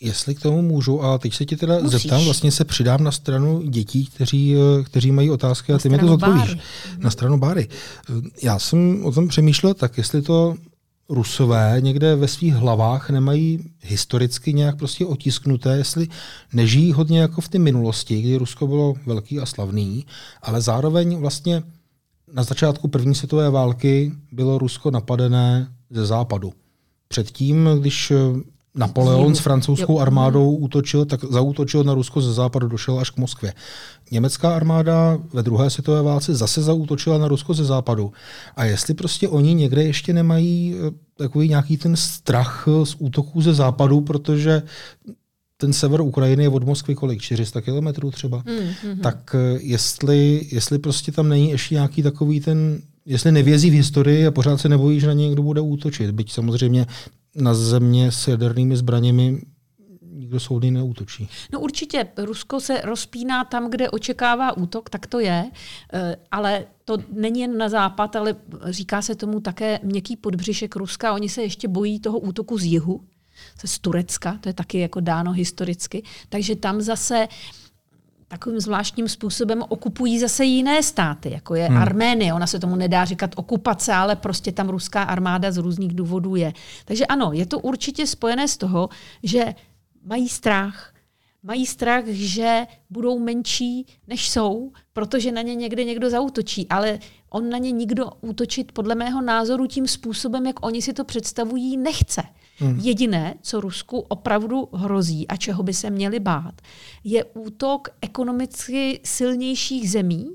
Jestli 0.00 0.34
k 0.34 0.40
tomu 0.40 0.62
můžu, 0.62 1.02
a 1.02 1.18
teď 1.18 1.34
se 1.34 1.44
ti 1.44 1.56
teda 1.56 1.78
Musíš. 1.78 2.02
zeptám, 2.02 2.24
vlastně 2.24 2.52
se 2.52 2.64
přidám 2.64 3.04
na 3.04 3.12
stranu 3.12 3.62
dětí, 3.62 4.06
kteří, 4.06 4.54
kteří 4.84 5.12
mají 5.12 5.30
otázky 5.30 5.72
a 5.72 5.78
ty 5.78 5.88
mi 5.88 5.98
to 5.98 6.06
zodpovíš. 6.06 6.56
Na 6.98 7.10
stranu 7.10 7.38
Báry. 7.38 7.68
Já 8.42 8.58
jsem 8.58 9.04
o 9.04 9.12
tom 9.12 9.28
přemýšlel 9.28 9.74
tak, 9.74 9.98
jestli 9.98 10.22
to 10.22 10.54
Rusové 11.08 11.76
někde 11.80 12.16
ve 12.16 12.28
svých 12.28 12.54
hlavách 12.54 13.10
nemají 13.10 13.70
historicky 13.82 14.52
nějak 14.52 14.76
prostě 14.76 15.06
otisknuté, 15.06 15.76
jestli 15.76 16.08
nežijí 16.52 16.92
hodně 16.92 17.20
jako 17.20 17.40
v 17.40 17.48
té 17.48 17.58
minulosti, 17.58 18.22
kdy 18.22 18.36
Rusko 18.36 18.66
bylo 18.66 18.94
velký 19.06 19.40
a 19.40 19.46
slavný, 19.46 20.06
ale 20.42 20.60
zároveň 20.60 21.16
vlastně 21.16 21.62
na 22.32 22.42
začátku 22.42 22.88
první 22.88 23.14
světové 23.14 23.50
války 23.50 24.12
bylo 24.32 24.58
Rusko 24.58 24.90
napadené 24.90 25.68
ze 25.90 26.06
západu. 26.06 26.52
Předtím, 27.08 27.68
když 27.80 28.10
eh, 28.10 28.16
Napoleon 28.76 29.34
s 29.34 29.38
francouzskou 29.38 30.00
armádou 30.00 30.56
útočil, 30.56 31.04
tak 31.04 31.24
zaútočil 31.24 31.84
na 31.84 31.94
Rusko 31.94 32.20
ze 32.20 32.32
západu, 32.32 32.68
došel 32.68 32.98
až 32.98 33.10
k 33.10 33.16
Moskvě. 33.16 33.54
Německá 34.10 34.56
armáda 34.56 35.18
ve 35.32 35.42
druhé 35.42 35.70
světové 35.70 36.02
válce 36.02 36.34
zase 36.34 36.62
zaútočila 36.62 37.18
na 37.18 37.28
Rusko 37.28 37.54
ze 37.54 37.64
západu. 37.64 38.12
A 38.56 38.64
jestli 38.64 38.94
prostě 38.94 39.28
oni 39.28 39.54
někde 39.54 39.82
ještě 39.82 40.12
nemají 40.12 40.74
eh, 40.74 40.90
takový 41.16 41.48
nějaký 41.48 41.76
ten 41.76 41.96
strach 41.96 42.68
z 42.84 42.96
útoků 42.98 43.42
ze 43.42 43.54
západu, 43.54 44.00
protože 44.00 44.62
ten 45.56 45.72
sever 45.72 46.00
Ukrajiny 46.00 46.42
je 46.42 46.48
od 46.48 46.64
Moskvy 46.64 46.94
kolik? 46.94 47.22
400 47.22 47.60
kilometrů 47.60 48.10
třeba? 48.10 48.42
Mm, 48.46 48.90
mm, 48.90 49.00
tak 49.00 49.34
eh, 49.34 49.58
jestli, 49.62 50.46
jestli 50.52 50.78
prostě 50.78 51.12
tam 51.12 51.28
není 51.28 51.50
ještě 51.50 51.74
nějaký 51.74 52.02
takový 52.02 52.40
ten 52.40 52.80
jestli 53.06 53.32
nevězí 53.32 53.70
v 53.70 53.74
historii 53.74 54.26
a 54.26 54.30
pořád 54.30 54.60
se 54.60 54.68
nebojí, 54.68 55.00
že 55.00 55.06
na 55.06 55.12
ně 55.12 55.26
někdo 55.26 55.42
bude 55.42 55.60
útočit. 55.60 56.10
Byť 56.10 56.32
samozřejmě 56.32 56.86
na 57.34 57.54
země 57.54 58.12
s 58.12 58.28
jadernými 58.28 58.76
zbraněmi 58.76 59.40
nikdo 60.16 60.40
soudný 60.40 60.70
neútočí. 60.70 61.28
No 61.52 61.60
určitě, 61.60 62.08
Rusko 62.16 62.60
se 62.60 62.80
rozpíná 62.80 63.44
tam, 63.44 63.70
kde 63.70 63.90
očekává 63.90 64.56
útok, 64.56 64.90
tak 64.90 65.06
to 65.06 65.20
je, 65.20 65.50
eh, 65.92 66.16
ale 66.30 66.66
to 66.84 66.98
není 67.12 67.40
jen 67.40 67.58
na 67.58 67.68
západ, 67.68 68.16
ale 68.16 68.36
říká 68.64 69.02
se 69.02 69.14
tomu 69.14 69.40
také 69.40 69.80
měkký 69.82 70.16
podbřišek 70.16 70.76
Ruska. 70.76 71.12
Oni 71.12 71.28
se 71.28 71.42
ještě 71.42 71.68
bojí 71.68 72.00
toho 72.00 72.18
útoku 72.18 72.58
z 72.58 72.64
jihu, 72.64 73.00
z 73.64 73.78
Turecka, 73.78 74.38
to 74.40 74.48
je 74.48 74.52
taky 74.52 74.78
jako 74.78 75.00
dáno 75.00 75.32
historicky. 75.32 76.02
Takže 76.28 76.56
tam 76.56 76.80
zase 76.80 77.28
uh, 77.30 77.65
takovým 78.28 78.60
zvláštním 78.60 79.08
způsobem 79.08 79.64
okupují 79.68 80.18
zase 80.18 80.44
jiné 80.44 80.82
státy, 80.82 81.30
jako 81.30 81.54
je 81.54 81.66
hmm. 81.66 81.76
Arménie. 81.76 82.34
Ona 82.34 82.46
se 82.46 82.58
tomu 82.58 82.76
nedá 82.76 83.04
říkat 83.04 83.30
okupace, 83.36 83.92
ale 83.92 84.16
prostě 84.16 84.52
tam 84.52 84.68
ruská 84.68 85.02
armáda 85.02 85.52
z 85.52 85.56
různých 85.56 85.94
důvodů 85.94 86.36
je. 86.36 86.52
Takže 86.84 87.06
ano, 87.06 87.30
je 87.32 87.46
to 87.46 87.58
určitě 87.58 88.06
spojené 88.06 88.48
s 88.48 88.56
toho, 88.56 88.88
že 89.22 89.54
mají 90.04 90.28
strach, 90.28 90.92
mají 91.42 91.66
strach, 91.66 92.04
že 92.06 92.66
budou 92.90 93.18
menší, 93.18 93.86
než 94.06 94.30
jsou, 94.30 94.72
protože 94.92 95.32
na 95.32 95.42
ně 95.42 95.54
někde 95.54 95.84
někdo 95.84 96.10
zautočí. 96.10 96.68
Ale 96.68 96.98
on 97.30 97.50
na 97.50 97.58
ně 97.58 97.70
nikdo 97.70 98.10
útočit 98.20 98.72
podle 98.72 98.94
mého 98.94 99.22
názoru 99.22 99.66
tím 99.66 99.86
způsobem, 99.86 100.46
jak 100.46 100.66
oni 100.66 100.82
si 100.82 100.92
to 100.92 101.04
představují, 101.04 101.76
nechce. 101.76 102.22
Hmm. 102.58 102.78
Jediné, 102.78 103.34
co 103.42 103.60
Rusku 103.60 103.98
opravdu 103.98 104.68
hrozí 104.72 105.28
a 105.28 105.36
čeho 105.36 105.62
by 105.62 105.74
se 105.74 105.90
měli 105.90 106.20
bát, 106.20 106.54
je 107.04 107.24
útok 107.24 107.88
ekonomicky 108.00 109.00
silnějších 109.04 109.90
zemí, 109.90 110.30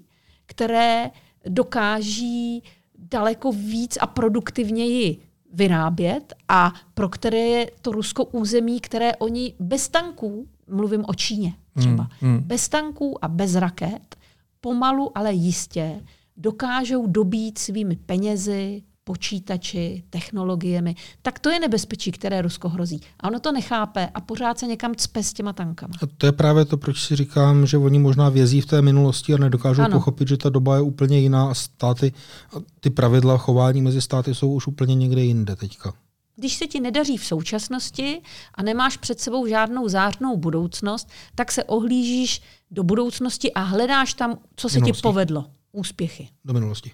které 0.45 1.11
dokáží 1.47 2.63
daleko 2.97 3.51
víc 3.51 3.97
a 4.01 4.07
produktivněji 4.07 5.17
vyrábět 5.53 6.34
a 6.47 6.74
pro 6.93 7.09
které 7.09 7.38
je 7.38 7.72
to 7.82 7.91
Rusko 7.91 8.26
území, 8.26 8.80
které 8.80 9.15
oni 9.15 9.53
bez 9.59 9.89
tanků, 9.89 10.47
mluvím 10.67 11.03
o 11.07 11.13
Číně 11.13 11.53
třeba, 11.78 12.09
hmm. 12.19 12.32
Hmm. 12.32 12.43
bez 12.43 12.69
tanků 12.69 13.26
a 13.26 13.28
bez 13.28 13.55
raket, 13.55 14.15
pomalu, 14.61 15.17
ale 15.17 15.34
jistě 15.34 16.03
dokážou 16.38 17.07
dobít 17.07 17.57
svými 17.57 17.95
penězi, 17.95 18.84
počítači, 19.12 20.03
technologiemi, 20.09 20.95
tak 21.22 21.39
to 21.39 21.49
je 21.49 21.59
nebezpečí, 21.59 22.12
které 22.12 22.41
Rusko 22.41 22.70
hrozí. 22.70 23.01
A 23.20 23.28
ono 23.28 23.39
to 23.39 23.51
nechápe 23.51 24.09
a 24.14 24.22
pořád 24.22 24.59
se 24.59 24.66
někam 24.66 24.95
cpe 24.95 25.24
s 25.24 25.34
těma 25.34 25.53
tankama. 25.53 25.93
A 26.03 26.05
to 26.18 26.26
je 26.26 26.32
právě 26.32 26.66
to, 26.66 26.78
proč 26.78 27.03
si 27.03 27.16
říkám, 27.16 27.66
že 27.66 27.78
oni 27.78 27.99
možná 27.99 28.30
vězí 28.30 28.62
v 28.62 28.66
té 28.66 28.82
minulosti 28.82 29.34
a 29.34 29.38
nedokážou 29.38 29.82
ano. 29.82 29.97
pochopit, 29.97 30.28
že 30.28 30.38
ta 30.38 30.49
doba 30.49 30.76
je 30.76 30.82
úplně 30.82 31.20
jiná 31.20 31.51
a 31.51 31.53
státy, 31.53 32.14
a 32.55 32.57
ty 32.80 32.89
pravidla 32.89 33.38
chování 33.38 33.82
mezi 33.82 34.01
státy 34.01 34.36
jsou 34.36 34.53
už 34.53 34.68
úplně 34.68 34.95
někde 34.95 35.24
jinde 35.24 35.55
teďka. 35.55 35.93
Když 36.36 36.55
se 36.55 36.68
ti 36.68 36.80
nedaří 36.80 37.18
v 37.18 37.26
současnosti 37.26 38.22
a 38.55 38.64
nemáš 38.64 38.97
před 38.97 39.20
sebou 39.20 39.47
žádnou 39.47 39.89
zářnou 39.89 40.38
budoucnost, 40.38 41.09
tak 41.36 41.51
se 41.51 41.64
ohlížíš 41.64 42.41
do 42.72 42.84
budoucnosti 42.84 43.53
a 43.53 43.62
hledáš 43.62 44.14
tam, 44.14 44.39
co 44.55 44.70
se 44.70 44.80
minulosti. 44.80 45.01
ti 45.01 45.03
povedlo. 45.03 45.45
Úspěchy. 45.72 46.30
Do 46.45 46.53
minulosti. 46.53 46.91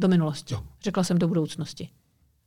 Do 0.00 0.08
minulosti. 0.08 0.54
Jo. 0.54 0.60
Řekla 0.82 1.04
jsem 1.04 1.18
do 1.18 1.28
budoucnosti. 1.28 1.88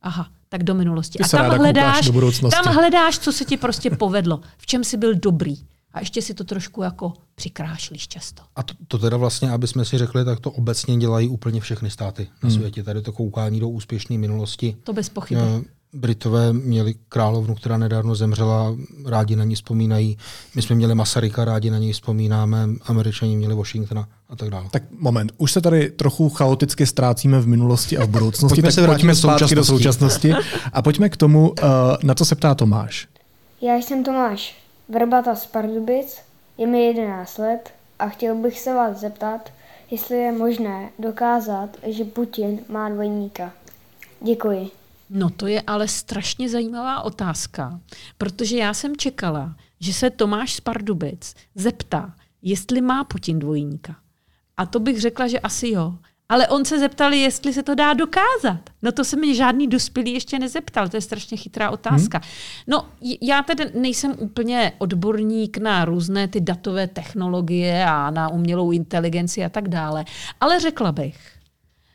Aha, 0.02 0.28
tak 0.48 0.62
do 0.64 0.74
minulosti. 0.74 1.18
Ty 1.18 1.24
a 1.24 1.28
tam 1.28 1.58
hledáš, 1.58 2.10
do 2.10 2.40
tam 2.50 2.74
hledáš, 2.74 3.18
co 3.18 3.32
se 3.32 3.44
ti 3.44 3.56
prostě 3.56 3.90
povedlo, 3.90 4.40
v 4.58 4.66
čem 4.66 4.84
jsi 4.84 4.96
byl 4.96 5.14
dobrý. 5.14 5.54
A 5.92 6.00
ještě 6.00 6.22
si 6.22 6.34
to 6.34 6.44
trošku 6.44 6.82
jako 6.82 7.12
přikrášlíš 7.34 8.08
často. 8.08 8.42
A 8.56 8.62
to, 8.62 8.74
to 8.88 8.98
teda 8.98 9.16
vlastně, 9.16 9.50
aby 9.50 9.66
jsme 9.66 9.84
si 9.84 9.98
řekli, 9.98 10.24
tak 10.24 10.40
to 10.40 10.50
obecně 10.50 10.96
dělají 10.96 11.28
úplně 11.28 11.60
všechny 11.60 11.90
státy 11.90 12.28
na 12.42 12.48
Hmm. 12.48 12.58
světě. 12.58 12.82
Tady 12.82 13.02
to 13.02 13.12
koukání 13.12 13.60
do 13.60 13.68
úspěšné 13.68 14.18
minulosti. 14.18 14.76
To 14.84 14.92
bez 14.92 15.08
pochyby. 15.08 15.40
Britové 15.94 16.52
měli 16.52 16.94
královnu, 17.08 17.54
která 17.54 17.78
nedávno 17.78 18.14
zemřela, 18.14 18.76
rádi 19.06 19.36
na 19.36 19.44
ní 19.44 19.54
vzpomínají. 19.54 20.18
My 20.54 20.62
jsme 20.62 20.76
měli 20.76 20.94
Masaryka, 20.94 21.44
rádi 21.44 21.70
na 21.70 21.78
něj 21.78 21.92
vzpomínáme, 21.92 22.68
američani 22.86 23.36
měli 23.36 23.54
Washingtona 23.54 24.08
a 24.28 24.36
tak 24.36 24.50
dále. 24.50 24.64
Tak 24.70 24.82
moment, 24.98 25.32
už 25.38 25.52
se 25.52 25.60
tady 25.60 25.90
trochu 25.90 26.28
chaoticky 26.28 26.86
ztrácíme 26.86 27.40
v 27.40 27.46
minulosti 27.46 27.98
a 27.98 28.04
v 28.04 28.08
budoucnosti, 28.08 28.54
Pojďme 28.54 28.68
tak 28.68 28.74
se 28.74 28.82
vrátit 28.82 28.96
pojďme 28.96 29.12
do 29.12 29.16
zpátky 29.16 29.54
do 29.54 29.64
současnosti. 29.64 30.28
současnosti 30.28 30.50
a 30.72 30.82
pojďme 30.82 31.08
k 31.08 31.16
tomu, 31.16 31.54
eh, 31.58 31.62
na 32.02 32.14
co 32.14 32.24
se 32.24 32.34
ptá 32.34 32.54
Tomáš. 32.54 33.08
Já 33.60 33.74
jsem 33.74 34.04
Tomáš 34.04 34.56
Vrbata 34.88 35.34
z 35.34 35.46
Pardubic, 35.46 36.16
je 36.58 36.66
mi 36.66 36.84
11 36.84 37.38
let 37.38 37.70
a 37.98 38.08
chtěl 38.08 38.34
bych 38.34 38.60
se 38.60 38.74
vás 38.74 39.00
zeptat, 39.00 39.50
jestli 39.90 40.16
je 40.16 40.32
možné 40.32 40.90
dokázat, 40.98 41.70
že 41.86 42.04
Putin 42.04 42.58
má 42.68 42.88
dvojníka. 42.88 43.52
Děkuji. 44.20 44.70
No 45.16 45.30
to 45.30 45.46
je 45.46 45.62
ale 45.66 45.88
strašně 45.88 46.48
zajímavá 46.48 47.02
otázka, 47.02 47.80
protože 48.18 48.56
já 48.56 48.74
jsem 48.74 48.96
čekala, 48.96 49.56
že 49.80 49.92
se 49.92 50.10
Tomáš 50.10 50.54
z 50.54 50.60
Pardubic 50.60 51.34
zeptá, 51.54 52.14
jestli 52.42 52.80
má 52.80 53.04
Putin 53.04 53.38
dvojníka. 53.38 53.96
A 54.56 54.66
to 54.66 54.80
bych 54.80 55.00
řekla, 55.00 55.28
že 55.28 55.40
asi 55.40 55.68
jo. 55.68 55.94
Ale 56.28 56.48
on 56.48 56.64
se 56.64 56.78
zeptal, 56.78 57.12
jestli 57.12 57.52
se 57.52 57.62
to 57.62 57.74
dá 57.74 57.94
dokázat. 57.94 58.60
No 58.82 58.92
to 58.92 59.04
se 59.04 59.16
mě 59.16 59.34
žádný 59.34 59.68
dospělý 59.68 60.12
ještě 60.12 60.38
nezeptal, 60.38 60.88
to 60.88 60.96
je 60.96 61.00
strašně 61.00 61.36
chytrá 61.36 61.70
otázka. 61.70 62.18
Hmm. 62.18 62.28
No 62.66 62.88
já 63.20 63.42
tedy 63.42 63.70
nejsem 63.74 64.14
úplně 64.18 64.72
odborník 64.78 65.58
na 65.58 65.84
různé 65.84 66.28
ty 66.28 66.40
datové 66.40 66.86
technologie 66.86 67.84
a 67.84 68.10
na 68.10 68.28
umělou 68.28 68.72
inteligenci 68.72 69.44
a 69.44 69.48
tak 69.48 69.68
dále, 69.68 70.04
ale 70.40 70.60
řekla 70.60 70.92
bych, 70.92 71.33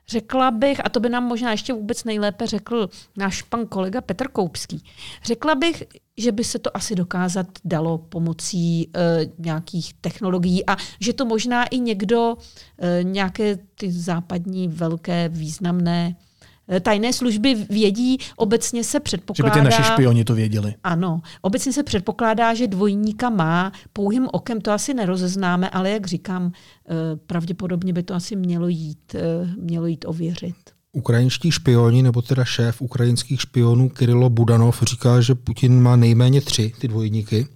Řekla 0.09 0.51
bych, 0.51 0.85
a 0.85 0.89
to 0.89 0.99
by 0.99 1.09
nám 1.09 1.23
možná 1.23 1.51
ještě 1.51 1.73
vůbec 1.73 2.03
nejlépe 2.03 2.47
řekl 2.47 2.89
náš 3.17 3.41
pan 3.41 3.67
kolega 3.67 4.01
Petr 4.01 4.27
Koupský, 4.27 4.83
řekla 5.23 5.55
bych, 5.55 5.83
že 6.17 6.31
by 6.31 6.43
se 6.43 6.59
to 6.59 6.77
asi 6.77 6.95
dokázat 6.95 7.47
dalo 7.65 7.97
pomocí 7.97 8.81
e, 8.81 8.89
nějakých 9.37 9.93
technologií 9.93 10.65
a 10.65 10.77
že 10.99 11.13
to 11.13 11.25
možná 11.25 11.65
i 11.65 11.79
někdo, 11.79 12.37
e, 12.77 13.03
nějaké 13.03 13.57
ty 13.75 13.91
západní 13.91 14.67
velké 14.67 15.29
významné 15.29 16.15
tajné 16.81 17.13
služby 17.13 17.55
vědí, 17.69 18.17
obecně 18.35 18.83
se 18.83 18.97
Že 18.97 18.99
by 18.99 19.03
předpokládá... 19.03 19.53
ty 19.55 19.61
naši 19.61 19.83
špioni 19.83 20.23
to 20.23 20.35
věděli. 20.35 20.73
Ano, 20.83 21.21
obecně 21.41 21.73
se 21.73 21.83
předpokládá, 21.83 22.53
že 22.53 22.67
dvojníka 22.67 23.29
má, 23.29 23.71
pouhým 23.93 24.27
okem 24.31 24.61
to 24.61 24.71
asi 24.71 24.93
nerozeznáme, 24.93 25.69
ale 25.69 25.89
jak 25.89 26.07
říkám, 26.07 26.51
eh, 26.51 26.93
pravděpodobně 27.27 27.93
by 27.93 28.03
to 28.03 28.13
asi 28.13 28.35
mělo 28.35 28.67
jít, 28.67 29.15
eh, 29.15 29.49
mělo 29.61 29.85
jít 29.85 30.05
ověřit. 30.07 30.55
Ukrajinští 30.93 31.51
špioni, 31.51 32.03
nebo 32.03 32.21
teda 32.21 32.45
šéf 32.45 32.81
ukrajinských 32.81 33.41
špionů 33.41 33.89
Kirilo 33.89 34.29
Budanov 34.29 34.83
říká, 34.83 35.21
že 35.21 35.35
Putin 35.35 35.81
má 35.81 35.95
nejméně 35.95 36.41
tři 36.41 36.71
ty 36.79 36.87
dvojníky. 36.87 37.47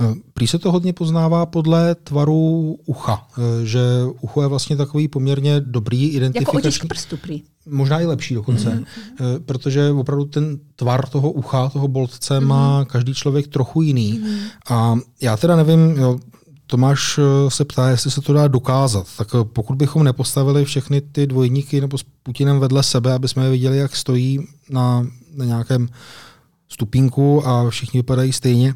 Eh, 0.00 0.14
Prý 0.34 0.46
se 0.46 0.58
to 0.58 0.72
hodně 0.72 0.92
poznává 0.92 1.46
podle 1.46 1.94
tvaru 1.94 2.78
ucha, 2.86 3.26
eh, 3.38 3.66
že 3.66 3.80
ucho 4.20 4.42
je 4.42 4.48
vlastně 4.48 4.76
takový 4.76 5.08
poměrně 5.08 5.60
dobrý 5.60 6.02
Jako 6.02 6.12
otisk 6.12 6.16
identifikační. 6.16 6.88
prstu 6.88 7.16
prý. 7.16 7.42
Možná 7.66 8.00
i 8.00 8.06
lepší 8.06 8.34
dokonce, 8.34 8.74
mm. 8.74 8.84
protože 9.46 9.90
opravdu 9.90 10.24
ten 10.24 10.58
tvar 10.76 11.08
toho 11.08 11.32
ucha, 11.32 11.68
toho 11.68 11.88
boltce 11.88 12.40
mm. 12.40 12.46
má 12.46 12.84
každý 12.84 13.14
člověk 13.14 13.48
trochu 13.48 13.82
jiný. 13.82 14.20
Mm. 14.24 14.38
A 14.70 14.96
já 15.22 15.36
teda 15.36 15.56
nevím, 15.56 15.96
jo, 15.96 16.18
Tomáš 16.66 17.20
se 17.48 17.64
ptá, 17.64 17.88
jestli 17.88 18.10
se 18.10 18.20
to 18.20 18.32
dá 18.32 18.48
dokázat. 18.48 19.06
Tak 19.18 19.28
pokud 19.42 19.76
bychom 19.76 20.04
nepostavili 20.04 20.64
všechny 20.64 21.00
ty 21.00 21.26
dvojníky 21.26 21.80
nebo 21.80 21.98
s 21.98 22.04
Putinem 22.22 22.60
vedle 22.60 22.82
sebe, 22.82 23.12
aby 23.12 23.28
jsme 23.28 23.44
je 23.44 23.50
viděli, 23.50 23.78
jak 23.78 23.96
stojí 23.96 24.40
na, 24.70 25.06
na 25.34 25.44
nějakém 25.44 25.88
stupínku 26.68 27.46
a 27.46 27.70
všichni 27.70 27.98
vypadají 27.98 28.32
stejně, 28.32 28.74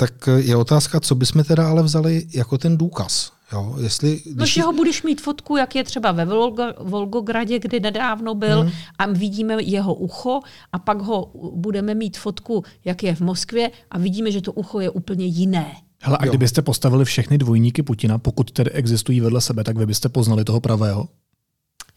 tak 0.00 0.28
je 0.36 0.56
otázka, 0.56 1.00
co 1.00 1.14
bychom 1.14 1.44
teda 1.44 1.68
ale 1.68 1.82
vzali 1.82 2.26
jako 2.34 2.58
ten 2.58 2.76
důkaz. 2.76 3.32
Jo? 3.52 3.76
Jestli, 3.80 4.20
No, 4.34 4.46
že 4.46 4.62
ho 4.62 4.72
budeš 4.72 5.02
mít 5.02 5.20
fotku, 5.20 5.56
jak 5.56 5.74
je 5.74 5.84
třeba 5.84 6.12
ve 6.12 6.24
Volgo, 6.24 6.62
Volgogradě, 6.80 7.58
kde 7.58 7.80
nedávno 7.80 8.34
byl, 8.34 8.60
hmm. 8.60 8.70
a 8.98 9.06
vidíme 9.06 9.62
jeho 9.62 9.94
ucho, 9.94 10.40
a 10.72 10.78
pak 10.78 11.02
ho 11.02 11.30
budeme 11.54 11.94
mít 11.94 12.18
fotku, 12.18 12.64
jak 12.84 13.02
je 13.02 13.14
v 13.14 13.20
Moskvě, 13.20 13.70
a 13.90 13.98
vidíme, 13.98 14.32
že 14.32 14.40
to 14.40 14.52
ucho 14.52 14.80
je 14.80 14.90
úplně 14.90 15.26
jiné. 15.26 15.76
Hele, 16.02 16.18
a 16.20 16.26
kdybyste 16.26 16.62
postavili 16.62 17.04
všechny 17.04 17.38
dvojníky 17.38 17.82
Putina, 17.82 18.18
pokud 18.18 18.50
tedy 18.50 18.70
existují 18.70 19.20
vedle 19.20 19.40
sebe, 19.40 19.64
tak 19.64 19.76
vy 19.76 19.86
byste 19.86 20.08
poznali 20.08 20.44
toho 20.44 20.60
pravého? 20.60 21.08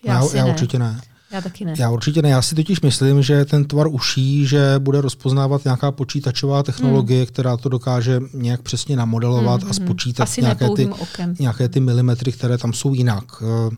Já, 0.06 0.14
já, 0.14 0.36
já 0.36 0.46
ne. 0.46 0.52
určitě 0.52 0.80
ne. 0.80 1.02
Já 1.34 1.42
taky 1.42 1.66
ne. 1.66 1.74
Já 1.78 1.90
určitě 1.90 2.22
ne. 2.22 2.30
Já 2.30 2.42
si 2.42 2.56
totiž 2.56 2.82
myslím, 2.82 3.22
že 3.24 3.46
ten 3.46 3.66
tvar 3.66 3.88
uší, 3.88 4.46
že 4.48 4.76
bude 4.80 5.02
rozpoznávat 5.02 5.64
nějaká 5.64 5.92
počítačová 5.92 6.64
technologie, 6.64 7.20
hmm. 7.20 7.26
která 7.28 7.58
to 7.58 7.70
dokáže 7.70 8.20
nějak 8.34 8.62
přesně 8.62 8.96
namodelovat 8.96 9.62
Hmm, 9.62 9.72
a 9.72 9.74
hmm. 9.76 9.86
spočítat 9.88 10.24
Asi 10.24 10.42
nějaké, 10.42 10.70
ty, 10.70 10.88
okem. 10.88 11.36
nějaké 11.40 11.70
ty 11.70 11.80
milimetry, 11.80 12.32
které 12.32 12.58
tam 12.58 12.74
jsou 12.74 12.94
jinak. 12.94 13.24
Eh, 13.42 13.76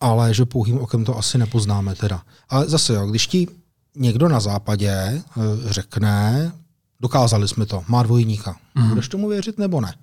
Ale 0.00 0.34
že 0.34 0.44
pouhým 0.44 0.78
okem 0.78 1.04
to 1.04 1.18
asi 1.18 1.38
nepoznáme 1.38 1.94
teda. 1.94 2.22
Ale 2.48 2.68
zase, 2.68 2.94
jo, 2.94 3.06
když 3.06 3.26
ti 3.26 3.48
někdo 3.96 4.28
na 4.28 4.40
západě 4.40 4.90
eh, 4.90 5.22
řekne, 5.66 6.52
dokázali 7.00 7.48
jsme 7.48 7.66
to, 7.66 7.82
má 7.88 8.02
dvojníka, 8.02 8.56
Mhm. 8.74 8.88
budeš 8.88 9.08
tomu 9.08 9.28
věřit 9.28 9.58
nebo 9.58 9.80
ne? 9.80 9.94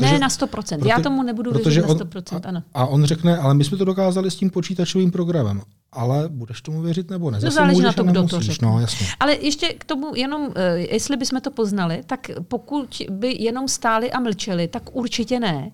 ne 0.00 0.18
na 0.18 0.28
100%. 0.28 0.86
Já 0.86 1.00
tomu 1.00 1.22
nebudu 1.22 1.52
protože 1.52 1.64
věřit 1.80 1.82
na 1.82 1.88
on- 1.88 1.96
100%, 1.96 2.40
ano. 2.48 2.62
A 2.74 2.86
on 2.86 3.04
řekne, 3.04 3.38
ale 3.38 3.54
my 3.54 3.64
jsme 3.64 3.78
to 3.78 3.84
dokázali 3.84 4.30
s 4.30 4.36
tím 4.36 4.50
počítačovým 4.50 5.10
programem. 5.10 5.62
Ale 5.96 6.28
budeš 6.28 6.62
tomu 6.62 6.82
věřit 6.82 7.10
nebo 7.10 7.30
ne? 7.30 7.38
To 7.38 7.42
Zase 7.42 7.54
záleží 7.54 7.80
na 7.80 7.88
můžeš 7.88 7.98
a 7.98 8.02
to, 8.02 8.10
kdo 8.10 8.28
to 8.28 8.40
řekne. 8.40 8.68
No, 8.68 8.80
jasně. 8.80 9.06
Ale 9.20 9.34
ještě 9.34 9.68
k 9.68 9.84
tomu 9.84 10.14
jenom, 10.14 10.52
eh, 10.54 10.78
jestli 10.78 11.16
bychom 11.16 11.40
to 11.40 11.50
poznali, 11.50 12.00
tak 12.06 12.30
pokud 12.48 13.02
by 13.10 13.36
jenom 13.38 13.68
stáli 13.68 14.12
a 14.12 14.20
mlčeli, 14.20 14.68
tak 14.68 14.96
určitě 14.96 15.40
ne. 15.40 15.70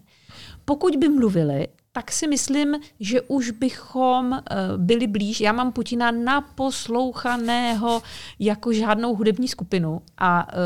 Pokud 0.64 0.96
by 0.96 1.08
mluvili, 1.08 1.68
tak 1.92 2.12
si 2.12 2.26
myslím, 2.26 2.76
že 3.00 3.20
už 3.20 3.50
bychom 3.50 4.32
eh, 4.32 4.56
byli 4.76 5.06
blíž. 5.06 5.40
Já 5.40 5.52
mám 5.52 5.72
Putina 5.72 6.10
naposlouchaného 6.10 8.02
jako 8.38 8.72
žádnou 8.72 9.14
hudební 9.14 9.48
skupinu 9.48 10.02
a 10.18 10.48
eh, 10.48 10.56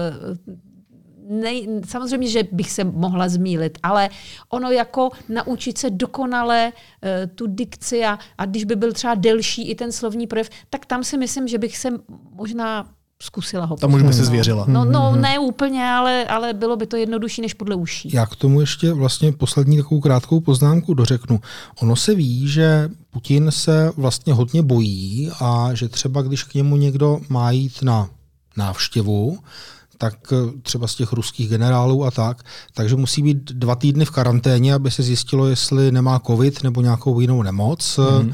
nej, 1.31 1.69
samozřejmě, 1.89 2.29
že 2.29 2.43
bych 2.53 2.71
se 2.71 2.85
mohla 2.85 3.29
zmílit, 3.29 3.79
ale 3.83 4.09
ono 4.49 4.71
jako 4.71 5.11
naučit 5.29 5.79
se 5.79 5.91
dokonale 5.91 6.73
uh, 6.73 7.09
tu 7.35 7.47
dikci 7.47 8.05
a, 8.05 8.19
a 8.39 8.47
když 8.47 8.65
by 8.65 8.77
byl 8.77 8.93
třeba 8.93 9.15
delší 9.15 9.71
i 9.71 9.75
ten 9.75 9.93
slovní 9.93 10.27
projev, 10.27 10.51
tak 10.71 10.87
tam 10.87 11.05
si 11.05 11.19
myslím, 11.19 11.49
že 11.49 11.59
bych 11.59 11.77
se 11.77 11.89
možná 12.33 12.89
zkusila 13.23 13.65
ho. 13.65 13.77
Tam 13.77 13.95
už 13.95 14.03
by 14.03 14.13
se 14.13 14.25
zvěřila. 14.25 14.65
No, 14.69 14.85
no 14.85 15.11
Mhm. 15.13 15.21
ne 15.21 15.39
úplně, 15.39 15.85
ale, 15.85 16.25
ale 16.25 16.55
bylo 16.55 16.77
by 16.77 16.87
to 16.87 16.97
jednodušší 16.97 17.43
než 17.43 17.55
podle 17.55 17.75
uší. 17.77 18.11
Já 18.15 18.27
k 18.27 18.37
tomu 18.37 18.61
ještě 18.61 18.93
vlastně 18.93 19.33
poslední 19.33 19.77
takovou 19.77 20.01
krátkou 20.01 20.41
poznámku 20.41 20.95
dořeknu. 20.95 21.41
Ono 21.83 21.97
se 21.97 22.15
ví, 22.15 22.49
že 22.49 22.89
Putin 23.11 23.51
se 23.51 23.91
vlastně 23.97 24.33
hodně 24.33 24.63
bojí 24.63 25.31
a 25.41 25.71
že 25.75 25.89
třeba 25.89 26.23
když 26.23 26.45
k 26.45 26.55
němu 26.55 26.77
někdo 26.77 27.21
má 27.29 27.51
jít 27.51 27.83
na 27.83 28.09
návštěvu, 28.57 29.39
tak 29.99 30.15
eh, 30.33 30.37
třeba 30.63 30.87
z 30.87 30.95
těch 30.95 31.13
ruských 31.13 31.49
generálů 31.49 32.05
a 32.05 32.11
tak, 32.11 32.43
takže 32.75 32.97
musí 32.97 33.23
být 33.23 33.53
dva 33.53 33.75
týdny 33.75 34.05
v 34.05 34.11
karanténě, 34.11 34.75
aby 34.75 34.91
se 34.91 35.03
zjistilo, 35.03 35.47
jestli 35.47 35.93
nemá 35.93 36.19
covid 36.27 36.63
nebo 36.63 36.81
nějakou 36.81 37.21
jinou 37.21 37.43
nemoc. 37.43 38.01
Mm. 38.23 38.33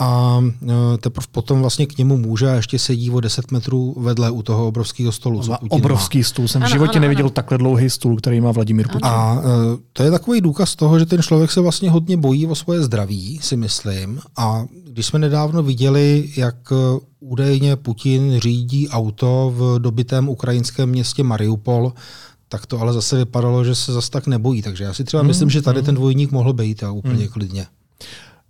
A 0.00 0.40
eh, 0.62 0.98
teprve 1.00 1.26
potom 1.32 1.60
vlastně 1.60 1.86
k 1.86 1.98
němu 1.98 2.16
může 2.16 2.50
a 2.50 2.54
ještě 2.54 2.78
sedí 2.78 3.10
o 3.10 3.20
10 3.20 3.50
metrů 3.50 3.94
vedle 3.98 4.30
u 4.30 4.42
toho 4.42 4.68
obrovského 4.68 5.12
stolu. 5.12 5.42
co 5.42 5.50
Má 5.50 5.58
obrovský 5.68 6.24
stůl. 6.24 6.48
Jsem 6.48 6.60
v 6.60 6.64
Ano, 6.64 6.72
životě 6.72 6.98
ano, 6.98 7.00
neviděl 7.00 7.24
ano. 7.26 7.30
takhle 7.30 7.58
dlouhý 7.58 7.90
stůl, 7.90 8.16
který 8.16 8.40
má 8.40 8.52
Vladimír 8.52 8.88
Putin. 8.88 9.00
A 9.10 9.38
e, 9.38 9.42
to 9.92 10.02
je 10.02 10.10
takový 10.10 10.40
důkaz 10.40 10.76
toho, 10.76 10.98
že 10.98 11.06
ten 11.06 11.22
člověk 11.22 11.50
se 11.50 11.60
vlastně 11.60 11.90
hodně 11.90 12.16
bojí 12.16 12.46
o 12.46 12.54
svoje 12.54 12.82
zdraví, 12.82 13.38
si 13.42 13.56
myslím. 13.56 14.20
A 14.36 14.64
když 14.84 15.06
jsme 15.06 15.18
nedávno 15.18 15.62
viděli, 15.62 16.30
jak 16.36 16.56
údajně 17.28 17.76
Putin 17.76 18.40
řídí 18.40 18.88
auto 18.88 19.52
v 19.56 19.78
dobitém 19.78 20.28
ukrajinském 20.28 20.88
městě 20.88 21.22
Mariupol, 21.22 21.92
tak 22.48 22.66
to 22.66 22.80
ale 22.80 22.92
zase 22.92 23.16
vypadalo, 23.16 23.64
že 23.64 23.74
se 23.74 23.92
zase 23.92 24.10
tak 24.10 24.26
nebojí. 24.26 24.62
Takže 24.62 24.84
já 24.84 24.94
si 24.94 25.04
třeba 25.04 25.20
Hmm, 25.20 25.28
myslím, 25.28 25.50
že 25.50 25.62
tady 25.62 25.82
ten 25.82 25.94
dvojník 25.94 26.30
mohl 26.30 26.52
být 26.52 26.82
a 26.82 26.90
úplně 26.90 27.28
klidně. 27.28 27.66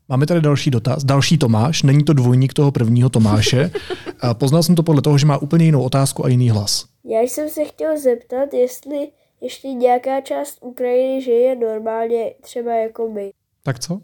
Máme 0.09 0.27
tady 0.27 0.41
další 0.41 0.71
dotaz. 0.71 1.05
Další 1.05 1.39
Tomáš, 1.39 1.83
není 1.83 2.05
to 2.05 2.13
dvojník 2.13 2.53
toho 2.55 2.73
prvního 2.73 3.09
Tomáše. 3.09 3.71
A 4.21 4.35
Poznal 4.35 4.63
jsem 4.63 4.75
to 4.75 4.83
podle 4.83 5.03
toho, 5.03 5.19
že 5.19 5.27
má 5.27 5.39
úplně 5.39 5.65
jinou 5.65 5.83
otázku 5.83 6.25
a 6.25 6.29
jiný 6.29 6.51
hlas. 6.51 6.85
Já 7.05 7.21
jsem 7.21 7.49
se 7.49 7.65
chtěl 7.65 8.01
zeptat, 8.01 8.55
jestli 8.55 9.09
ještě 9.41 9.69
nějaká 9.69 10.21
část 10.21 10.59
Ukrajiny 10.61 11.23
žije 11.23 11.57
normálně, 11.57 12.35
třeba 12.43 12.75
jako 12.75 13.09
my. 13.09 13.31
Tak 13.63 13.79
co? 13.79 14.01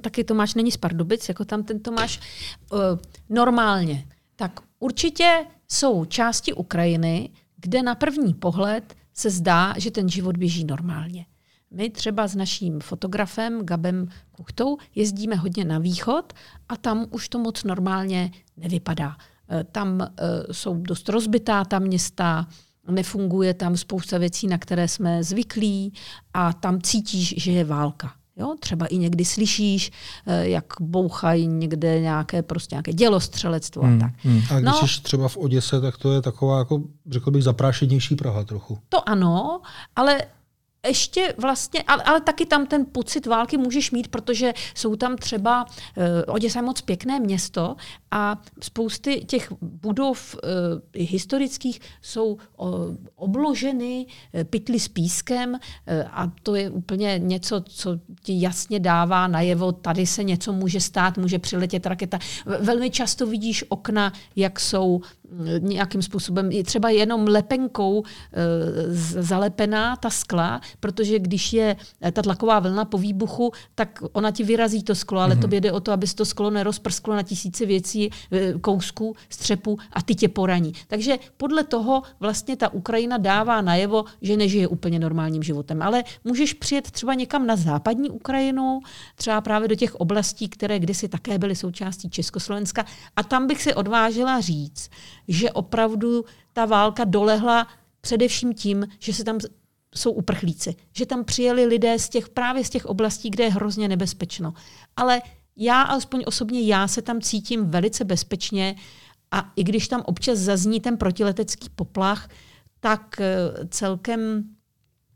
Taky 0.00 0.24
Tomáš 0.24 0.54
není 0.54 0.70
z 0.70 0.76
Pardubic, 0.76 1.28
jako 1.28 1.44
tam 1.44 1.62
ten 1.62 1.80
Tomáš 1.80 2.20
uh, 2.72 2.78
normálně. 3.28 4.06
Tak 4.36 4.60
určitě 4.78 5.46
jsou 5.68 6.04
části 6.04 6.52
Ukrajiny, 6.52 7.30
kde 7.56 7.82
na 7.82 7.94
první 7.94 8.34
pohled 8.34 8.94
se 9.14 9.30
zdá, 9.30 9.74
že 9.76 9.90
ten 9.90 10.08
život 10.08 10.36
běží 10.36 10.64
normálně. 10.64 11.26
My 11.70 11.90
třeba 11.90 12.26
s 12.26 12.36
naším 12.36 12.80
fotografem 12.80 13.64
Gabem 13.64 14.08
Kuchtou 14.32 14.76
jezdíme 14.94 15.36
hodně 15.36 15.64
na 15.64 15.78
východ 15.78 16.32
a 16.68 16.76
tam 16.76 17.06
už 17.10 17.28
to 17.28 17.38
moc 17.38 17.64
normálně 17.64 18.30
nevypadá. 18.56 19.16
Eh, 19.48 19.64
tam 19.64 20.00
uh, 20.00 20.06
jsou 20.52 20.76
dost 20.76 21.08
rozbitá 21.08 21.64
ta 21.64 21.78
města, 21.78 22.46
nefunguje 22.90 23.54
tam 23.54 23.76
spousta 23.76 24.18
věcí, 24.18 24.46
na 24.46 24.58
které 24.58 24.88
jsme 24.88 25.24
zvyklí 25.24 25.92
a 26.34 26.52
tam 26.52 26.82
cítíš, 26.82 27.34
že 27.36 27.52
je 27.52 27.64
válka. 27.64 28.12
Jo? 28.36 28.54
Třeba 28.60 28.86
i 28.86 28.98
někdy 28.98 29.24
slyšíš, 29.24 29.92
eh, 30.26 30.48
jak 30.48 30.64
bouchají 30.80 31.46
někde 31.46 32.00
nějaké, 32.00 32.42
prostě 32.42 32.74
nějaké 32.74 32.92
dělostřelectvo 32.92 33.82
hmm, 33.82 33.96
a 33.96 34.00
tak. 34.00 34.12
Hmm. 34.24 34.42
A 34.50 34.60
když 34.60 34.80
no, 34.82 34.88
jsi 34.88 35.02
třeba 35.02 35.28
v 35.28 35.36
Oděse, 35.36 35.80
tak 35.80 35.98
to 35.98 36.12
je 36.12 36.22
taková, 36.22 36.58
jako, 36.58 36.82
řekl 37.10 37.30
bych, 37.30 37.42
zaprášenější 37.42 38.14
Praha 38.14 38.44
trochu. 38.44 38.78
To 38.88 39.08
ano, 39.08 39.60
ale 39.96 40.20
ještě 40.86 41.34
vlastně, 41.38 41.82
ale, 41.82 42.02
ale 42.02 42.20
taky 42.20 42.46
tam 42.46 42.66
ten 42.66 42.86
pocit 42.92 43.26
války 43.26 43.56
můžeš 43.56 43.90
mít, 43.90 44.08
protože 44.08 44.52
jsou 44.74 44.96
tam 44.96 45.16
třeba, 45.16 45.64
uh, 45.64 46.34
Oděsa 46.34 46.58
je 46.58 46.62
moc 46.62 46.80
pěkné 46.80 47.20
město 47.20 47.76
a 48.10 48.42
spousty 48.62 49.24
těch 49.24 49.52
budov 49.60 50.34
uh, 50.34 50.40
historických 50.94 51.80
jsou 52.02 52.26
uh, 52.26 52.38
obloženy 53.16 54.06
uh, 54.06 54.44
pytly 54.44 54.80
s 54.80 54.88
pískem 54.88 55.50
uh, 55.50 55.58
a 56.10 56.32
to 56.42 56.54
je 56.54 56.70
úplně 56.70 57.18
něco, 57.18 57.60
co 57.60 57.98
ti 58.22 58.40
jasně 58.40 58.80
dává 58.80 59.26
najevo, 59.26 59.72
tady 59.72 60.06
se 60.06 60.24
něco 60.24 60.52
může 60.52 60.80
stát, 60.80 61.18
může 61.18 61.38
přiletět 61.38 61.86
raketa. 61.86 62.18
Velmi 62.60 62.90
často 62.90 63.26
vidíš 63.26 63.64
okna, 63.68 64.12
jak 64.36 64.60
jsou 64.60 65.00
nějakým 65.58 66.02
způsobem, 66.02 66.50
třeba 66.64 66.90
jenom 66.90 67.26
lepenkou 67.26 68.02
e, 68.02 69.22
zalepená 69.22 69.96
ta 69.96 70.10
skla, 70.10 70.60
protože 70.80 71.18
když 71.18 71.52
je 71.52 71.76
ta 72.12 72.22
tlaková 72.22 72.60
vlna 72.60 72.84
po 72.84 72.98
výbuchu, 72.98 73.52
tak 73.74 74.02
ona 74.12 74.30
ti 74.30 74.44
vyrazí 74.44 74.82
to 74.82 74.94
sklo, 74.94 75.20
ale 75.20 75.34
mm-hmm. 75.34 75.40
tobě 75.40 75.60
jde 75.60 75.72
o 75.72 75.80
to, 75.80 75.92
aby 75.92 76.06
se 76.06 76.14
to 76.14 76.24
sklo 76.24 76.50
nerozprsklo 76.50 77.14
na 77.14 77.22
tisíce 77.22 77.66
věcí, 77.66 78.10
e, 78.32 78.52
kousků, 78.52 79.16
střepů 79.28 79.78
a 79.92 80.02
ty 80.02 80.14
tě 80.14 80.28
poraní. 80.28 80.72
Takže 80.88 81.16
podle 81.36 81.64
toho 81.64 82.02
vlastně 82.20 82.56
ta 82.56 82.72
Ukrajina 82.72 83.18
dává 83.18 83.60
najevo, 83.60 84.04
že 84.22 84.36
nežije 84.36 84.68
úplně 84.68 84.98
normálním 84.98 85.42
životem. 85.42 85.82
Ale 85.82 86.04
můžeš 86.24 86.54
přijet 86.54 86.90
třeba 86.90 87.14
někam 87.14 87.46
na 87.46 87.56
západní 87.56 88.10
Ukrajinu, 88.10 88.80
třeba 89.14 89.40
právě 89.40 89.68
do 89.68 89.74
těch 89.74 89.94
oblastí, 89.94 90.48
které 90.48 90.78
kdysi 90.78 91.08
také 91.08 91.38
byly 91.38 91.56
součástí 91.56 92.10
Československa 92.10 92.84
a 93.16 93.22
tam 93.22 93.46
bych 93.46 93.62
si 93.62 93.74
odvážila 93.74 94.40
říct, 94.40 94.90
že 95.28 95.50
opravdu 95.50 96.24
ta 96.52 96.64
válka 96.66 97.04
dolehla 97.04 97.66
především 98.00 98.54
tím, 98.54 98.86
že 98.98 99.12
se 99.12 99.24
tam 99.24 99.38
jsou 99.94 100.12
uprchlíci, 100.12 100.74
že 100.92 101.06
tam 101.06 101.24
přijeli 101.24 101.66
lidé 101.66 101.98
z 101.98 102.08
těch, 102.08 102.28
právě 102.28 102.64
z 102.64 102.70
těch 102.70 102.86
oblastí, 102.86 103.30
kde 103.30 103.44
je 103.44 103.50
hrozně 103.50 103.88
nebezpečno. 103.88 104.54
Ale 104.96 105.22
já, 105.56 105.82
alespoň 105.82 106.24
osobně, 106.26 106.62
já 106.62 106.88
se 106.88 107.02
tam 107.02 107.20
cítím 107.20 107.70
velice 107.70 108.04
bezpečně 108.04 108.76
a 109.30 109.52
i 109.56 109.64
když 109.64 109.88
tam 109.88 110.02
občas 110.04 110.38
zazní 110.38 110.80
ten 110.80 110.96
protiletecký 110.96 111.68
poplach, 111.68 112.28
tak 112.80 113.20
eh, 113.20 113.36
celkem 113.68 114.44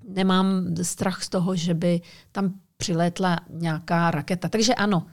nemám 0.08 0.74
strach 0.82 1.22
z 1.22 1.28
toho, 1.28 1.56
že 1.56 1.74
by 1.74 2.00
tam 2.32 2.54
přilétla 2.76 3.36
nějaká 3.50 4.10
raketa. 4.10 4.48
Takže 4.48 4.74
ano, 4.74 5.06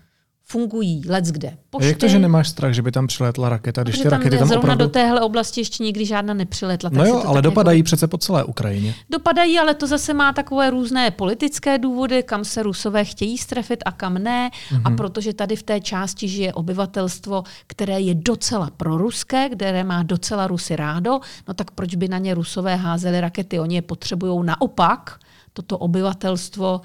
fungují 0.48 1.02
let's 1.08 1.32
kde. 1.32 1.58
Pošty, 1.70 1.88
jak 1.88 1.98
to, 1.98 2.08
že 2.08 2.20
nemáš 2.20 2.50
strach, 2.50 2.74
že 2.74 2.82
by 2.82 2.92
tam 2.92 3.08
přiletla 3.08 3.50
raketa, 3.50 3.84
když 3.84 4.00
ty 4.00 4.10
rakety 4.10 4.38
tam 4.38 4.48
zrovna 4.48 4.62
opravdu... 4.62 4.86
do 4.86 4.90
téhle 4.90 5.22
oblasti 5.22 5.62
ještě 5.62 5.84
nikdy 5.84 6.06
žádná 6.06 6.34
nepřiletla. 6.34 6.90
No 6.94 7.06
jo, 7.06 7.24
ale 7.26 7.42
dopadají 7.42 7.80
jako... 7.80 7.86
přece 7.86 8.08
po 8.08 8.18
celé 8.18 8.44
Ukrajině. 8.44 8.96
Dopadají, 9.10 9.60
ale 9.60 9.74
to 9.74 9.88
zase 9.88 10.14
má 10.14 10.34
takové 10.34 10.70
různé 10.70 11.12
politické 11.12 11.78
důvody, 11.78 12.24
kam 12.24 12.46
se 12.46 12.64
Rusové 12.64 13.06
chtějí 13.06 13.38
strefit 13.38 13.84
a 13.86 13.92
kam 13.92 14.14
ne. 14.14 14.50
Mm-hmm. 14.50 14.82
A 14.84 14.90
mhm. 14.90 14.98
protože 14.98 15.34
tady 15.34 15.56
v 15.56 15.64
té 15.64 15.80
části 15.80 16.28
žije 16.28 16.54
obyvatelstvo, 16.54 17.44
které 17.68 18.00
je 18.00 18.16
docela 18.16 18.70
proruské, 18.78 19.50
které 19.50 19.84
má 19.84 20.04
docela 20.04 20.48
Rusy 20.48 20.76
rádo, 20.76 21.20
no 21.48 21.54
tak 21.54 21.72
proč 21.72 21.96
by 21.96 22.08
na 22.08 22.18
ně 22.18 22.34
Rusové 22.34 22.76
házeli 22.76 23.22
rakety? 23.22 23.60
Oni 23.60 23.76
je 23.76 23.82
potřebují 23.82 24.46
naopak, 24.46 25.20
toto 25.54 25.78
obyvatelstvo 25.78 26.82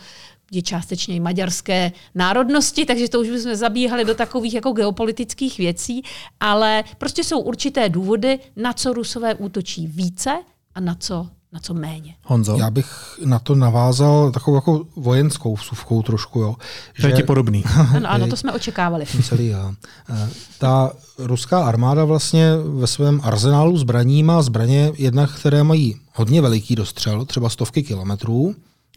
je 0.50 0.62
částečně 0.62 1.14
i 1.16 1.20
maďarské 1.20 1.92
národnosti, 2.14 2.86
takže 2.86 3.08
to 3.08 3.20
už 3.20 3.28
jsme 3.28 3.56
zabíhali 3.56 4.04
do 4.04 4.14
takových 4.14 4.54
jako 4.54 4.72
geopolitických 4.72 5.58
věcí, 5.58 6.02
ale 6.40 6.84
prostě 6.98 7.24
jsou 7.24 7.40
určité 7.40 7.88
důvody, 7.88 8.38
na 8.56 8.72
co 8.72 8.92
Rusové 8.92 9.34
útočí 9.34 9.86
více 9.86 10.30
a 10.74 10.80
na 10.80 10.94
co 10.94 11.26
na 11.52 11.60
co 11.60 11.74
méně. 11.74 12.14
Honzo? 12.24 12.56
Já 12.56 12.70
bych 12.70 13.18
na 13.24 13.38
to 13.38 13.54
navázal 13.54 14.32
takovou 14.32 14.56
jako 14.56 14.84
vojenskou 14.96 15.54
vsuvkou 15.54 16.02
trošku. 16.02 16.40
Jo, 16.40 16.56
to 17.00 17.06
je 17.06 17.12
ti 17.12 17.22
podobný. 17.22 17.64
ano, 17.96 18.10
ano, 18.10 18.26
to 18.26 18.36
jsme 18.36 18.52
očekávali. 18.52 19.06
Celý 19.22 19.46
já. 19.46 19.74
Eh, 20.10 20.28
ta 20.58 20.92
ruská 21.18 21.64
armáda 21.64 22.04
vlastně 22.04 22.56
ve 22.56 22.86
svém 22.86 23.20
arzenálu 23.24 23.78
zbraní 23.78 24.22
má 24.22 24.42
zbraně 24.42 24.92
jednak, 24.98 25.30
které 25.38 25.64
mají 25.64 25.96
hodně 26.14 26.40
veliký 26.40 26.76
dostřel, 26.76 27.24
třeba 27.24 27.48
stovky 27.48 27.82
kilometrů, 27.82 28.54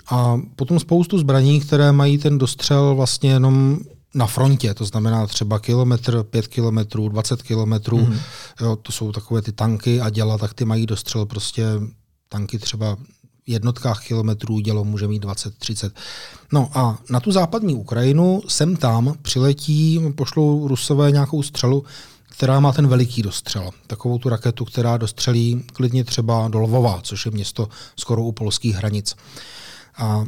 a 0.10 0.42
potom 0.56 0.80
spoustu 0.80 1.18
zbraní, 1.18 1.62
které 1.62 1.92
mají 1.92 2.18
ten 2.18 2.38
dostřel 2.38 2.96
vlastně 2.96 3.30
jenom 3.30 3.80
na 4.14 4.28
frontě, 4.28 4.74
to 4.74 4.86
znamená 4.86 5.28
třeba 5.28 5.60
kilometr, 5.60 6.24
pět 6.24 6.48
kilometrů, 6.48 7.10
20 7.10 7.44
kilometrů, 7.44 7.98
mm. 7.98 8.20
jo, 8.62 8.76
to 8.76 8.92
jsou 8.92 9.12
takové 9.12 9.42
ty 9.42 9.52
tanky 9.52 10.02
a 10.02 10.10
děla, 10.10 10.38
tak 10.38 10.54
ty 10.54 10.66
mají 10.66 10.86
dostřel 10.86 11.26
prostě 11.26 11.66
tanky 12.30 12.60
třeba 12.60 12.96
v 13.46 13.50
jednotkách 13.50 14.08
kilometrů, 14.08 14.60
dělo 14.60 14.84
může 14.84 15.08
mít 15.08 15.20
20, 15.20 15.58
30. 15.58 15.94
No 16.52 16.70
a 16.74 16.98
na 17.10 17.20
tu 17.20 17.32
západní 17.32 17.76
Ukrajinu 17.76 18.42
sem 18.48 18.76
tam 18.76 19.14
přiletí, 19.22 20.00
pošlou 20.16 20.68
Rusové 20.68 21.12
nějakou 21.12 21.44
střelu, 21.44 21.84
která 22.30 22.60
má 22.60 22.72
ten 22.72 22.88
veliký 22.88 23.22
dostřel. 23.22 23.70
Takovou 23.88 24.18
tu 24.18 24.30
raketu, 24.30 24.66
která 24.66 24.98
dostřelí 24.98 25.64
klidně 25.74 26.04
třeba 26.04 26.48
do 26.48 26.60
Lvova, 26.60 27.00
což 27.04 27.26
je 27.26 27.32
město 27.32 27.70
skoro 27.96 28.24
u 28.24 28.32
polských 28.32 28.76
hranic. 28.76 29.16
A 29.98 30.24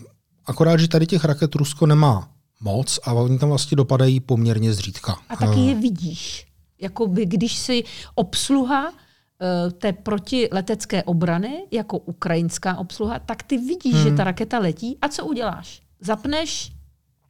akorát, 0.46 0.78
že 0.78 0.88
tady 0.88 1.08
těch 1.08 1.26
raket 1.26 1.56
Rusko 1.56 1.86
nemá 1.86 2.30
moc 2.62 3.00
a 3.04 3.14
oni 3.14 3.40
tam 3.40 3.50
vlastně 3.50 3.76
dopadají 3.76 4.20
poměrně 4.20 4.74
zřídka. 4.74 5.18
A 5.30 5.36
taky 5.36 5.60
je 5.60 5.76
vidíš. 5.76 6.48
Jakoby, 6.82 7.26
když 7.26 7.58
si 7.58 7.84
obsluha 8.16 8.90
uh, 8.90 9.72
té 9.72 9.94
protiletecké 9.94 11.04
obrany, 11.04 11.68
jako 11.72 11.98
ukrajinská 11.98 12.78
obsluha, 12.78 13.20
tak 13.20 13.44
ty 13.44 13.58
vidíš, 13.58 13.94
hmm. 13.94 14.04
že 14.04 14.12
ta 14.12 14.24
raketa 14.24 14.60
letí 14.60 14.98
a 15.02 15.08
co 15.08 15.26
uděláš? 15.26 15.82
Zapneš 16.00 16.72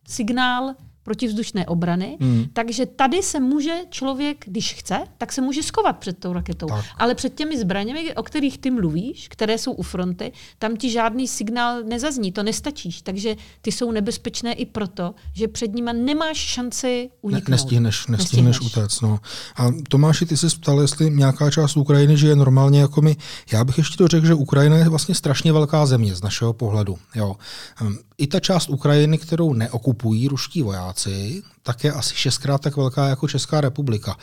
signál 0.07 0.75
protivzdušné 1.05 1.65
obrany, 1.65 2.17
hmm. 2.21 2.45
takže 2.53 2.85
tady 2.85 3.23
se 3.23 3.39
může 3.39 3.73
člověk, 3.89 4.45
když 4.47 4.73
chce, 4.73 4.97
tak 5.17 5.33
se 5.33 5.41
může 5.41 5.63
skovat 5.63 5.97
před 5.97 6.17
tou 6.17 6.33
raketou. 6.33 6.67
Tak. 6.67 6.85
Ale 6.97 7.15
před 7.15 7.35
těmi 7.35 7.57
zbraněmi, 7.57 8.15
o 8.15 8.23
kterých 8.23 8.57
ty 8.57 8.71
mluvíš, 8.71 9.27
které 9.27 9.57
jsou 9.57 9.71
u 9.71 9.83
fronty, 9.83 10.31
tam 10.59 10.77
ti 10.77 10.89
žádný 10.89 11.27
signál 11.27 11.83
nezazní, 11.83 12.31
to 12.31 12.43
nestačíš. 12.43 13.01
Takže 13.01 13.35
ty 13.61 13.71
jsou 13.71 13.91
nebezpečné 13.91 14.53
i 14.53 14.65
proto, 14.65 15.15
že 15.33 15.47
před 15.47 15.75
nimi 15.75 15.91
nemáš 15.93 16.37
šanci 16.37 17.09
uniknout. 17.21 17.49
Ne, 17.49 17.53
nestihneš, 17.53 18.07
nestihneš, 18.07 18.45
nestihneš 18.45 18.61
utéct. 18.61 19.01
No. 19.01 19.19
A 19.55 19.71
Tomáši, 19.89 20.25
ty 20.25 20.37
se 20.37 20.47
ptal, 20.49 20.81
jestli 20.81 21.11
nějaká 21.11 21.51
část 21.51 21.77
Ukrajiny 21.77 22.17
žije 22.17 22.35
normálně 22.35 22.79
jako 22.79 23.01
my. 23.01 23.15
Já 23.51 23.63
bych 23.63 23.77
ještě 23.77 23.97
to 23.97 24.07
řekl, 24.07 24.27
že 24.27 24.33
Ukrajina 24.33 24.77
je 24.77 24.89
vlastně 24.89 25.15
strašně 25.15 25.53
velká 25.53 25.85
země 25.85 26.15
z 26.15 26.21
našeho 26.21 26.53
pohledu. 26.53 26.97
Jo. 27.15 27.35
Hm, 27.81 27.95
I 28.17 28.27
ta 28.27 28.39
část 28.39 28.69
Ukrajiny, 28.69 29.17
kterou 29.17 29.53
neokupují 29.53 30.27
ruští 30.27 30.61
vojáci, 30.61 30.94
vojáci, 30.95 31.43
tak 31.63 31.83
je 31.83 31.91
asi 31.91 32.15
šestkrát 32.15 32.61
tak 32.61 32.77
velká 32.77 33.07
jako 33.07 33.27
Česká 33.27 33.61
republika. 33.61 34.17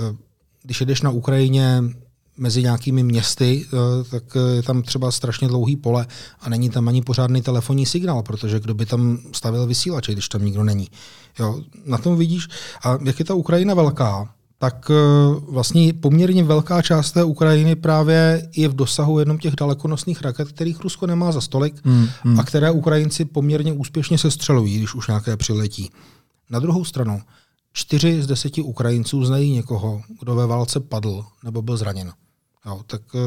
Eh, 0.00 0.16
když 0.62 0.80
jedeš 0.80 1.02
na 1.02 1.10
Ukrajině 1.10 1.82
mezi 2.36 2.62
nějakými 2.62 3.02
městy, 3.02 3.66
eh, 3.66 4.04
tak 4.10 4.22
je 4.54 4.62
tam 4.62 4.82
třeba 4.82 5.10
strašně 5.10 5.48
dlouhý 5.48 5.76
pole 5.76 6.06
a 6.40 6.48
není 6.48 6.70
tam 6.70 6.88
ani 6.88 7.02
pořádný 7.02 7.42
telefonní 7.42 7.86
signál, 7.86 8.22
protože 8.22 8.60
kdo 8.60 8.74
by 8.74 8.86
tam 8.86 9.18
stavil 9.32 9.66
vysílače, 9.66 10.12
když 10.12 10.28
tam 10.28 10.44
nikdo 10.44 10.64
není. 10.64 10.88
Jo, 11.38 11.60
na 11.84 11.98
tom 11.98 12.16
vidíš. 12.16 12.48
A 12.82 12.98
jak 13.04 13.18
je 13.18 13.24
ta 13.24 13.34
Ukrajina 13.34 13.74
velká, 13.74 14.28
tak 14.58 14.90
eh, 14.90 14.94
vlastně 15.48 15.92
poměrně 15.92 16.44
velká 16.44 16.82
část 16.82 17.12
té 17.12 17.24
Ukrajiny 17.24 17.76
právě 17.76 18.50
je 18.56 18.68
v 18.68 18.74
dosahu 18.74 19.18
jenom 19.18 19.38
těch 19.38 19.54
dalekonosných 19.56 20.22
raket, 20.22 20.48
kterých 20.48 20.80
Rusko 20.80 21.06
nemá 21.06 21.32
za 21.32 21.40
stolik 21.40 21.74
hmm, 21.84 22.08
hmm. 22.22 22.40
a 22.40 22.44
které 22.44 22.70
Ukrajinci 22.70 23.24
poměrně 23.24 23.72
úspěšně 23.72 24.18
sestřelují, 24.18 24.76
když 24.76 24.94
už 24.94 25.06
nějaké 25.06 25.36
přiletí. 25.36 25.90
Na 26.50 26.60
druhou 26.60 26.84
stranu, 26.84 27.22
čtyři 27.72 28.22
z 28.22 28.26
deseti 28.26 28.62
Ukrajinců 28.62 29.24
znají 29.24 29.52
někoho, 29.52 30.02
kdo 30.20 30.34
ve 30.34 30.46
válce 30.46 30.80
padl 30.80 31.24
nebo 31.44 31.62
byl 31.62 31.76
zraněn. 31.76 32.12
Jo, 32.66 32.80
tak 32.86 33.14
uh, 33.14 33.20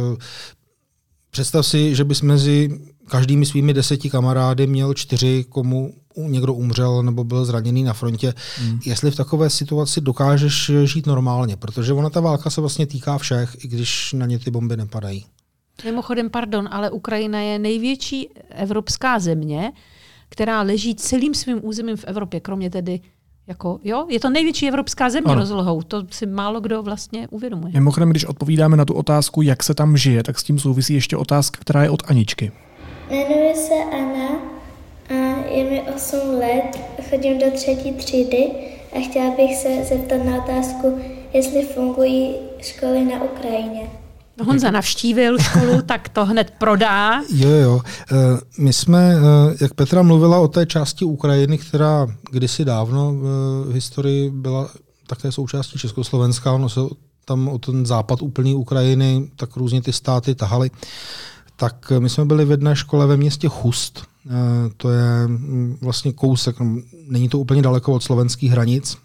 představ 1.29 1.65
si, 1.65 1.95
že 1.95 2.03
bys 2.03 2.21
mezi 2.21 2.79
každými 3.09 3.45
svými 3.45 3.73
deseti 3.73 4.09
kamarády 4.09 4.67
měl 4.67 4.93
čtyři, 4.93 5.45
komu 5.49 5.93
někdo 6.17 6.53
umřel 6.53 7.03
nebo 7.03 7.23
byl 7.23 7.45
zraněný 7.45 7.83
na 7.83 7.93
frontě. 7.93 8.33
Hmm. 8.57 8.79
Jestli 8.85 9.11
v 9.11 9.15
takové 9.15 9.49
situaci 9.49 10.01
dokážeš 10.01 10.71
žít 10.83 11.07
normálně, 11.07 11.55
protože 11.55 11.93
ona 11.93 12.09
ta 12.09 12.19
válka 12.19 12.49
se 12.49 12.61
vlastně 12.61 12.87
týká 12.87 13.17
všech, 13.17 13.65
i 13.65 13.67
když 13.67 14.13
na 14.13 14.25
ně 14.25 14.39
ty 14.39 14.51
bomby 14.51 14.77
nepadají. 14.77 15.25
Mimochodem, 15.85 16.29
pardon, 16.29 16.69
ale 16.71 16.91
Ukrajina 16.91 17.39
je 17.39 17.59
největší 17.59 18.29
evropská 18.49 19.19
země, 19.19 19.71
která 20.29 20.61
leží 20.61 20.95
celým 20.95 21.33
svým 21.33 21.59
územím 21.61 21.97
v 21.97 22.03
Evropě, 22.03 22.39
kromě 22.39 22.69
tedy 22.69 22.99
jako, 23.47 23.79
jo, 23.83 24.05
je 24.09 24.19
to 24.19 24.29
největší 24.29 24.67
evropská 24.67 25.09
země 25.09 25.31
ano. 25.31 25.39
rozlohou. 25.39 25.81
To 25.81 26.03
si 26.11 26.25
málo 26.25 26.61
kdo 26.61 26.83
vlastně 26.83 27.27
uvědomuje. 27.27 27.73
Mimochodem, 27.73 28.09
když 28.09 28.25
odpovídáme 28.25 28.77
na 28.77 28.85
tu 28.85 28.93
otázku, 28.93 29.41
jak 29.41 29.63
se 29.63 29.73
tam 29.73 29.97
žije, 29.97 30.23
tak 30.23 30.39
s 30.39 30.43
tím 30.43 30.59
souvisí 30.59 30.93
ještě 30.93 31.17
otázka, 31.17 31.59
která 31.61 31.83
je 31.83 31.89
od 31.89 32.03
Aničky. 32.05 32.51
Jmenuji 33.09 33.55
se 33.55 33.73
Anna 33.97 34.29
a 35.09 35.47
je 35.49 35.69
mi 35.69 35.81
8 35.95 36.19
let, 36.39 36.79
chodím 37.09 37.39
do 37.39 37.45
třetí 37.55 37.91
třídy 37.91 38.51
a 38.95 39.09
chtěla 39.09 39.35
bych 39.35 39.55
se 39.55 39.69
zeptat 39.89 40.25
na 40.25 40.43
otázku, 40.43 40.99
jestli 41.33 41.65
fungují 41.65 42.35
školy 42.61 43.05
na 43.05 43.23
Ukrajině. 43.23 43.89
No, 44.37 44.45
Honza 44.45 44.71
navštívil 44.71 45.39
školu, 45.39 45.81
tak 45.85 46.09
to 46.09 46.25
hned 46.25 46.53
prodá. 46.57 47.21
Jo, 47.29 47.49
jo. 47.49 47.81
Eh, 48.11 48.15
my 48.57 48.73
jsme, 48.73 49.13
eh, 49.15 49.55
jak 49.61 49.73
Petra 49.73 50.01
mluvila 50.01 50.39
o 50.39 50.47
té 50.47 50.65
části 50.65 51.05
Ukrajiny, 51.05 51.57
která 51.57 52.07
kdysi 52.31 52.65
dávno 52.65 53.13
v 53.65 53.73
historii 53.73 54.29
byla 54.29 54.69
také 55.07 55.31
součástí 55.31 55.79
Československa, 55.79 56.51
ono 56.51 56.69
se 56.69 56.79
tam 57.25 57.47
o 57.47 57.57
ten 57.57 57.85
západ 57.85 58.21
úplný 58.21 58.55
Ukrajiny, 58.55 59.29
tak 59.35 59.55
různě 59.55 59.81
ty 59.81 59.93
státy 59.93 60.35
tahaly. 60.35 60.71
Tak 61.59 61.91
my 61.99 62.09
jsme 62.09 62.25
byli 62.25 62.45
v 62.45 62.51
jedné 62.51 62.75
škole 62.75 63.07
ve 63.07 63.17
městě 63.17 63.47
Chust, 63.47 64.03
eh, 64.25 64.29
to 64.77 64.89
je 64.89 65.27
mm, 65.27 65.77
vlastně 65.81 66.13
kousek, 66.13 66.59
no, 66.59 66.81
není 67.07 67.29
to 67.29 67.39
úplně 67.39 67.61
daleko 67.61 67.93
od 67.93 68.03
slovenských 68.03 68.51
hranic. 68.51 68.97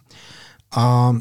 A 0.77 1.17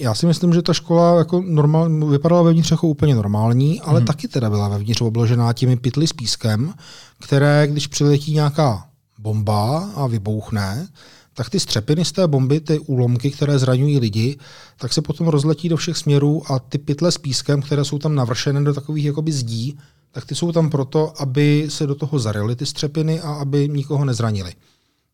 já 0.00 0.14
si 0.14 0.26
myslím, 0.26 0.52
že 0.52 0.62
ta 0.62 0.72
škola 0.72 1.18
jako 1.18 1.42
normál, 1.46 2.06
vypadala 2.06 2.42
vevnitř 2.42 2.70
jako 2.70 2.88
úplně 2.88 3.14
normální, 3.14 3.80
ale 3.80 3.98
hmm. 3.98 4.06
taky 4.06 4.28
teda 4.28 4.50
byla 4.50 4.68
vevnitř 4.68 5.00
obložená 5.00 5.52
těmi 5.52 5.76
pytly 5.76 6.06
s 6.06 6.12
pískem, 6.12 6.74
které, 7.20 7.66
když 7.66 7.86
přiletí 7.86 8.34
nějaká 8.34 8.86
bomba 9.18 9.90
a 9.94 10.06
vybouchne, 10.06 10.88
tak 11.34 11.50
ty 11.50 11.60
střepiny 11.60 12.04
z 12.04 12.12
té 12.12 12.26
bomby, 12.26 12.60
ty 12.60 12.78
úlomky, 12.78 13.30
které 13.30 13.58
zraňují 13.58 13.98
lidi, 13.98 14.38
tak 14.78 14.92
se 14.92 15.02
potom 15.02 15.28
rozletí 15.28 15.68
do 15.68 15.76
všech 15.76 15.96
směrů 15.96 16.42
a 16.52 16.58
ty 16.58 16.78
pytle 16.78 17.12
s 17.12 17.18
pískem, 17.18 17.62
které 17.62 17.84
jsou 17.84 17.98
tam 17.98 18.14
navršené 18.14 18.64
do 18.64 18.74
takových 18.74 19.04
jakoby 19.04 19.32
zdí, 19.32 19.78
tak 20.12 20.24
ty 20.24 20.34
jsou 20.34 20.52
tam 20.52 20.70
proto, 20.70 21.12
aby 21.18 21.66
se 21.68 21.86
do 21.86 21.94
toho 21.94 22.18
zarily 22.18 22.56
ty 22.56 22.66
střepiny 22.66 23.20
a 23.20 23.32
aby 23.32 23.68
nikoho 23.68 24.04
nezranili. 24.04 24.52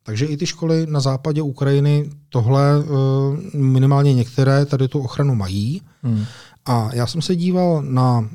Takže 0.03 0.27
i 0.27 0.37
ty 0.37 0.47
školy 0.47 0.87
na 0.87 1.01
západě 1.01 1.43
Ukrajiny 1.43 2.11
tohle 2.29 2.63
eh, 2.79 3.57
minimálně 3.57 4.15
některé 4.15 4.67
tady 4.67 4.89
tu 4.89 5.01
ochranu 5.01 5.35
mají. 5.35 5.83
Hmm. 6.03 6.25
A 6.67 6.91
já 6.93 7.07
jsem 7.07 7.23
se 7.23 7.37
díval 7.37 7.83
na 7.83 8.29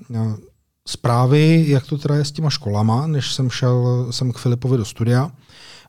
zprávy, 0.87 1.65
jak 1.67 1.85
to 1.85 1.97
teda 1.97 2.15
je 2.15 2.25
s 2.25 2.31
těma 2.31 2.49
školama, 2.49 3.07
než 3.07 3.33
jsem 3.33 3.49
šel 3.49 4.07
jsem 4.11 4.31
k 4.31 4.37
Filipovi 4.37 4.77
do 4.77 4.85
studia. 4.85 5.31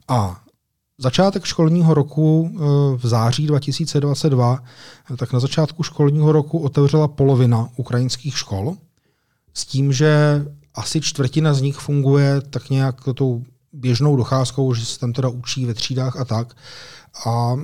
A 0.07 0.41
začátek 0.97 1.45
školního 1.45 1.93
roku 1.93 2.51
eh, 2.53 2.59
v 2.97 3.07
září 3.07 3.47
2022, 3.47 4.63
tak 5.17 5.33
na 5.33 5.39
začátku 5.39 5.83
školního 5.83 6.31
roku 6.31 6.59
otevřela 6.59 7.07
polovina 7.07 7.69
ukrajinských 7.75 8.37
škol 8.37 8.75
s 9.53 9.65
tím, 9.65 9.93
že 9.93 10.45
asi 10.75 11.01
čtvrtina 11.01 11.53
z 11.53 11.61
nich 11.61 11.77
funguje 11.77 12.41
tak 12.41 12.69
nějak 12.69 12.95
tou 13.15 13.43
běžnou 13.73 14.15
docházkou, 14.15 14.73
že 14.73 14.85
se 14.85 14.99
tam 14.99 15.13
teda 15.13 15.29
učí 15.29 15.65
ve 15.65 15.73
třídách 15.73 16.17
a 16.17 16.25
tak. 16.25 16.55
A 17.25 17.55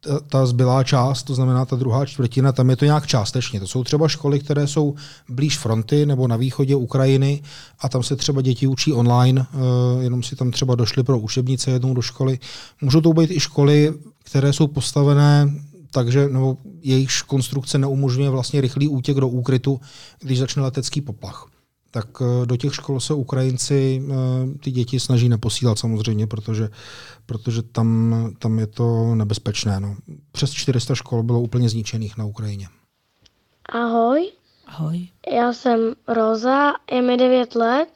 ta, 0.00 0.20
ta 0.20 0.46
zbylá 0.46 0.84
část, 0.84 1.22
to 1.22 1.34
znamená 1.34 1.64
ta 1.64 1.76
druhá 1.76 2.06
čtvrtina, 2.06 2.52
tam 2.52 2.70
je 2.70 2.76
to 2.76 2.84
nějak 2.84 3.06
částečně. 3.06 3.60
To 3.60 3.66
jsou 3.66 3.84
třeba 3.84 4.08
školy, 4.08 4.40
které 4.40 4.66
jsou 4.66 4.94
blíž 5.28 5.58
fronty 5.58 6.06
nebo 6.06 6.28
na 6.28 6.36
východě 6.36 6.76
Ukrajiny 6.76 7.42
a 7.80 7.88
tam 7.88 8.02
se 8.02 8.16
třeba 8.16 8.42
děti 8.42 8.66
učí 8.66 8.92
online, 8.92 9.46
uh, 9.52 10.02
jenom 10.02 10.22
si 10.22 10.36
tam 10.36 10.50
třeba 10.50 10.74
došly 10.74 11.02
pro 11.02 11.18
učebnice 11.18 11.70
jednou 11.70 11.94
do 11.94 12.02
školy. 12.02 12.38
Můžou 12.80 13.00
to 13.00 13.12
být 13.12 13.30
i 13.30 13.40
školy, 13.40 13.94
které 14.24 14.52
jsou 14.52 14.66
postavené 14.66 15.54
takže 15.92 16.28
nebo 16.28 16.56
jejich 16.82 17.10
konstrukce 17.26 17.78
neumožňuje 17.78 18.30
vlastně 18.30 18.60
rychlý 18.60 18.88
útěk 18.88 19.16
do 19.16 19.28
úkrytu, 19.28 19.80
když 20.20 20.38
začne 20.38 20.62
letecký 20.62 21.00
poplach 21.00 21.46
tak 21.90 22.06
eh, 22.20 22.46
do 22.46 22.56
těch 22.56 22.74
škol 22.74 23.00
se 23.00 23.14
Ukrajinci 23.14 24.02
eh, 24.02 24.14
ty 24.58 24.70
děti 24.70 25.00
snaží 25.00 25.28
neposílat 25.28 25.78
samozřejmě, 25.78 26.26
protože, 26.26 26.68
protože 27.26 27.62
tam, 27.62 28.14
tam 28.38 28.58
je 28.58 28.66
to 28.66 29.14
nebezpečné. 29.14 29.80
No. 29.80 29.96
Přes 30.32 30.52
400 30.52 30.94
škol 30.94 31.22
bylo 31.22 31.40
úplně 31.40 31.68
zničených 31.68 32.16
na 32.16 32.24
Ukrajině. 32.24 32.68
Ahoj. 33.68 34.32
Ahoj. 34.66 35.08
Já 35.32 35.52
jsem 35.52 35.94
Roza, 36.08 36.72
je 36.92 37.02
mi 37.02 37.16
9 37.16 37.54
let 37.54 37.88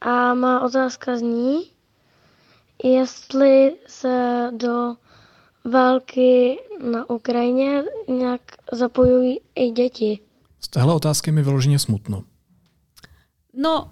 a 0.00 0.34
má 0.34 0.60
otázka 0.60 1.16
zní, 1.16 1.62
jestli 2.84 3.72
se 3.86 4.46
do 4.56 4.94
války 5.72 6.58
na 6.92 7.10
Ukrajině 7.10 7.82
nějak 8.08 8.40
zapojují 8.72 9.40
i 9.54 9.70
děti. 9.70 10.18
Z 10.60 10.68
téhle 10.68 10.94
otázky 10.94 11.32
mi 11.32 11.42
vyloženě 11.42 11.78
smutno. 11.78 12.24
No, 13.58 13.90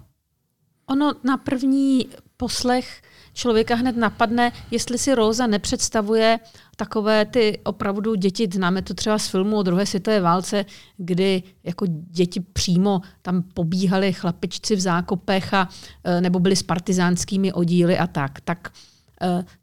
ono 0.85 1.13
na 1.23 1.37
první 1.37 2.07
poslech 2.37 3.01
člověka 3.33 3.75
hned 3.75 3.97
napadne, 3.97 4.51
jestli 4.71 4.97
si 4.97 5.15
Róza 5.15 5.47
nepředstavuje 5.47 6.39
takové 6.75 7.25
ty 7.25 7.59
opravdu 7.63 8.15
děti, 8.15 8.49
známe 8.53 8.81
to 8.81 8.93
třeba 8.93 9.19
z 9.19 9.27
filmu 9.27 9.57
o 9.57 9.63
druhé 9.63 9.85
světové 9.85 10.21
válce, 10.21 10.65
kdy 10.97 11.43
jako 11.63 11.85
děti 11.89 12.39
přímo 12.39 13.01
tam 13.21 13.43
pobíhali 13.53 14.13
chlapičci 14.13 14.75
v 14.75 14.79
zákopech 14.79 15.53
a, 15.53 15.69
e, 16.03 16.21
nebo 16.21 16.39
byli 16.39 16.55
s 16.55 16.63
partizánskými 16.63 17.53
oddíly 17.53 17.97
a 17.97 18.07
tak. 18.07 18.41
Tak 18.41 18.71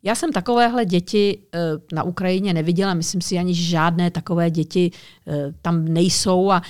já 0.02 0.14
jsem 0.14 0.32
takovéhle 0.32 0.84
děti 0.84 1.38
eh, 1.54 1.58
na 1.92 2.02
Ukrajině 2.02 2.54
neviděla, 2.54 2.94
myslím 2.94 3.20
si 3.20 3.38
ani, 3.38 3.54
žádné 3.54 4.10
takové 4.10 4.50
děti 4.50 4.90
eh, 5.26 5.52
tam 5.62 5.84
nejsou 5.84 6.50
a 6.50 6.62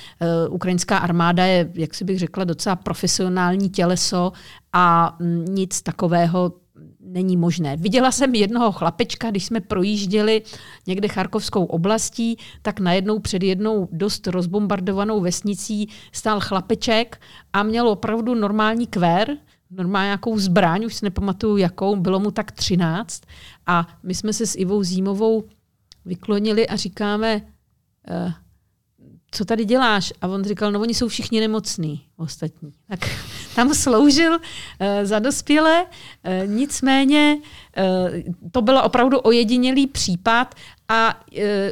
ukrajinská 0.51 0.99
armáda 0.99 1.45
je, 1.45 1.71
jak 1.75 1.95
si 1.95 2.05
bych 2.05 2.19
řekla, 2.19 2.45
docela 2.45 2.77
profesionální 2.77 3.71
těleso 3.71 4.33
a 4.73 5.17
mm, 5.21 5.45
nic 5.45 5.83
takového 5.83 6.53
není 7.01 7.37
možné. 7.37 7.77
Viděla 7.77 8.13
jsem 8.13 8.35
jednoho 8.35 8.73
chlapečka, 8.73 9.31
když 9.31 9.45
jsme 9.45 9.61
projížděli 9.61 10.43
někde 10.87 11.09
Charkovskou 11.09 11.65
oblastí, 11.65 12.37
tak 12.63 12.81
najednou 12.81 13.19
před 13.19 13.43
jednou 13.43 13.89
dost 13.93 14.27
rozbombardovanou 14.27 15.21
vesnicí 15.21 15.89
stál 16.13 16.41
chlapeček 16.41 17.21
a 17.53 17.63
měl 17.63 17.89
opravdu 17.89 18.35
normální 18.35 18.87
kvér, 18.87 19.37
normálně 19.77 20.07
nějakou 20.07 20.39
zbraň, 20.39 20.85
už 20.85 20.95
si 20.95 21.05
nepamatuju 21.05 21.57
jakou, 21.57 21.97
bylo 21.97 22.21
mu 22.21 22.31
tak 22.31 22.53
13 22.53 23.23
a 23.67 23.89
my 24.03 24.15
jsme 24.15 24.33
se 24.33 24.47
s 24.47 24.57
Ivou 24.57 24.83
Zímovou 24.83 25.45
vyklonili 26.05 26.69
a 26.69 26.77
říkáme, 26.77 27.41
uh, 28.11 28.33
co 29.31 29.45
tady 29.45 29.65
děláš? 29.65 30.13
A 30.21 30.29
on 30.29 30.45
říkal, 30.45 30.73
no 30.73 30.81
oni 30.81 30.95
jsou 30.95 31.09
všichni 31.09 31.41
nemocní, 31.41 32.05
ostatní. 32.17 32.73
Tak 32.89 33.01
tam 33.55 33.75
sloužil 33.75 34.33
uh, 34.33 34.39
za 35.03 35.19
dospělé, 35.19 35.83
uh, 35.85 36.51
nicméně 36.51 37.39
uh, 37.39 38.51
to 38.51 38.63
byl 38.63 38.79
opravdu 38.79 39.19
ojedinělý 39.19 39.87
případ 39.87 40.55
a 40.89 41.21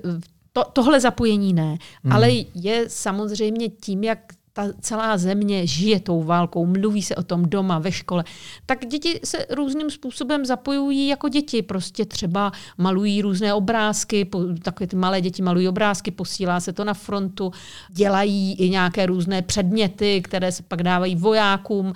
uh, 0.04 0.20
to, 0.52 0.64
tohle 0.72 1.00
zapojení 1.00 1.52
ne. 1.52 1.76
Hmm. 2.04 2.12
Ale 2.12 2.30
je 2.54 2.84
samozřejmě 2.88 3.68
tím, 3.68 4.04
jak 4.04 4.18
ta 4.52 4.66
celá 4.80 5.18
země 5.18 5.66
žije 5.66 6.00
tou 6.00 6.22
válkou, 6.22 6.66
mluví 6.66 7.02
se 7.02 7.16
o 7.16 7.22
tom 7.22 7.42
doma, 7.42 7.78
ve 7.78 7.92
škole, 7.92 8.24
tak 8.66 8.86
děti 8.86 9.20
se 9.24 9.46
různým 9.50 9.90
způsobem 9.90 10.44
zapojují 10.44 11.08
jako 11.08 11.28
děti. 11.28 11.62
Prostě 11.62 12.04
třeba 12.04 12.52
malují 12.78 13.22
různé 13.22 13.54
obrázky, 13.54 14.30
takové 14.62 14.86
ty 14.86 14.96
malé 14.96 15.20
děti 15.20 15.42
malují 15.42 15.68
obrázky, 15.68 16.10
posílá 16.10 16.60
se 16.60 16.72
to 16.72 16.84
na 16.84 16.94
frontu, 16.94 17.52
dělají 17.90 18.54
i 18.54 18.70
nějaké 18.70 19.06
různé 19.06 19.42
předměty, 19.42 20.22
které 20.22 20.52
se 20.52 20.62
pak 20.62 20.82
dávají 20.82 21.16
vojákům. 21.16 21.92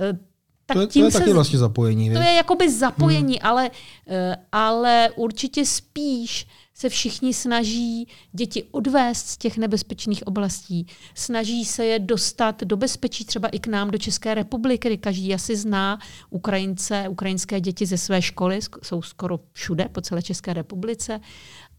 E, 0.00 0.18
tak 0.66 0.74
to, 0.74 0.80
je, 0.80 0.86
tím 0.86 1.02
to 1.02 1.06
je 1.06 1.12
se, 1.12 1.18
taky 1.18 1.32
vlastně 1.32 1.58
zapojení. 1.58 2.10
To 2.10 2.18
je 2.18 2.32
jakoby 2.32 2.70
zapojení, 2.70 3.38
hmm. 3.42 3.50
ale, 3.50 3.70
e, 4.08 4.36
ale 4.52 5.10
určitě 5.16 5.66
spíš 5.66 6.46
se 6.80 6.88
všichni 6.88 7.34
snaží 7.34 8.08
děti 8.32 8.64
odvést 8.70 9.26
z 9.26 9.36
těch 9.36 9.56
nebezpečných 9.56 10.26
oblastí. 10.26 10.86
Snaží 11.14 11.64
se 11.64 11.84
je 11.84 11.98
dostat 11.98 12.62
do 12.62 12.76
bezpečí 12.76 13.24
třeba 13.24 13.48
i 13.48 13.58
k 13.58 13.66
nám 13.66 13.90
do 13.90 13.98
České 13.98 14.34
republiky, 14.34 14.88
kdy 14.88 14.98
každý 14.98 15.34
asi 15.34 15.56
zná 15.56 15.98
Ukrajince, 16.30 17.08
ukrajinské 17.08 17.60
děti 17.60 17.86
ze 17.86 17.98
své 17.98 18.22
školy, 18.22 18.58
jsou 18.82 19.02
skoro 19.02 19.40
všude 19.52 19.88
po 19.88 20.00
celé 20.00 20.22
České 20.22 20.52
republice 20.52 21.20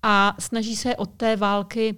a 0.03 0.35
snaží 0.39 0.75
se 0.75 0.95
od 0.95 1.09
té 1.09 1.35
války 1.35 1.95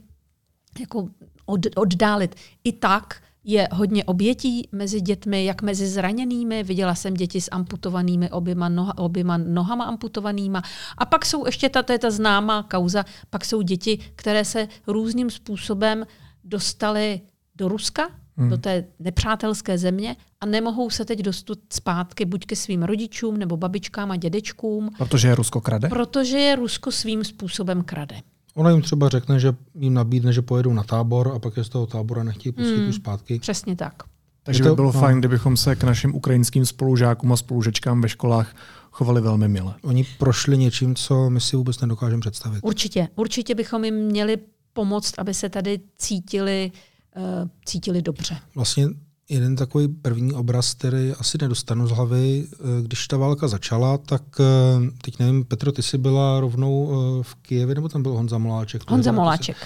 jako 0.79 1.09
od, 1.45 1.59
oddálit. 1.75 2.35
I 2.63 2.71
tak 2.71 3.21
je 3.43 3.67
hodně 3.71 4.03
obětí 4.03 4.69
mezi 4.71 5.01
dětmi, 5.01 5.45
jak 5.45 5.61
mezi 5.61 5.87
zraněnými. 5.87 6.63
Viděla 6.63 6.95
jsem 6.95 7.13
děti 7.13 7.41
s 7.41 7.49
amputovanými 7.51 8.29
oběma, 8.29 8.69
noha, 8.69 8.97
oběma 8.97 9.37
nohama 9.37 9.85
amputovanýma. 9.85 10.61
A 10.97 11.05
pak 11.05 11.25
jsou 11.25 11.45
ještě 11.45 11.69
ta, 11.69 11.83
to 11.83 11.91
je 11.91 11.99
ta 11.99 12.11
známá 12.11 12.63
kauza, 12.63 13.05
pak 13.29 13.45
jsou 13.45 13.61
děti, 13.61 13.99
které 14.15 14.45
se 14.45 14.67
různým 14.87 15.29
způsobem 15.29 16.05
dostaly 16.43 17.21
do 17.55 17.67
Ruska 17.67 18.09
hmm. 18.37 18.49
do 18.49 18.57
té 18.57 18.85
nepřátelské 18.99 19.77
země 19.77 20.15
a 20.41 20.45
nemohou 20.45 20.89
se 20.89 21.05
teď 21.05 21.19
dostat 21.19 21.57
zpátky 21.73 22.25
buď 22.25 22.45
ke 22.45 22.55
svým 22.55 22.83
rodičům 22.83 23.37
nebo 23.37 23.57
babičkám 23.57 24.11
a 24.11 24.15
dědečkům. 24.15 24.89
Protože 24.97 25.27
je 25.27 25.35
Rusko 25.35 25.61
krade? 25.61 25.89
Protože 25.89 26.37
je 26.37 26.55
Rusko 26.55 26.91
svým 26.91 27.23
způsobem 27.23 27.83
krade. 27.83 28.15
Ona 28.55 28.69
jim 28.69 28.81
třeba 28.81 29.09
řekne, 29.09 29.39
že 29.39 29.53
jim 29.75 29.93
nabídne, 29.93 30.33
že 30.33 30.41
pojedou 30.41 30.73
na 30.73 30.83
tábor 30.83 31.31
a 31.35 31.39
pak 31.39 31.57
je 31.57 31.63
z 31.63 31.69
toho 31.69 31.85
tábora 31.85 32.23
nechtějí 32.23 32.53
pustit 32.53 32.77
hmm. 32.77 32.93
zpátky. 32.93 33.39
Přesně 33.39 33.75
tak. 33.75 34.03
Takže 34.43 34.63
to, 34.63 34.69
by 34.69 34.75
bylo 34.75 34.91
no. 34.93 34.99
fajn, 34.99 35.19
kdybychom 35.19 35.57
se 35.57 35.75
k 35.75 35.83
našim 35.83 36.15
ukrajinským 36.15 36.65
spolužákům 36.65 37.33
a 37.33 37.37
spolužečkám 37.37 38.01
ve 38.01 38.09
školách 38.09 38.55
chovali 38.91 39.21
velmi 39.21 39.47
mile. 39.47 39.73
Oni 39.83 40.05
prošli 40.19 40.57
něčím, 40.57 40.95
co 40.95 41.29
my 41.29 41.41
si 41.41 41.55
vůbec 41.55 41.81
nedokážeme 41.81 42.21
představit. 42.21 42.59
Určitě. 42.63 43.07
Určitě 43.15 43.55
bychom 43.55 43.85
jim 43.85 43.95
měli 43.95 44.37
pomoct, 44.73 45.19
aby 45.19 45.33
se 45.33 45.49
tady 45.49 45.79
cítili, 45.97 46.71
uh, 47.15 47.49
cítili 47.65 48.01
dobře. 48.01 48.37
Vlastně 48.55 48.87
jeden 49.33 49.55
takový 49.55 49.87
první 49.87 50.33
obraz, 50.33 50.73
který 50.73 51.13
asi 51.19 51.37
nedostanu 51.41 51.87
z 51.87 51.91
hlavy. 51.91 52.45
Eh, 52.53 52.57
když 52.81 53.07
ta 53.07 53.17
válka 53.17 53.47
začala, 53.47 53.97
tak 53.97 54.21
eh, 54.39 54.89
teď 55.01 55.19
nevím, 55.19 55.45
Petro, 55.45 55.71
ty 55.71 55.81
jsi 55.81 55.97
byla 55.97 56.39
rovnou 56.39 56.91
eh, 56.91 57.23
v 57.23 57.35
Kijevě, 57.35 57.75
nebo 57.75 57.89
tam 57.89 58.03
byl 58.03 58.11
Honza 58.11 58.37
Moláček? 58.37 58.91
Honza 58.91 59.11
Moláček. 59.11 59.57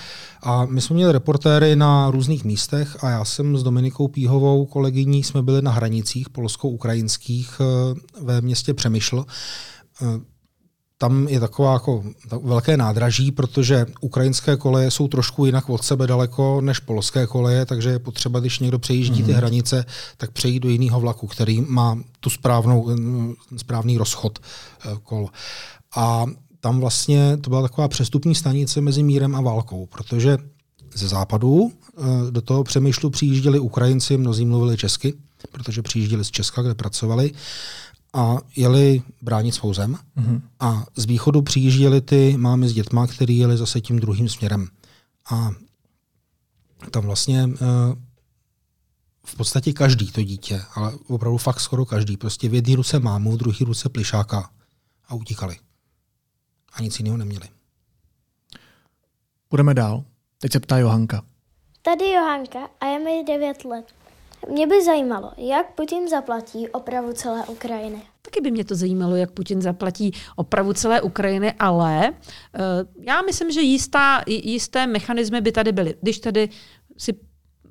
A 0.43 0.65
my 0.65 0.81
jsme 0.81 0.93
měli 0.93 1.13
reportéry 1.13 1.75
na 1.75 2.11
různých 2.11 2.43
místech 2.43 3.03
a 3.03 3.09
já 3.09 3.25
jsem 3.25 3.57
s 3.57 3.63
Dominikou 3.63 4.07
Píhovou, 4.07 4.65
kolegyní, 4.65 5.23
jsme 5.23 5.41
byli 5.41 5.61
na 5.61 5.71
hranicích 5.71 6.29
polsko-ukrajinských 6.29 7.61
ve 8.21 8.41
městě 8.41 8.73
Přemyšl 8.73 9.25
tam 10.97 11.27
je 11.27 11.39
taková 11.39 11.73
jako 11.73 12.03
velké 12.43 12.77
nádraží, 12.77 13.31
protože 13.31 13.85
ukrajinské 14.01 14.57
koleje 14.57 14.91
jsou 14.91 15.07
trošku 15.07 15.45
jinak 15.45 15.69
od 15.69 15.83
sebe 15.83 16.07
daleko 16.07 16.61
než 16.61 16.79
polské 16.79 17.27
koleje, 17.27 17.65
takže 17.65 17.89
je 17.89 17.99
potřeba, 17.99 18.39
když 18.39 18.59
někdo 18.59 18.79
přejíždí 18.79 19.23
ty 19.23 19.31
mhm. 19.31 19.37
hranice, 19.37 19.85
tak 20.17 20.31
přejít 20.31 20.59
do 20.59 20.69
jiného 20.69 20.99
vlaku, 20.99 21.27
který 21.27 21.61
má 21.61 21.97
tu 22.19 22.29
správnou, 22.29 22.95
správný 23.57 23.97
rozchod 23.97 24.39
eh, 24.39 24.89
kol. 25.03 25.29
A 25.95 26.25
tam 26.59 26.79
vlastně 26.79 27.37
to 27.37 27.49
byla 27.49 27.61
taková 27.61 27.87
přestupní 27.87 28.35
stanice 28.35 28.81
mezi 28.81 29.03
mírem 29.03 29.35
a 29.35 29.41
válkou, 29.41 29.85
protože 29.85 30.37
ze 30.95 31.07
západu 31.07 31.71
eh, 31.71 32.01
do 32.31 32.41
toho 32.41 32.63
přemýšlu 32.63 33.09
přijížděli 33.09 33.59
Ukrajinci, 33.59 34.17
mnozí 34.17 34.45
mluvili 34.45 34.77
česky, 34.77 35.13
protože 35.51 35.81
přijížděli 35.81 36.25
z 36.25 36.31
Česka, 36.31 36.61
kde 36.61 36.75
pracovali 36.75 37.31
a 38.17 38.37
jeli 38.55 39.01
bránit 39.21 39.51
svou 39.51 39.73
zem. 39.73 39.97
Mm-hmm. 40.17 40.41
A 40.59 40.85
z 40.95 41.05
východu 41.05 41.41
přijížděli 41.41 42.01
ty 42.01 42.37
mámy 42.37 42.69
s 42.69 42.73
dětma, 42.73 43.07
který 43.07 43.37
jeli 43.37 43.57
zase 43.57 43.81
tím 43.81 43.99
druhým 43.99 44.29
směrem. 44.29 44.67
A 45.31 45.51
tam 46.91 47.03
vlastně 47.03 47.45
uh, 47.45 47.51
v 49.25 49.35
podstatě 49.35 49.73
každý 49.73 50.11
to 50.11 50.23
dítě, 50.23 50.61
ale 50.75 50.93
opravdu 51.07 51.37
fakt 51.37 51.59
skoro 51.59 51.85
každý, 51.85 52.17
prostě 52.17 52.49
v 52.49 52.53
jedné 52.53 52.75
ruce 52.75 52.99
mámu, 52.99 53.31
v 53.31 53.37
druhé 53.37 53.57
ruce 53.61 53.89
plišáka 53.89 54.49
a 55.07 55.13
utíkali. 55.13 55.55
A 56.73 56.81
nic 56.81 56.99
jiného 56.99 57.17
neměli. 57.17 57.49
Půjdeme 59.49 59.73
dál. 59.73 60.03
Teď 60.37 60.51
se 60.51 60.59
ptá 60.59 60.77
Johanka. 60.77 61.21
Tady 61.81 62.09
Johanka 62.09 62.59
a 62.79 62.85
je 62.85 62.99
mi 62.99 63.23
9 63.27 63.65
let. 63.65 63.96
Mě 64.49 64.67
by 64.67 64.83
zajímalo, 64.83 65.31
jak 65.37 65.73
Putin 65.73 66.07
zaplatí 66.07 66.69
opravu 66.69 67.13
celé 67.13 67.45
Ukrajiny. 67.45 68.01
Taky 68.21 68.41
by 68.41 68.51
mě 68.51 68.65
to 68.65 68.75
zajímalo, 68.75 69.15
jak 69.15 69.31
Putin 69.31 69.61
zaplatí 69.61 70.11
opravu 70.35 70.73
celé 70.73 71.01
Ukrajiny, 71.01 71.53
ale 71.59 72.09
uh, 72.09 73.03
já 73.05 73.21
myslím, 73.21 73.51
že 73.51 73.61
jistá, 73.61 74.23
jisté 74.27 74.87
mechanismy 74.87 75.41
by 75.41 75.51
tady 75.51 75.71
byly. 75.71 75.95
Když 76.01 76.19
tady 76.19 76.49
si 76.97 77.13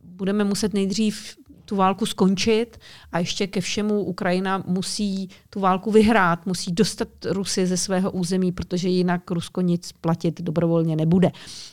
budeme 0.03 0.45
muset 0.45 0.75
nejdřív 0.75 1.37
tu 1.67 1.77
válku 1.77 2.07
skončit 2.07 2.79
a 3.13 3.19
ještě 3.19 3.47
ke 3.47 3.61
všemu 3.61 4.01
Ukrajina 4.03 4.65
musí 4.67 5.29
tu 5.51 5.61
válku 5.61 5.91
vyhrát, 5.91 6.47
musí 6.47 6.73
dostat 6.73 7.09
Rusy 7.25 7.67
ze 7.67 7.77
svého 7.77 8.11
území, 8.11 8.53
protože 8.53 8.89
jinak 8.89 9.31
Rusko 9.31 9.61
nic 9.61 9.93
platit 9.93 10.41
dobrovolně 10.41 10.97
nebude. 10.97 11.31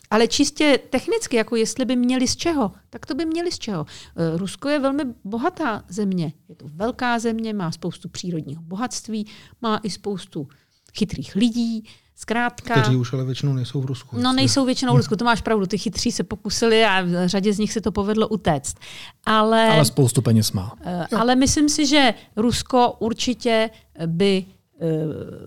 Ale 0.10 0.28
čistě 0.28 0.80
technicky, 0.90 1.36
jako 1.36 1.56
jestli 1.56 1.86
by 1.86 1.96
měli 1.96 2.28
z 2.28 2.36
čeho, 2.36 2.72
tak 2.90 3.06
to 3.06 3.16
by 3.16 3.26
měli 3.26 3.52
z 3.52 3.60
čeho. 3.60 3.86
Eh, 4.16 4.38
Rusko 4.38 4.70
je 4.70 4.80
velmi 4.80 5.04
bohatá 5.24 5.84
země. 5.90 6.34
Je 6.50 6.56
to 6.56 6.66
velká 6.68 7.20
země, 7.20 7.54
má 7.54 7.72
spoustu 7.72 8.10
přírodního 8.10 8.62
bohatství, 8.62 9.28
má 9.62 9.80
i 9.84 9.90
spoustu 9.90 10.48
chytrých 10.94 11.36
lidí, 11.36 11.86
Zkrátka. 12.24 12.82
Kteří 12.82 12.96
už 12.96 13.14
ale 13.14 13.26
většinou 13.26 13.54
nejsou 13.54 13.82
v 13.82 13.86
Rusku. 13.86 14.18
No 14.20 14.34
nejsou 14.34 14.66
většinou 14.66 14.94
v 14.94 14.98
Rusku, 14.98 15.16
to 15.16 15.26
máš 15.26 15.42
pravdu. 15.42 15.66
Ty 15.66 15.78
chytří 15.78 16.12
se 16.12 16.24
pokusili 16.24 16.84
a 16.86 17.02
v 17.02 17.28
řadě 17.28 17.54
z 17.54 17.60
nich 17.60 17.74
se 17.74 17.82
to 17.82 17.92
povedlo 17.92 18.28
utéct. 18.28 18.78
Ale, 19.26 19.70
ale 19.70 19.86
spoustu 19.86 20.22
peněz 20.22 20.52
má. 20.52 20.74
Uh, 20.74 21.20
ale 21.20 21.36
myslím 21.36 21.70
si, 21.70 21.86
že 21.86 22.14
Rusko 22.36 22.96
určitě 23.00 23.70
by 24.06 24.46
uh, 24.46 24.90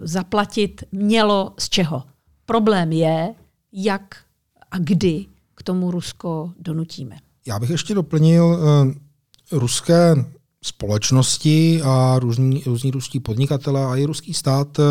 zaplatit 0.02 0.84
mělo 0.92 1.54
z 1.58 1.68
čeho. 1.68 2.02
Problém 2.46 2.92
je, 2.92 3.34
jak 3.72 4.16
a 4.70 4.78
kdy 4.78 5.26
k 5.54 5.62
tomu 5.62 5.90
Rusko 5.90 6.52
donutíme. 6.58 7.16
Já 7.46 7.58
bych 7.58 7.70
ještě 7.70 7.94
doplnil 7.94 8.44
uh, 8.44 9.58
ruské 9.58 10.14
společnosti 10.66 11.82
a 11.82 12.18
různí, 12.18 12.62
různí 12.66 12.90
ruští 12.90 13.20
podnikatelé 13.20 13.86
a 13.86 13.96
i 13.96 14.04
ruský 14.04 14.34
stát 14.34 14.78
eh, 14.78 14.82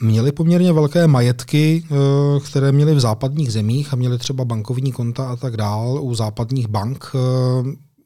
měli 0.00 0.32
poměrně 0.32 0.72
velké 0.72 1.06
majetky, 1.06 1.84
eh, 1.84 1.94
které 2.40 2.72
měli 2.72 2.94
v 2.94 3.00
západních 3.00 3.52
zemích 3.52 3.92
a 3.92 3.96
měli 3.96 4.18
třeba 4.18 4.44
bankovní 4.44 4.92
konta 4.92 5.28
a 5.28 5.36
tak 5.36 5.56
dál 5.56 5.98
u 6.02 6.14
západních 6.14 6.68
bank, 6.68 7.12
eh, 7.14 7.18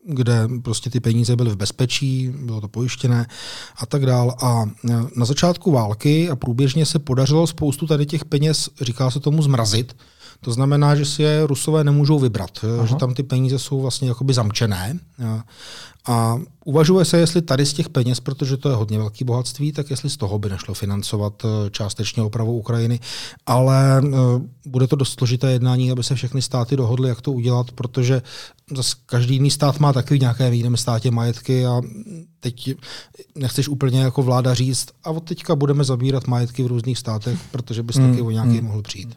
kde 0.07 0.49
prostě 0.63 0.91
ty 0.91 1.01
peníze 1.01 1.37
byly 1.37 1.51
v 1.51 1.57
bezpečí, 1.57 2.29
bylo 2.45 2.61
to 2.61 2.69
pojištěné 2.69 3.27
a 3.77 3.87
tak 3.87 4.07
dál. 4.07 4.35
A 4.43 4.65
na 5.17 5.25
začátku 5.25 5.71
války 5.71 6.31
a 6.31 6.37
průběžně 6.37 6.87
se 6.87 6.99
podařilo 6.99 7.47
spoustu 7.47 7.87
tady 7.87 8.07
těch 8.07 8.25
peněz, 8.25 8.71
říká 8.81 9.11
se 9.11 9.21
tomu 9.21 9.43
zmrazit, 9.43 9.97
to 10.45 10.53
znamená, 10.53 10.95
že 10.95 11.05
si 11.05 11.23
je 11.23 11.47
Rusové 11.47 11.85
nemůžou 11.85 12.19
vybrat, 12.19 12.51
Aha. 12.77 12.87
že 12.87 12.95
tam 12.95 13.15
ty 13.15 13.23
peníze 13.23 13.59
jsou 13.59 13.81
vlastně 13.81 14.09
jakoby 14.09 14.35
zamčené. 14.35 14.99
A 16.09 16.37
uvažuje 16.65 17.05
se, 17.05 17.19
jestli 17.19 17.43
tady 17.43 17.67
z 17.67 17.73
těch 17.73 17.89
peněz, 17.89 18.21
protože 18.21 18.57
to 18.57 18.69
je 18.69 18.75
hodně 18.75 18.99
velký 18.99 19.25
bohatství, 19.25 19.73
tak 19.73 19.91
jestli 19.91 20.11
z 20.11 20.17
toho 20.17 20.39
by 20.39 20.49
nešlo 20.49 20.75
financovat 20.75 21.43
eh, 21.45 21.71
částečně 21.71 22.23
opravu 22.23 22.59
Ukrajiny. 22.59 23.01
Ale 23.47 24.03
eh, 24.05 24.09
bude 24.67 24.87
to 24.87 24.97
dost 24.97 25.19
složité 25.19 25.53
jednání, 25.53 25.91
aby 25.91 26.03
se 26.03 26.15
všechny 26.15 26.43
státy 26.43 26.77
dohodly, 26.77 27.09
jak 27.09 27.21
to 27.21 27.33
udělat, 27.33 27.73
protože 27.73 28.23
zase 28.77 28.97
každý 29.07 29.35
jiný 29.35 29.51
stát 29.51 29.81
má 29.81 29.93
takový 29.93 30.21
nějaké 30.21 30.51
v 30.51 30.55
jiném 30.55 30.77
státě 30.77 31.11
majetky 31.11 31.67
a 31.67 31.81
teď 32.41 32.75
nechceš 33.35 33.69
úplně 33.69 34.01
jako 34.01 34.23
vláda 34.23 34.55
říct, 34.55 34.89
a 35.05 35.11
od 35.11 35.25
teďka 35.25 35.57
budeme 35.57 35.85
zabírat 35.85 36.27
majetky 36.27 36.63
v 36.63 36.67
různých 36.67 36.99
státech, 36.99 37.39
protože 37.51 37.83
bys 37.83 37.97
hmm. 37.97 38.11
taky 38.11 38.23
o 38.23 38.31
nějaký 38.31 38.59
hmm. 38.59 38.67
mohl 38.67 38.83
přijít. 38.83 39.17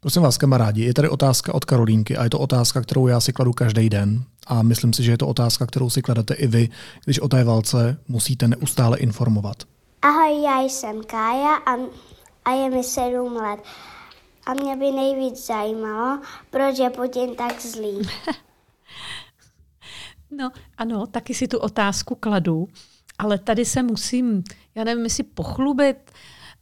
Prosím 0.00 0.22
vás, 0.22 0.38
kamarádi, 0.38 0.84
je 0.84 0.94
tady 0.94 1.08
otázka 1.08 1.54
od 1.54 1.64
Karolínky 1.64 2.16
a 2.16 2.24
je 2.24 2.30
to 2.30 2.38
otázka, 2.38 2.80
kterou 2.80 3.06
já 3.06 3.20
si 3.20 3.32
kladu 3.32 3.52
každý 3.52 3.90
den 3.90 4.24
a 4.46 4.62
myslím 4.62 4.92
si, 4.92 5.02
že 5.02 5.12
je 5.12 5.18
to 5.18 5.26
otázka, 5.26 5.66
kterou 5.66 5.90
si 5.90 6.02
kladete 6.02 6.34
i 6.34 6.46
vy, 6.46 6.68
když 7.04 7.20
o 7.20 7.28
té 7.28 7.44
válce 7.44 8.00
musíte 8.08 8.48
neustále 8.48 8.98
informovat. 8.98 9.56
Ahoj, 10.02 10.42
já 10.42 10.60
jsem 10.60 11.04
Kája 11.04 11.54
a, 11.54 11.72
a 12.44 12.52
je 12.52 12.70
mi 12.70 12.84
sedm 12.84 13.36
let. 13.36 13.60
A 14.46 14.54
mě 14.54 14.76
by 14.76 14.90
nejvíc 14.90 15.46
zajímalo, 15.46 16.20
proč 16.50 16.78
je 16.78 16.90
Putin 16.90 17.34
tak 17.34 17.60
zlý. 17.60 17.98
no 20.30 20.50
ano, 20.76 21.06
taky 21.06 21.34
si 21.34 21.48
tu 21.48 21.58
otázku 21.58 22.14
kladu, 22.14 22.68
ale 23.18 23.38
tady 23.38 23.64
se 23.64 23.82
musím, 23.82 24.44
já 24.74 24.84
nevím, 24.84 25.04
jestli 25.04 25.22
pochlubit, 25.22 26.10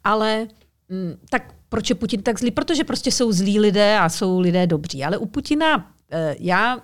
ale 0.05 0.49
mm, 0.89 1.15
tak 1.31 1.57
proč 1.77 1.91
je 1.91 1.95
Putin 1.95 2.23
tak 2.23 2.39
zlý? 2.39 2.51
Protože 2.51 2.85
prostě 2.85 3.13
jsou 3.13 3.33
zlí 3.33 3.61
lidé 3.61 3.99
a 3.99 4.09
jsou 4.09 4.41
lidé 4.41 4.67
dobří. 4.67 5.05
Ale 5.05 5.19
u 5.19 5.27
Putina 5.27 5.93
eh, 6.11 6.37
já 6.39 6.81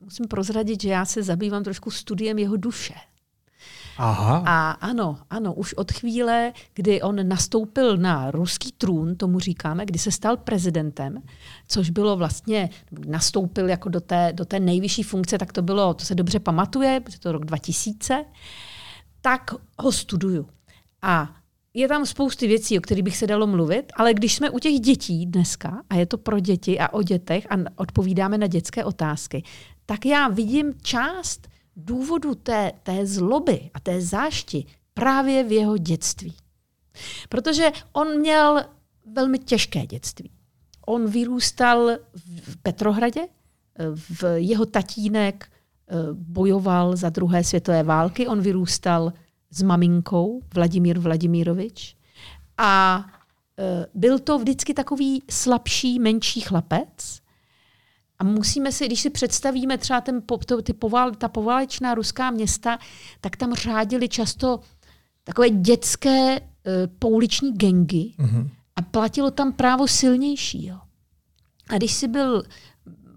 musím 0.00 0.26
prozradit, 0.28 0.82
že 0.82 0.88
já 0.88 1.04
se 1.04 1.22
zabývám 1.22 1.64
trošku 1.64 1.90
studiem 1.90 2.38
jeho 2.38 2.56
duše. 2.56 2.94
Aha. 3.98 4.42
A 4.46 4.70
ano, 4.70 5.18
ano, 5.30 5.54
už 5.54 5.74
od 5.74 5.92
chvíle, 5.92 6.52
kdy 6.74 7.02
on 7.02 7.28
nastoupil 7.28 7.96
na 7.96 8.30
ruský 8.30 8.72
trůn, 8.72 9.16
tomu 9.16 9.38
říkáme, 9.38 9.86
kdy 9.86 9.98
se 9.98 10.10
stal 10.10 10.36
prezidentem, 10.36 11.22
což 11.68 11.90
bylo 11.90 12.16
vlastně, 12.16 12.70
nastoupil 13.06 13.68
jako 13.68 13.88
do 13.88 14.00
té, 14.00 14.32
do 14.32 14.44
té 14.44 14.60
nejvyšší 14.60 15.02
funkce, 15.02 15.38
tak 15.38 15.52
to 15.52 15.62
bylo, 15.62 15.94
to 15.94 16.04
se 16.04 16.14
dobře 16.14 16.40
pamatuje, 16.40 17.00
protože 17.00 17.20
to 17.20 17.32
rok 17.32 17.44
2000, 17.44 18.24
tak 19.20 19.50
ho 19.78 19.92
studuju. 19.92 20.48
A 21.02 21.34
je 21.74 21.88
tam 21.88 22.06
spousty 22.06 22.46
věcí, 22.46 22.78
o 22.78 22.80
kterých 22.80 23.04
bych 23.04 23.16
se 23.16 23.26
dalo 23.26 23.46
mluvit, 23.46 23.92
ale 23.96 24.14
když 24.14 24.34
jsme 24.34 24.50
u 24.50 24.58
těch 24.58 24.80
dětí 24.80 25.26
dneska, 25.26 25.82
a 25.90 25.94
je 25.94 26.06
to 26.06 26.18
pro 26.18 26.40
děti 26.40 26.78
a 26.78 26.92
o 26.92 27.02
dětech 27.02 27.46
a 27.50 27.56
odpovídáme 27.76 28.38
na 28.38 28.46
dětské 28.46 28.84
otázky, 28.84 29.42
tak 29.86 30.06
já 30.06 30.28
vidím 30.28 30.74
část 30.82 31.48
důvodu 31.76 32.34
té, 32.34 32.72
té 32.82 33.06
zloby 33.06 33.70
a 33.74 33.80
té 33.80 34.00
zášti 34.00 34.64
právě 34.94 35.44
v 35.44 35.52
jeho 35.52 35.78
dětství. 35.78 36.34
Protože 37.28 37.70
on 37.92 38.18
měl 38.18 38.64
velmi 39.14 39.38
těžké 39.38 39.86
dětství. 39.86 40.30
On 40.86 41.06
vyrůstal 41.06 41.90
v 42.42 42.56
Petrohradě, 42.56 43.20
v 43.94 44.24
jeho 44.34 44.66
tatínek 44.66 45.48
bojoval 46.12 46.96
za 46.96 47.10
druhé 47.10 47.44
světové 47.44 47.82
války. 47.82 48.28
On 48.28 48.40
vyrůstal 48.40 49.12
s 49.50 49.62
maminkou 49.62 50.40
Vladimír 50.54 50.98
Vladimírovič 50.98 51.96
a 52.58 53.04
e, 53.58 53.86
byl 53.94 54.18
to 54.18 54.38
vždycky 54.38 54.74
takový 54.74 55.22
slabší, 55.30 55.98
menší 55.98 56.40
chlapec. 56.40 57.20
A 58.18 58.24
musíme 58.24 58.72
si, 58.72 58.86
když 58.86 59.00
si 59.00 59.10
představíme 59.10 59.78
třeba 59.78 60.00
ten, 60.00 60.22
to, 60.46 60.62
ty 60.62 60.72
povál, 60.72 61.10
ta 61.14 61.28
poválečná 61.28 61.94
ruská 61.94 62.30
města, 62.30 62.78
tak 63.20 63.36
tam 63.36 63.54
řádili 63.54 64.08
často 64.08 64.60
takové 65.24 65.50
dětské 65.50 66.40
uh, 66.40 66.46
pouliční 66.98 67.52
gengy 67.52 68.14
mm-hmm. 68.18 68.50
a 68.76 68.82
platilo 68.82 69.30
tam 69.30 69.52
právo 69.52 69.88
silnějšího. 69.88 70.80
A 71.68 71.76
když 71.76 71.92
jsi 71.92 72.08
byl 72.08 72.42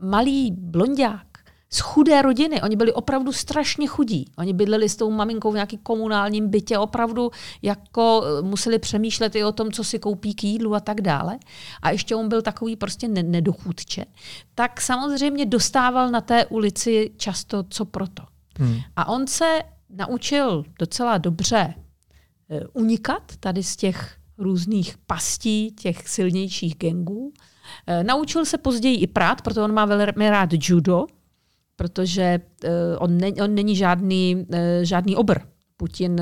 malý 0.02 0.52
blondák, 0.52 1.27
z 1.70 1.80
chudé 1.80 2.22
rodiny. 2.22 2.62
Oni 2.62 2.76
byli 2.76 2.94
opravdu 2.94 3.32
strašně 3.32 3.88
chudí. 3.88 4.32
Oni 4.38 4.54
bydleli 4.54 4.90
s 4.90 4.96
tou 4.96 5.12
maminkou 5.12 5.52
v 5.52 5.54
nějakém 5.54 5.80
komunálním 5.84 6.50
bytě, 6.50 6.78
opravdu 6.78 7.32
jako 7.62 8.24
eh, 8.26 8.42
museli 8.42 8.80
přemýšlet 8.80 9.36
i 9.36 9.44
o 9.44 9.52
tom, 9.52 9.72
co 9.72 9.84
si 9.84 10.00
koupí 10.00 10.34
k 10.34 10.44
jídlu 10.44 10.76
a 10.76 10.80
tak 10.80 11.02
dále. 11.02 11.40
A 11.82 11.90
ještě 11.90 12.16
on 12.16 12.30
byl 12.30 12.42
takový 12.42 12.76
prostě 12.76 13.08
nedochůdče. 13.08 14.06
Tak 14.56 14.82
samozřejmě 14.82 15.46
dostával 15.46 16.12
na 16.12 16.22
té 16.22 16.46
ulici 16.46 17.12
často 17.18 17.66
co 17.70 17.86
proto. 17.86 18.24
Hmm. 18.60 18.80
A 18.96 19.08
on 19.08 19.28
se 19.28 19.62
naučil 19.90 20.64
docela 20.80 21.18
dobře 21.18 21.74
eh, 22.50 22.62
unikat 22.74 23.24
tady 23.40 23.64
z 23.64 23.76
těch 23.76 24.18
různých 24.38 24.98
pastí, 24.98 25.72
těch 25.72 26.08
silnějších 26.08 26.76
gengů. 26.76 27.34
Eh, 27.88 28.04
naučil 28.04 28.46
se 28.46 28.58
později 28.58 28.98
i 28.98 29.08
prát, 29.08 29.42
protože 29.42 29.62
on 29.62 29.74
má 29.74 29.86
velmi 29.86 30.30
rád 30.30 30.50
judo, 30.54 31.06
protože 31.78 32.40
uh, 32.64 32.70
on, 33.00 33.18
ne, 33.18 33.28
on 33.44 33.56
není 33.56 33.76
žádný, 33.76 34.36
uh, 34.36 34.58
žádný 34.82 35.16
obr. 35.16 35.40
Putin, 35.78 36.22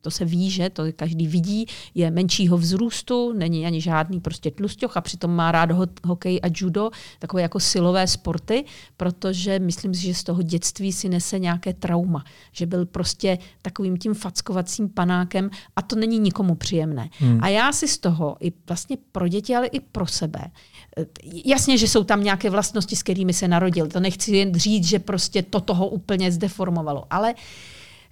to 0.00 0.10
se 0.10 0.24
ví, 0.24 0.50
že 0.50 0.70
to 0.70 0.82
každý 0.96 1.26
vidí, 1.26 1.66
je 1.94 2.10
menšího 2.10 2.58
vzrůstu, 2.58 3.32
není 3.32 3.66
ani 3.66 3.80
žádný 3.80 4.20
prostě 4.20 4.50
tlusťoch 4.50 4.96
a 4.96 5.00
přitom 5.00 5.30
má 5.30 5.52
rád 5.52 5.70
ho, 5.70 5.86
hokej 6.04 6.40
a 6.42 6.46
judo, 6.54 6.90
takové 7.18 7.42
jako 7.42 7.60
silové 7.60 8.06
sporty, 8.06 8.64
protože 8.96 9.58
myslím 9.58 9.94
si, 9.94 10.02
že 10.02 10.14
z 10.14 10.24
toho 10.24 10.42
dětství 10.42 10.92
si 10.92 11.08
nese 11.08 11.38
nějaké 11.38 11.74
trauma, 11.74 12.24
že 12.52 12.66
byl 12.66 12.86
prostě 12.86 13.38
takovým 13.62 13.96
tím 13.96 14.14
fackovacím 14.14 14.88
panákem 14.88 15.50
a 15.76 15.82
to 15.82 15.96
není 15.96 16.18
nikomu 16.18 16.54
příjemné. 16.54 17.10
Hmm. 17.18 17.38
A 17.42 17.48
já 17.48 17.72
si 17.72 17.88
z 17.88 17.98
toho 17.98 18.36
i 18.40 18.52
vlastně 18.68 18.96
pro 19.12 19.28
děti, 19.28 19.56
ale 19.56 19.66
i 19.66 19.80
pro 19.80 20.06
sebe 20.06 20.40
Jasně, 21.44 21.78
že 21.78 21.88
jsou 21.88 22.04
tam 22.04 22.24
nějaké 22.24 22.50
vlastnosti, 22.50 22.96
s 22.96 23.02
kterými 23.02 23.32
se 23.32 23.48
narodil. 23.48 23.88
To 23.88 24.00
nechci 24.00 24.36
jen 24.36 24.54
říct, 24.54 24.84
že 24.84 24.98
prostě 24.98 25.42
to 25.42 25.60
toho 25.60 25.88
úplně 25.88 26.32
zdeformovalo. 26.32 27.04
Ale 27.10 27.34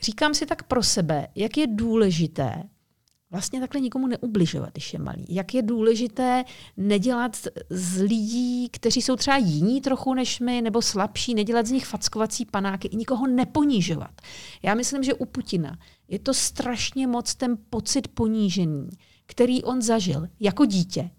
říkám 0.03 0.35
si 0.35 0.47
tak 0.47 0.63
pro 0.63 0.83
sebe, 0.83 1.29
jak 1.35 1.57
je 1.57 1.67
důležité 1.67 2.63
vlastně 3.31 3.61
takhle 3.61 3.81
nikomu 3.81 4.07
neubližovat, 4.07 4.73
když 4.73 4.93
je 4.93 4.99
malý. 4.99 5.27
Jak 5.29 5.55
je 5.55 5.63
důležité 5.63 6.45
nedělat 6.77 7.37
z 7.71 8.01
lidí, 8.01 8.69
kteří 8.69 9.03
jsou 9.03 9.17
třeba 9.17 9.37
jiní 9.37 9.81
trochu 9.81 10.15
než 10.15 10.41
my, 10.41 10.63
nebo 10.63 10.83
slabší, 10.83 11.35
nedělat 11.35 11.67
z 11.67 11.71
nich 11.71 11.87
fackovací 11.87 12.45
panáky 12.45 12.89
i 12.89 12.97
nikoho 12.97 13.27
neponížovat. 13.27 14.11
Já 14.63 14.75
myslím, 14.75 15.03
že 15.03 15.15
u 15.15 15.25
Putina 15.25 15.79
je 16.09 16.19
to 16.19 16.35
strašně 16.35 17.07
moc 17.07 17.35
ten 17.35 17.59
pocit 17.71 18.09
ponížení, 18.09 18.89
který 19.27 19.63
on 19.63 19.83
zažil 19.83 20.29
jako 20.41 20.65
dítě, 20.65 21.11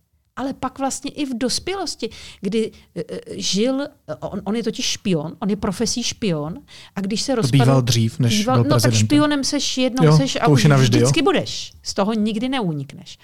ale 0.41 0.53
pak 0.53 0.79
vlastně 0.79 1.11
i 1.11 1.25
v 1.25 1.37
dospělosti, 1.37 2.09
kdy 2.41 2.71
uh, 2.71 3.03
žil, 3.35 3.87
on, 4.19 4.41
on 4.43 4.55
je 4.55 4.63
totiž 4.63 4.85
špion, 4.85 5.37
on 5.39 5.49
je 5.49 5.55
profesí 5.55 6.03
špion 6.03 6.57
a 6.95 7.01
když 7.01 7.21
se 7.21 7.35
rozpadl... 7.35 7.63
Býval 7.63 7.81
dřív, 7.81 8.19
než 8.19 8.37
býval, 8.37 8.61
byl 8.63 8.71
No 8.71 8.79
tak 8.79 8.93
špionem 8.93 9.43
seš 9.43 9.77
jednou 9.77 10.05
jo, 10.05 10.17
seš 10.17 10.37
a 10.41 10.47
už 10.47 10.65
navždy, 10.65 10.97
vždycky 10.97 11.19
jo? 11.19 11.23
budeš. 11.23 11.73
Z 11.83 11.93
toho 11.93 12.13
nikdy 12.13 12.49
neunikneš. 12.49 13.17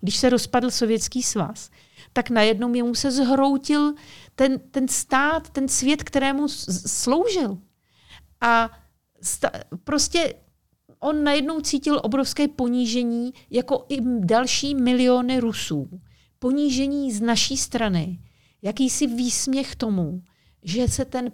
Když 0.00 0.16
se 0.16 0.30
rozpadl 0.30 0.70
sovětský 0.70 1.22
svaz, 1.22 1.70
tak 2.12 2.30
najednou 2.30 2.68
mu 2.68 2.94
se 2.94 3.10
zhroutil 3.10 3.94
ten, 4.34 4.60
ten 4.70 4.88
stát, 4.88 5.50
ten 5.50 5.68
svět, 5.68 6.02
kterému 6.02 6.48
sloužil. 6.86 7.58
A 8.40 8.70
sta, 9.22 9.50
prostě 9.84 10.34
on 10.98 11.24
najednou 11.24 11.60
cítil 11.60 12.00
obrovské 12.02 12.48
ponížení, 12.48 13.32
jako 13.50 13.86
i 13.88 13.98
další 14.20 14.74
miliony 14.74 15.40
Rusů 15.40 16.00
ponížení 16.44 17.12
z 17.12 17.20
naší 17.20 17.56
strany, 17.56 18.18
jakýsi 18.62 19.06
výsměch 19.06 19.76
tomu, 19.76 20.22
že 20.62 20.88
se 20.88 21.04
ten, 21.04 21.32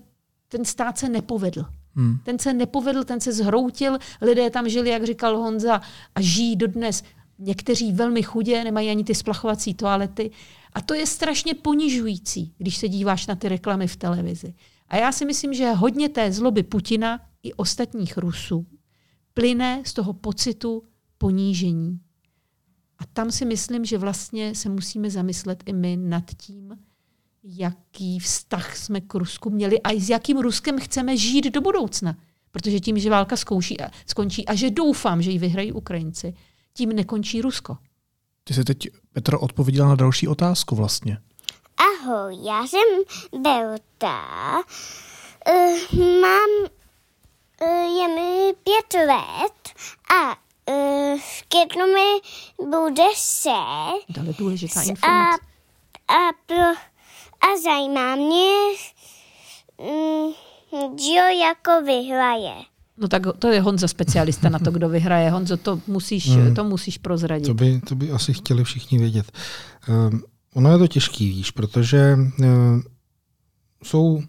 ten 0.48 0.64
stát 0.64 0.98
se 0.98 1.08
nepovedl. 1.08 1.66
Hmm. 1.94 2.18
Ten 2.24 2.38
se 2.38 2.52
nepovedl, 2.52 3.04
ten 3.04 3.20
se 3.20 3.32
zhroutil, 3.32 3.98
lidé 4.22 4.50
tam 4.50 4.68
žili, 4.68 4.90
jak 4.90 5.04
říkal 5.04 5.38
Honza, 5.38 5.80
a 6.14 6.20
žijí 6.20 6.56
dodnes. 6.56 7.02
Někteří 7.38 7.92
velmi 7.92 8.22
chudě, 8.22 8.64
nemají 8.64 8.90
ani 8.90 9.04
ty 9.04 9.14
splachovací 9.14 9.74
toalety. 9.74 10.30
A 10.72 10.80
to 10.80 10.94
je 10.94 11.06
strašně 11.06 11.54
ponižující, 11.54 12.54
když 12.58 12.76
se 12.76 12.88
díváš 12.88 13.26
na 13.26 13.34
ty 13.34 13.48
reklamy 13.48 13.86
v 13.86 13.96
televizi. 13.96 14.54
A 14.88 14.96
já 14.96 15.12
si 15.12 15.24
myslím, 15.24 15.54
že 15.54 15.72
hodně 15.72 16.08
té 16.08 16.32
zloby 16.32 16.62
Putina 16.62 17.20
i 17.42 17.52
ostatních 17.52 18.16
Rusů 18.16 18.66
plyne 19.34 19.82
z 19.86 19.92
toho 19.92 20.12
pocitu 20.12 20.82
ponížení. 21.18 22.00
A 23.00 23.04
tam 23.12 23.30
si 23.30 23.44
myslím, 23.44 23.84
že 23.84 23.98
vlastně 23.98 24.54
se 24.54 24.68
musíme 24.68 25.10
zamyslet 25.10 25.62
i 25.66 25.72
my 25.72 25.96
nad 25.96 26.24
tím, 26.36 26.78
jaký 27.44 28.18
vztah 28.18 28.76
jsme 28.76 29.00
k 29.00 29.14
Rusku 29.14 29.50
měli 29.50 29.82
a 29.82 30.00
s 30.00 30.08
jakým 30.10 30.38
Ruskem 30.38 30.78
chceme 30.78 31.16
žít 31.16 31.44
do 31.44 31.60
budoucna. 31.60 32.16
Protože 32.50 32.80
tím, 32.80 32.98
že 32.98 33.10
válka 33.10 33.36
zkouší 33.36 33.80
a, 33.80 33.90
skončí 34.06 34.46
a 34.46 34.54
že 34.54 34.70
doufám, 34.70 35.22
že 35.22 35.30
ji 35.30 35.38
vyhrají 35.38 35.72
Ukrajinci, 35.72 36.34
tím 36.74 36.88
nekončí 36.88 37.42
Rusko. 37.42 37.78
Ty 38.44 38.54
jsi 38.54 38.64
teď, 38.64 38.88
Petro, 39.12 39.40
odpověděla 39.40 39.88
na 39.88 39.94
další 39.94 40.28
otázku 40.28 40.74
vlastně. 40.74 41.18
Ahoj, 41.76 42.38
já 42.44 42.66
jsem 42.66 42.88
Belta. 43.42 44.58
Uh, 45.48 46.20
mám, 46.20 46.50
uh, 47.62 47.98
je 47.98 48.08
mi 48.08 48.52
pět 48.64 49.00
let 49.06 49.84
a 50.14 50.49
uh, 50.68 51.18
v 51.18 51.42
květnu 51.48 51.86
mi 51.86 52.20
bude 52.70 53.02
se. 53.14 53.50
Dále 54.08 54.34
důležitá 54.38 54.82
informace. 54.82 55.40
A, 56.08 56.14
a, 56.14 56.32
pro, 56.46 56.66
a 57.40 57.60
zajímá 57.64 58.16
mě, 58.16 58.52
um, 59.76 60.34
Gio 60.70 61.24
jako 61.24 61.82
vyhraje. 61.86 62.54
No 62.98 63.08
tak 63.08 63.22
to 63.38 63.48
je 63.48 63.60
Honza 63.60 63.88
specialista 63.88 64.48
na 64.48 64.58
to, 64.58 64.70
kdo 64.70 64.88
vyhraje. 64.88 65.30
Honzo, 65.30 65.56
to 65.56 65.80
musíš, 65.86 66.28
hmm. 66.28 66.54
to 66.54 66.64
musíš 66.64 66.98
prozradit. 66.98 67.46
To 67.46 67.54
by, 67.54 67.80
to 67.80 67.94
by 67.94 68.10
asi 68.10 68.32
chtěli 68.32 68.64
všichni 68.64 68.98
vědět. 68.98 69.32
Um, 69.88 70.22
ono 70.54 70.72
je 70.72 70.78
to 70.78 70.86
těžký, 70.86 71.28
víš, 71.28 71.50
protože 71.50 72.16
um, 72.38 72.82
jsou 73.84 74.22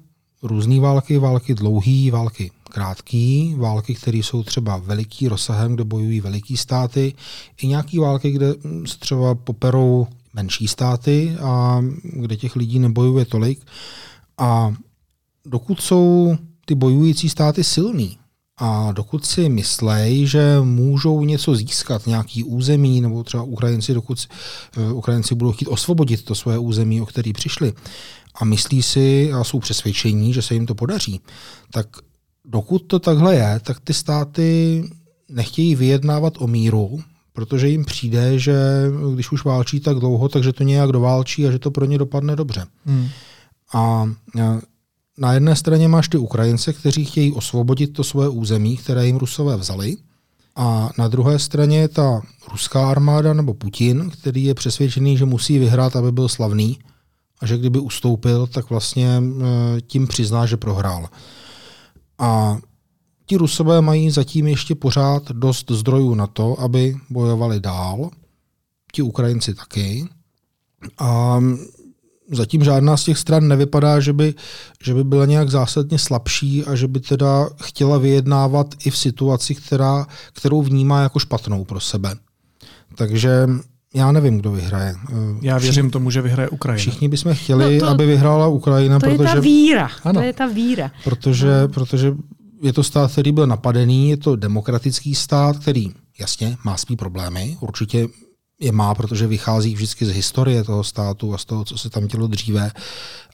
různé 0.44 0.80
války, 0.80 1.18
války 1.18 1.54
dlouhé, 1.54 2.12
války 2.12 2.52
krátké, 2.72 3.54
války, 3.58 3.96
které 3.96 4.18
jsou 4.18 4.44
třeba 4.44 4.78
veliký 4.78 5.28
rozsahem, 5.28 5.76
kde 5.76 5.84
bojují 5.84 6.22
veliký 6.22 6.58
státy, 6.58 7.14
i 7.62 7.68
nějaké 7.68 8.00
války, 8.00 8.32
kde 8.32 8.54
se 8.86 8.98
třeba 9.00 9.36
poperou 9.36 10.08
menší 10.34 10.68
státy 10.68 11.36
a 11.42 11.82
kde 12.04 12.38
těch 12.38 12.56
lidí 12.56 12.80
nebojuje 12.80 13.26
tolik. 13.26 13.66
A 14.38 14.74
dokud 15.46 15.82
jsou 15.82 16.36
ty 16.66 16.76
bojující 16.76 17.30
státy 17.30 17.64
silný, 17.64 18.18
a 18.64 18.92
dokud 18.92 19.26
si 19.26 19.50
myslej, 19.50 20.28
že 20.28 20.62
můžou 20.64 21.26
něco 21.26 21.56
získat, 21.56 22.08
nějaký 22.08 22.44
území, 22.44 23.02
nebo 23.02 23.24
třeba 23.24 23.44
Ukrajinci, 23.44 23.94
dokud 23.94 24.28
uh, 24.78 24.98
Ukrajinci 24.98 25.36
budou 25.36 25.52
chtít 25.52 25.68
osvobodit 25.68 26.24
to 26.24 26.36
své 26.36 26.58
území, 26.58 27.02
o 27.02 27.06
který 27.06 27.34
přišli, 27.34 27.74
a 28.36 28.46
myslí 28.46 28.84
si 28.84 29.34
a 29.34 29.44
jsou 29.44 29.60
přesvědčení, 29.60 30.34
že 30.34 30.42
se 30.42 30.54
jim 30.54 30.66
to 30.66 30.76
podaří, 30.76 31.22
tak 31.72 31.88
dokud 32.46 32.80
to 32.80 33.00
takhle 33.00 33.36
je, 33.36 33.60
tak 33.64 33.80
ty 33.80 33.94
státy 33.94 34.84
nechtějí 35.30 35.76
vyjednávat 35.76 36.34
o 36.38 36.48
míru, 36.48 37.00
protože 37.34 37.68
jim 37.68 37.86
přijde, 37.86 38.40
že 38.40 38.56
když 39.14 39.32
už 39.32 39.46
válčí 39.46 39.80
tak 39.80 39.98
dlouho, 39.98 40.30
takže 40.30 40.54
to 40.54 40.64
nějak 40.64 40.92
doválčí 40.92 41.48
a 41.48 41.52
že 41.52 41.60
to 41.60 41.72
pro 41.72 41.86
ně 41.86 41.98
dopadne 41.98 42.36
dobře. 42.36 42.66
Hmm. 42.86 43.08
A 43.74 44.10
na 45.18 45.34
jedné 45.34 45.56
straně 45.56 45.88
máš 45.88 46.08
ty 46.08 46.18
Ukrajince, 46.18 46.74
kteří 46.74 47.06
chtějí 47.06 47.32
osvobodit 47.32 47.94
to 47.94 48.04
svoje 48.04 48.30
území, 48.30 48.78
které 48.78 49.06
jim 49.06 49.18
Rusové 49.18 49.58
vzali. 49.58 49.98
A 50.56 50.90
na 50.98 51.08
druhé 51.08 51.40
straně 51.40 51.80
je 51.80 51.88
ta 51.88 52.22
ruská 52.52 52.90
armáda 52.92 53.34
nebo 53.34 53.54
Putin, 53.54 54.10
který 54.10 54.44
je 54.44 54.54
přesvědčený, 54.54 55.18
že 55.18 55.26
musí 55.26 55.60
vyhrát, 55.60 55.96
aby 55.96 56.12
byl 56.12 56.30
slavný 56.30 56.80
a 57.42 57.46
že 57.46 57.58
kdyby 57.58 57.80
ustoupil, 57.80 58.48
tak 58.48 58.70
vlastně 58.70 59.22
eh, 59.22 59.82
tím 59.82 60.08
přizná, 60.08 60.46
že 60.46 60.58
prohrál. 60.58 61.10
A 62.22 62.58
ti 63.26 63.38
Rusové 63.38 63.82
mají 63.82 64.12
zatím 64.12 64.48
ještě 64.48 64.76
pořád 64.76 65.32
dost 65.32 65.72
zdrojů 65.72 66.16
na 66.16 66.28
to, 66.28 66.60
aby 66.60 66.96
bojovali 67.10 67.60
dál. 67.60 68.10
Ti 68.94 69.02
Ukrajinci 69.02 69.54
taky. 69.54 70.08
A 71.00 71.40
zatím 72.32 72.64
žádná 72.64 72.98
z 72.98 73.04
těch 73.04 73.18
stran 73.18 73.48
nevypadá, 73.48 74.00
že 74.00 74.14
by, 74.14 74.34
že 74.84 74.94
by 74.94 75.04
byla 75.04 75.26
nějak 75.26 75.50
zásadně 75.50 76.00
slabší 76.00 76.66
a 76.66 76.76
že 76.76 76.88
by 76.88 77.00
teda 77.00 77.50
chtěla 77.62 77.98
vyjednávat 77.98 78.76
i 78.86 78.90
v 78.90 78.98
situaci, 78.98 79.56
která, 79.56 80.08
kterou 80.34 80.62
vnímá 80.62 81.02
jako 81.02 81.20
špatnou 81.20 81.66
pro 81.66 81.80
sebe. 81.80 82.16
Takže 82.96 83.48
já 83.94 84.12
nevím, 84.12 84.38
kdo 84.38 84.52
vyhraje. 84.52 84.96
Já 85.42 85.58
věřím 85.58 85.92
tomu, 85.92 86.12
že 86.12 86.22
vyhraje 86.22 86.50
Ukrajina. 86.50 86.80
Všichni 86.80 87.10
bychom 87.10 87.34
chtěli, 87.34 87.74
no 87.74 87.80
to, 87.80 87.88
aby 87.88 88.06
vyhrála 88.06 88.48
Ukrajina. 88.48 89.00
To 89.00 89.06
protože, 89.06 89.24
je 89.24 89.34
ta 89.34 89.40
víra. 89.40 89.90
Ano. 90.04 90.20
To 90.20 90.26
je 90.26 90.34
ta 90.34 90.48
víra. 90.48 90.92
Protože, 91.04 91.62
no. 91.62 91.68
protože 91.68 92.14
je 92.62 92.74
to 92.74 92.84
stát, 92.84 93.12
který 93.12 93.32
byl 93.32 93.48
napadený, 93.48 94.10
je 94.10 94.18
to 94.18 94.36
demokratický 94.36 95.16
stát, 95.16 95.58
který 95.58 95.92
jasně 96.20 96.58
má 96.64 96.78
svý 96.78 96.96
problémy, 96.96 97.58
určitě 97.60 98.08
je 98.60 98.72
má, 98.72 98.96
protože 98.96 99.28
vychází 99.28 99.76
vždycky 99.76 100.06
z 100.06 100.10
historie 100.10 100.64
toho 100.64 100.84
státu 100.84 101.34
a 101.34 101.38
z 101.38 101.46
toho, 101.46 101.66
co 101.66 101.78
se 101.78 101.90
tam 101.90 102.08
dělo 102.08 102.28
dříve. 102.28 102.72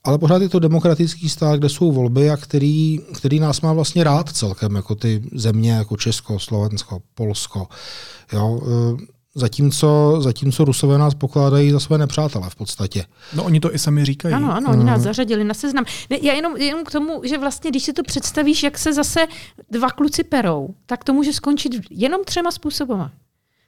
Ale 0.03 0.17
pořád 0.17 0.41
je 0.41 0.49
to 0.49 0.59
demokratický 0.59 1.29
stát, 1.29 1.59
kde 1.59 1.69
jsou 1.69 1.91
volby 1.91 2.29
a 2.29 2.37
který, 2.37 2.99
který 3.13 3.39
nás 3.39 3.61
má 3.61 3.73
vlastně 3.73 4.03
rád 4.03 4.29
celkem, 4.29 4.75
jako 4.75 4.95
ty 4.95 5.23
země 5.33 5.71
jako 5.71 5.97
Česko, 5.97 6.39
Slovensko, 6.39 7.01
Polsko. 7.15 7.67
Jo, 8.33 8.61
e, 8.63 9.16
Zatímco, 9.37 10.17
zatímco 10.21 10.65
Rusové 10.65 10.97
nás 10.97 11.13
pokládají 11.13 11.71
za 11.71 11.79
své 11.79 11.97
nepřátele 11.97 12.49
v 12.49 12.55
podstatě. 12.55 13.05
No 13.35 13.43
oni 13.43 13.59
to 13.59 13.75
i 13.75 13.79
sami 13.79 14.05
říkají. 14.05 14.33
Ano, 14.33 14.53
ano, 14.53 14.71
oni 14.71 14.83
nás 14.83 15.01
zařadili 15.01 15.43
na 15.43 15.53
seznam. 15.53 15.85
Ne, 16.09 16.17
já 16.21 16.33
jenom, 16.33 16.57
jenom 16.57 16.83
k 16.83 16.91
tomu, 16.91 17.21
že 17.23 17.37
vlastně, 17.37 17.69
když 17.69 17.83
si 17.83 17.93
to 17.93 18.03
představíš, 18.03 18.63
jak 18.63 18.77
se 18.77 18.93
zase 18.93 19.27
dva 19.71 19.89
kluci 19.89 20.23
perou, 20.23 20.75
tak 20.85 21.03
to 21.03 21.13
může 21.13 21.33
skončit 21.33 21.71
jenom 21.89 22.23
třema 22.23 22.51
způsobama. 22.51 23.11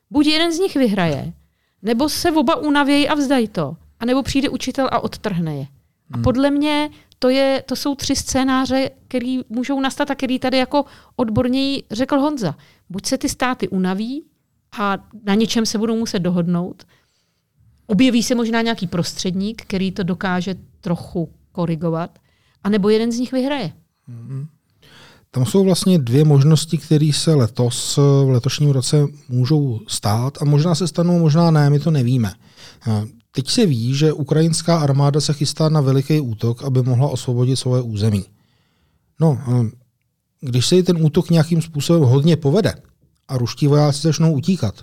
Buď 0.10 0.28
jeden 0.28 0.54
z 0.54 0.60
nich 0.60 0.76
vyhraje, 0.76 1.34
nebo 1.82 2.10
se 2.10 2.32
oba 2.32 2.56
unavějí 2.56 3.10
a 3.10 3.16
vzdají 3.16 3.48
to. 3.48 3.78
A 4.00 4.06
nebo 4.06 4.24
přijde 4.24 4.50
učitel 4.50 4.90
a 4.92 5.00
odtrhne 5.00 5.56
je. 5.56 5.68
A 6.12 6.16
hmm. 6.16 6.24
podle 6.24 6.52
mě 6.52 6.90
to, 7.20 7.30
je, 7.30 7.64
to 7.66 7.76
jsou 7.76 7.96
tři 7.96 8.16
scénáře, 8.16 8.90
které 9.08 9.42
můžou 9.50 9.80
nastat 9.80 10.12
a 10.12 10.16
který 10.16 10.40
tady 10.40 10.58
jako 10.58 10.86
odborněji 11.16 11.84
řekl 11.92 12.20
Honza. 12.20 12.56
Buď 12.90 13.06
se 13.06 13.18
ty 13.18 13.30
státy 13.30 13.68
unaví 13.68 14.24
a 14.72 14.98
na 15.24 15.36
něčem 15.36 15.66
se 15.66 15.78
budou 15.78 15.96
muset 15.96 16.20
dohodnout, 16.20 16.84
objeví 17.88 18.24
se 18.24 18.36
možná 18.36 18.62
nějaký 18.62 18.88
prostředník, 18.88 19.62
který 19.62 19.92
to 19.92 20.04
dokáže 20.04 20.56
trochu 20.82 21.30
korigovat, 21.52 22.20
anebo 22.64 22.90
jeden 22.90 23.12
z 23.12 23.20
nich 23.20 23.32
vyhraje. 23.32 23.72
Hmm. 24.08 24.48
Tam 25.32 25.46
jsou 25.46 25.64
vlastně 25.64 26.00
dvě 26.00 26.26
možnosti, 26.26 26.78
které 26.78 27.12
se 27.14 27.36
letos, 27.36 27.98
v 27.98 28.30
letošním 28.30 28.70
roce 28.70 29.08
můžou 29.30 29.80
stát 29.88 30.38
a 30.42 30.46
možná 30.46 30.76
se 30.76 30.88
stanou, 30.88 31.20
možná 31.20 31.52
ne, 31.52 31.70
my 31.70 31.80
to 31.80 31.92
nevíme. 31.92 32.34
Teď 33.32 33.50
se 33.50 33.66
ví, 33.66 33.96
že 33.96 34.14
ukrajinská 34.14 34.80
armáda 34.80 35.22
se 35.22 35.34
chystá 35.34 35.70
na 35.70 35.82
veliký 35.82 36.20
útok, 36.20 36.64
aby 36.64 36.82
mohla 36.82 37.08
osvobodit 37.08 37.60
svoje 37.60 37.82
území. 37.82 38.26
No, 39.20 39.40
když 40.42 40.66
se 40.66 40.84
ten 40.84 41.06
útok 41.06 41.30
nějakým 41.30 41.62
způsobem 41.62 42.04
hodně 42.04 42.38
povede 42.38 42.74
a 43.30 43.38
ruští 43.38 43.68
vojáci 43.68 44.02
začnou 44.02 44.34
utíkat, 44.34 44.76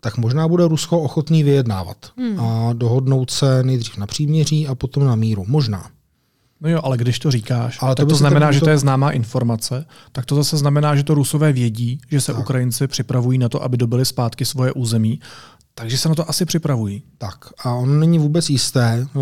tak 0.00 0.18
možná 0.18 0.48
bude 0.48 0.68
Rusko 0.68 1.00
ochotný 1.00 1.42
vyjednávat 1.42 1.96
hmm. 2.16 2.40
a 2.40 2.72
dohodnout 2.72 3.30
se 3.30 3.62
nejdřív 3.62 3.96
na 3.96 4.06
příměří 4.06 4.68
a 4.68 4.74
potom 4.74 5.04
na 5.04 5.14
míru. 5.14 5.44
Možná. 5.48 5.90
No 6.60 6.70
jo, 6.70 6.80
ale 6.84 6.96
když 6.96 7.18
to 7.18 7.30
říkáš, 7.30 7.78
ale 7.80 7.94
tak 7.94 8.06
to, 8.06 8.10
to 8.10 8.16
znamená, 8.16 8.52
že 8.52 8.60
to 8.60 8.70
je 8.70 8.78
známá 8.78 9.10
informace, 9.10 9.86
tak 10.12 10.24
to 10.26 10.34
zase 10.34 10.56
znamená, 10.56 10.96
že 10.96 11.04
to 11.04 11.14
Rusové 11.14 11.52
vědí, 11.52 12.00
že 12.10 12.20
se 12.20 12.32
tak. 12.32 12.40
Ukrajinci 12.40 12.86
připravují 12.86 13.38
na 13.38 13.48
to, 13.48 13.62
aby 13.62 13.76
dobili 13.76 14.04
zpátky 14.04 14.44
svoje 14.44 14.72
území, 14.72 15.20
takže 15.74 15.98
se 15.98 16.08
na 16.08 16.14
to 16.14 16.30
asi 16.30 16.44
připravují. 16.44 17.02
Tak 17.18 17.36
a 17.64 17.74
on 17.74 18.00
není 18.00 18.18
vůbec 18.18 18.50
jisté, 18.50 19.06
eh, 19.16 19.20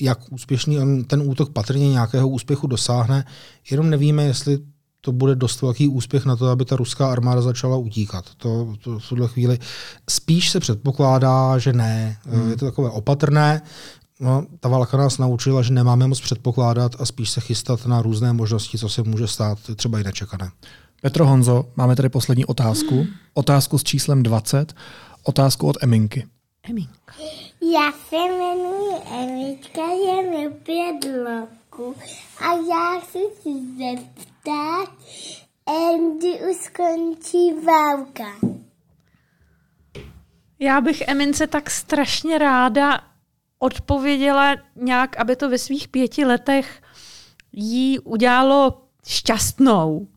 jak 0.00 0.18
úspěšný 0.32 0.78
on 0.78 1.04
ten 1.04 1.22
útok 1.24 1.52
patrně 1.52 1.90
nějakého 1.90 2.28
úspěchu 2.28 2.66
dosáhne, 2.66 3.24
jenom 3.70 3.90
nevíme, 3.90 4.24
jestli 4.24 4.58
to 5.00 5.12
bude 5.12 5.34
dost 5.34 5.62
velký 5.62 5.88
úspěch 5.88 6.24
na 6.24 6.36
to, 6.36 6.46
aby 6.46 6.64
ta 6.64 6.76
ruská 6.76 7.12
armáda 7.12 7.42
začala 7.42 7.76
utíkat. 7.76 8.24
To, 8.36 8.74
to 8.80 8.98
v 8.98 9.08
tuhle 9.08 9.28
chvíli 9.28 9.58
spíš 10.10 10.50
se 10.50 10.60
předpokládá, 10.60 11.58
že 11.58 11.72
ne. 11.72 12.18
Hmm. 12.26 12.50
Je 12.50 12.56
to 12.56 12.64
takové 12.64 12.90
opatrné. 12.90 13.62
No, 14.20 14.46
ta 14.60 14.68
válka 14.68 14.96
nás 14.96 15.18
naučila, 15.18 15.62
že 15.62 15.72
nemáme 15.72 16.06
moc 16.06 16.20
předpokládat 16.20 16.92
a 16.98 17.06
spíš 17.06 17.30
se 17.30 17.40
chystat 17.40 17.86
na 17.86 18.02
různé 18.02 18.32
možnosti, 18.32 18.78
co 18.78 18.88
se 18.88 19.02
může 19.02 19.26
stát, 19.26 19.58
třeba 19.76 20.00
i 20.00 20.04
nečekané. 20.04 20.50
Petro 21.00 21.26
Honzo, 21.26 21.64
máme 21.76 21.96
tady 21.96 22.08
poslední 22.08 22.44
otázku. 22.44 23.06
Otázku 23.34 23.78
s 23.78 23.84
číslem 23.84 24.22
20. 24.22 24.74
Otázku 25.22 25.66
od 25.66 25.76
Eminky. 25.82 26.26
Eminka. 26.62 27.14
Já 27.74 27.92
se 28.08 28.16
jmenuji 28.16 28.94
Eminka, 29.22 29.82
je 30.06 30.30
mi 30.30 30.54
pět 30.54 31.12
roku 31.24 31.94
a 32.38 32.52
já 32.70 33.00
chci 33.00 33.18
si 33.42 33.48
zeptat, 34.48 34.98
kdy 36.18 36.50
už 36.50 36.56
skončí 36.56 37.64
válka. 37.66 38.48
Já 40.58 40.80
bych 40.80 41.08
Emince 41.08 41.46
tak 41.46 41.70
strašně 41.70 42.38
ráda 42.38 43.00
odpověděla 43.58 44.56
nějak, 44.76 45.16
aby 45.16 45.36
to 45.36 45.50
ve 45.50 45.58
svých 45.58 45.88
pěti 45.88 46.24
letech 46.24 46.82
jí 47.52 47.98
udělalo 47.98 48.82
šťastnou. 49.06 50.08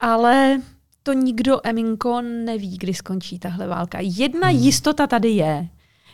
Ale 0.00 0.62
to 1.02 1.12
nikdo, 1.12 1.60
Eminko, 1.64 2.20
neví, 2.20 2.78
kdy 2.78 2.94
skončí 2.94 3.38
tahle 3.38 3.66
válka. 3.66 3.98
Jedna 4.00 4.48
hmm. 4.48 4.58
jistota 4.58 5.06
tady 5.06 5.28
je. 5.28 5.68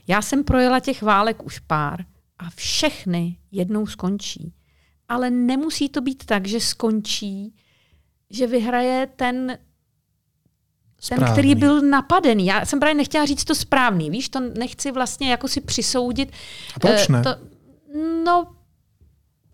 Já 0.09 0.23
jsem 0.23 0.45
projela 0.45 0.81
těch 0.81 1.03
válek 1.03 1.43
už 1.43 1.59
pár 1.59 2.05
a 2.39 2.51
všechny 2.51 3.37
jednou 3.53 3.87
skončí. 3.87 4.53
Ale 5.09 5.31
nemusí 5.31 5.89
to 5.89 6.01
být 6.01 6.25
tak, 6.25 6.47
že 6.47 6.61
skončí, 6.61 7.55
že 8.31 8.47
vyhraje 8.47 9.09
ten 9.17 9.59
Správný. 11.01 11.25
Ten, 11.25 11.33
který 11.33 11.55
byl 11.55 11.81
napadený. 11.81 12.47
Já 12.47 12.65
jsem 12.65 12.81
právě 12.81 12.95
nechtěla 12.95 13.25
říct 13.25 13.45
to 13.45 13.55
správný, 13.55 14.11
víš, 14.11 14.29
to 14.29 14.41
nechci 14.41 14.93
vlastně 14.93 15.31
jako 15.31 15.49
si 15.49 15.61
přisoudit. 15.61 16.33
A 16.77 16.81
proč 16.81 17.09
ne? 17.09 17.23
To, 17.23 17.31
no, 18.25 18.57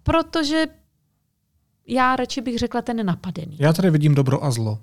protože 0.03 0.67
já 1.87 2.17
radši 2.17 2.41
bych 2.41 2.59
řekla 2.59 2.83
ten 2.83 3.07
napadený. 3.07 3.57
Já 3.61 3.73
tady 3.73 3.91
vidím 3.91 4.15
dobro 4.15 4.45
a 4.45 4.51
zlo. 4.51 4.79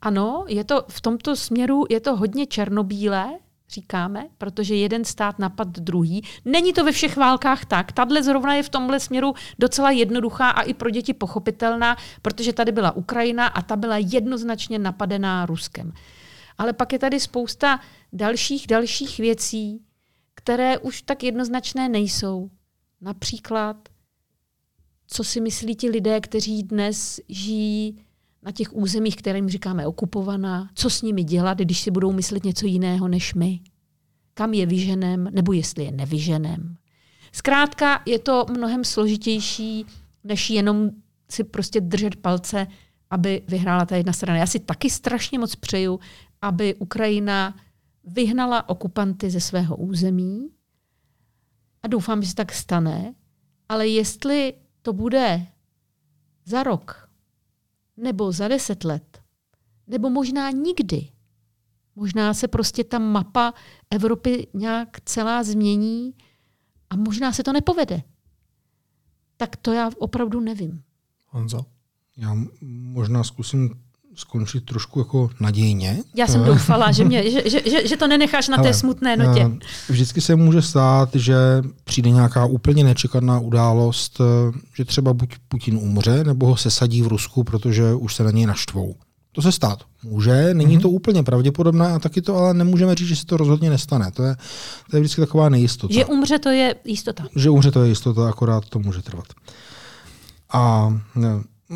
Ano, 0.00 0.44
je 0.48 0.64
to 0.64 0.84
v 0.88 1.00
tomto 1.00 1.36
směru 1.36 1.84
je 1.90 2.00
to 2.00 2.16
hodně 2.16 2.46
černobílé, 2.46 3.38
říkáme, 3.68 4.28
protože 4.38 4.74
jeden 4.74 5.04
stát 5.04 5.38
napad 5.38 5.68
druhý. 5.68 6.22
Není 6.44 6.72
to 6.72 6.84
ve 6.84 6.92
všech 6.92 7.16
válkách 7.16 7.64
tak. 7.64 7.92
Tadle 7.92 8.22
zrovna 8.22 8.54
je 8.54 8.62
v 8.62 8.68
tomhle 8.68 9.00
směru 9.00 9.34
docela 9.58 9.90
jednoduchá 9.90 10.50
a 10.50 10.62
i 10.62 10.74
pro 10.74 10.90
děti 10.90 11.14
pochopitelná, 11.14 11.96
protože 12.22 12.52
tady 12.52 12.72
byla 12.72 12.96
Ukrajina 12.96 13.46
a 13.46 13.62
ta 13.62 13.76
byla 13.76 13.96
jednoznačně 13.96 14.78
napadená 14.78 15.46
Ruskem. 15.46 15.92
Ale 16.58 16.72
pak 16.72 16.92
je 16.92 16.98
tady 16.98 17.20
spousta 17.20 17.80
dalších, 18.12 18.66
dalších 18.66 19.18
věcí, 19.18 19.82
které 20.34 20.78
už 20.78 21.02
tak 21.02 21.22
jednoznačné 21.22 21.88
nejsou. 21.88 22.50
Například, 23.00 23.88
co 25.06 25.24
si 25.24 25.40
myslí 25.40 25.76
ti 25.76 25.90
lidé, 25.90 26.20
kteří 26.20 26.62
dnes 26.62 27.20
žijí 27.28 28.05
na 28.46 28.52
těch 28.52 28.76
územích, 28.76 29.16
kterým 29.16 29.48
říkáme 29.48 29.86
okupovaná, 29.86 30.70
co 30.74 30.90
s 30.90 31.02
nimi 31.02 31.24
dělat, 31.24 31.58
když 31.58 31.80
si 31.80 31.90
budou 31.90 32.12
myslet 32.12 32.44
něco 32.44 32.66
jiného 32.66 33.08
než 33.08 33.34
my. 33.34 33.60
Kam 34.34 34.54
je 34.54 34.66
vyženem, 34.66 35.28
nebo 35.32 35.52
jestli 35.52 35.84
je 35.84 35.92
nevyženem. 35.92 36.76
Zkrátka 37.32 38.02
je 38.06 38.18
to 38.18 38.46
mnohem 38.50 38.84
složitější, 38.84 39.86
než 40.24 40.50
jenom 40.50 40.90
si 41.30 41.44
prostě 41.44 41.80
držet 41.80 42.16
palce, 42.16 42.66
aby 43.10 43.42
vyhrála 43.48 43.86
ta 43.86 43.96
jedna 43.96 44.12
strana. 44.12 44.38
Já 44.38 44.46
si 44.46 44.58
taky 44.58 44.90
strašně 44.90 45.38
moc 45.38 45.56
přeju, 45.56 46.00
aby 46.42 46.74
Ukrajina 46.74 47.56
vyhnala 48.04 48.68
okupanty 48.68 49.30
ze 49.30 49.40
svého 49.40 49.76
území 49.76 50.48
a 51.82 51.88
doufám, 51.88 52.22
že 52.22 52.28
se 52.28 52.34
tak 52.34 52.52
stane, 52.52 53.14
ale 53.68 53.88
jestli 53.88 54.54
to 54.82 54.92
bude 54.92 55.46
za 56.44 56.62
rok, 56.62 57.05
nebo 57.96 58.32
za 58.32 58.48
deset 58.48 58.84
let, 58.84 59.22
nebo 59.86 60.10
možná 60.10 60.50
nikdy. 60.50 61.08
Možná 61.96 62.34
se 62.34 62.48
prostě 62.48 62.84
ta 62.84 62.98
mapa 62.98 63.54
Evropy 63.90 64.46
nějak 64.54 65.00
celá 65.00 65.42
změní 65.42 66.14
a 66.90 66.96
možná 66.96 67.32
se 67.32 67.42
to 67.42 67.52
nepovede. 67.52 68.02
Tak 69.36 69.56
to 69.56 69.72
já 69.72 69.90
opravdu 69.98 70.40
nevím. 70.40 70.82
Honzo? 71.26 71.66
Já 72.16 72.36
možná 72.62 73.24
zkusím 73.24 73.85
skončit 74.16 74.64
trošku 74.64 74.98
jako 74.98 75.30
nadějně. 75.40 75.98
Já 76.14 76.26
jsem 76.26 76.44
doufala, 76.44 76.92
že, 76.92 77.04
mě, 77.04 77.30
že, 77.50 77.60
že, 77.70 77.88
že 77.88 77.96
to 77.96 78.06
nenecháš 78.06 78.48
na 78.48 78.56
té 78.62 78.74
smutné 78.74 79.16
notě. 79.16 79.50
Vždycky 79.88 80.20
se 80.20 80.36
může 80.36 80.62
stát, 80.62 81.08
že 81.14 81.36
přijde 81.84 82.10
nějaká 82.10 82.44
úplně 82.44 82.84
nečekaná 82.84 83.38
událost, 83.38 84.20
že 84.76 84.84
třeba 84.84 85.14
buď 85.14 85.34
Putin 85.48 85.76
umře, 85.76 86.24
nebo 86.24 86.46
ho 86.46 86.56
sesadí 86.56 87.02
v 87.02 87.06
Rusku, 87.06 87.44
protože 87.44 87.94
už 87.94 88.14
se 88.14 88.24
na 88.24 88.30
něj 88.30 88.46
naštvou. 88.46 88.94
To 89.32 89.42
se 89.42 89.52
stát 89.52 89.78
může, 90.02 90.54
není 90.54 90.78
mm-hmm. 90.78 90.82
to 90.82 90.90
úplně 90.90 91.22
pravděpodobné 91.22 91.88
a 91.88 91.98
taky 91.98 92.22
to 92.22 92.36
ale 92.36 92.54
nemůžeme 92.54 92.94
říct, 92.94 93.08
že 93.08 93.16
se 93.16 93.26
to 93.26 93.36
rozhodně 93.36 93.70
nestane. 93.70 94.10
To 94.10 94.22
je, 94.22 94.36
to 94.90 94.96
je 94.96 95.00
vždycky 95.00 95.20
taková 95.20 95.48
nejistota. 95.48 95.94
Že 95.94 96.04
umře 96.04 96.38
to 96.38 96.48
je 96.48 96.74
jistota. 96.84 97.24
Že 97.36 97.50
umře 97.50 97.70
to 97.70 97.82
je 97.82 97.88
jistota, 97.88 98.28
akorát 98.28 98.64
to 98.68 98.78
může 98.78 99.02
trvat. 99.02 99.26
A 100.52 100.92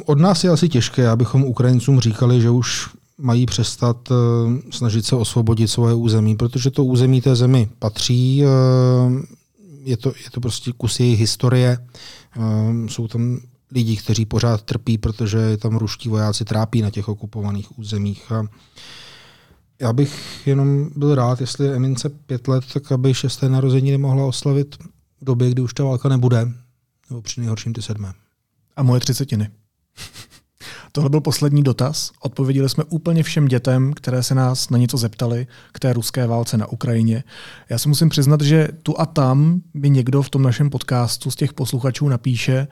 od 0.06 0.18
nás 0.18 0.44
je 0.44 0.50
asi 0.50 0.68
těžké, 0.68 1.08
abychom 1.08 1.44
Ukrajincům 1.44 2.00
říkali, 2.00 2.40
že 2.40 2.50
už 2.50 2.88
mají 3.18 3.46
přestat 3.46 4.10
uh, 4.10 4.16
snažit 4.70 5.06
se 5.06 5.16
osvobodit 5.16 5.70
svoje 5.70 5.94
území, 5.94 6.36
protože 6.36 6.70
to 6.70 6.84
území 6.84 7.20
té 7.20 7.36
zemi 7.36 7.68
patří, 7.78 8.42
uh, 8.44 9.20
je, 9.82 9.96
to, 9.96 10.08
je 10.08 10.30
to 10.30 10.40
prostě 10.40 10.72
kus 10.72 11.00
jejich 11.00 11.20
historie, 11.20 11.78
uh, 12.36 12.86
jsou 12.86 13.08
tam 13.08 13.40
lidi, 13.72 13.96
kteří 13.96 14.26
pořád 14.26 14.62
trpí, 14.62 14.98
protože 14.98 15.56
tam 15.56 15.76
ruští 15.76 16.08
vojáci 16.08 16.44
trápí 16.44 16.82
na 16.82 16.90
těch 16.90 17.08
okupovaných 17.08 17.78
územích. 17.78 18.32
A 18.32 18.46
já 19.80 19.92
bych 19.92 20.46
jenom 20.46 20.90
byl 20.96 21.14
rád, 21.14 21.40
jestli 21.40 21.68
Emince 21.68 22.08
pět 22.08 22.48
let, 22.48 22.64
tak 22.72 22.92
aby 22.92 23.14
šesté 23.14 23.48
narození 23.48 23.90
nemohla 23.90 24.24
oslavit 24.24 24.76
v 25.20 25.24
době, 25.24 25.50
kdy 25.50 25.62
už 25.62 25.74
ta 25.74 25.84
válka 25.84 26.08
nebude, 26.08 26.48
nebo 27.10 27.22
při 27.22 27.40
nejhorším 27.40 27.72
ty 27.72 27.82
sedmé. 27.82 28.12
A 28.76 28.82
moje 28.82 29.00
třicetiny. 29.00 29.50
Tohle 30.92 31.10
byl 31.10 31.20
poslední 31.20 31.62
dotaz. 31.62 32.10
Odpověděli 32.20 32.68
jsme 32.68 32.84
úplně 32.84 33.22
všem 33.22 33.48
dětem, 33.48 33.92
které 33.92 34.22
se 34.22 34.34
nás 34.34 34.70
na 34.70 34.78
něco 34.78 34.96
zeptali 34.96 35.46
k 35.72 35.78
té 35.80 35.92
ruské 35.92 36.26
válce 36.26 36.56
na 36.56 36.66
Ukrajině. 36.66 37.24
Já 37.68 37.78
si 37.78 37.88
musím 37.88 38.08
přiznat, 38.08 38.40
že 38.40 38.68
tu 38.82 39.00
a 39.00 39.06
tam 39.06 39.60
mi 39.74 39.90
někdo 39.90 40.22
v 40.22 40.30
tom 40.30 40.42
našem 40.42 40.70
podcastu 40.70 41.30
z 41.30 41.36
těch 41.36 41.52
posluchačů 41.52 42.08
napíše, 42.08 42.68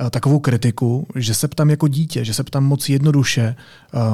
Eh, 0.00 0.10
takovou 0.10 0.38
kritiku, 0.38 1.06
že 1.14 1.34
se 1.34 1.48
ptám 1.48 1.70
jako 1.70 1.88
dítě, 1.88 2.24
že 2.24 2.34
se 2.34 2.44
ptám 2.44 2.64
moc 2.64 2.88
jednoduše, 2.88 3.56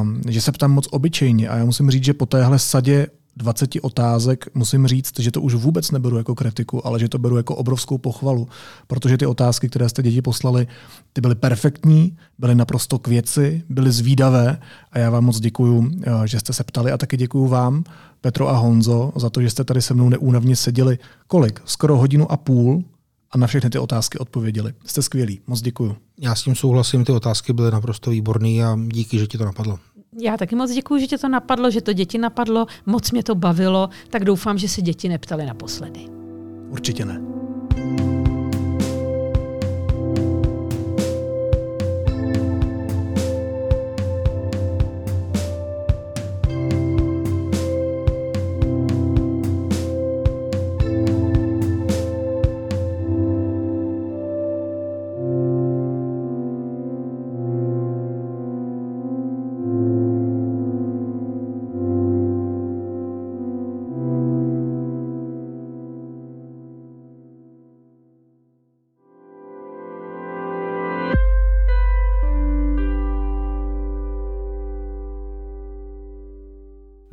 um, 0.01 0.21
že 0.29 0.41
se 0.41 0.53
ptám 0.53 0.71
moc 0.71 0.89
obyčejně. 0.91 1.49
A 1.49 1.57
já 1.57 1.65
musím 1.65 1.91
říct, 1.91 2.05
že 2.05 2.15
po 2.15 2.27
téhle 2.27 2.59
sadě 2.59 3.07
20 3.37 3.71
otázek 3.83 4.49
musím 4.55 4.87
říct, 4.87 5.21
že 5.21 5.31
to 5.31 5.41
už 5.41 5.55
vůbec 5.55 5.91
neberu 5.91 6.17
jako 6.17 6.35
kritiku, 6.35 6.87
ale 6.87 7.01
že 7.01 7.09
to 7.09 7.19
beru 7.19 7.37
jako 7.37 7.57
obrovskou 7.57 7.99
pochvalu, 7.99 8.49
protože 8.87 9.19
ty 9.19 9.27
otázky, 9.27 9.69
které 9.69 9.89
jste 9.89 10.03
děti 10.03 10.23
poslali, 10.23 10.67
ty 11.13 11.21
byly 11.21 11.35
perfektní, 11.35 12.17
byly 12.39 12.55
naprosto 12.55 12.99
k 12.99 13.09
věci, 13.09 13.63
byly 13.69 13.93
zvídavé 13.93 14.59
a 14.93 14.99
já 14.99 15.11
vám 15.11 15.25
moc 15.25 15.41
děkuju, 15.41 15.91
eh, 16.03 16.11
že 16.25 16.41
jste 16.41 16.53
se 16.53 16.65
ptali 16.65 16.93
a 16.93 16.99
taky 16.99 17.17
děkuju 17.17 17.47
vám, 17.47 17.85
Petro 18.21 18.49
a 18.49 18.57
Honzo, 18.57 19.13
za 19.17 19.31
to, 19.31 19.43
že 19.43 19.51
jste 19.51 19.65
tady 19.65 19.83
se 19.83 19.95
mnou 19.95 20.09
neúnavně 20.09 20.57
seděli 20.57 20.99
kolik? 21.27 21.61
Skoro 21.65 21.97
hodinu 21.97 22.33
a 22.33 22.37
půl 22.37 22.85
a 23.31 23.39
na 23.39 23.47
všechny 23.47 23.71
ty 23.71 23.79
otázky 23.79 24.19
odpověděli. 24.19 24.73
Jste 24.85 25.03
skvělí, 25.03 25.41
moc 25.47 25.63
děkuju. 25.63 25.97
Já 26.21 26.35
s 26.35 26.43
tím 26.43 26.55
souhlasím, 26.55 27.05
ty 27.05 27.13
otázky 27.13 27.53
byly 27.53 27.71
naprosto 27.71 28.11
výborné 28.11 28.65
a 28.65 28.79
díky, 28.87 29.19
že 29.19 29.27
ti 29.27 29.39
to 29.39 29.45
napadlo. 29.45 29.79
Já 30.21 30.37
taky 30.37 30.57
moc 30.57 30.71
děkuji, 30.71 31.01
že 31.01 31.07
tě 31.07 31.19
to 31.19 31.29
napadlo, 31.29 31.71
že 31.71 31.81
to 31.81 31.93
děti 31.93 32.19
napadlo, 32.19 32.67
moc 32.87 33.11
mě 33.11 33.23
to 33.23 33.35
bavilo, 33.35 33.89
tak 34.11 34.25
doufám, 34.25 34.59
že 34.59 34.69
se 34.69 34.83
děti 34.83 35.09
neptali 35.09 35.47
naposledy. 35.47 36.01
Určitě 36.71 37.05
ne. 37.05 37.21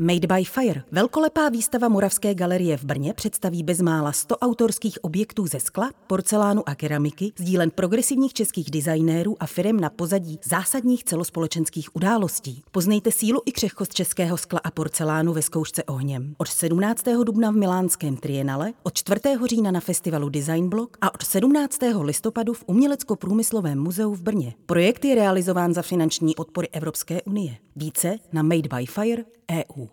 Made 0.10 0.28
by 0.28 0.44
Fire, 0.44 0.84
velkolepá 0.92 1.50
výstava 1.50 1.88
Moravské 1.88 2.36
galerie 2.36 2.78
v 2.78 2.84
Brně 2.84 3.14
představí 3.14 3.64
bezmála 3.64 4.12
100 4.12 4.38
autorských 4.38 5.04
objektů 5.04 5.48
ze 5.48 5.60
skla, 5.60 5.90
porcelánu 6.08 6.70
a 6.70 6.76
keramiky, 6.76 7.32
sdílen 7.40 7.72
progresivních 7.72 8.34
českých 8.34 8.72
designérů 8.72 9.36
a 9.40 9.46
firm 9.46 9.80
na 9.80 9.90
pozadí 9.90 10.40
zásadních 10.44 11.04
celospolečenských 11.04 11.96
událostí. 11.96 12.64
Poznejte 12.72 13.12
sílu 13.12 13.42
i 13.46 13.52
křehkost 13.52 13.94
českého 13.94 14.38
skla 14.38 14.60
a 14.64 14.72
porcelánu 14.72 15.34
ve 15.34 15.42
zkoušce 15.42 15.84
ohněm. 15.84 16.36
Od 16.38 16.48
17. 16.48 17.04
dubna 17.24 17.52
v 17.52 17.56
Milánském 17.56 18.18
Trienale, 18.18 18.74
od 18.84 18.94
4. 18.94 19.22
října 19.46 19.72
na 19.72 19.80
festivalu 19.80 20.30
Design 20.30 20.70
Block 20.70 20.98
a 21.02 21.14
od 21.14 21.24
17. 21.24 21.80
listopadu 22.02 22.54
v 22.54 22.64
Umělecko-průmyslovém 22.68 23.80
muzeu 23.80 24.14
v 24.14 24.22
Brně. 24.22 24.54
Projekt 24.66 25.06
je 25.06 25.16
realizován 25.16 25.74
za 25.74 25.82
finanční 25.82 26.34
podpory 26.36 26.68
Evropské 26.72 27.22
unie. 27.22 27.58
Více 27.76 28.18
na 28.34 28.44
Made 28.44 28.70
by 28.78 28.86
Fire 28.86 29.24
EU. 29.52 29.86